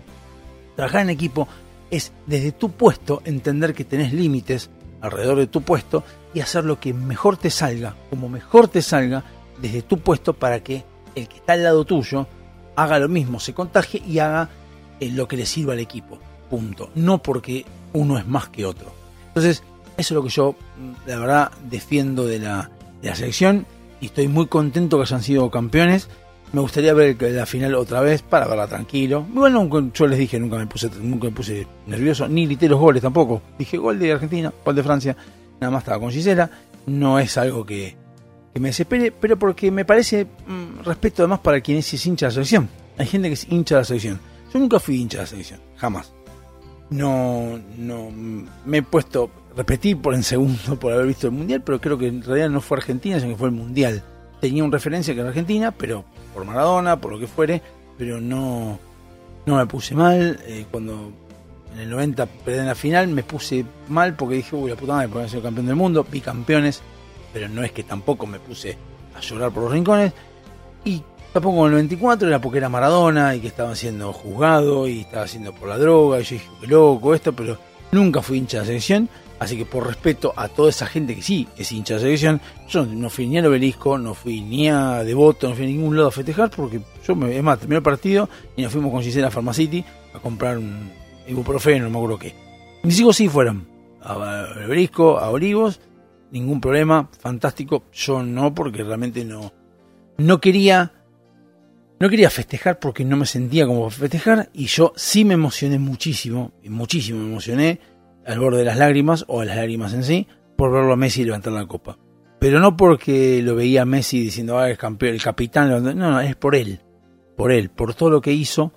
Trabajar 0.77 1.03
en 1.03 1.11
equipo 1.11 1.47
es 1.91 2.13
desde 2.27 2.53
tu 2.53 2.71
puesto 2.71 3.21
entender 3.27 3.75
que 3.75 3.85
tenés 3.85 4.15
límites 4.15 4.71
alrededor 5.03 5.37
de 5.37 5.49
tu 5.49 5.61
puesto 5.61 6.03
y 6.33 6.41
hacer 6.41 6.65
lo 6.65 6.81
que 6.81 6.95
mejor 6.95 7.37
te 7.37 7.51
salga, 7.51 7.97
como 8.09 8.31
mejor 8.31 8.69
te 8.69 8.81
salga 8.81 9.25
desde 9.61 9.83
tu 9.83 9.99
puesto 9.99 10.33
para 10.33 10.63
que 10.63 10.85
el 11.15 11.29
que 11.29 11.37
está 11.37 11.53
al 11.53 11.65
lado 11.65 11.85
tuyo 11.85 12.27
haga 12.77 12.99
lo 12.99 13.11
mismo, 13.11 13.41
se 13.41 13.53
contagie 13.53 14.03
y 14.07 14.21
haga 14.21 14.49
eh, 15.01 15.11
lo 15.11 15.29
que 15.29 15.37
le 15.37 15.45
sirva 15.45 15.75
al 15.75 15.81
equipo. 15.81 16.19
Punto. 16.49 16.91
No 16.95 17.23
porque 17.23 17.67
uno 17.93 18.19
es 18.19 18.27
más 18.27 18.49
que 18.49 18.67
otro. 18.67 18.93
Entonces, 19.29 19.63
eso 19.97 20.15
es 20.15 20.17
lo 20.17 20.23
que 20.23 20.31
yo, 20.31 20.55
la 21.07 21.19
verdad, 21.19 21.53
defiendo 21.69 22.27
de 22.27 22.39
la, 22.39 22.71
de 23.03 23.09
la 23.11 23.15
selección 23.15 23.67
y 24.01 24.07
estoy 24.07 24.29
muy 24.29 24.47
contento 24.47 24.97
que 24.97 25.03
hayan 25.03 25.23
sido 25.23 25.51
campeones. 25.51 26.09
Me 26.53 26.61
gustaría 26.61 26.93
ver 26.95 27.17
la 27.21 27.47
final 27.47 27.75
otra 27.75 28.01
vez 28.01 28.23
para 28.23 28.49
verla 28.49 28.67
tranquilo. 28.67 29.25
Bueno, 29.33 29.69
yo 29.93 30.07
les 30.09 30.19
dije, 30.19 30.41
nunca 30.41 30.57
me 30.57 30.67
puse, 30.67 30.91
nunca 31.01 31.27
me 31.27 31.33
puse 31.33 31.67
nervioso, 31.87 32.27
ni 32.27 32.47
grité 32.47 32.69
los 32.69 32.81
goles 32.81 33.03
tampoco. 33.03 33.41
Dije 33.57 33.77
gol 33.77 33.99
de 33.99 34.13
Argentina, 34.13 34.53
gol 34.65 34.75
de 34.75 34.83
Francia, 34.83 35.17
nada 35.61 35.71
más 35.71 35.83
estaba 35.83 36.01
con 36.01 36.11
Gisela. 36.11 36.51
No 36.87 37.19
es 37.21 37.37
algo 37.37 37.65
que, 37.65 37.95
me 38.55 38.71
desespere, 38.71 39.13
pero 39.13 39.39
porque 39.39 39.71
me 39.71 39.85
parece 39.85 40.25
mmm, 40.25 40.81
respeto 40.83 41.23
además 41.23 41.39
para 41.41 41.61
quien 41.61 41.79
es 41.79 42.07
hincha 42.07 42.27
de 42.27 42.31
la 42.31 42.35
selección. 42.35 42.69
Hay 42.99 43.07
gente 43.07 43.29
que 43.29 43.35
es 43.35 43.47
hincha 43.49 43.77
de 43.77 43.81
la 43.83 43.85
selección. 43.85 44.21
Yo 44.53 44.59
nunca 44.59 44.81
fui 44.81 44.97
hincha 44.97 45.19
de 45.19 45.25
la 45.25 45.29
selección, 45.29 45.61
jamás 45.77 46.13
no, 46.91 47.61
no 47.79 48.11
me 48.65 48.79
he 48.79 48.83
puesto, 48.83 49.31
repetí 49.57 49.95
por 49.95 50.15
en 50.15 50.23
segundo 50.23 50.79
por 50.79 50.93
haber 50.93 51.07
visto 51.07 51.29
el 51.29 51.33
mundial, 51.33 51.63
pero 51.63 51.81
creo 51.81 51.97
que 51.97 52.09
en 52.09 52.23
realidad 52.23 52.51
no 52.51 52.61
fue 52.61 52.79
Argentina, 52.79 53.19
sino 53.19 53.33
que 53.33 53.39
fue 53.39 53.49
el 53.49 53.55
mundial. 53.55 54.03
Tenía 54.41 54.65
una 54.65 54.73
referencia 54.73 55.15
que 55.15 55.21
era 55.21 55.29
Argentina, 55.29 55.71
pero 55.71 56.05
por 56.35 56.45
Maradona, 56.45 57.01
por 57.01 57.13
lo 57.13 57.19
que 57.19 57.27
fuere, 57.27 57.63
pero 57.99 58.21
no, 58.21 58.79
no 59.47 59.57
me 59.57 59.67
puse 59.67 59.95
mal. 59.95 60.41
Eh, 60.47 60.67
cuando 60.71 61.13
en 61.75 61.81
el 61.81 61.91
90 61.91 62.27
perdí 62.27 62.59
en 62.59 62.67
la 62.67 62.75
final, 62.75 63.09
me 63.09 63.23
puse 63.23 63.65
mal 63.89 64.15
porque 64.17 64.37
dije, 64.37 64.57
uy, 64.57 64.71
la 64.71 64.77
puta 64.77 64.95
madre, 64.95 65.09
podría 65.09 65.29
ser 65.29 65.43
campeón 65.43 65.67
del 65.67 65.77
mundo, 65.77 66.07
bicampeones, 66.11 66.81
pero 67.33 67.49
no 67.49 67.63
es 67.63 67.73
que 67.73 67.83
tampoco 67.83 68.27
me 68.27 68.41
puse 68.41 68.77
a 69.15 69.21
llorar 69.21 69.53
por 69.53 69.65
los 69.65 69.73
rincones. 69.73 70.13
Y 70.85 71.03
Tampoco 71.33 71.61
en 71.61 71.67
el 71.67 71.73
94 71.73 72.29
era 72.29 72.41
porque 72.41 72.59
era 72.59 72.69
Maradona 72.69 73.35
y 73.35 73.41
que 73.41 73.47
estaba 73.47 73.75
siendo 73.75 74.13
juzgado 74.13 74.89
y 74.89 75.01
estaba 75.01 75.25
haciendo 75.25 75.55
por 75.55 75.69
la 75.69 75.79
droga. 75.79 76.21
Y 76.21 76.25
yo 76.25 76.35
dije, 76.37 76.49
qué 76.61 76.67
loco 76.67 77.15
esto, 77.15 77.33
pero 77.33 77.59
nunca 77.93 78.23
fui 78.23 78.39
hincha 78.39 78.61
de 78.61 78.67
selección. 78.67 79.09
Así 79.39 79.57
que 79.57 79.65
por 79.65 79.87
respeto 79.87 80.35
a 80.37 80.49
toda 80.49 80.69
esa 80.69 80.87
gente 80.87 81.15
que 81.15 81.23
sí 81.23 81.49
es 81.57 81.73
hincha 81.73 81.95
de 81.95 82.01
selección, 82.01 82.41
yo 82.69 82.85
no 82.85 83.09
fui 83.09 83.27
ni 83.27 83.39
al 83.39 83.47
obelisco, 83.47 83.97
no 83.97 84.13
fui 84.13 84.43
ni 84.43 84.69
a 84.69 85.03
Devoto, 85.03 85.49
no 85.49 85.55
fui 85.55 85.65
a 85.65 85.69
ningún 85.69 85.97
lado 85.97 86.09
a 86.09 86.13
festejar 86.13 86.51
porque 86.51 86.83
yo, 87.07 87.17
me, 87.17 87.35
es 87.35 87.43
más, 87.43 87.59
terminó 87.59 87.79
el 87.79 87.83
partido 87.83 88.29
y 88.55 88.63
nos 88.63 88.73
fuimos 88.73 88.93
con 88.93 89.03
Gisela 89.03 89.29
a 89.29 89.31
Pharmacity 89.31 89.83
a 90.13 90.19
comprar 90.19 90.59
un, 90.59 90.91
ibuprofeno, 91.31 91.85
no 91.85 91.91
me 91.91 91.97
acuerdo 91.97 92.19
qué. 92.19 92.35
Mis 92.83 92.99
hijos 93.01 93.17
sí 93.17 93.29
fueron 93.29 93.67
a 94.03 94.47
Brisco, 94.69 95.19
a 95.19 95.31
Olivos, 95.31 95.81
ningún 96.31 96.61
problema, 96.61 97.09
fantástico. 97.19 97.85
Yo 97.93 98.23
no, 98.23 98.55
porque 98.55 98.83
realmente 98.83 99.25
no, 99.25 99.53
no 100.19 100.41
quería, 100.41 100.93
no 102.01 102.09
quería 102.09 102.31
festejar 102.31 102.79
porque 102.79 103.05
no 103.05 103.19
me 103.19 103.27
sentía 103.27 103.67
como 103.67 103.89
festejar 103.91 104.49
y 104.55 104.67
yo 104.67 104.95
sí 104.97 105.27
me 105.27 105.35
emocioné 105.35 105.79
muchísimo, 105.79 106.53
muchísimo 106.65 107.21
me 107.21 107.27
emocioné 107.27 107.79
al 108.25 108.41
borde 108.41 108.61
de 108.61 108.65
las 108.65 108.79
lágrimas 108.79 109.27
o 109.29 109.43
a 109.43 109.45
las 109.45 109.57
lágrimas 109.57 109.93
en 109.93 110.03
sí 110.03 110.27
por 110.57 110.73
verlo 110.73 110.95
a 110.95 110.97
Messi 110.97 111.25
levantar 111.25 111.53
la 111.53 111.67
copa. 111.67 111.99
Pero 112.39 112.59
no 112.59 112.75
porque 112.75 113.43
lo 113.43 113.55
veía 113.55 113.83
a 113.83 113.85
Messi 113.85 114.19
diciendo, 114.19 114.59
ah, 114.59 114.71
es 114.71 114.79
campeón, 114.79 115.15
el 115.15 115.23
capitán, 115.23 115.69
no, 115.69 115.95
no, 115.95 116.21
es 116.21 116.37
por 116.37 116.57
él, 116.57 116.81
por 117.37 117.53
él, 117.53 117.69
por 117.69 117.95
todo 117.95 118.09
lo 118.09 118.23
que 118.23 118.33
hizo, 118.33 118.73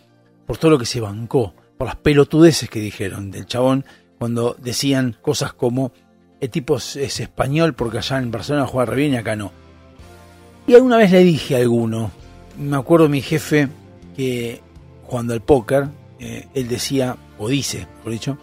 por 0.46 0.58
todo 0.58 0.72
lo 0.72 0.78
que 0.78 0.86
se 0.86 1.00
bancó, 1.00 1.56
por 1.78 1.88
las 1.88 1.96
pelotudeces 1.96 2.70
que 2.70 2.82
dijeron 2.82 3.32
del 3.32 3.46
chabón 3.46 3.86
cuando 4.20 4.56
decían 4.62 5.16
cosas 5.22 5.54
como 5.54 5.94
el 6.42 6.50
tipo 6.50 6.76
es, 6.76 6.98
es 6.98 7.22
español 7.22 7.74
porque 7.74 8.00
allá 8.00 8.18
en 8.18 8.32
Barcelona 8.32 8.68
juega 8.68 8.92
re 8.92 8.98
bien 8.98 9.14
y 9.14 9.18
acá 9.18 9.38
no. 9.38 9.54
Y 10.68 10.76
alguna 10.76 10.98
vez 10.98 11.12
le 11.12 11.24
dije 11.24 11.56
a 11.56 11.60
alguno, 11.60 12.12
me 12.58 12.78
acuerdo 12.78 13.10
mi 13.10 13.22
jefe 13.22 13.70
que 14.16 14.62
jugando 15.04 15.34
al 15.34 15.42
póker, 15.42 15.90
eh, 16.20 16.48
él 16.54 16.68
decía, 16.68 17.18
o 17.38 17.48
dice, 17.48 17.88
por 18.04 18.12
dicho, 18.12 18.38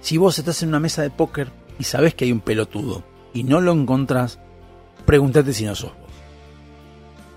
si 0.00 0.18
vos 0.18 0.38
estás 0.38 0.62
en 0.62 0.68
una 0.68 0.80
mesa 0.80 1.02
de 1.02 1.10
póker 1.10 1.48
y 1.78 1.84
sabés 1.84 2.14
que 2.14 2.24
hay 2.24 2.32
un 2.32 2.40
pelotudo 2.40 3.04
y 3.32 3.42
no 3.44 3.60
lo 3.60 3.72
encontrás, 3.72 4.38
pregúntate 5.04 5.52
si 5.52 5.64
no 5.64 5.74
sos 5.74 5.90
vos. 5.90 6.04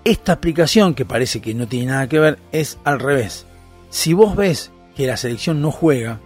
Esta 0.04 0.32
aplicación, 0.32 0.94
que 0.94 1.04
parece 1.04 1.40
que 1.40 1.54
no 1.54 1.66
tiene 1.66 1.86
nada 1.92 2.08
que 2.08 2.18
ver, 2.18 2.38
es 2.52 2.78
al 2.84 3.00
revés. 3.00 3.46
Si 3.90 4.12
vos 4.12 4.36
ves 4.36 4.70
que 4.94 5.06
la 5.06 5.16
selección 5.16 5.60
no 5.60 5.70
juega 5.70 6.20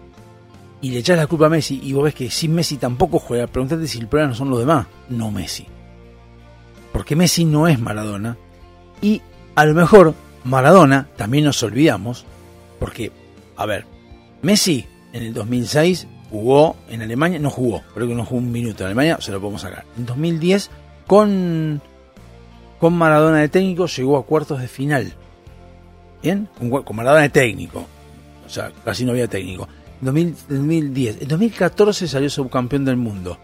y 0.80 0.90
le 0.90 0.98
echás 0.98 1.16
la 1.16 1.26
culpa 1.26 1.46
a 1.46 1.48
Messi 1.48 1.80
y 1.82 1.92
vos 1.92 2.04
ves 2.04 2.14
que 2.14 2.30
sin 2.30 2.54
Messi 2.54 2.76
tampoco 2.76 3.18
juega, 3.18 3.46
pregúntate 3.46 3.86
si 3.88 3.98
el 3.98 4.08
problema 4.08 4.30
no 4.30 4.36
son 4.36 4.50
los 4.50 4.58
demás, 4.58 4.86
no 5.08 5.30
Messi. 5.30 5.66
Porque 6.92 7.16
Messi 7.16 7.44
no 7.44 7.66
es 7.66 7.80
Maradona 7.80 8.36
y 9.00 9.22
a 9.54 9.64
lo 9.64 9.74
mejor 9.74 10.14
Maradona 10.44 11.08
también 11.16 11.44
nos 11.44 11.62
olvidamos, 11.62 12.24
porque, 12.78 13.12
a 13.56 13.66
ver, 13.66 13.86
Messi 14.42 14.86
en 15.12 15.22
el 15.24 15.34
2006 15.34 16.06
jugó 16.30 16.76
en 16.88 17.02
Alemania, 17.02 17.38
no 17.38 17.50
jugó, 17.50 17.82
creo 17.94 18.08
que 18.08 18.14
no 18.14 18.24
jugó 18.24 18.40
un 18.40 18.50
minuto 18.50 18.82
en 18.82 18.86
Alemania, 18.86 19.18
se 19.20 19.32
lo 19.32 19.40
podemos 19.40 19.62
sacar. 19.62 19.84
En 19.96 20.06
2010, 20.06 20.70
con, 21.06 21.80
con 22.80 22.94
Maradona 22.94 23.38
de 23.38 23.48
técnico, 23.48 23.86
llegó 23.86 24.16
a 24.16 24.24
cuartos 24.24 24.60
de 24.60 24.68
final. 24.68 25.14
¿Bien? 26.22 26.48
Con, 26.58 26.70
con 26.82 26.96
Maradona 26.96 27.22
de 27.22 27.28
técnico. 27.28 27.86
O 28.46 28.48
sea, 28.48 28.72
casi 28.84 29.04
no 29.04 29.12
había 29.12 29.28
técnico. 29.28 29.68
En 30.00 30.06
2000 30.06 30.36
2010. 30.48 31.22
En 31.22 31.28
2014 31.28 32.08
salió 32.08 32.30
subcampeón 32.30 32.84
del 32.84 32.96
mundo. 32.96 33.38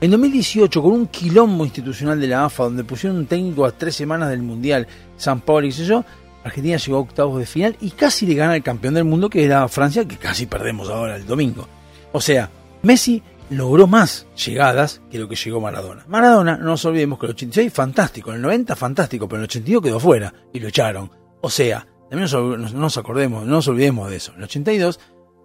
En 0.00 0.12
2018, 0.12 0.80
con 0.80 0.92
un 0.92 1.06
quilombo 1.08 1.64
institucional 1.64 2.20
de 2.20 2.28
la 2.28 2.44
AFA, 2.44 2.64
donde 2.64 2.84
pusieron 2.84 3.18
un 3.18 3.26
técnico 3.26 3.64
a 3.64 3.72
tres 3.72 3.96
semanas 3.96 4.30
del 4.30 4.42
Mundial, 4.42 4.86
San 5.16 5.40
Paulo 5.40 5.66
y 5.66 5.72
yo, 5.72 6.04
Argentina 6.44 6.76
llegó 6.76 6.98
a 6.98 7.00
octavos 7.00 7.40
de 7.40 7.46
final 7.46 7.76
y 7.80 7.90
casi 7.90 8.24
le 8.24 8.34
gana 8.34 8.52
al 8.52 8.62
campeón 8.62 8.94
del 8.94 9.04
mundo, 9.04 9.28
que 9.28 9.44
era 9.44 9.66
Francia, 9.66 10.06
que 10.06 10.16
casi 10.16 10.46
perdemos 10.46 10.88
ahora 10.88 11.16
el 11.16 11.26
domingo. 11.26 11.66
O 12.12 12.20
sea, 12.20 12.48
Messi 12.82 13.20
logró 13.50 13.88
más 13.88 14.26
llegadas 14.36 15.00
que 15.10 15.18
lo 15.18 15.28
que 15.28 15.34
llegó 15.34 15.60
Maradona. 15.60 16.04
Maradona, 16.06 16.56
no 16.56 16.66
nos 16.66 16.84
olvidemos 16.84 17.18
que 17.18 17.26
el 17.26 17.32
86 17.32 17.72
fantástico, 17.72 18.30
en 18.30 18.36
el 18.36 18.42
90 18.42 18.76
fantástico, 18.76 19.26
pero 19.26 19.38
en 19.38 19.42
el 19.42 19.48
82 19.50 19.82
quedó 19.82 19.98
fuera 19.98 20.32
y 20.52 20.60
lo 20.60 20.68
echaron. 20.68 21.10
O 21.40 21.50
sea, 21.50 21.84
también 22.08 22.30
no 22.30 22.56
nos, 22.56 22.72
nos 22.72 22.96
acordemos, 22.98 23.44
no 23.44 23.56
nos 23.56 23.66
olvidemos 23.66 24.08
de 24.10 24.16
eso. 24.16 24.30
En 24.32 24.38
el 24.38 24.44
82 24.44 25.00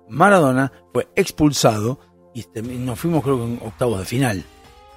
Maradona 0.09 0.71
fue 0.93 1.07
expulsado 1.15 1.99
y 2.33 2.45
nos 2.61 2.99
fuimos 2.99 3.23
creo 3.23 3.37
que 3.37 3.43
en 3.45 3.59
octavos 3.63 3.99
de 3.99 4.05
final 4.05 4.43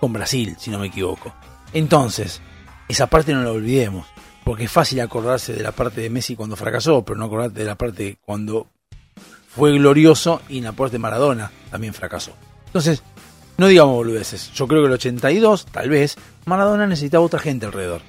con 0.00 0.12
Brasil, 0.12 0.56
si 0.58 0.70
no 0.70 0.78
me 0.78 0.86
equivoco. 0.88 1.34
Entonces, 1.72 2.40
esa 2.88 3.06
parte 3.08 3.32
no 3.32 3.42
la 3.42 3.50
olvidemos, 3.52 4.06
porque 4.44 4.64
es 4.64 4.70
fácil 4.70 5.00
acordarse 5.00 5.52
de 5.52 5.62
la 5.62 5.72
parte 5.72 6.00
de 6.00 6.10
Messi 6.10 6.36
cuando 6.36 6.56
fracasó, 6.56 7.04
pero 7.04 7.18
no 7.18 7.24
acordarte 7.26 7.60
de 7.60 7.64
la 7.66 7.74
parte 7.74 8.18
cuando 8.24 8.68
fue 9.48 9.72
glorioso 9.78 10.42
y 10.48 10.58
en 10.58 10.64
la 10.64 10.72
parte 10.72 10.92
de 10.92 10.98
Maradona 10.98 11.50
también 11.70 11.94
fracasó. 11.94 12.32
Entonces, 12.66 13.02
no 13.58 13.66
digamos 13.68 13.94
boludeces. 13.94 14.52
Yo 14.52 14.68
creo 14.68 14.82
que 14.82 14.86
el 14.88 14.92
82, 14.92 15.66
tal 15.66 15.88
vez, 15.88 16.16
Maradona 16.44 16.86
necesitaba 16.86 17.24
otra 17.24 17.40
gente 17.40 17.66
alrededor. 17.66 18.02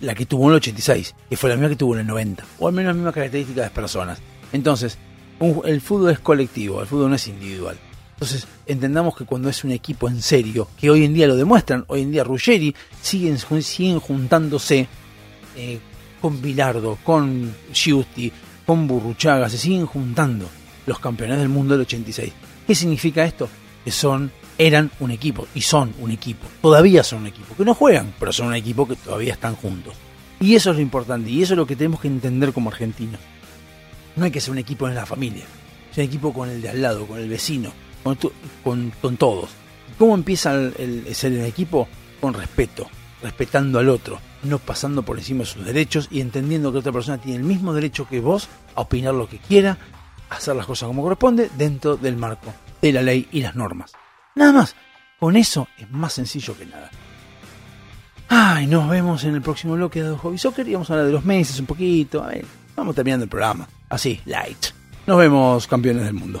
La 0.00 0.14
que 0.14 0.26
tuvo 0.26 0.44
en 0.46 0.50
el 0.50 0.56
86, 0.56 1.14
que 1.30 1.36
fue 1.36 1.48
la 1.50 1.54
misma 1.56 1.68
que 1.68 1.76
tuvo 1.76 1.94
en 1.94 2.00
el 2.00 2.06
90, 2.08 2.44
o 2.58 2.66
al 2.66 2.74
menos 2.74 2.88
las 2.88 2.96
mismas 2.96 3.14
características 3.14 3.64
de 3.66 3.70
personas. 3.70 4.18
Entonces, 4.52 4.98
un- 5.38 5.62
el 5.64 5.80
fútbol 5.80 6.10
es 6.10 6.18
colectivo, 6.18 6.80
el 6.80 6.88
fútbol 6.88 7.10
no 7.10 7.14
es 7.16 7.28
individual. 7.28 7.78
Entonces, 8.22 8.46
entendamos 8.66 9.16
que 9.16 9.24
cuando 9.24 9.48
es 9.48 9.64
un 9.64 9.72
equipo 9.72 10.08
en 10.08 10.22
serio, 10.22 10.68
que 10.78 10.88
hoy 10.88 11.04
en 11.04 11.12
día 11.12 11.26
lo 11.26 11.34
demuestran, 11.34 11.84
hoy 11.88 12.02
en 12.02 12.12
día 12.12 12.22
Ruggeri 12.22 12.72
siguen, 13.00 13.36
siguen 13.36 13.98
juntándose 13.98 14.86
eh, 15.56 15.80
con 16.20 16.40
Bilardo, 16.40 16.98
con 17.02 17.52
Giusti, 17.72 18.30
con 18.64 18.86
Burruchaga, 18.86 19.48
se 19.48 19.58
siguen 19.58 19.86
juntando 19.86 20.48
los 20.86 21.00
campeones 21.00 21.40
del 21.40 21.48
mundo 21.48 21.74
del 21.74 21.80
86. 21.80 22.32
¿Qué 22.64 22.74
significa 22.76 23.24
esto? 23.24 23.48
Que 23.84 23.90
son, 23.90 24.30
eran 24.56 24.88
un 25.00 25.10
equipo 25.10 25.48
y 25.52 25.60
son 25.62 25.92
un 25.98 26.12
equipo. 26.12 26.46
Todavía 26.62 27.02
son 27.02 27.22
un 27.22 27.26
equipo, 27.26 27.56
que 27.56 27.64
no 27.64 27.74
juegan, 27.74 28.14
pero 28.20 28.32
son 28.32 28.46
un 28.46 28.54
equipo 28.54 28.86
que 28.86 28.94
todavía 28.94 29.32
están 29.32 29.56
juntos. 29.56 29.94
Y 30.38 30.54
eso 30.54 30.70
es 30.70 30.76
lo 30.76 30.82
importante, 30.82 31.28
y 31.28 31.42
eso 31.42 31.54
es 31.54 31.58
lo 31.58 31.66
que 31.66 31.74
tenemos 31.74 31.98
que 31.98 32.06
entender 32.06 32.52
como 32.52 32.70
argentinos. 32.70 33.18
No 34.14 34.26
hay 34.26 34.30
que 34.30 34.40
ser 34.40 34.52
un 34.52 34.58
equipo 34.58 34.86
en 34.86 34.94
la 34.94 35.06
familia, 35.06 35.42
es 35.90 35.98
un 35.98 36.04
equipo 36.04 36.32
con 36.32 36.48
el 36.48 36.62
de 36.62 36.68
al 36.68 36.80
lado, 36.80 37.04
con 37.04 37.18
el 37.18 37.28
vecino, 37.28 37.72
con, 38.02 39.16
todos. 39.16 39.50
¿Cómo 39.98 40.14
empieza 40.14 40.54
el, 40.54 41.06
ser 41.14 41.32
el 41.32 41.44
equipo? 41.44 41.88
Con 42.20 42.34
respeto, 42.34 42.88
respetando 43.22 43.78
al 43.78 43.88
otro, 43.88 44.20
no 44.44 44.58
pasando 44.58 45.02
por 45.02 45.18
encima 45.18 45.40
de 45.40 45.46
sus 45.46 45.64
derechos 45.64 46.08
y 46.10 46.20
entendiendo 46.20 46.72
que 46.72 46.78
otra 46.78 46.92
persona 46.92 47.18
tiene 47.18 47.38
el 47.38 47.44
mismo 47.44 47.74
derecho 47.74 48.08
que 48.08 48.20
vos 48.20 48.48
a 48.74 48.82
opinar 48.82 49.14
lo 49.14 49.28
que 49.28 49.38
quiera, 49.38 49.76
hacer 50.30 50.54
las 50.54 50.66
cosas 50.66 50.86
como 50.86 51.02
corresponde 51.02 51.50
dentro 51.56 51.96
del 51.96 52.16
marco 52.16 52.52
de 52.80 52.92
la 52.92 53.02
ley 53.02 53.28
y 53.32 53.40
las 53.40 53.54
normas. 53.54 53.92
Nada 54.34 54.52
más, 54.52 54.76
con 55.18 55.36
eso 55.36 55.68
es 55.78 55.90
más 55.90 56.12
sencillo 56.12 56.56
que 56.56 56.66
nada. 56.66 56.90
Ay, 58.28 58.66
nos 58.66 58.88
vemos 58.88 59.24
en 59.24 59.34
el 59.34 59.42
próximo 59.42 59.74
bloque 59.74 60.02
de 60.02 60.16
Hobby 60.16 60.38
Soccer 60.38 60.66
y 60.66 60.72
vamos 60.72 60.88
a 60.90 60.94
hablar 60.94 61.06
de 61.06 61.12
los 61.12 61.24
meses 61.24 61.60
un 61.60 61.66
poquito. 61.66 62.26
Vamos 62.74 62.94
terminando 62.94 63.24
el 63.24 63.30
programa. 63.30 63.68
Así, 63.88 64.20
light. 64.24 64.68
Nos 65.06 65.18
vemos, 65.18 65.66
campeones 65.66 66.04
del 66.04 66.14
mundo. 66.14 66.40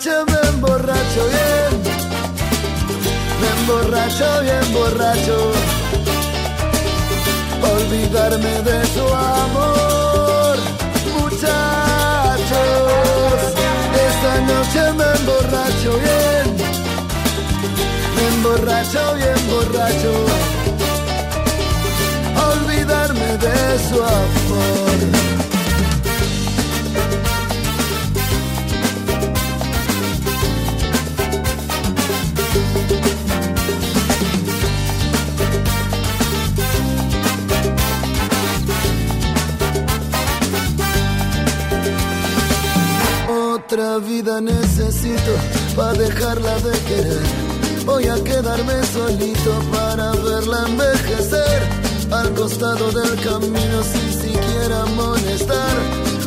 Noche 0.00 0.24
me 0.32 0.48
emborracho 0.48 1.22
bien, 1.28 1.82
me 3.40 3.48
emborracho 3.60 4.40
bien 4.40 4.72
borracho. 4.72 5.52
Olvidarme 7.62 8.62
de 8.62 8.86
su 8.94 9.06
amor, 9.14 10.56
muchachos. 11.20 12.60
Esta 14.08 14.40
noche 14.40 14.82
me 14.96 15.04
emborracho 15.18 15.90
bien, 15.98 16.46
me 18.16 18.22
emborracho 18.34 19.14
bien 19.16 19.40
borracho. 19.50 20.12
Olvidarme 22.52 23.36
de 23.36 23.78
su 23.88 24.02
amor. 24.02 25.19
Otra 43.80 43.96
vida 44.06 44.42
necesito 44.42 45.32
para 45.74 45.94
dejarla 45.94 46.54
de 46.56 46.78
querer. 46.80 47.22
Voy 47.86 48.06
a 48.08 48.22
quedarme 48.22 48.74
solito 48.92 49.52
para 49.72 50.12
verla 50.12 50.66
envejecer. 50.68 51.62
Al 52.10 52.30
costado 52.34 52.90
del 52.92 53.18
camino 53.22 53.82
sin 53.82 54.12
siquiera 54.20 54.84
molestar. 54.96 55.76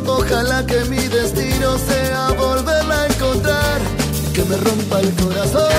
Ojalá 0.08 0.66
que 0.66 0.84
mi 0.86 0.98
destino 0.98 1.78
sea 1.78 2.32
volverla 2.32 3.02
a 3.02 3.06
encontrar. 3.06 3.82
Que 4.34 4.44
me 4.46 4.58
rompa 4.58 5.02
el 5.02 5.14
corazón, 5.14 5.70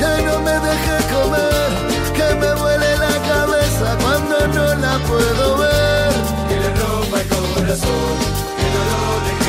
que 0.00 0.22
no 0.24 0.40
me 0.40 0.54
deje 0.66 0.96
comer. 1.14 1.70
Que 2.16 2.34
me 2.34 2.52
vuele 2.60 2.98
la 2.98 3.14
cabeza 3.30 3.96
cuando 4.02 4.48
no 4.48 4.74
la 4.74 4.98
puedo 5.06 5.56
ver. 5.58 6.12
Que 6.48 6.56
le 6.62 6.70
rompa 6.82 7.20
el 7.20 7.28
corazón, 7.28 8.16
que 8.58 8.66
no 8.74 8.82
lo 8.90 9.20
deje. 9.24 9.41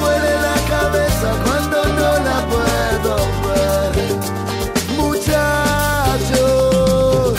Vuele 0.00 0.32
la 0.46 0.56
cabeza 0.74 1.28
cuando 1.44 1.78
no 1.98 2.10
la 2.28 2.38
puedo 2.52 3.14
ver. 3.44 3.94
Muchachos, 6.06 7.34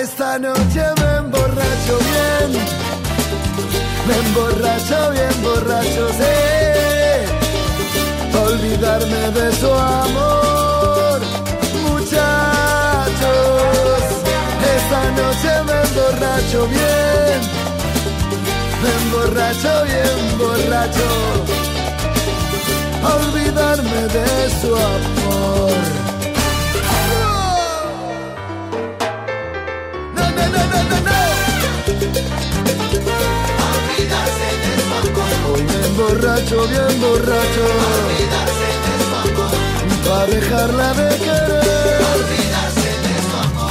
esta 0.00 0.30
noche 0.38 0.82
me 1.00 1.10
emborracho 1.22 1.94
bien. 2.10 2.48
Me 4.06 4.14
emborracho 4.26 4.98
bien 5.10 5.34
borracho, 5.42 6.04
sí. 6.18 6.36
Olvidarme 8.46 9.22
de 9.38 9.46
su 9.56 9.70
amor. 9.72 11.18
Muchachos, 11.90 13.38
esta 14.76 15.00
noche 15.20 15.50
me 15.66 15.76
emborracho 15.86 16.60
bien. 16.68 17.38
Me 18.82 18.90
emborracho 19.02 19.72
bien 19.84 20.18
borracho 20.38 21.67
olvidarme 23.02 24.02
de 24.08 24.50
su 24.60 24.74
amor. 24.74 25.76
No, 30.14 30.24
no, 30.36 30.44
no, 30.54 30.62
no, 30.72 30.80
no, 30.90 30.98
no. 31.08 31.18
Olvidarse 33.68 34.48
de 34.62 34.72
su 34.82 34.92
amor, 34.98 35.30
Hoy 35.52 35.62
me 35.62 35.78
emborracho 35.86 36.58
bien 36.68 36.94
borracho 37.00 37.64
olvidarse 38.04 38.68
de 38.84 38.94
su 39.04 39.14
amor, 39.24 39.56
para 40.04 40.26
dejarla 40.26 40.88
de 40.94 41.08
querer. 41.18 42.00
olvidarse 42.14 42.90
de 43.04 43.14
su 43.28 43.36
amor, 43.44 43.70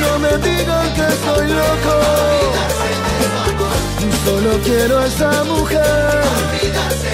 No 0.00 0.10
me 0.18 0.32
digan 0.38 0.88
que 0.94 1.08
soy 1.24 1.46
loco, 1.48 1.94
olvidarse 2.28 2.90
de 3.04 3.24
su 3.24 3.38
amor, 3.50 3.76
solo 4.24 4.52
quiero 4.64 4.98
a 4.98 5.06
esa 5.06 5.44
mujer. 5.44 6.22
olvidarse 6.38 7.12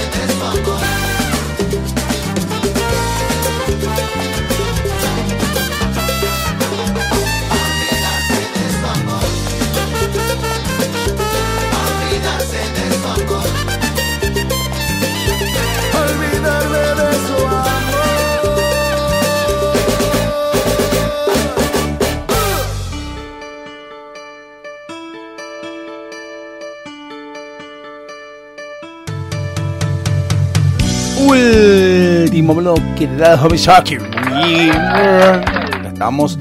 Último 32.34 32.56
bloque 32.56 33.06
de 33.06 33.16
Dado 33.16 33.48
Misaki. 33.48 33.96
Ya 33.96 35.84
estamos 35.86 36.36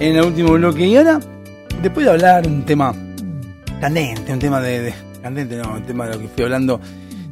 en 0.00 0.16
el 0.16 0.24
último 0.24 0.54
bloque. 0.54 0.84
Y 0.84 0.96
ahora, 0.96 1.20
después 1.80 2.06
de 2.06 2.10
hablar 2.10 2.44
un 2.44 2.64
tema 2.64 2.92
candente, 3.80 4.32
un 4.32 4.40
tema 4.40 4.60
de, 4.60 4.80
de- 4.82 4.94
candente, 5.22 5.56
no, 5.58 5.74
un 5.74 5.84
tema 5.84 6.08
de 6.08 6.14
lo 6.16 6.20
que 6.22 6.26
fui 6.26 6.42
hablando 6.42 6.80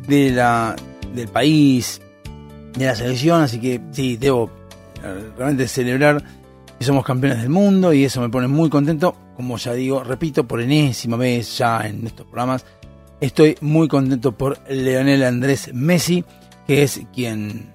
de 0.07 0.31
la 0.31 0.77
del 1.17 1.27
país, 1.27 2.01
de 2.79 2.87
la 2.87 2.95
selección, 2.95 3.43
así 3.43 3.59
que 3.59 3.81
sí, 3.91 4.17
debo 4.17 4.53
eh, 5.03 5.31
realmente 5.37 5.67
celebrar 5.67 6.23
que 6.79 6.85
somos 6.85 7.05
campeones 7.05 7.41
del 7.41 7.51
mundo 7.51 7.93
y 7.93 8.05
eso 8.05 8.21
me 8.21 8.29
pone 8.29 8.47
muy 8.47 8.71
contento. 8.71 9.17
Como 9.35 9.57
ya 9.57 9.73
digo, 9.73 10.05
repito 10.05 10.47
por 10.47 10.61
enésima 10.61 11.17
vez 11.17 11.59
ya 11.59 11.81
en 11.85 12.07
estos 12.07 12.25
programas, 12.25 12.65
estoy 13.21 13.57
muy 13.63 13.89
contento 13.89 14.31
por 14.31 14.61
Leonel 14.71 15.25
Andrés 15.25 15.71
Messi, 15.75 16.25
que 16.69 16.85
es 16.85 17.01
quien 17.13 17.75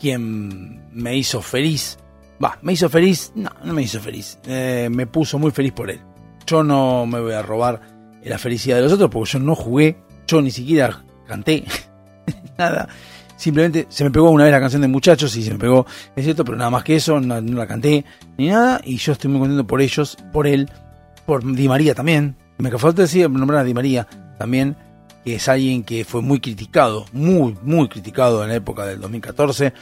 quien 0.00 0.90
me 0.92 1.16
hizo 1.16 1.42
feliz. 1.42 1.98
Va, 2.42 2.58
me 2.62 2.72
hizo 2.72 2.88
feliz, 2.88 3.32
no, 3.34 3.50
no 3.64 3.74
me 3.74 3.82
hizo 3.82 4.00
feliz, 4.00 4.38
eh, 4.46 4.88
me 4.90 5.06
puso 5.06 5.38
muy 5.38 5.50
feliz 5.50 5.72
por 5.72 5.90
él. 5.90 6.00
Yo 6.46 6.64
no 6.64 7.04
me 7.04 7.20
voy 7.20 7.34
a 7.34 7.42
robar 7.42 7.80
la 8.24 8.38
felicidad 8.38 8.76
de 8.76 8.82
los 8.82 8.92
otros 8.94 9.10
porque 9.10 9.32
yo 9.32 9.38
no 9.40 9.54
jugué, 9.54 9.98
yo 10.26 10.40
ni 10.40 10.50
siquiera 10.50 11.04
canté, 11.28 11.64
nada. 12.58 12.88
Simplemente 13.36 13.86
se 13.88 14.04
me 14.04 14.10
pegó 14.10 14.30
una 14.30 14.44
vez 14.44 14.52
la 14.52 14.60
canción 14.60 14.82
de 14.82 14.88
muchachos 14.88 15.34
y 15.36 15.42
se 15.42 15.52
me 15.52 15.58
pegó, 15.58 15.86
es 16.16 16.24
cierto, 16.24 16.44
pero 16.44 16.56
nada 16.56 16.70
más 16.70 16.84
que 16.84 16.96
eso, 16.96 17.20
no, 17.20 17.40
no 17.40 17.58
la 17.58 17.66
canté 17.66 18.04
ni 18.36 18.48
nada. 18.48 18.80
Y 18.84 18.96
yo 18.96 19.12
estoy 19.12 19.30
muy 19.30 19.40
contento 19.40 19.66
por 19.66 19.80
ellos, 19.80 20.16
por 20.32 20.46
él, 20.46 20.68
por 21.26 21.44
Di 21.44 21.68
María 21.68 21.94
también. 21.94 22.36
Me 22.58 22.70
falta 22.70 23.02
decir, 23.02 23.30
nombrar 23.30 23.60
a 23.60 23.64
Di 23.64 23.72
María 23.72 24.06
también, 24.38 24.76
que 25.24 25.36
es 25.36 25.48
alguien 25.48 25.84
que 25.84 26.04
fue 26.04 26.22
muy 26.22 26.40
criticado, 26.40 27.06
muy, 27.12 27.56
muy 27.62 27.88
criticado 27.88 28.42
en 28.42 28.50
la 28.50 28.56
época 28.56 28.86
del 28.86 29.00
2014, 29.00 29.72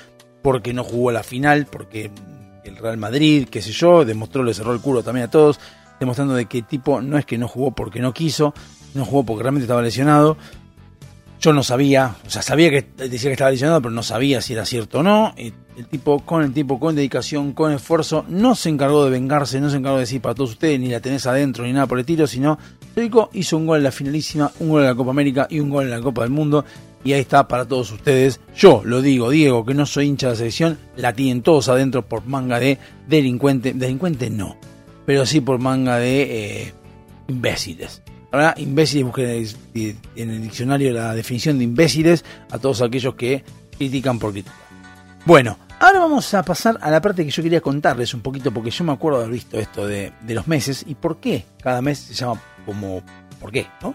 porque 0.43 0.73
no 0.73 0.85
jugó 0.85 1.10
la 1.10 1.23
final, 1.23 1.66
porque 1.66 2.10
el 2.65 2.77
Real 2.77 2.97
Madrid, 2.97 3.48
qué 3.51 3.62
sé 3.62 3.73
yo, 3.73 4.05
demostró, 4.05 4.43
le 4.43 4.55
cerró 4.55 4.73
el 4.73 4.81
culo 4.81 5.02
también 5.02 5.27
a 5.27 5.31
todos, 5.31 5.60
demostrando 5.98 6.35
de 6.35 6.47
que 6.47 6.62
tipo 6.62 7.01
no 7.01 7.19
es 7.19 7.27
que 7.27 7.39
no 7.39 7.48
jugó 7.48 7.73
porque 7.73 8.01
no 8.01 8.12
quiso, 8.12 8.55
no 8.94 9.05
jugó 9.05 9.24
porque 9.24 9.43
realmente 9.43 9.65
estaba 9.65 9.82
lesionado. 9.82 10.36
Yo 11.40 11.52
no 11.52 11.62
sabía, 11.62 12.16
o 12.27 12.31
sea, 12.31 12.43
sabía 12.43 12.70
que 12.70 12.82
decía 12.97 13.31
que 13.31 13.35
estaba 13.35 13.51
lesionado, 13.51 13.81
pero 13.81 13.94
no 13.94 14.02
sabía 14.02 14.40
si 14.40 14.55
era 14.55 14.65
cierto 14.65 15.01
o 15.01 15.02
no. 15.05 15.35
El 15.78 15.86
tipo, 15.86 16.18
con 16.20 16.42
el 16.42 16.52
tiempo, 16.52 16.80
con 16.80 16.96
dedicación, 16.96 17.52
con 17.52 17.72
esfuerzo, 17.72 18.24
no 18.28 18.56
se 18.56 18.68
encargó 18.68 19.05
de 19.05 19.10
vengarse, 19.10 19.60
no 19.60 19.70
se 19.70 19.76
encargó 19.76 19.98
de 19.98 20.02
decir 20.02 20.20
para 20.20 20.34
todos 20.34 20.50
ustedes, 20.50 20.80
ni 20.80 20.88
la 20.88 21.00
tenés 21.00 21.24
adentro, 21.26 21.64
ni 21.64 21.72
nada 21.72 21.86
por 21.86 22.00
el 22.00 22.05
tiro, 22.05 22.26
sino 22.26 22.59
Rico 22.96 23.30
hizo 23.32 23.56
un 23.56 23.66
gol 23.66 23.78
en 23.78 23.84
la 23.84 23.92
finalísima, 23.92 24.50
un 24.59 24.70
gol 24.70 24.80
en 24.82 24.88
la 24.88 24.94
Copa 24.96 25.12
América 25.12 25.46
y 25.48 25.60
un 25.60 25.70
gol 25.70 25.84
en 25.84 25.90
la 25.90 26.00
Copa 26.00 26.22
del 26.22 26.30
Mundo. 26.30 26.64
Y 27.05 27.12
ahí 27.12 27.20
está 27.20 27.46
para 27.46 27.64
todos 27.64 27.92
ustedes. 27.92 28.40
Yo 28.56 28.82
lo 28.84 29.00
digo, 29.00 29.30
Diego, 29.30 29.64
que 29.64 29.72
no 29.72 29.86
soy 29.86 30.06
hincha 30.06 30.26
de 30.26 30.32
la 30.32 30.36
selección, 30.36 30.78
la 30.96 31.12
tienen 31.12 31.42
todos 31.42 31.68
adentro 31.68 32.05
por 32.05 32.26
manga 32.26 32.59
de 32.59 32.76
delincuente. 33.06 33.72
Delincuente 33.72 34.30
no, 34.30 34.56
pero 35.06 35.24
sí 35.24 35.40
por 35.40 35.60
manga 35.60 35.98
de 35.98 36.22
eh, 36.22 36.74
imbéciles. 37.28 38.02
Ahora, 38.32 38.52
imbéciles, 38.59 39.06
busquen 39.06 39.46
en 40.16 40.30
el, 40.30 40.42
diccionario 40.42 40.92
la 40.92 41.14
definición 41.14 41.56
de 41.59 41.64
imbéciles 41.64 42.24
a 42.50 42.59
todos 42.59 42.82
aquellos 42.82 43.14
que 43.14 43.44
critican 43.78 44.18
por 44.18 44.32
criticar. 44.32 44.56
Bueno, 45.24 45.56
ahora 45.80 46.00
vamos 46.00 46.32
a 46.34 46.42
pasar 46.42 46.78
a 46.80 46.90
la 46.90 47.00
parte 47.00 47.24
que 47.24 47.30
yo 47.30 47.42
quería 47.42 47.60
contarles 47.60 48.14
un 48.14 48.20
poquito, 48.20 48.52
porque 48.52 48.70
yo 48.70 48.84
me 48.84 48.92
acuerdo 48.92 49.18
de 49.18 49.24
haber 49.24 49.34
visto 49.34 49.59
esto 49.59 49.86
de, 49.86 50.12
los 50.26 50.46
meses 50.46 50.84
y 50.86 50.94
por 50.94 51.18
qué 51.18 51.44
cada 51.62 51.82
mes 51.82 51.98
se 51.98 52.14
llama 52.14 52.40
como 52.66 53.02
por 53.40 53.52
qué, 53.52 53.66
¿no? 53.82 53.94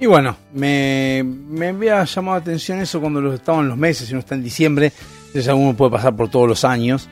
Y 0.00 0.06
bueno, 0.06 0.36
me, 0.52 1.24
me 1.24 1.68
había 1.68 2.04
llamado 2.04 2.36
la 2.38 2.42
atención 2.42 2.78
eso 2.78 3.00
cuando 3.00 3.20
los 3.20 3.34
estaban 3.34 3.68
los 3.68 3.76
meses 3.76 4.08
y 4.08 4.12
uno 4.12 4.20
está 4.20 4.36
en 4.36 4.44
diciembre, 4.44 4.92
entonces 5.26 5.52
uno 5.52 5.74
puede 5.74 5.90
pasar 5.90 6.14
por 6.14 6.28
todos 6.28 6.48
los 6.48 6.64
años. 6.64 7.08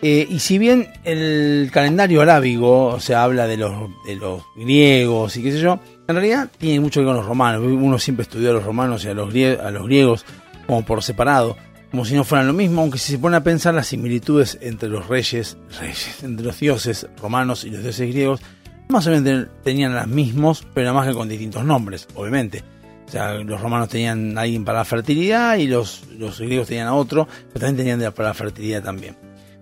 Eh, 0.00 0.28
y 0.30 0.38
si 0.38 0.58
bien 0.58 0.88
el 1.02 1.70
calendario 1.72 2.22
arábigo, 2.22 2.86
o 2.86 3.00
sea, 3.00 3.24
habla 3.24 3.48
de 3.48 3.56
los, 3.56 3.90
de 4.06 4.14
los 4.14 4.42
griegos 4.54 5.36
y 5.36 5.42
qué 5.42 5.50
sé 5.50 5.58
yo, 5.58 5.80
en 6.06 6.14
realidad 6.14 6.48
tiene 6.56 6.78
mucho 6.78 7.00
que 7.00 7.06
ver 7.06 7.14
con 7.14 7.16
los 7.16 7.26
romanos. 7.26 7.62
Uno 7.64 7.98
siempre 7.98 8.22
estudió 8.22 8.50
a 8.50 8.52
los 8.52 8.64
romanos 8.64 9.04
y 9.04 9.08
a 9.08 9.14
los, 9.14 9.34
a 9.34 9.70
los 9.72 9.84
griegos 9.86 10.24
como 10.68 10.84
por 10.84 11.02
separado, 11.02 11.56
como 11.90 12.04
si 12.04 12.14
no 12.14 12.24
fueran 12.24 12.46
lo 12.46 12.52
mismo, 12.52 12.82
aunque 12.82 12.98
si 12.98 13.12
se 13.12 13.18
pone 13.18 13.36
a 13.36 13.42
pensar 13.42 13.74
las 13.74 13.86
similitudes 13.86 14.58
entre 14.60 14.88
los 14.88 15.08
reyes, 15.08 15.56
reyes, 15.80 16.22
entre 16.22 16.46
los 16.46 16.58
dioses 16.58 17.06
romanos 17.20 17.64
y 17.64 17.70
los 17.70 17.82
dioses 17.82 18.10
griegos, 18.10 18.40
más 18.88 19.06
o 19.06 19.10
menos 19.10 19.48
tenían 19.62 19.94
los 19.94 20.06
mismos, 20.06 20.66
pero 20.74 20.94
más 20.94 21.06
que 21.06 21.14
con 21.14 21.28
distintos 21.28 21.64
nombres, 21.64 22.08
obviamente. 22.14 22.62
O 23.06 23.10
sea, 23.10 23.34
los 23.34 23.60
romanos 23.60 23.88
tenían 23.88 24.36
a 24.36 24.42
alguien 24.42 24.64
para 24.64 24.78
la 24.78 24.84
fertilidad 24.84 25.56
y 25.56 25.66
los, 25.66 26.04
los 26.18 26.40
griegos 26.40 26.68
tenían 26.68 26.88
a 26.88 26.94
otro, 26.94 27.26
pero 27.48 27.66
también 27.66 27.88
tenían 27.88 28.12
para 28.12 28.28
la 28.28 28.34
fertilidad 28.34 28.82
también. 28.82 29.16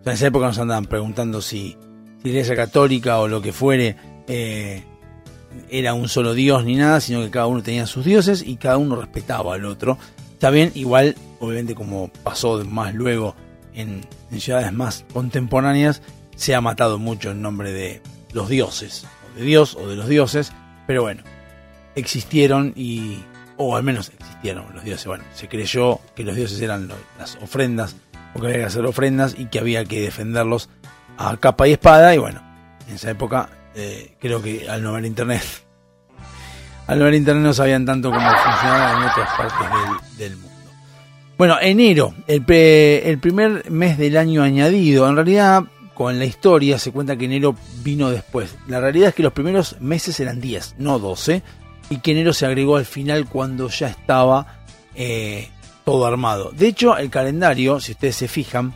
En 0.05 0.13
esa 0.13 0.27
época 0.27 0.47
nos 0.47 0.59
andaban 0.59 0.87
preguntando 0.87 1.41
si, 1.41 1.77
si 2.19 2.25
la 2.25 2.29
iglesia 2.29 2.57
católica 2.57 3.19
o 3.19 3.29
lo 3.29 3.43
que 3.43 3.53
fuere 3.53 3.97
eh, 4.27 4.85
era 5.71 5.95
un 5.95 6.09
solo 6.09 6.35
dios 6.35 6.65
ni 6.65 6.77
nada, 6.77 7.01
sino 7.01 7.21
que 7.23 7.31
cada 7.31 7.47
uno 7.47 7.63
tenía 7.63 7.87
sus 7.87 8.05
dioses 8.05 8.43
y 8.47 8.57
cada 8.57 8.79
uno 8.79 8.97
respetaba 8.97 9.55
al 9.55 9.65
otro. 9.65 9.99
Está 10.37 10.51
bien, 10.51 10.71
igual, 10.75 11.17
obviamente 11.41 11.75
como 11.75 12.09
pasó 12.23 12.63
más 12.67 12.93
luego 12.93 13.35
en, 13.73 14.07
ciudades 14.39 14.71
más 14.71 15.07
contemporáneas, 15.15 16.03
se 16.37 16.55
ha 16.55 16.61
matado 16.61 16.99
mucho 16.99 17.31
en 17.31 17.41
nombre 17.41 17.73
de 17.73 18.03
los 18.35 18.51
dioses, 18.51 19.07
o 19.33 19.39
de 19.39 19.47
Dios 19.47 19.75
o 19.77 19.89
de 19.89 19.97
los 19.97 20.11
dioses, 20.11 20.53
pero 20.87 21.01
bueno, 21.01 21.23
existieron 21.95 22.75
y, 22.77 23.25
o 23.57 23.77
al 23.77 23.83
menos 23.83 24.11
existieron 24.11 24.67
los 24.75 24.85
dioses. 24.85 25.07
Bueno, 25.07 25.25
se 25.33 25.49
creyó 25.49 26.01
que 26.15 26.23
los 26.23 26.37
dioses 26.37 26.61
eran 26.61 26.93
las 27.19 27.37
ofrendas, 27.37 27.97
o 28.35 28.39
que 28.39 28.49
había 28.49 28.59
que 28.59 28.65
hacer 28.67 28.85
ofrendas 28.85 29.35
y 29.39 29.47
que 29.47 29.59
había 29.59 29.87
que 29.87 30.03
defenderlos 30.03 30.69
a 31.17 31.35
capa 31.39 31.67
y 31.67 31.73
espada, 31.73 32.15
y 32.15 32.19
bueno, 32.19 32.43
en 32.87 32.97
esa 32.97 33.11
época 33.11 33.49
eh, 33.75 34.15
creo 34.21 34.43
que 34.43 34.69
al 34.69 34.83
no 34.83 34.91
haber 34.91 35.07
internet, 35.07 35.66
al 36.87 37.03
haber 37.03 37.15
internet 37.15 37.45
no 37.45 37.55
sabían 37.55 37.85
tanto 37.85 38.11
cómo 38.11 38.29
funcionaba 38.29 38.91
en 38.93 39.09
otras 39.11 39.31
partes 39.37 40.19
del, 40.19 40.37
mundo. 40.37 40.51
Bueno, 41.37 41.57
enero, 41.61 42.15
el 42.27 42.43
primer 43.19 43.71
mes 43.71 43.99
del 43.99 44.17
año 44.17 44.43
añadido. 44.43 45.09
En 45.09 45.17
realidad, 45.17 45.65
con 45.97 46.19
la 46.19 46.27
historia 46.27 46.79
se 46.79 46.93
cuenta 46.93 47.17
que 47.17 47.25
enero 47.25 47.57
vino 47.83 48.11
después. 48.11 48.55
La 48.69 48.81
realidad 48.81 49.09
es 49.09 49.15
que 49.15 49.23
los 49.23 49.33
primeros 49.33 49.81
meses 49.81 50.21
eran 50.21 50.41
10, 50.41 50.77
no 50.79 50.99
12, 50.99 51.43
y 51.89 51.99
que 51.99 52.13
enero 52.13 52.35
se 52.35 52.45
agregó 52.45 52.77
al 52.77 52.85
final 52.85 53.27
cuando 53.27 53.69
ya 53.69 53.89
estaba 53.89 54.59
eh, 54.95 55.49
todo 55.85 56.07
armado. 56.07 56.51
De 56.53 56.69
hecho, 56.69 56.99
el 56.99 57.09
calendario, 57.09 57.81
si 57.81 57.93
ustedes 57.93 58.17
se 58.17 58.29
fijan, 58.29 58.75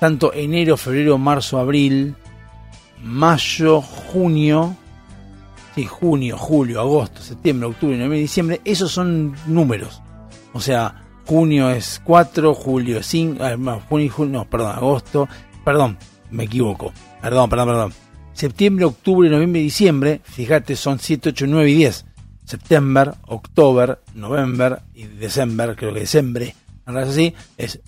tanto 0.00 0.32
enero, 0.34 0.76
febrero, 0.76 1.16
marzo, 1.16 1.58
abril, 1.58 2.16
mayo, 3.02 3.80
junio, 3.80 4.76
sí, 5.74 5.86
junio, 5.86 6.36
julio, 6.36 6.80
agosto, 6.80 7.22
septiembre, 7.22 7.68
octubre, 7.68 7.94
noviembre, 7.96 8.18
diciembre, 8.18 8.60
esos 8.64 8.92
son 8.92 9.34
números. 9.46 10.02
O 10.52 10.60
sea, 10.60 11.02
junio 11.26 11.70
es 11.70 12.00
4, 12.04 12.54
julio 12.54 12.98
es 12.98 13.06
5, 13.06 13.42
ah, 13.42 13.56
no, 13.56 13.80
junio, 13.88 14.12
julio, 14.12 14.32
no, 14.32 14.44
perdón, 14.48 14.76
agosto, 14.76 15.28
perdón, 15.64 15.98
me 16.30 16.44
equivoco, 16.44 16.92
perdón, 17.20 17.50
perdón, 17.50 17.68
perdón. 17.68 17.92
Septiembre, 18.32 18.86
octubre, 18.86 19.28
noviembre 19.28 19.60
y 19.60 19.64
diciembre, 19.64 20.20
fíjate, 20.24 20.76
son 20.76 20.98
7, 20.98 21.30
8, 21.30 21.46
9 21.48 21.70
y 21.70 21.74
10. 21.74 22.04
September, 22.44 23.14
octubre, 23.28 23.98
november 24.14 24.80
y 24.94 25.06
diciembre, 25.06 25.76
creo 25.76 25.94
que 25.94 26.00
diciembre, 26.00 26.54
así, 26.86 27.34
es 27.56 27.80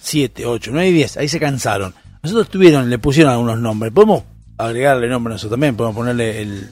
7, 0.00 0.46
8, 0.46 0.70
9 0.72 0.88
y 0.88 0.92
10. 0.92 1.16
Ahí 1.18 1.28
se 1.28 1.38
cansaron. 1.38 1.94
Nosotros 2.22 2.48
tuvieron, 2.48 2.88
le 2.90 2.98
pusieron 2.98 3.32
algunos 3.32 3.58
nombres. 3.58 3.92
Podemos 3.92 4.24
agregarle 4.58 5.08
nombre 5.08 5.34
a 5.34 5.36
eso 5.36 5.48
también, 5.48 5.76
podemos 5.76 5.96
ponerle 5.96 6.42
el, 6.42 6.70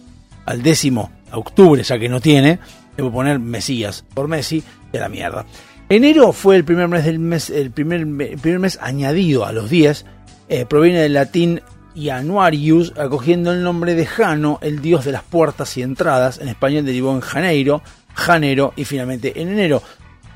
al 0.49 0.63
décimo, 0.63 1.11
octubre, 1.33 1.83
ya 1.83 1.99
que 1.99 2.09
no 2.09 2.21
tiene, 2.21 2.59
podemos 2.97 3.13
poner 3.13 3.39
Mesías 3.39 4.05
por 4.15 4.29
Messi 4.29 4.63
a 4.95 4.97
la 4.97 5.09
mierda. 5.11 5.45
Enero 5.91 6.33
fue 6.33 6.57
el 6.57 6.65
primer 6.65 6.89
mes 6.89 7.05
del 7.05 7.19
mes, 7.19 7.51
el 7.51 7.71
primer, 7.71 8.07
primer 8.41 8.59
mes 8.59 8.79
añadido 8.81 9.45
a 9.45 9.53
los 9.53 9.69
10, 9.69 10.07
eh, 10.49 10.65
proviene 10.67 11.01
del 11.01 11.13
latín 11.13 11.61
Januarius, 11.95 12.95
acogiendo 12.97 13.53
el 13.53 13.63
nombre 13.63 13.95
de 13.95 14.07
Jano, 14.07 14.59
el 14.63 14.81
dios 14.81 15.05
de 15.05 15.13
las 15.13 15.23
puertas 15.23 15.77
y 15.77 15.83
entradas. 15.83 16.39
En 16.39 16.49
español 16.49 16.87
derivó 16.87 17.13
en 17.13 17.21
Janeiro, 17.21 17.83
Janero 18.15 18.73
y 18.75 18.85
finalmente 18.85 19.43
en 19.43 19.49
enero. 19.49 19.83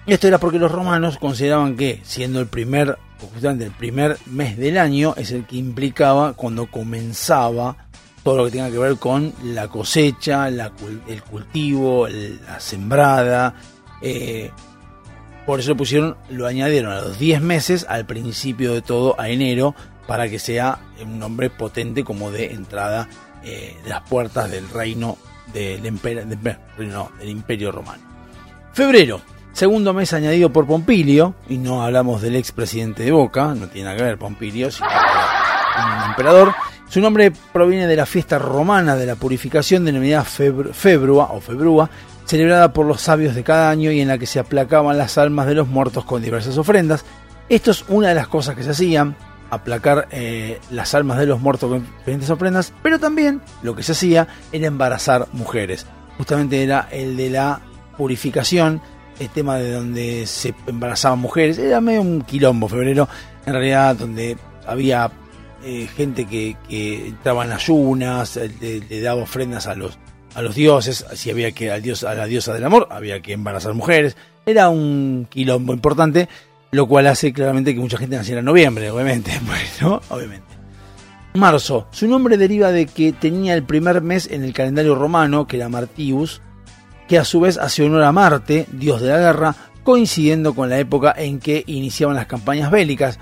Esto 0.07 0.29
era 0.29 0.39
porque 0.39 0.59
los 0.59 0.73
romanos 0.73 1.17
consideraban 1.17 1.77
que, 1.77 2.01
siendo 2.03 2.41
el 2.41 2.49
primer, 2.49 2.99
el 3.43 3.71
primer 3.71 4.19
mes 4.27 4.59
del 4.59 4.77
año, 4.77 5.15
es 5.17 5.31
el 5.31 5.47
que 5.47 5.57
implicaba 5.57 6.35
cuando 6.35 6.67
comenzaba 6.67 7.89
todo 8.23 8.37
lo 8.37 8.45
que 8.45 8.53
tenga 8.53 8.71
que 8.71 8.79
ver 8.79 8.97
con 8.97 9.33
la 9.45 9.69
cosecha, 9.69 10.49
el 10.49 11.23
cultivo, 11.29 12.07
la 12.09 12.61
sembrada. 12.61 13.55
eh, 14.01 14.51
por 15.47 15.59
eso 15.59 15.77
pusieron, 15.77 16.17
lo 16.31 16.47
añadieron 16.47 16.93
a 16.93 17.01
los 17.01 17.19
10 17.19 17.41
meses, 17.41 17.85
al 17.89 18.07
principio 18.07 18.75
de 18.75 18.81
todo, 18.83 19.21
a 19.21 19.29
enero, 19.29 19.75
para 20.07 20.29
que 20.29 20.39
sea 20.39 20.79
un 21.03 21.19
nombre 21.19 21.51
potente 21.51 22.05
como 22.05 22.31
de 22.31 22.53
entrada 22.53 23.09
eh, 23.43 23.77
de 23.83 23.91
las 23.91 24.03
puertas 24.09 24.49
del 24.51 24.69
reino 24.69 25.19
del, 25.53 25.83
emper- 25.83 26.25
no, 26.79 27.11
del 27.19 27.29
imperio 27.29 27.73
romano. 27.73 28.03
Febrero, 28.73 29.21
segundo 29.53 29.93
mes 29.93 30.13
añadido 30.13 30.53
por 30.53 30.65
Pompilio, 30.65 31.35
y 31.49 31.59
no 31.59 31.83
hablamos 31.83 32.23
del 32.23 32.37
expresidente 32.37 33.03
de 33.03 33.11
Boca, 33.11 33.53
no 33.57 33.67
tiene 33.67 33.87
nada 33.87 33.97
que 33.97 34.05
ver 34.05 34.19
Pompilio, 34.19 34.71
sino 34.71 34.87
un 34.89 36.11
emperador. 36.11 36.55
Su 36.93 37.01
nombre 37.01 37.33
proviene 37.55 37.87
de 37.87 37.97
la 37.97 38.05
fiesta 38.05 38.39
romana 38.39 38.97
de 38.97 39.07
la 39.07 39.17
purificación 39.17 39.87
denominada 39.87 40.27
Febr- 40.27 40.75
Februa 40.75 41.31
o 41.33 41.41
Februa, 41.41 41.89
celebrada 42.27 42.75
por 42.75 42.85
los 42.85 43.01
sabios 43.01 43.35
de 43.35 43.43
cada 43.43 43.71
año 43.71 43.91
y 43.91 44.03
en 44.03 44.09
la 44.09 44.19
que 44.19 44.27
se 44.27 44.39
aplacaban 44.39 44.99
las 44.99 45.17
almas 45.17 45.47
de 45.47 45.55
los 45.55 45.69
muertos 45.69 46.05
con 46.05 46.21
diversas 46.21 46.59
ofrendas. 46.59 47.07
Esto 47.49 47.71
es 47.71 47.87
una 47.89 48.09
de 48.09 48.15
las 48.15 48.29
cosas 48.29 48.57
que 48.57 48.63
se 48.63 48.73
hacían, 48.73 49.17
aplacar 49.49 50.07
eh, 50.11 50.61
las 50.71 50.95
almas 50.95 51.17
de 51.17 51.25
los 51.25 51.41
muertos 51.41 51.71
con 51.71 51.87
diferentes 51.97 52.29
ofrendas, 52.29 52.75
pero 52.83 52.99
también 52.99 53.41
lo 53.63 53.75
que 53.75 53.83
se 53.83 53.93
hacía 53.93 54.29
era 54.53 54.67
embarazar 54.67 55.29
mujeres. 55.33 55.87
Justamente 56.19 56.63
era 56.63 56.89
el 56.91 57.17
de 57.17 57.31
la 57.31 57.63
purificación, 57.97 58.83
el 59.19 59.31
tema 59.31 59.57
de 59.57 59.73
donde 59.73 60.27
se 60.27 60.55
embarazaban 60.67 61.21
mujeres, 61.21 61.57
era 61.57 61.81
medio 61.81 62.03
un 62.03 62.21
quilombo 62.21 62.69
febrero, 62.69 63.09
en 63.47 63.55
realidad 63.55 63.97
donde 63.97 64.37
había 64.67 65.11
eh, 65.65 65.89
gente 65.95 66.27
que, 66.27 66.57
que 66.69 67.15
en 67.25 67.53
ayunas, 67.53 68.37
eh, 68.37 68.51
le, 68.61 68.81
le 68.81 69.01
daba 69.01 69.23
ofrendas 69.23 69.67
a 69.67 69.75
los 69.75 69.99
a 70.35 70.43
los 70.43 70.55
dioses, 70.55 71.05
si 71.15 71.31
había 71.31 71.53
que 71.53 71.71
al 71.71 71.83
dios 71.83 72.05
a 72.05 72.15
la 72.15 72.27
diosa 72.27 72.55
del 72.55 72.65
amor, 72.65 72.89
había 72.91 73.21
que 73.21 73.33
embarazar 73.33 73.75
mujeres, 73.75 74.17
era 74.47 74.69
un 74.71 75.27
quilombo 75.29 75.73
importante, 75.73 76.29
lo 76.71 76.87
cual 76.87 77.07
hace 77.07 77.33
claramente 77.33 77.75
que 77.75 77.81
mucha 77.81 77.99
gente 77.99 78.17
naciera 78.17 78.41
en 78.41 78.47
noviembre, 78.47 78.91
obviamente, 78.91 79.33
bueno, 79.81 80.01
obviamente. 80.09 80.47
Marzo, 81.35 81.87
su 81.91 82.09
nombre 82.09 82.37
deriva 82.37 82.73
de 82.73 82.87
que 82.87 83.13
tenía 83.13 83.55
el 83.55 83.63
primer 83.63 84.03
mes 84.03 84.29
en 84.31 84.45
el 84.45 84.53
calendario 84.53 84.95
romano, 84.95 85.47
que 85.47 85.57
era 85.57 85.69
Martius, 85.69 86.43
que 87.09 87.19
a 87.19 87.25
su 87.25 87.41
vez 87.41 87.57
hace 87.59 87.85
honor 87.85 88.03
a 88.03 88.13
Marte, 88.13 88.67
dios 88.71 89.01
de 89.01 89.09
la 89.09 89.19
guerra, 89.19 89.57
coincidiendo 89.83 90.55
con 90.55 90.69
la 90.69 90.79
época 90.79 91.15
en 91.17 91.41
que 91.41 91.65
iniciaban 91.67 92.17
las 92.17 92.27
campañas 92.27 92.71
bélicas. 92.71 93.19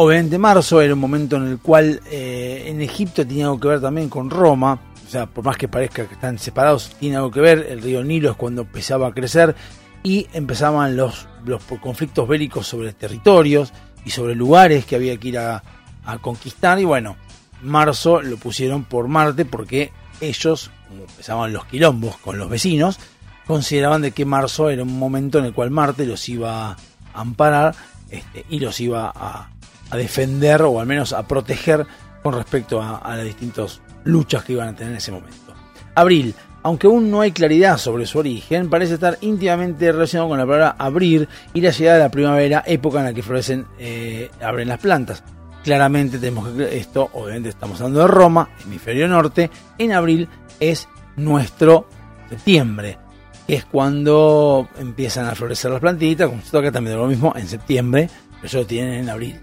Obviamente 0.00 0.38
marzo 0.38 0.80
era 0.80 0.94
un 0.94 1.00
momento 1.00 1.34
en 1.38 1.48
el 1.48 1.58
cual 1.58 2.00
eh, 2.08 2.66
en 2.66 2.80
Egipto 2.80 3.26
tenía 3.26 3.46
algo 3.46 3.58
que 3.58 3.66
ver 3.66 3.80
también 3.80 4.08
con 4.08 4.30
Roma, 4.30 4.80
o 5.04 5.10
sea, 5.10 5.26
por 5.26 5.44
más 5.44 5.56
que 5.56 5.66
parezca 5.66 6.06
que 6.06 6.14
están 6.14 6.38
separados, 6.38 6.94
tiene 7.00 7.16
algo 7.16 7.32
que 7.32 7.40
ver, 7.40 7.66
el 7.68 7.82
río 7.82 8.04
Nilo 8.04 8.30
es 8.30 8.36
cuando 8.36 8.62
empezaba 8.62 9.08
a 9.08 9.12
crecer 9.12 9.56
y 10.04 10.28
empezaban 10.32 10.96
los, 10.96 11.26
los 11.44 11.64
conflictos 11.82 12.28
bélicos 12.28 12.68
sobre 12.68 12.92
territorios 12.92 13.72
y 14.04 14.10
sobre 14.10 14.36
lugares 14.36 14.84
que 14.84 14.94
había 14.94 15.16
que 15.16 15.28
ir 15.30 15.38
a, 15.38 15.64
a 16.04 16.18
conquistar. 16.18 16.78
Y 16.78 16.84
bueno, 16.84 17.16
marzo 17.62 18.22
lo 18.22 18.36
pusieron 18.36 18.84
por 18.84 19.08
Marte 19.08 19.46
porque 19.46 19.90
ellos, 20.20 20.70
como 20.86 21.02
empezaban 21.02 21.52
los 21.52 21.64
quilombos 21.64 22.18
con 22.18 22.38
los 22.38 22.48
vecinos, 22.48 23.00
consideraban 23.48 24.02
de 24.02 24.12
que 24.12 24.24
marzo 24.24 24.70
era 24.70 24.84
un 24.84 24.96
momento 24.96 25.40
en 25.40 25.46
el 25.46 25.54
cual 25.54 25.72
Marte 25.72 26.06
los 26.06 26.28
iba 26.28 26.70
a 26.70 26.76
amparar 27.14 27.74
este, 28.10 28.46
y 28.48 28.60
los 28.60 28.78
iba 28.78 29.12
a, 29.12 29.50
a 29.90 29.96
defender 29.96 30.62
o 30.62 30.80
al 30.80 30.86
menos 30.86 31.12
a 31.12 31.26
proteger 31.26 31.86
con 32.22 32.34
respecto 32.34 32.82
a, 32.82 33.16
las 33.16 33.24
distintas 33.24 33.80
luchas 34.04 34.44
que 34.44 34.52
iban 34.52 34.68
a 34.68 34.74
tener 34.74 34.92
en 34.92 34.98
ese 34.98 35.12
momento. 35.12 35.54
Abril, 35.94 36.34
aunque 36.62 36.86
aún 36.86 37.10
no 37.10 37.20
hay 37.20 37.32
claridad 37.32 37.78
sobre 37.78 38.06
su 38.06 38.18
origen, 38.18 38.68
parece 38.68 38.94
estar 38.94 39.18
íntimamente 39.20 39.90
relacionado 39.90 40.28
con 40.28 40.38
la 40.38 40.46
palabra 40.46 40.76
abrir 40.78 41.28
y 41.54 41.60
la 41.60 41.70
llegada 41.70 41.98
de 41.98 42.04
la 42.04 42.10
primavera, 42.10 42.62
época 42.66 42.98
en 42.98 43.04
la 43.06 43.14
que 43.14 43.22
florecen, 43.22 43.66
eh, 43.78 44.30
abren 44.42 44.68
las 44.68 44.78
plantas. 44.78 45.22
Claramente 45.62 46.18
tenemos 46.18 46.48
que 46.48 46.76
esto, 46.76 47.10
obviamente 47.12 47.48
estamos 47.50 47.80
hablando 47.80 48.00
de 48.00 48.06
Roma, 48.08 48.48
hemisferio 48.64 49.08
norte, 49.08 49.50
en 49.76 49.92
abril 49.92 50.28
es 50.60 50.88
nuestro 51.16 51.88
septiembre, 52.28 52.98
que 53.46 53.54
es 53.54 53.64
cuando 53.64 54.68
empiezan 54.78 55.26
a 55.26 55.34
florecer 55.34 55.70
las 55.70 55.80
plantitas, 55.80 56.28
como 56.28 56.42
toca 56.42 56.70
también 56.70 56.96
lo 56.96 57.06
mismo 57.06 57.32
en 57.36 57.48
septiembre, 57.48 58.08
pero 58.36 58.46
eso 58.46 58.58
lo 58.58 58.66
tienen 58.66 58.94
en 58.94 59.10
abril, 59.10 59.40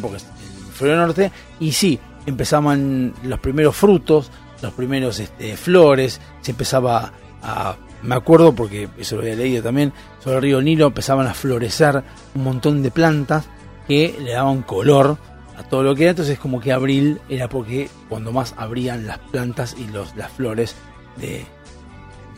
porque 0.00 0.16
es 0.16 0.24
el 0.24 0.62
hemisferio 0.62 0.96
norte, 0.96 1.32
y 1.60 1.72
sí, 1.72 1.98
empezaban 2.26 3.14
los 3.22 3.38
primeros 3.38 3.76
frutos, 3.76 4.30
los 4.62 4.72
primeros 4.72 5.18
este, 5.20 5.56
flores, 5.56 6.20
se 6.40 6.52
empezaba 6.52 7.12
a 7.42 7.76
me 8.04 8.14
acuerdo 8.14 8.54
porque 8.54 8.88
eso 8.98 9.16
lo 9.16 9.22
había 9.22 9.34
leído 9.34 9.62
también, 9.62 9.92
sobre 10.22 10.36
el 10.36 10.42
río 10.42 10.62
Nilo 10.62 10.86
empezaban 10.86 11.26
a 11.26 11.34
florecer 11.34 12.02
un 12.34 12.44
montón 12.44 12.82
de 12.82 12.90
plantas 12.90 13.46
que 13.88 14.14
le 14.20 14.32
daban 14.32 14.62
color 14.62 15.16
a 15.56 15.62
todo 15.62 15.82
lo 15.82 15.94
que 15.94 16.02
era, 16.02 16.10
entonces 16.10 16.38
como 16.38 16.60
que 16.60 16.72
abril 16.72 17.20
era 17.28 17.48
porque 17.48 17.88
cuando 18.08 18.30
más 18.32 18.54
abrían 18.56 19.06
las 19.06 19.18
plantas 19.18 19.74
y 19.78 19.86
los, 19.88 20.14
las 20.16 20.30
flores 20.32 20.74
de, 21.16 21.46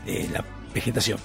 de 0.04 0.28
la 0.32 0.44
vegetación. 0.72 1.18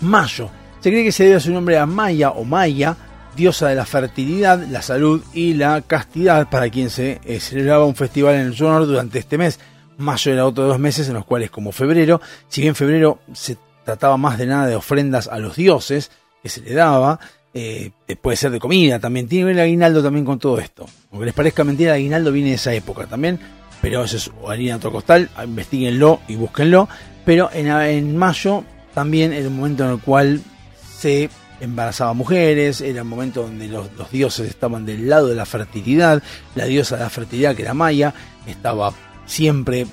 Mayo, 0.00 0.50
se 0.80 0.90
cree 0.90 1.04
que 1.04 1.12
se 1.12 1.24
debe 1.24 1.40
su 1.40 1.52
nombre 1.52 1.78
a 1.78 1.86
Maya 1.86 2.30
o 2.30 2.44
Maya, 2.44 2.96
diosa 3.36 3.68
de 3.68 3.74
la 3.74 3.86
fertilidad, 3.86 4.64
la 4.70 4.82
salud 4.82 5.22
y 5.32 5.54
la 5.54 5.82
castidad, 5.82 6.48
para 6.48 6.70
quien 6.70 6.90
se 6.90 7.20
eh, 7.24 7.40
celebraba 7.40 7.84
un 7.84 7.94
festival 7.94 8.34
en 8.36 8.52
su 8.52 8.66
honor 8.66 8.86
durante 8.86 9.18
este 9.18 9.38
mes. 9.38 9.60
Mayo 9.96 10.32
era 10.32 10.46
otro 10.46 10.64
de 10.64 10.70
los 10.70 10.78
meses 10.78 11.08
en 11.08 11.14
los 11.14 11.24
cuales, 11.24 11.50
como 11.50 11.72
febrero, 11.72 12.20
si 12.48 12.62
bien 12.62 12.74
febrero 12.74 13.20
se 13.32 13.56
trataba 13.84 14.16
más 14.16 14.38
de 14.38 14.46
nada 14.46 14.66
de 14.66 14.76
ofrendas 14.76 15.28
a 15.28 15.38
los 15.38 15.56
dioses 15.56 16.10
que 16.42 16.48
se 16.48 16.60
le 16.60 16.74
daba, 16.74 17.20
eh, 17.52 17.92
puede 18.20 18.36
ser 18.36 18.50
de 18.50 18.58
comida 18.58 18.98
también, 18.98 19.28
tiene 19.28 19.42
que 19.42 19.46
ver 19.46 19.56
el 19.56 19.62
aguinaldo 19.62 20.02
también 20.02 20.24
con 20.24 20.38
todo 20.38 20.58
esto. 20.58 20.86
Aunque 21.12 21.26
les 21.26 21.34
parezca 21.34 21.62
mentira, 21.62 21.92
el 21.92 22.00
aguinaldo 22.00 22.32
viene 22.32 22.50
de 22.50 22.56
esa 22.56 22.74
época 22.74 23.06
también, 23.06 23.38
pero 23.80 24.02
eso 24.02 24.16
es 24.16 24.30
harina 24.48 24.76
otro 24.76 24.90
costal, 24.90 25.30
investiguenlo 25.44 26.20
y 26.26 26.36
búsquenlo. 26.36 26.88
Pero 27.24 27.50
en, 27.52 27.68
en 27.68 28.16
mayo 28.16 28.64
también 28.92 29.32
era 29.32 29.48
un 29.48 29.56
momento 29.56 29.84
en 29.84 29.90
el 29.92 30.00
cual 30.00 30.40
se 30.98 31.30
embarazaba 31.60 32.12
mujeres, 32.12 32.80
era 32.80 33.02
un 33.02 33.08
momento 33.08 33.42
donde 33.42 33.68
los, 33.68 33.88
dioses 34.10 34.48
estaban 34.48 34.84
del 34.86 35.08
lado 35.08 35.28
de 35.28 35.34
la 35.34 35.46
fertilidad, 35.46 36.22
la 36.54 36.64
diosa 36.64 36.96
de 36.96 37.02
la 37.02 37.10
fertilidad 37.10 37.54
que 37.54 37.62
era 37.62 37.74
Maya, 37.74 38.14
estaba 38.46 38.92
siempre 39.26 39.86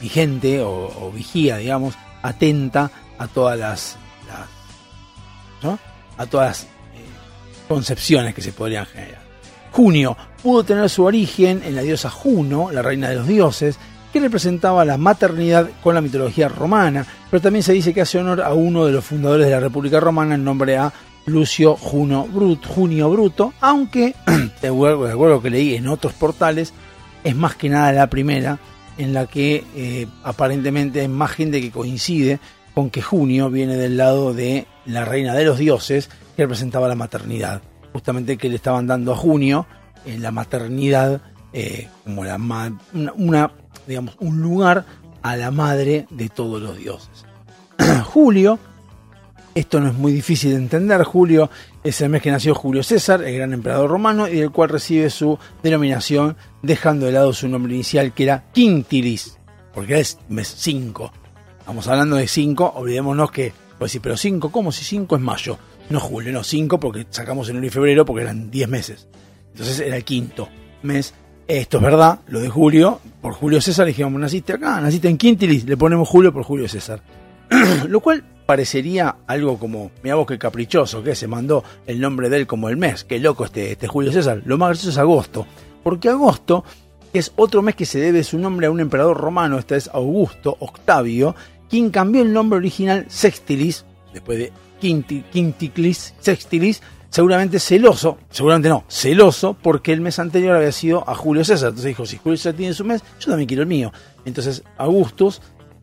vigente 0.00 0.60
o, 0.62 1.12
vigía, 1.14 1.58
digamos, 1.58 1.94
atenta 2.22 2.90
a 3.18 3.28
todas 3.28 3.58
las, 3.58 3.96
las 4.26 4.48
¿no? 5.62 5.78
a 6.16 6.26
todas 6.26 6.48
las 6.48 6.62
eh, 6.62 6.68
concepciones 7.68 8.34
que 8.34 8.42
se 8.42 8.52
podrían 8.52 8.86
generar. 8.86 9.20
Junio 9.72 10.16
pudo 10.42 10.64
tener 10.64 10.88
su 10.88 11.04
origen 11.04 11.62
en 11.64 11.76
la 11.76 11.82
diosa 11.82 12.10
Juno, 12.10 12.70
la 12.72 12.82
reina 12.82 13.08
de 13.08 13.16
los 13.16 13.26
dioses, 13.26 13.78
que 14.12 14.20
representaba 14.20 14.84
la 14.84 14.96
maternidad 14.96 15.68
con 15.82 15.94
la 15.94 16.00
mitología 16.00 16.48
romana, 16.48 17.06
pero 17.30 17.40
también 17.40 17.62
se 17.62 17.72
dice 17.72 17.94
que 17.94 18.00
hace 18.00 18.18
honor 18.18 18.42
a 18.42 18.52
uno 18.54 18.86
de 18.86 18.92
los 18.92 19.04
fundadores 19.04 19.46
de 19.46 19.52
la 19.52 19.60
República 19.60 20.00
Romana 20.00 20.34
en 20.34 20.44
nombre 20.44 20.76
a 20.76 20.92
Lucio 21.26 21.76
Juno 21.76 22.26
Brut, 22.26 22.66
Junio 22.66 23.10
Bruto, 23.10 23.52
aunque, 23.60 24.14
de 24.62 24.68
acuerdo 24.68 25.42
que 25.42 25.50
leí 25.50 25.74
en 25.74 25.86
otros 25.88 26.12
portales, 26.12 26.72
es 27.22 27.36
más 27.36 27.54
que 27.54 27.68
nada 27.68 27.92
la 27.92 28.08
primera 28.08 28.58
en 28.98 29.14
la 29.14 29.26
que 29.26 29.64
eh, 29.74 30.06
aparentemente 30.24 31.00
hay 31.00 31.08
más 31.08 31.30
gente 31.30 31.60
que 31.60 31.70
coincide 31.70 32.38
con 32.74 32.90
que 32.90 33.02
Junio 33.02 33.50
viene 33.50 33.76
del 33.76 33.96
lado 33.96 34.34
de 34.34 34.66
la 34.86 35.04
reina 35.04 35.34
de 35.34 35.44
los 35.44 35.58
dioses 35.58 36.10
que 36.36 36.42
representaba 36.42 36.88
la 36.88 36.94
maternidad. 36.94 37.62
Justamente 37.92 38.36
que 38.36 38.48
le 38.48 38.56
estaban 38.56 38.86
dando 38.86 39.12
a 39.12 39.16
Junio 39.16 39.66
en 40.04 40.22
la 40.22 40.30
maternidad 40.30 41.20
eh, 41.52 41.88
como 42.04 42.24
la 42.24 42.36
una, 42.36 43.12
una, 43.16 43.50
digamos, 43.90 44.16
un 44.20 44.40
lugar 44.40 44.86
a 45.22 45.36
la 45.36 45.50
madre 45.50 46.06
de 46.10 46.28
todos 46.28 46.62
los 46.62 46.78
dioses. 46.78 47.26
Julio, 48.04 48.58
esto 49.54 49.80
no 49.80 49.88
es 49.88 49.94
muy 49.94 50.12
difícil 50.12 50.50
de 50.50 50.56
entender, 50.56 51.02
Julio 51.02 51.50
es 51.82 52.00
el 52.00 52.08
mes 52.08 52.22
que 52.22 52.30
nació 52.30 52.54
Julio 52.54 52.82
César, 52.82 53.22
el 53.22 53.34
gran 53.34 53.52
emperador 53.52 53.90
romano, 53.90 54.28
y 54.28 54.36
del 54.36 54.50
cual 54.50 54.68
recibe 54.68 55.10
su 55.10 55.38
denominación, 55.62 56.36
dejando 56.62 57.06
de 57.06 57.12
lado 57.12 57.32
su 57.32 57.48
nombre 57.48 57.74
inicial 57.74 58.12
que 58.12 58.22
era 58.22 58.44
Quintilis, 58.52 59.38
porque 59.74 59.98
es 59.98 60.18
mes 60.28 60.54
5. 60.56 61.12
Estamos 61.58 61.88
hablando 61.88 62.16
de 62.16 62.28
5, 62.28 62.74
olvidémonos 62.76 63.30
que, 63.30 63.52
pues 63.78 63.92
sí, 63.92 63.98
pero 63.98 64.16
5, 64.16 64.52
¿cómo 64.52 64.72
si 64.72 64.84
5 64.84 65.16
es 65.16 65.22
mayo? 65.22 65.58
No 65.88 65.98
julio, 65.98 66.32
no 66.32 66.44
5 66.44 66.78
porque 66.78 67.06
sacamos 67.10 67.48
enero 67.48 67.66
y 67.66 67.70
febrero 67.70 68.04
porque 68.04 68.22
eran 68.22 68.50
10 68.50 68.68
meses. 68.68 69.08
Entonces 69.52 69.80
era 69.80 69.96
el 69.96 70.04
quinto 70.04 70.48
mes 70.82 71.14
esto 71.58 71.78
es 71.78 71.82
verdad, 71.82 72.20
lo 72.28 72.38
de 72.38 72.48
Julio, 72.48 73.00
por 73.20 73.32
Julio 73.32 73.60
César 73.60 73.86
dijimos, 73.86 74.12
naciste 74.20 74.52
acá, 74.52 74.80
naciste 74.80 75.08
en 75.08 75.18
Quintilis, 75.18 75.64
le 75.64 75.76
ponemos 75.76 76.08
Julio 76.08 76.32
por 76.32 76.44
Julio 76.44 76.68
César. 76.68 77.02
lo 77.88 78.00
cual 78.00 78.22
parecería 78.46 79.16
algo 79.26 79.58
como, 79.58 79.90
mira 80.02 80.14
vos 80.14 80.26
qué 80.26 80.38
caprichoso, 80.38 81.02
que 81.02 81.16
se 81.16 81.26
mandó 81.26 81.64
el 81.86 82.00
nombre 82.00 82.28
de 82.28 82.36
él 82.36 82.46
como 82.46 82.68
el 82.68 82.76
mes, 82.76 83.02
qué 83.02 83.18
loco 83.18 83.44
este, 83.44 83.72
este 83.72 83.88
Julio 83.88 84.12
César. 84.12 84.42
Lo 84.44 84.58
más 84.58 84.68
gracioso 84.68 84.90
es 84.90 84.98
agosto, 84.98 85.46
porque 85.82 86.08
agosto 86.08 86.64
es 87.12 87.32
otro 87.34 87.62
mes 87.62 87.74
que 87.74 87.86
se 87.86 87.98
debe 87.98 88.22
su 88.22 88.38
nombre 88.38 88.68
a 88.68 88.70
un 88.70 88.78
emperador 88.78 89.16
romano, 89.16 89.58
este 89.58 89.76
es 89.76 89.88
Augusto 89.92 90.56
Octavio, 90.60 91.34
quien 91.68 91.90
cambió 91.90 92.22
el 92.22 92.32
nombre 92.32 92.58
original 92.58 93.06
Sextilis, 93.08 93.84
después 94.12 94.38
de 94.38 94.52
Quinti, 94.80 95.22
Quinticlis, 95.32 96.14
Sextilis, 96.20 96.80
seguramente 97.10 97.58
celoso, 97.58 98.18
seguramente 98.30 98.68
no, 98.68 98.84
celoso, 98.88 99.54
porque 99.60 99.92
el 99.92 100.00
mes 100.00 100.18
anterior 100.18 100.56
había 100.56 100.72
sido 100.72 101.08
a 101.08 101.14
Julio 101.14 101.44
César. 101.44 101.68
Entonces 101.70 101.88
dijo, 101.88 102.06
si 102.06 102.16
Julio 102.16 102.38
César 102.38 102.54
tiene 102.54 102.72
su 102.72 102.84
mes, 102.84 103.02
yo 103.18 103.28
también 103.28 103.48
quiero 103.48 103.62
el 103.62 103.68
mío. 103.68 103.92
Entonces 104.24 104.62
Augustus, 104.78 105.42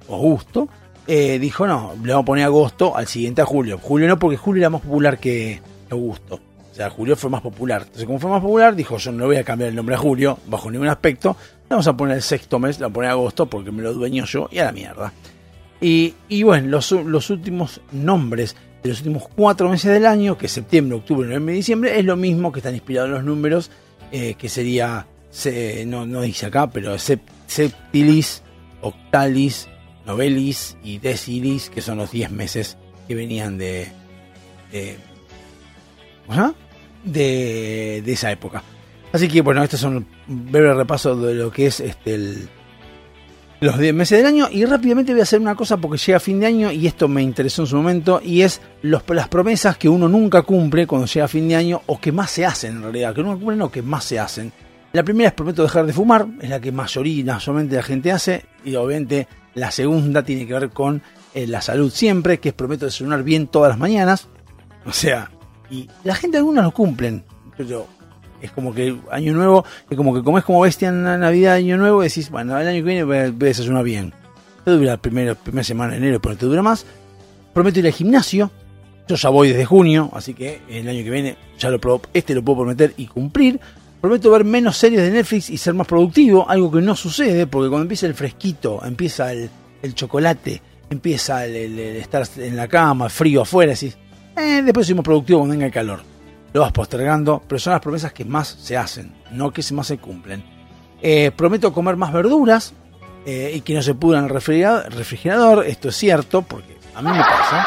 Augusto, 0.09 0.69
eh, 1.05 1.37
dijo, 1.39 1.67
no, 1.67 1.93
le 2.01 2.13
vamos 2.13 2.23
a 2.23 2.25
poner 2.25 2.45
agosto 2.45 2.95
al 2.95 3.07
siguiente 3.07 3.41
a 3.41 3.45
Julio. 3.45 3.77
Julio 3.81 4.07
no, 4.07 4.17
porque 4.17 4.37
Julio 4.37 4.61
era 4.61 4.69
más 4.69 4.81
popular 4.81 5.19
que 5.19 5.61
Augusto. 5.89 6.39
O 6.71 6.75
sea, 6.77 6.89
Julio 6.89 7.15
fue 7.15 7.29
más 7.29 7.41
popular. 7.41 7.81
Entonces, 7.81 8.05
como 8.05 8.19
fue 8.19 8.29
más 8.29 8.41
popular, 8.41 8.75
dijo, 8.75 8.97
yo 8.97 9.11
no 9.11 9.25
voy 9.25 9.37
a 9.37 9.43
cambiar 9.43 9.69
el 9.69 9.75
nombre 9.75 9.95
a 9.95 9.97
Julio, 9.97 10.37
bajo 10.47 10.69
ningún 10.69 10.87
aspecto. 10.87 11.35
Le 11.63 11.69
vamos 11.69 11.87
a 11.87 11.97
poner 11.97 12.17
el 12.17 12.21
sexto 12.21 12.59
mes, 12.59 12.77
le 12.77 12.83
vamos 12.83 12.93
a 12.93 12.95
poner 12.95 13.11
agosto, 13.11 13.47
porque 13.47 13.71
me 13.71 13.81
lo 13.81 13.93
dueño 13.93 14.25
yo, 14.25 14.47
y 14.51 14.59
a 14.59 14.65
la 14.65 14.71
mierda. 14.71 15.11
Y, 15.81 16.43
bueno, 16.43 16.67
los 16.67 17.29
últimos 17.29 17.81
nombres 17.91 18.55
de 18.88 18.93
los 18.93 18.99
últimos 18.99 19.27
cuatro 19.35 19.69
meses 19.69 19.91
del 19.91 20.05
año, 20.05 20.38
que 20.38 20.45
es 20.45 20.51
septiembre, 20.51 20.97
octubre, 20.97 21.27
noviembre 21.27 21.55
y 21.55 21.57
diciembre, 21.57 21.99
es 21.99 22.05
lo 22.05 22.15
mismo 22.15 22.51
que 22.51 22.59
están 22.59 22.73
inspirados 22.73 23.09
en 23.09 23.15
los 23.15 23.23
números, 23.23 23.69
eh, 24.11 24.35
que 24.35 24.49
sería, 24.49 25.07
se, 25.30 25.85
no, 25.85 26.05
no 26.05 26.22
dice 26.22 26.45
acá, 26.45 26.69
pero 26.69 26.97
septilis, 26.97 28.43
octalis, 28.81 29.68
novelis 30.05 30.77
y 30.84 30.99
decilis, 30.99 31.69
que 31.69 31.81
son 31.81 31.97
los 31.97 32.11
10 32.11 32.31
meses 32.31 32.77
que 33.07 33.15
venían 33.15 33.57
de, 33.57 33.88
de, 34.72 34.97
de, 37.03 38.01
de 38.05 38.14
esa 38.14 38.31
época. 38.31 38.64
Así 39.11 39.27
que 39.27 39.41
bueno, 39.41 39.64
estos 39.64 39.80
son 39.80 40.05
un 40.27 40.51
breve 40.51 40.73
repaso 40.73 41.15
de 41.15 41.34
lo 41.34 41.51
que 41.51 41.68
es 41.68 41.80
este 41.80 42.15
el, 42.15 42.49
los 43.59 43.77
10 43.77 43.93
meses 43.93 44.19
del 44.19 44.27
año 44.27 44.47
y 44.51 44.65
rápidamente 44.65 45.13
voy 45.13 45.21
a 45.21 45.23
hacer 45.23 45.39
una 45.39 45.55
cosa 45.55 45.77
porque 45.77 45.97
llega 45.97 46.19
fin 46.19 46.39
de 46.39 46.45
año 46.45 46.71
y 46.71 46.85
esto 46.85 47.07
me 47.07 47.23
interesó 47.23 47.63
en 47.63 47.67
su 47.67 47.75
momento 47.75 48.21
y 48.23 48.41
es 48.41 48.61
los, 48.84 49.03
las 49.09 49.27
promesas 49.29 49.77
que 49.77 49.89
uno 49.89 50.07
nunca 50.07 50.43
cumple 50.43 50.85
cuando 50.85 51.07
llega 51.07 51.27
fin 51.27 51.47
de 51.47 51.55
año 51.55 51.81
o 51.88 51.99
que 51.99 52.11
más 52.11 52.31
se 52.31 52.45
hacen 52.45 52.77
en 52.77 52.84
realidad, 52.84 53.15
que 53.15 53.23
nunca 53.23 53.38
cumplen 53.38 53.61
o 53.63 53.71
que 53.71 53.81
más 53.81 54.03
se 54.03 54.19
hacen. 54.19 54.51
La 54.93 55.03
primera 55.03 55.29
es 55.29 55.34
prometo 55.34 55.63
dejar 55.63 55.85
de 55.85 55.93
fumar, 55.93 56.27
es 56.41 56.49
la 56.49 56.59
que 56.59 56.71
mayoría, 56.71 57.39
la 57.45 57.84
gente 57.84 58.11
hace 58.11 58.45
y 58.63 58.75
obviamente 58.75 59.27
la 59.55 59.71
segunda 59.71 60.23
tiene 60.23 60.45
que 60.45 60.53
ver 60.53 60.69
con 60.69 61.01
eh, 61.34 61.47
la 61.47 61.61
salud 61.61 61.91
siempre, 61.91 62.39
que 62.39 62.49
es 62.49 62.55
prometo 62.55 62.85
desayunar 62.85 63.23
bien 63.23 63.47
todas 63.47 63.69
las 63.69 63.79
mañanas. 63.79 64.27
O 64.85 64.91
sea, 64.91 65.31
y 65.69 65.89
la 66.03 66.15
gente 66.15 66.38
algunos 66.38 66.63
lo 66.63 66.71
cumplen, 66.71 67.23
pero 67.57 67.88
es 68.41 68.51
como 68.51 68.73
que 68.73 68.95
año 69.11 69.34
nuevo, 69.34 69.65
es 69.89 69.97
como 69.97 70.14
que 70.14 70.23
comes 70.23 70.43
como 70.43 70.61
bestia 70.61 70.89
en 70.89 71.03
la 71.03 71.18
Navidad, 71.18 71.55
año 71.55 71.77
nuevo, 71.77 72.03
y 72.03 72.07
decís, 72.07 72.30
bueno, 72.30 72.57
el 72.57 72.68
año 72.68 72.77
que 72.77 72.84
viene 72.84 73.03
voy 73.03 73.18
a 73.18 73.31
desayunar 73.31 73.84
bien. 73.84 74.14
Te 74.64 74.72
dura 74.72 74.91
la 74.91 74.97
primera, 74.97 75.35
primera 75.35 75.64
semana 75.64 75.93
de 75.93 75.97
enero, 75.97 76.22
pero 76.22 76.35
te 76.35 76.45
dura 76.45 76.61
más. 76.61 76.85
Prometo 77.53 77.80
ir 77.80 77.88
al 77.88 77.93
gimnasio. 77.93 78.51
Yo 79.07 79.15
ya 79.15 79.30
voy 79.30 79.49
desde 79.49 79.64
junio, 79.64 80.09
así 80.14 80.34
que 80.34 80.61
el 80.69 80.88
año 80.88 81.03
que 81.03 81.09
viene 81.09 81.38
ya 81.57 81.69
lo 81.69 81.80
puedo, 81.80 82.01
este 82.14 82.35
lo 82.35 82.43
puedo 82.43 82.59
prometer 82.59 82.93
y 82.97 83.07
cumplir. 83.07 83.59
Prometo 84.01 84.30
ver 84.30 84.43
menos 84.43 84.77
series 84.77 85.01
de 85.01 85.11
Netflix 85.11 85.49
y 85.49 85.57
ser 85.57 85.73
más 85.73 85.88
productivo, 85.88 86.47
algo 86.47 86.69
que 86.69 86.81
no 86.81 86.95
sucede, 86.95 87.47
porque 87.47 87.69
cuando 87.69 87.84
empieza 87.84 88.05
el 88.05 88.14
fresquito, 88.14 88.81
empieza 88.84 89.31
el, 89.31 89.49
el 89.81 89.95
chocolate, 89.95 90.61
empieza 90.89 91.45
el, 91.45 91.80
estar 91.80 92.27
en 92.38 92.55
la 92.57 92.68
cama, 92.68 93.09
frío 93.09 93.43
afuera, 93.43 93.72
decís, 93.72 93.97
eh, 94.35 94.61
después 94.64 94.85
soy 94.85 94.95
más 94.95 95.05
productivo 95.05 95.39
cuando 95.39 95.53
venga 95.53 95.65
el 95.65 95.72
calor 95.72 96.16
lo 96.57 96.63
vas 96.63 96.71
postergando, 96.71 97.43
pero 97.47 97.59
son 97.59 97.73
las 97.73 97.81
promesas 97.81 98.13
que 98.13 98.25
más 98.25 98.47
se 98.47 98.75
hacen, 98.75 99.13
no 99.31 99.51
que 99.51 99.63
más 99.73 99.85
se 99.85 99.99
cumplen. 99.99 100.43
Eh, 101.03 101.31
prometo 101.35 101.71
comer 101.71 101.95
más 101.97 102.11
verduras 102.11 102.73
eh, 103.27 103.51
y 103.53 103.61
que 103.61 103.75
no 103.75 103.84
se 103.84 103.93
pudran 103.93 104.23
el 104.23 104.29
refrigerador, 104.31 105.65
esto 105.67 105.89
es 105.89 105.95
cierto, 105.95 106.41
porque 106.41 106.75
a 106.95 107.01
mí 107.03 107.11
me 107.11 107.19
pasa, 107.19 107.61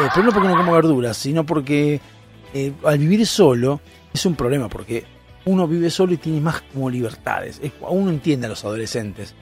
eh, 0.00 0.08
pero 0.12 0.26
no 0.26 0.32
porque 0.32 0.48
no 0.48 0.56
como 0.56 0.72
verduras, 0.72 1.16
sino 1.16 1.44
porque 1.44 2.00
al 2.84 2.98
vivir 2.98 3.26
solo 3.26 3.80
es 4.12 4.26
un 4.26 4.36
problema, 4.36 4.68
porque 4.68 5.06
uno 5.46 5.66
vive 5.66 5.88
solo 5.88 6.12
y 6.12 6.18
tiene 6.18 6.40
más 6.42 6.60
como 6.70 6.90
libertades, 6.90 7.58
es, 7.62 7.72
uno 7.80 8.10
entiende 8.10 8.46
a 8.46 8.50
los 8.50 8.62
adolescentes. 8.64 9.34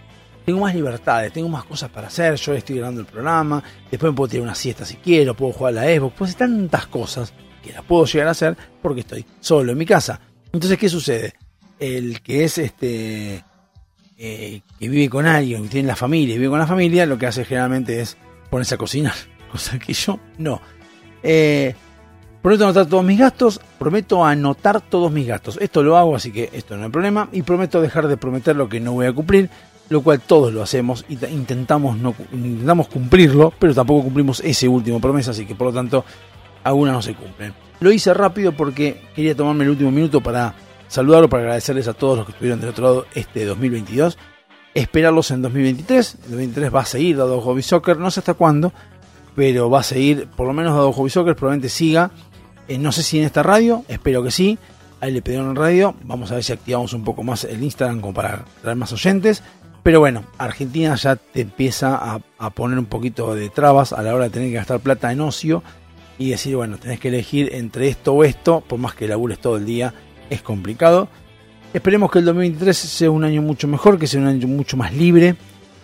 Tengo 0.46 0.60
más 0.60 0.74
libertades, 0.74 1.32
tengo 1.32 1.48
más 1.48 1.64
cosas 1.64 1.90
para 1.90 2.06
hacer, 2.06 2.36
yo 2.36 2.54
estoy 2.54 2.76
grabando 2.76 3.00
el 3.00 3.06
programa, 3.06 3.62
después 3.90 4.12
me 4.12 4.16
puedo 4.16 4.28
tirar 4.28 4.44
una 4.44 4.54
siesta 4.54 4.84
si 4.84 4.96
quiero, 4.96 5.34
puedo 5.34 5.52
jugar 5.52 5.76
a 5.78 5.84
la 5.84 5.92
Xbox, 5.92 6.14
pues 6.16 6.36
tantas 6.36 6.86
cosas 6.86 7.32
que 7.62 7.72
la 7.72 7.82
puedo 7.82 8.04
llegar 8.04 8.28
a 8.28 8.32
hacer 8.32 8.56
porque 8.82 9.00
estoy 9.00 9.24
solo 9.40 9.72
en 9.72 9.78
mi 9.78 9.86
casa. 9.86 10.20
Entonces, 10.52 10.78
¿qué 10.78 10.88
sucede? 10.88 11.34
El 11.78 12.20
que 12.20 12.44
es 12.44 12.58
este 12.58 13.44
eh, 14.18 14.60
que 14.78 14.88
vive 14.88 15.08
con 15.08 15.26
alguien, 15.26 15.64
que 15.64 15.68
tiene 15.68 15.88
la 15.88 15.96
familia 15.96 16.34
y 16.34 16.38
vive 16.38 16.50
con 16.50 16.58
la 16.58 16.66
familia, 16.66 17.06
lo 17.06 17.18
que 17.18 17.26
hace 17.26 17.44
generalmente 17.44 18.00
es 18.00 18.16
ponerse 18.50 18.74
a 18.74 18.78
cocinar, 18.78 19.14
cosa 19.50 19.78
que 19.78 19.92
yo 19.92 20.20
no. 20.38 20.60
Eh, 21.22 21.74
prometo 22.42 22.64
anotar 22.64 22.86
todos 22.86 23.04
mis 23.04 23.18
gastos, 23.18 23.60
prometo 23.78 24.24
anotar 24.24 24.80
todos 24.80 25.10
mis 25.10 25.26
gastos. 25.26 25.58
Esto 25.60 25.82
lo 25.82 25.96
hago, 25.96 26.14
así 26.14 26.30
que 26.30 26.50
esto 26.52 26.76
no 26.76 26.84
hay 26.84 26.90
problema. 26.90 27.28
Y 27.32 27.42
prometo 27.42 27.80
dejar 27.80 28.08
de 28.08 28.16
prometer 28.16 28.54
lo 28.54 28.68
que 28.68 28.80
no 28.80 28.92
voy 28.92 29.06
a 29.06 29.12
cumplir, 29.12 29.48
lo 29.88 30.02
cual 30.02 30.20
todos 30.20 30.52
lo 30.52 30.62
hacemos 30.62 31.04
y 31.08 31.14
intentamos, 31.26 31.96
no, 31.98 32.14
intentamos 32.32 32.88
cumplirlo, 32.88 33.52
pero 33.58 33.74
tampoco 33.74 34.04
cumplimos 34.04 34.40
ese 34.40 34.68
último 34.68 35.00
promesa, 35.00 35.30
así 35.32 35.46
que 35.46 35.54
por 35.54 35.68
lo 35.68 35.72
tanto 35.72 36.04
algunas 36.64 36.94
no 36.94 37.02
se 37.02 37.14
cumplen. 37.14 37.54
Lo 37.80 37.90
hice 37.90 38.14
rápido 38.14 38.52
porque 38.52 39.00
quería 39.14 39.34
tomarme 39.34 39.64
el 39.64 39.70
último 39.70 39.90
minuto 39.90 40.20
para 40.20 40.54
saludarlos, 40.88 41.30
para 41.30 41.42
agradecerles 41.42 41.88
a 41.88 41.94
todos 41.94 42.18
los 42.18 42.26
que 42.26 42.32
estuvieron 42.32 42.60
del 42.60 42.70
otro 42.70 42.84
lado 42.84 43.06
este 43.14 43.44
2022. 43.44 44.18
Esperarlos 44.74 45.30
en 45.32 45.42
2023. 45.42 46.14
En 46.14 46.20
2023 46.22 46.74
va 46.74 46.80
a 46.80 46.84
seguir 46.84 47.16
Dado 47.16 47.40
Hobby 47.40 47.62
Soccer, 47.62 47.98
no 47.98 48.10
sé 48.10 48.20
hasta 48.20 48.34
cuándo, 48.34 48.72
pero 49.34 49.68
va 49.68 49.80
a 49.80 49.82
seguir, 49.82 50.28
por 50.28 50.46
lo 50.46 50.52
menos 50.52 50.74
Dado 50.74 50.92
Hobby 50.92 51.10
Soccer, 51.10 51.34
probablemente 51.34 51.68
siga. 51.68 52.10
No 52.68 52.92
sé 52.92 53.02
si 53.02 53.18
en 53.18 53.24
esta 53.24 53.42
radio, 53.42 53.84
espero 53.88 54.22
que 54.22 54.30
sí. 54.30 54.58
Ahí 55.00 55.10
le 55.10 55.20
pidieron 55.20 55.50
en 55.50 55.56
radio. 55.56 55.94
Vamos 56.04 56.30
a 56.30 56.36
ver 56.36 56.44
si 56.44 56.52
activamos 56.52 56.92
un 56.92 57.02
poco 57.02 57.24
más 57.24 57.42
el 57.44 57.62
Instagram 57.62 58.14
para 58.14 58.44
traer 58.62 58.76
más 58.76 58.92
oyentes. 58.92 59.42
Pero 59.82 59.98
bueno, 59.98 60.24
Argentina 60.38 60.94
ya 60.94 61.16
te 61.16 61.40
empieza 61.40 62.20
a 62.38 62.50
poner 62.50 62.78
un 62.78 62.86
poquito 62.86 63.34
de 63.34 63.50
trabas 63.50 63.92
a 63.92 64.00
la 64.02 64.14
hora 64.14 64.24
de 64.24 64.30
tener 64.30 64.50
que 64.50 64.54
gastar 64.54 64.78
plata 64.78 65.10
en 65.10 65.20
ocio 65.20 65.64
y 66.22 66.30
decir, 66.30 66.56
bueno, 66.56 66.78
tenés 66.78 67.00
que 67.00 67.08
elegir 67.08 67.50
entre 67.54 67.88
esto 67.88 68.12
o 68.14 68.24
esto, 68.24 68.60
por 68.60 68.78
más 68.78 68.94
que 68.94 69.08
labures 69.08 69.40
todo 69.40 69.56
el 69.56 69.66
día, 69.66 69.92
es 70.30 70.40
complicado. 70.40 71.08
Esperemos 71.74 72.10
que 72.10 72.20
el 72.20 72.26
2023 72.26 72.76
sea 72.76 73.10
un 73.10 73.24
año 73.24 73.42
mucho 73.42 73.66
mejor, 73.66 73.98
que 73.98 74.06
sea 74.06 74.20
un 74.20 74.28
año 74.28 74.46
mucho 74.46 74.76
más 74.76 74.94
libre, 74.94 75.34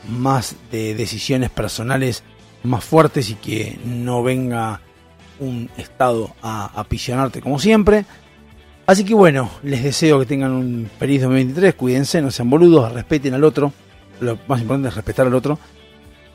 más 0.08 0.56
de 0.70 0.94
decisiones 0.94 1.50
personales 1.50 2.22
más 2.62 2.84
fuertes 2.84 3.30
y 3.30 3.34
que 3.34 3.78
no 3.84 4.22
venga 4.22 4.80
un 5.40 5.70
estado 5.76 6.34
a 6.42 6.66
apisionarte 6.78 7.40
como 7.40 7.58
siempre. 7.58 8.04
Así 8.86 9.04
que 9.04 9.14
bueno, 9.14 9.50
les 9.62 9.82
deseo 9.82 10.18
que 10.18 10.26
tengan 10.26 10.52
un 10.52 10.90
feliz 10.98 11.22
2023, 11.22 11.74
cuídense, 11.74 12.22
no 12.22 12.30
sean 12.30 12.48
boludos, 12.48 12.92
respeten 12.92 13.34
al 13.34 13.44
otro, 13.44 13.72
lo 14.20 14.38
más 14.48 14.60
importante 14.60 14.88
es 14.88 14.94
respetar 14.94 15.26
al 15.26 15.34
otro 15.34 15.58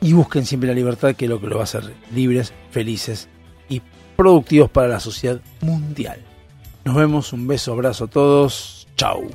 y 0.00 0.12
busquen 0.12 0.44
siempre 0.44 0.68
la 0.68 0.74
libertad 0.74 1.14
que 1.14 1.24
es 1.24 1.30
lo 1.30 1.40
que 1.40 1.48
lo 1.48 1.56
va 1.56 1.62
a 1.62 1.64
hacer 1.64 1.94
libres, 2.14 2.52
felices 2.70 3.28
productivos 4.14 4.70
para 4.70 4.88
la 4.88 5.00
sociedad 5.00 5.40
mundial. 5.60 6.20
Nos 6.84 6.94
vemos, 6.94 7.32
un 7.32 7.46
beso, 7.46 7.72
abrazo 7.72 8.04
a 8.04 8.08
todos, 8.08 8.86
chau. 8.96 9.28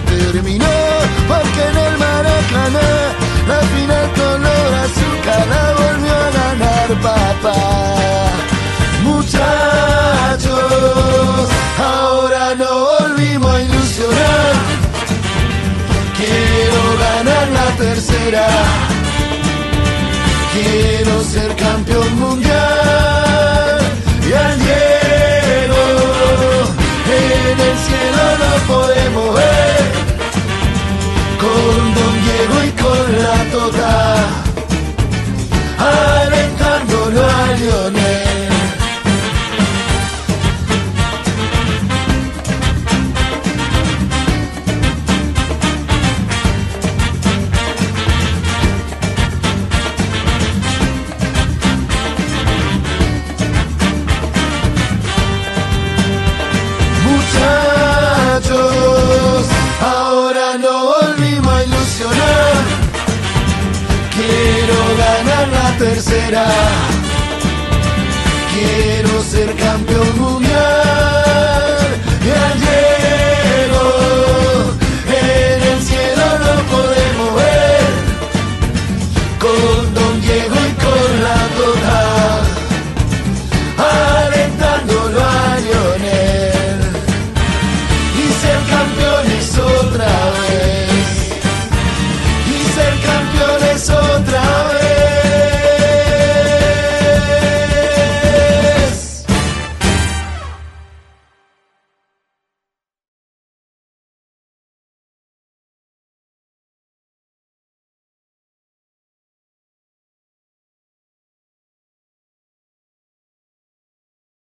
terminó, 0.00 0.74
porque 1.28 1.62
en 1.70 1.76
el 1.86 1.98
Maracaná 1.98 2.90
la 3.48 3.60
final 3.72 4.06
color 4.12 4.74
azúcar 4.84 5.46
la 5.48 5.64
volvió 5.80 6.12
a 6.14 6.30
ganar 6.40 6.88
papá. 7.02 7.58
Muchachos, 9.04 10.52
ahora 11.78 12.54
no 12.56 12.70
volvimos 13.00 13.54
a 13.54 13.62
ilusionar. 13.62 14.54
Quiero 16.16 16.82
ganar 17.06 17.48
la 17.48 17.66
tercera. 17.76 18.46
Quiero 20.52 21.22
ser 21.24 21.54
campeón 21.56 22.18
mundial. 22.18 23.25
tocar. 33.56 34.45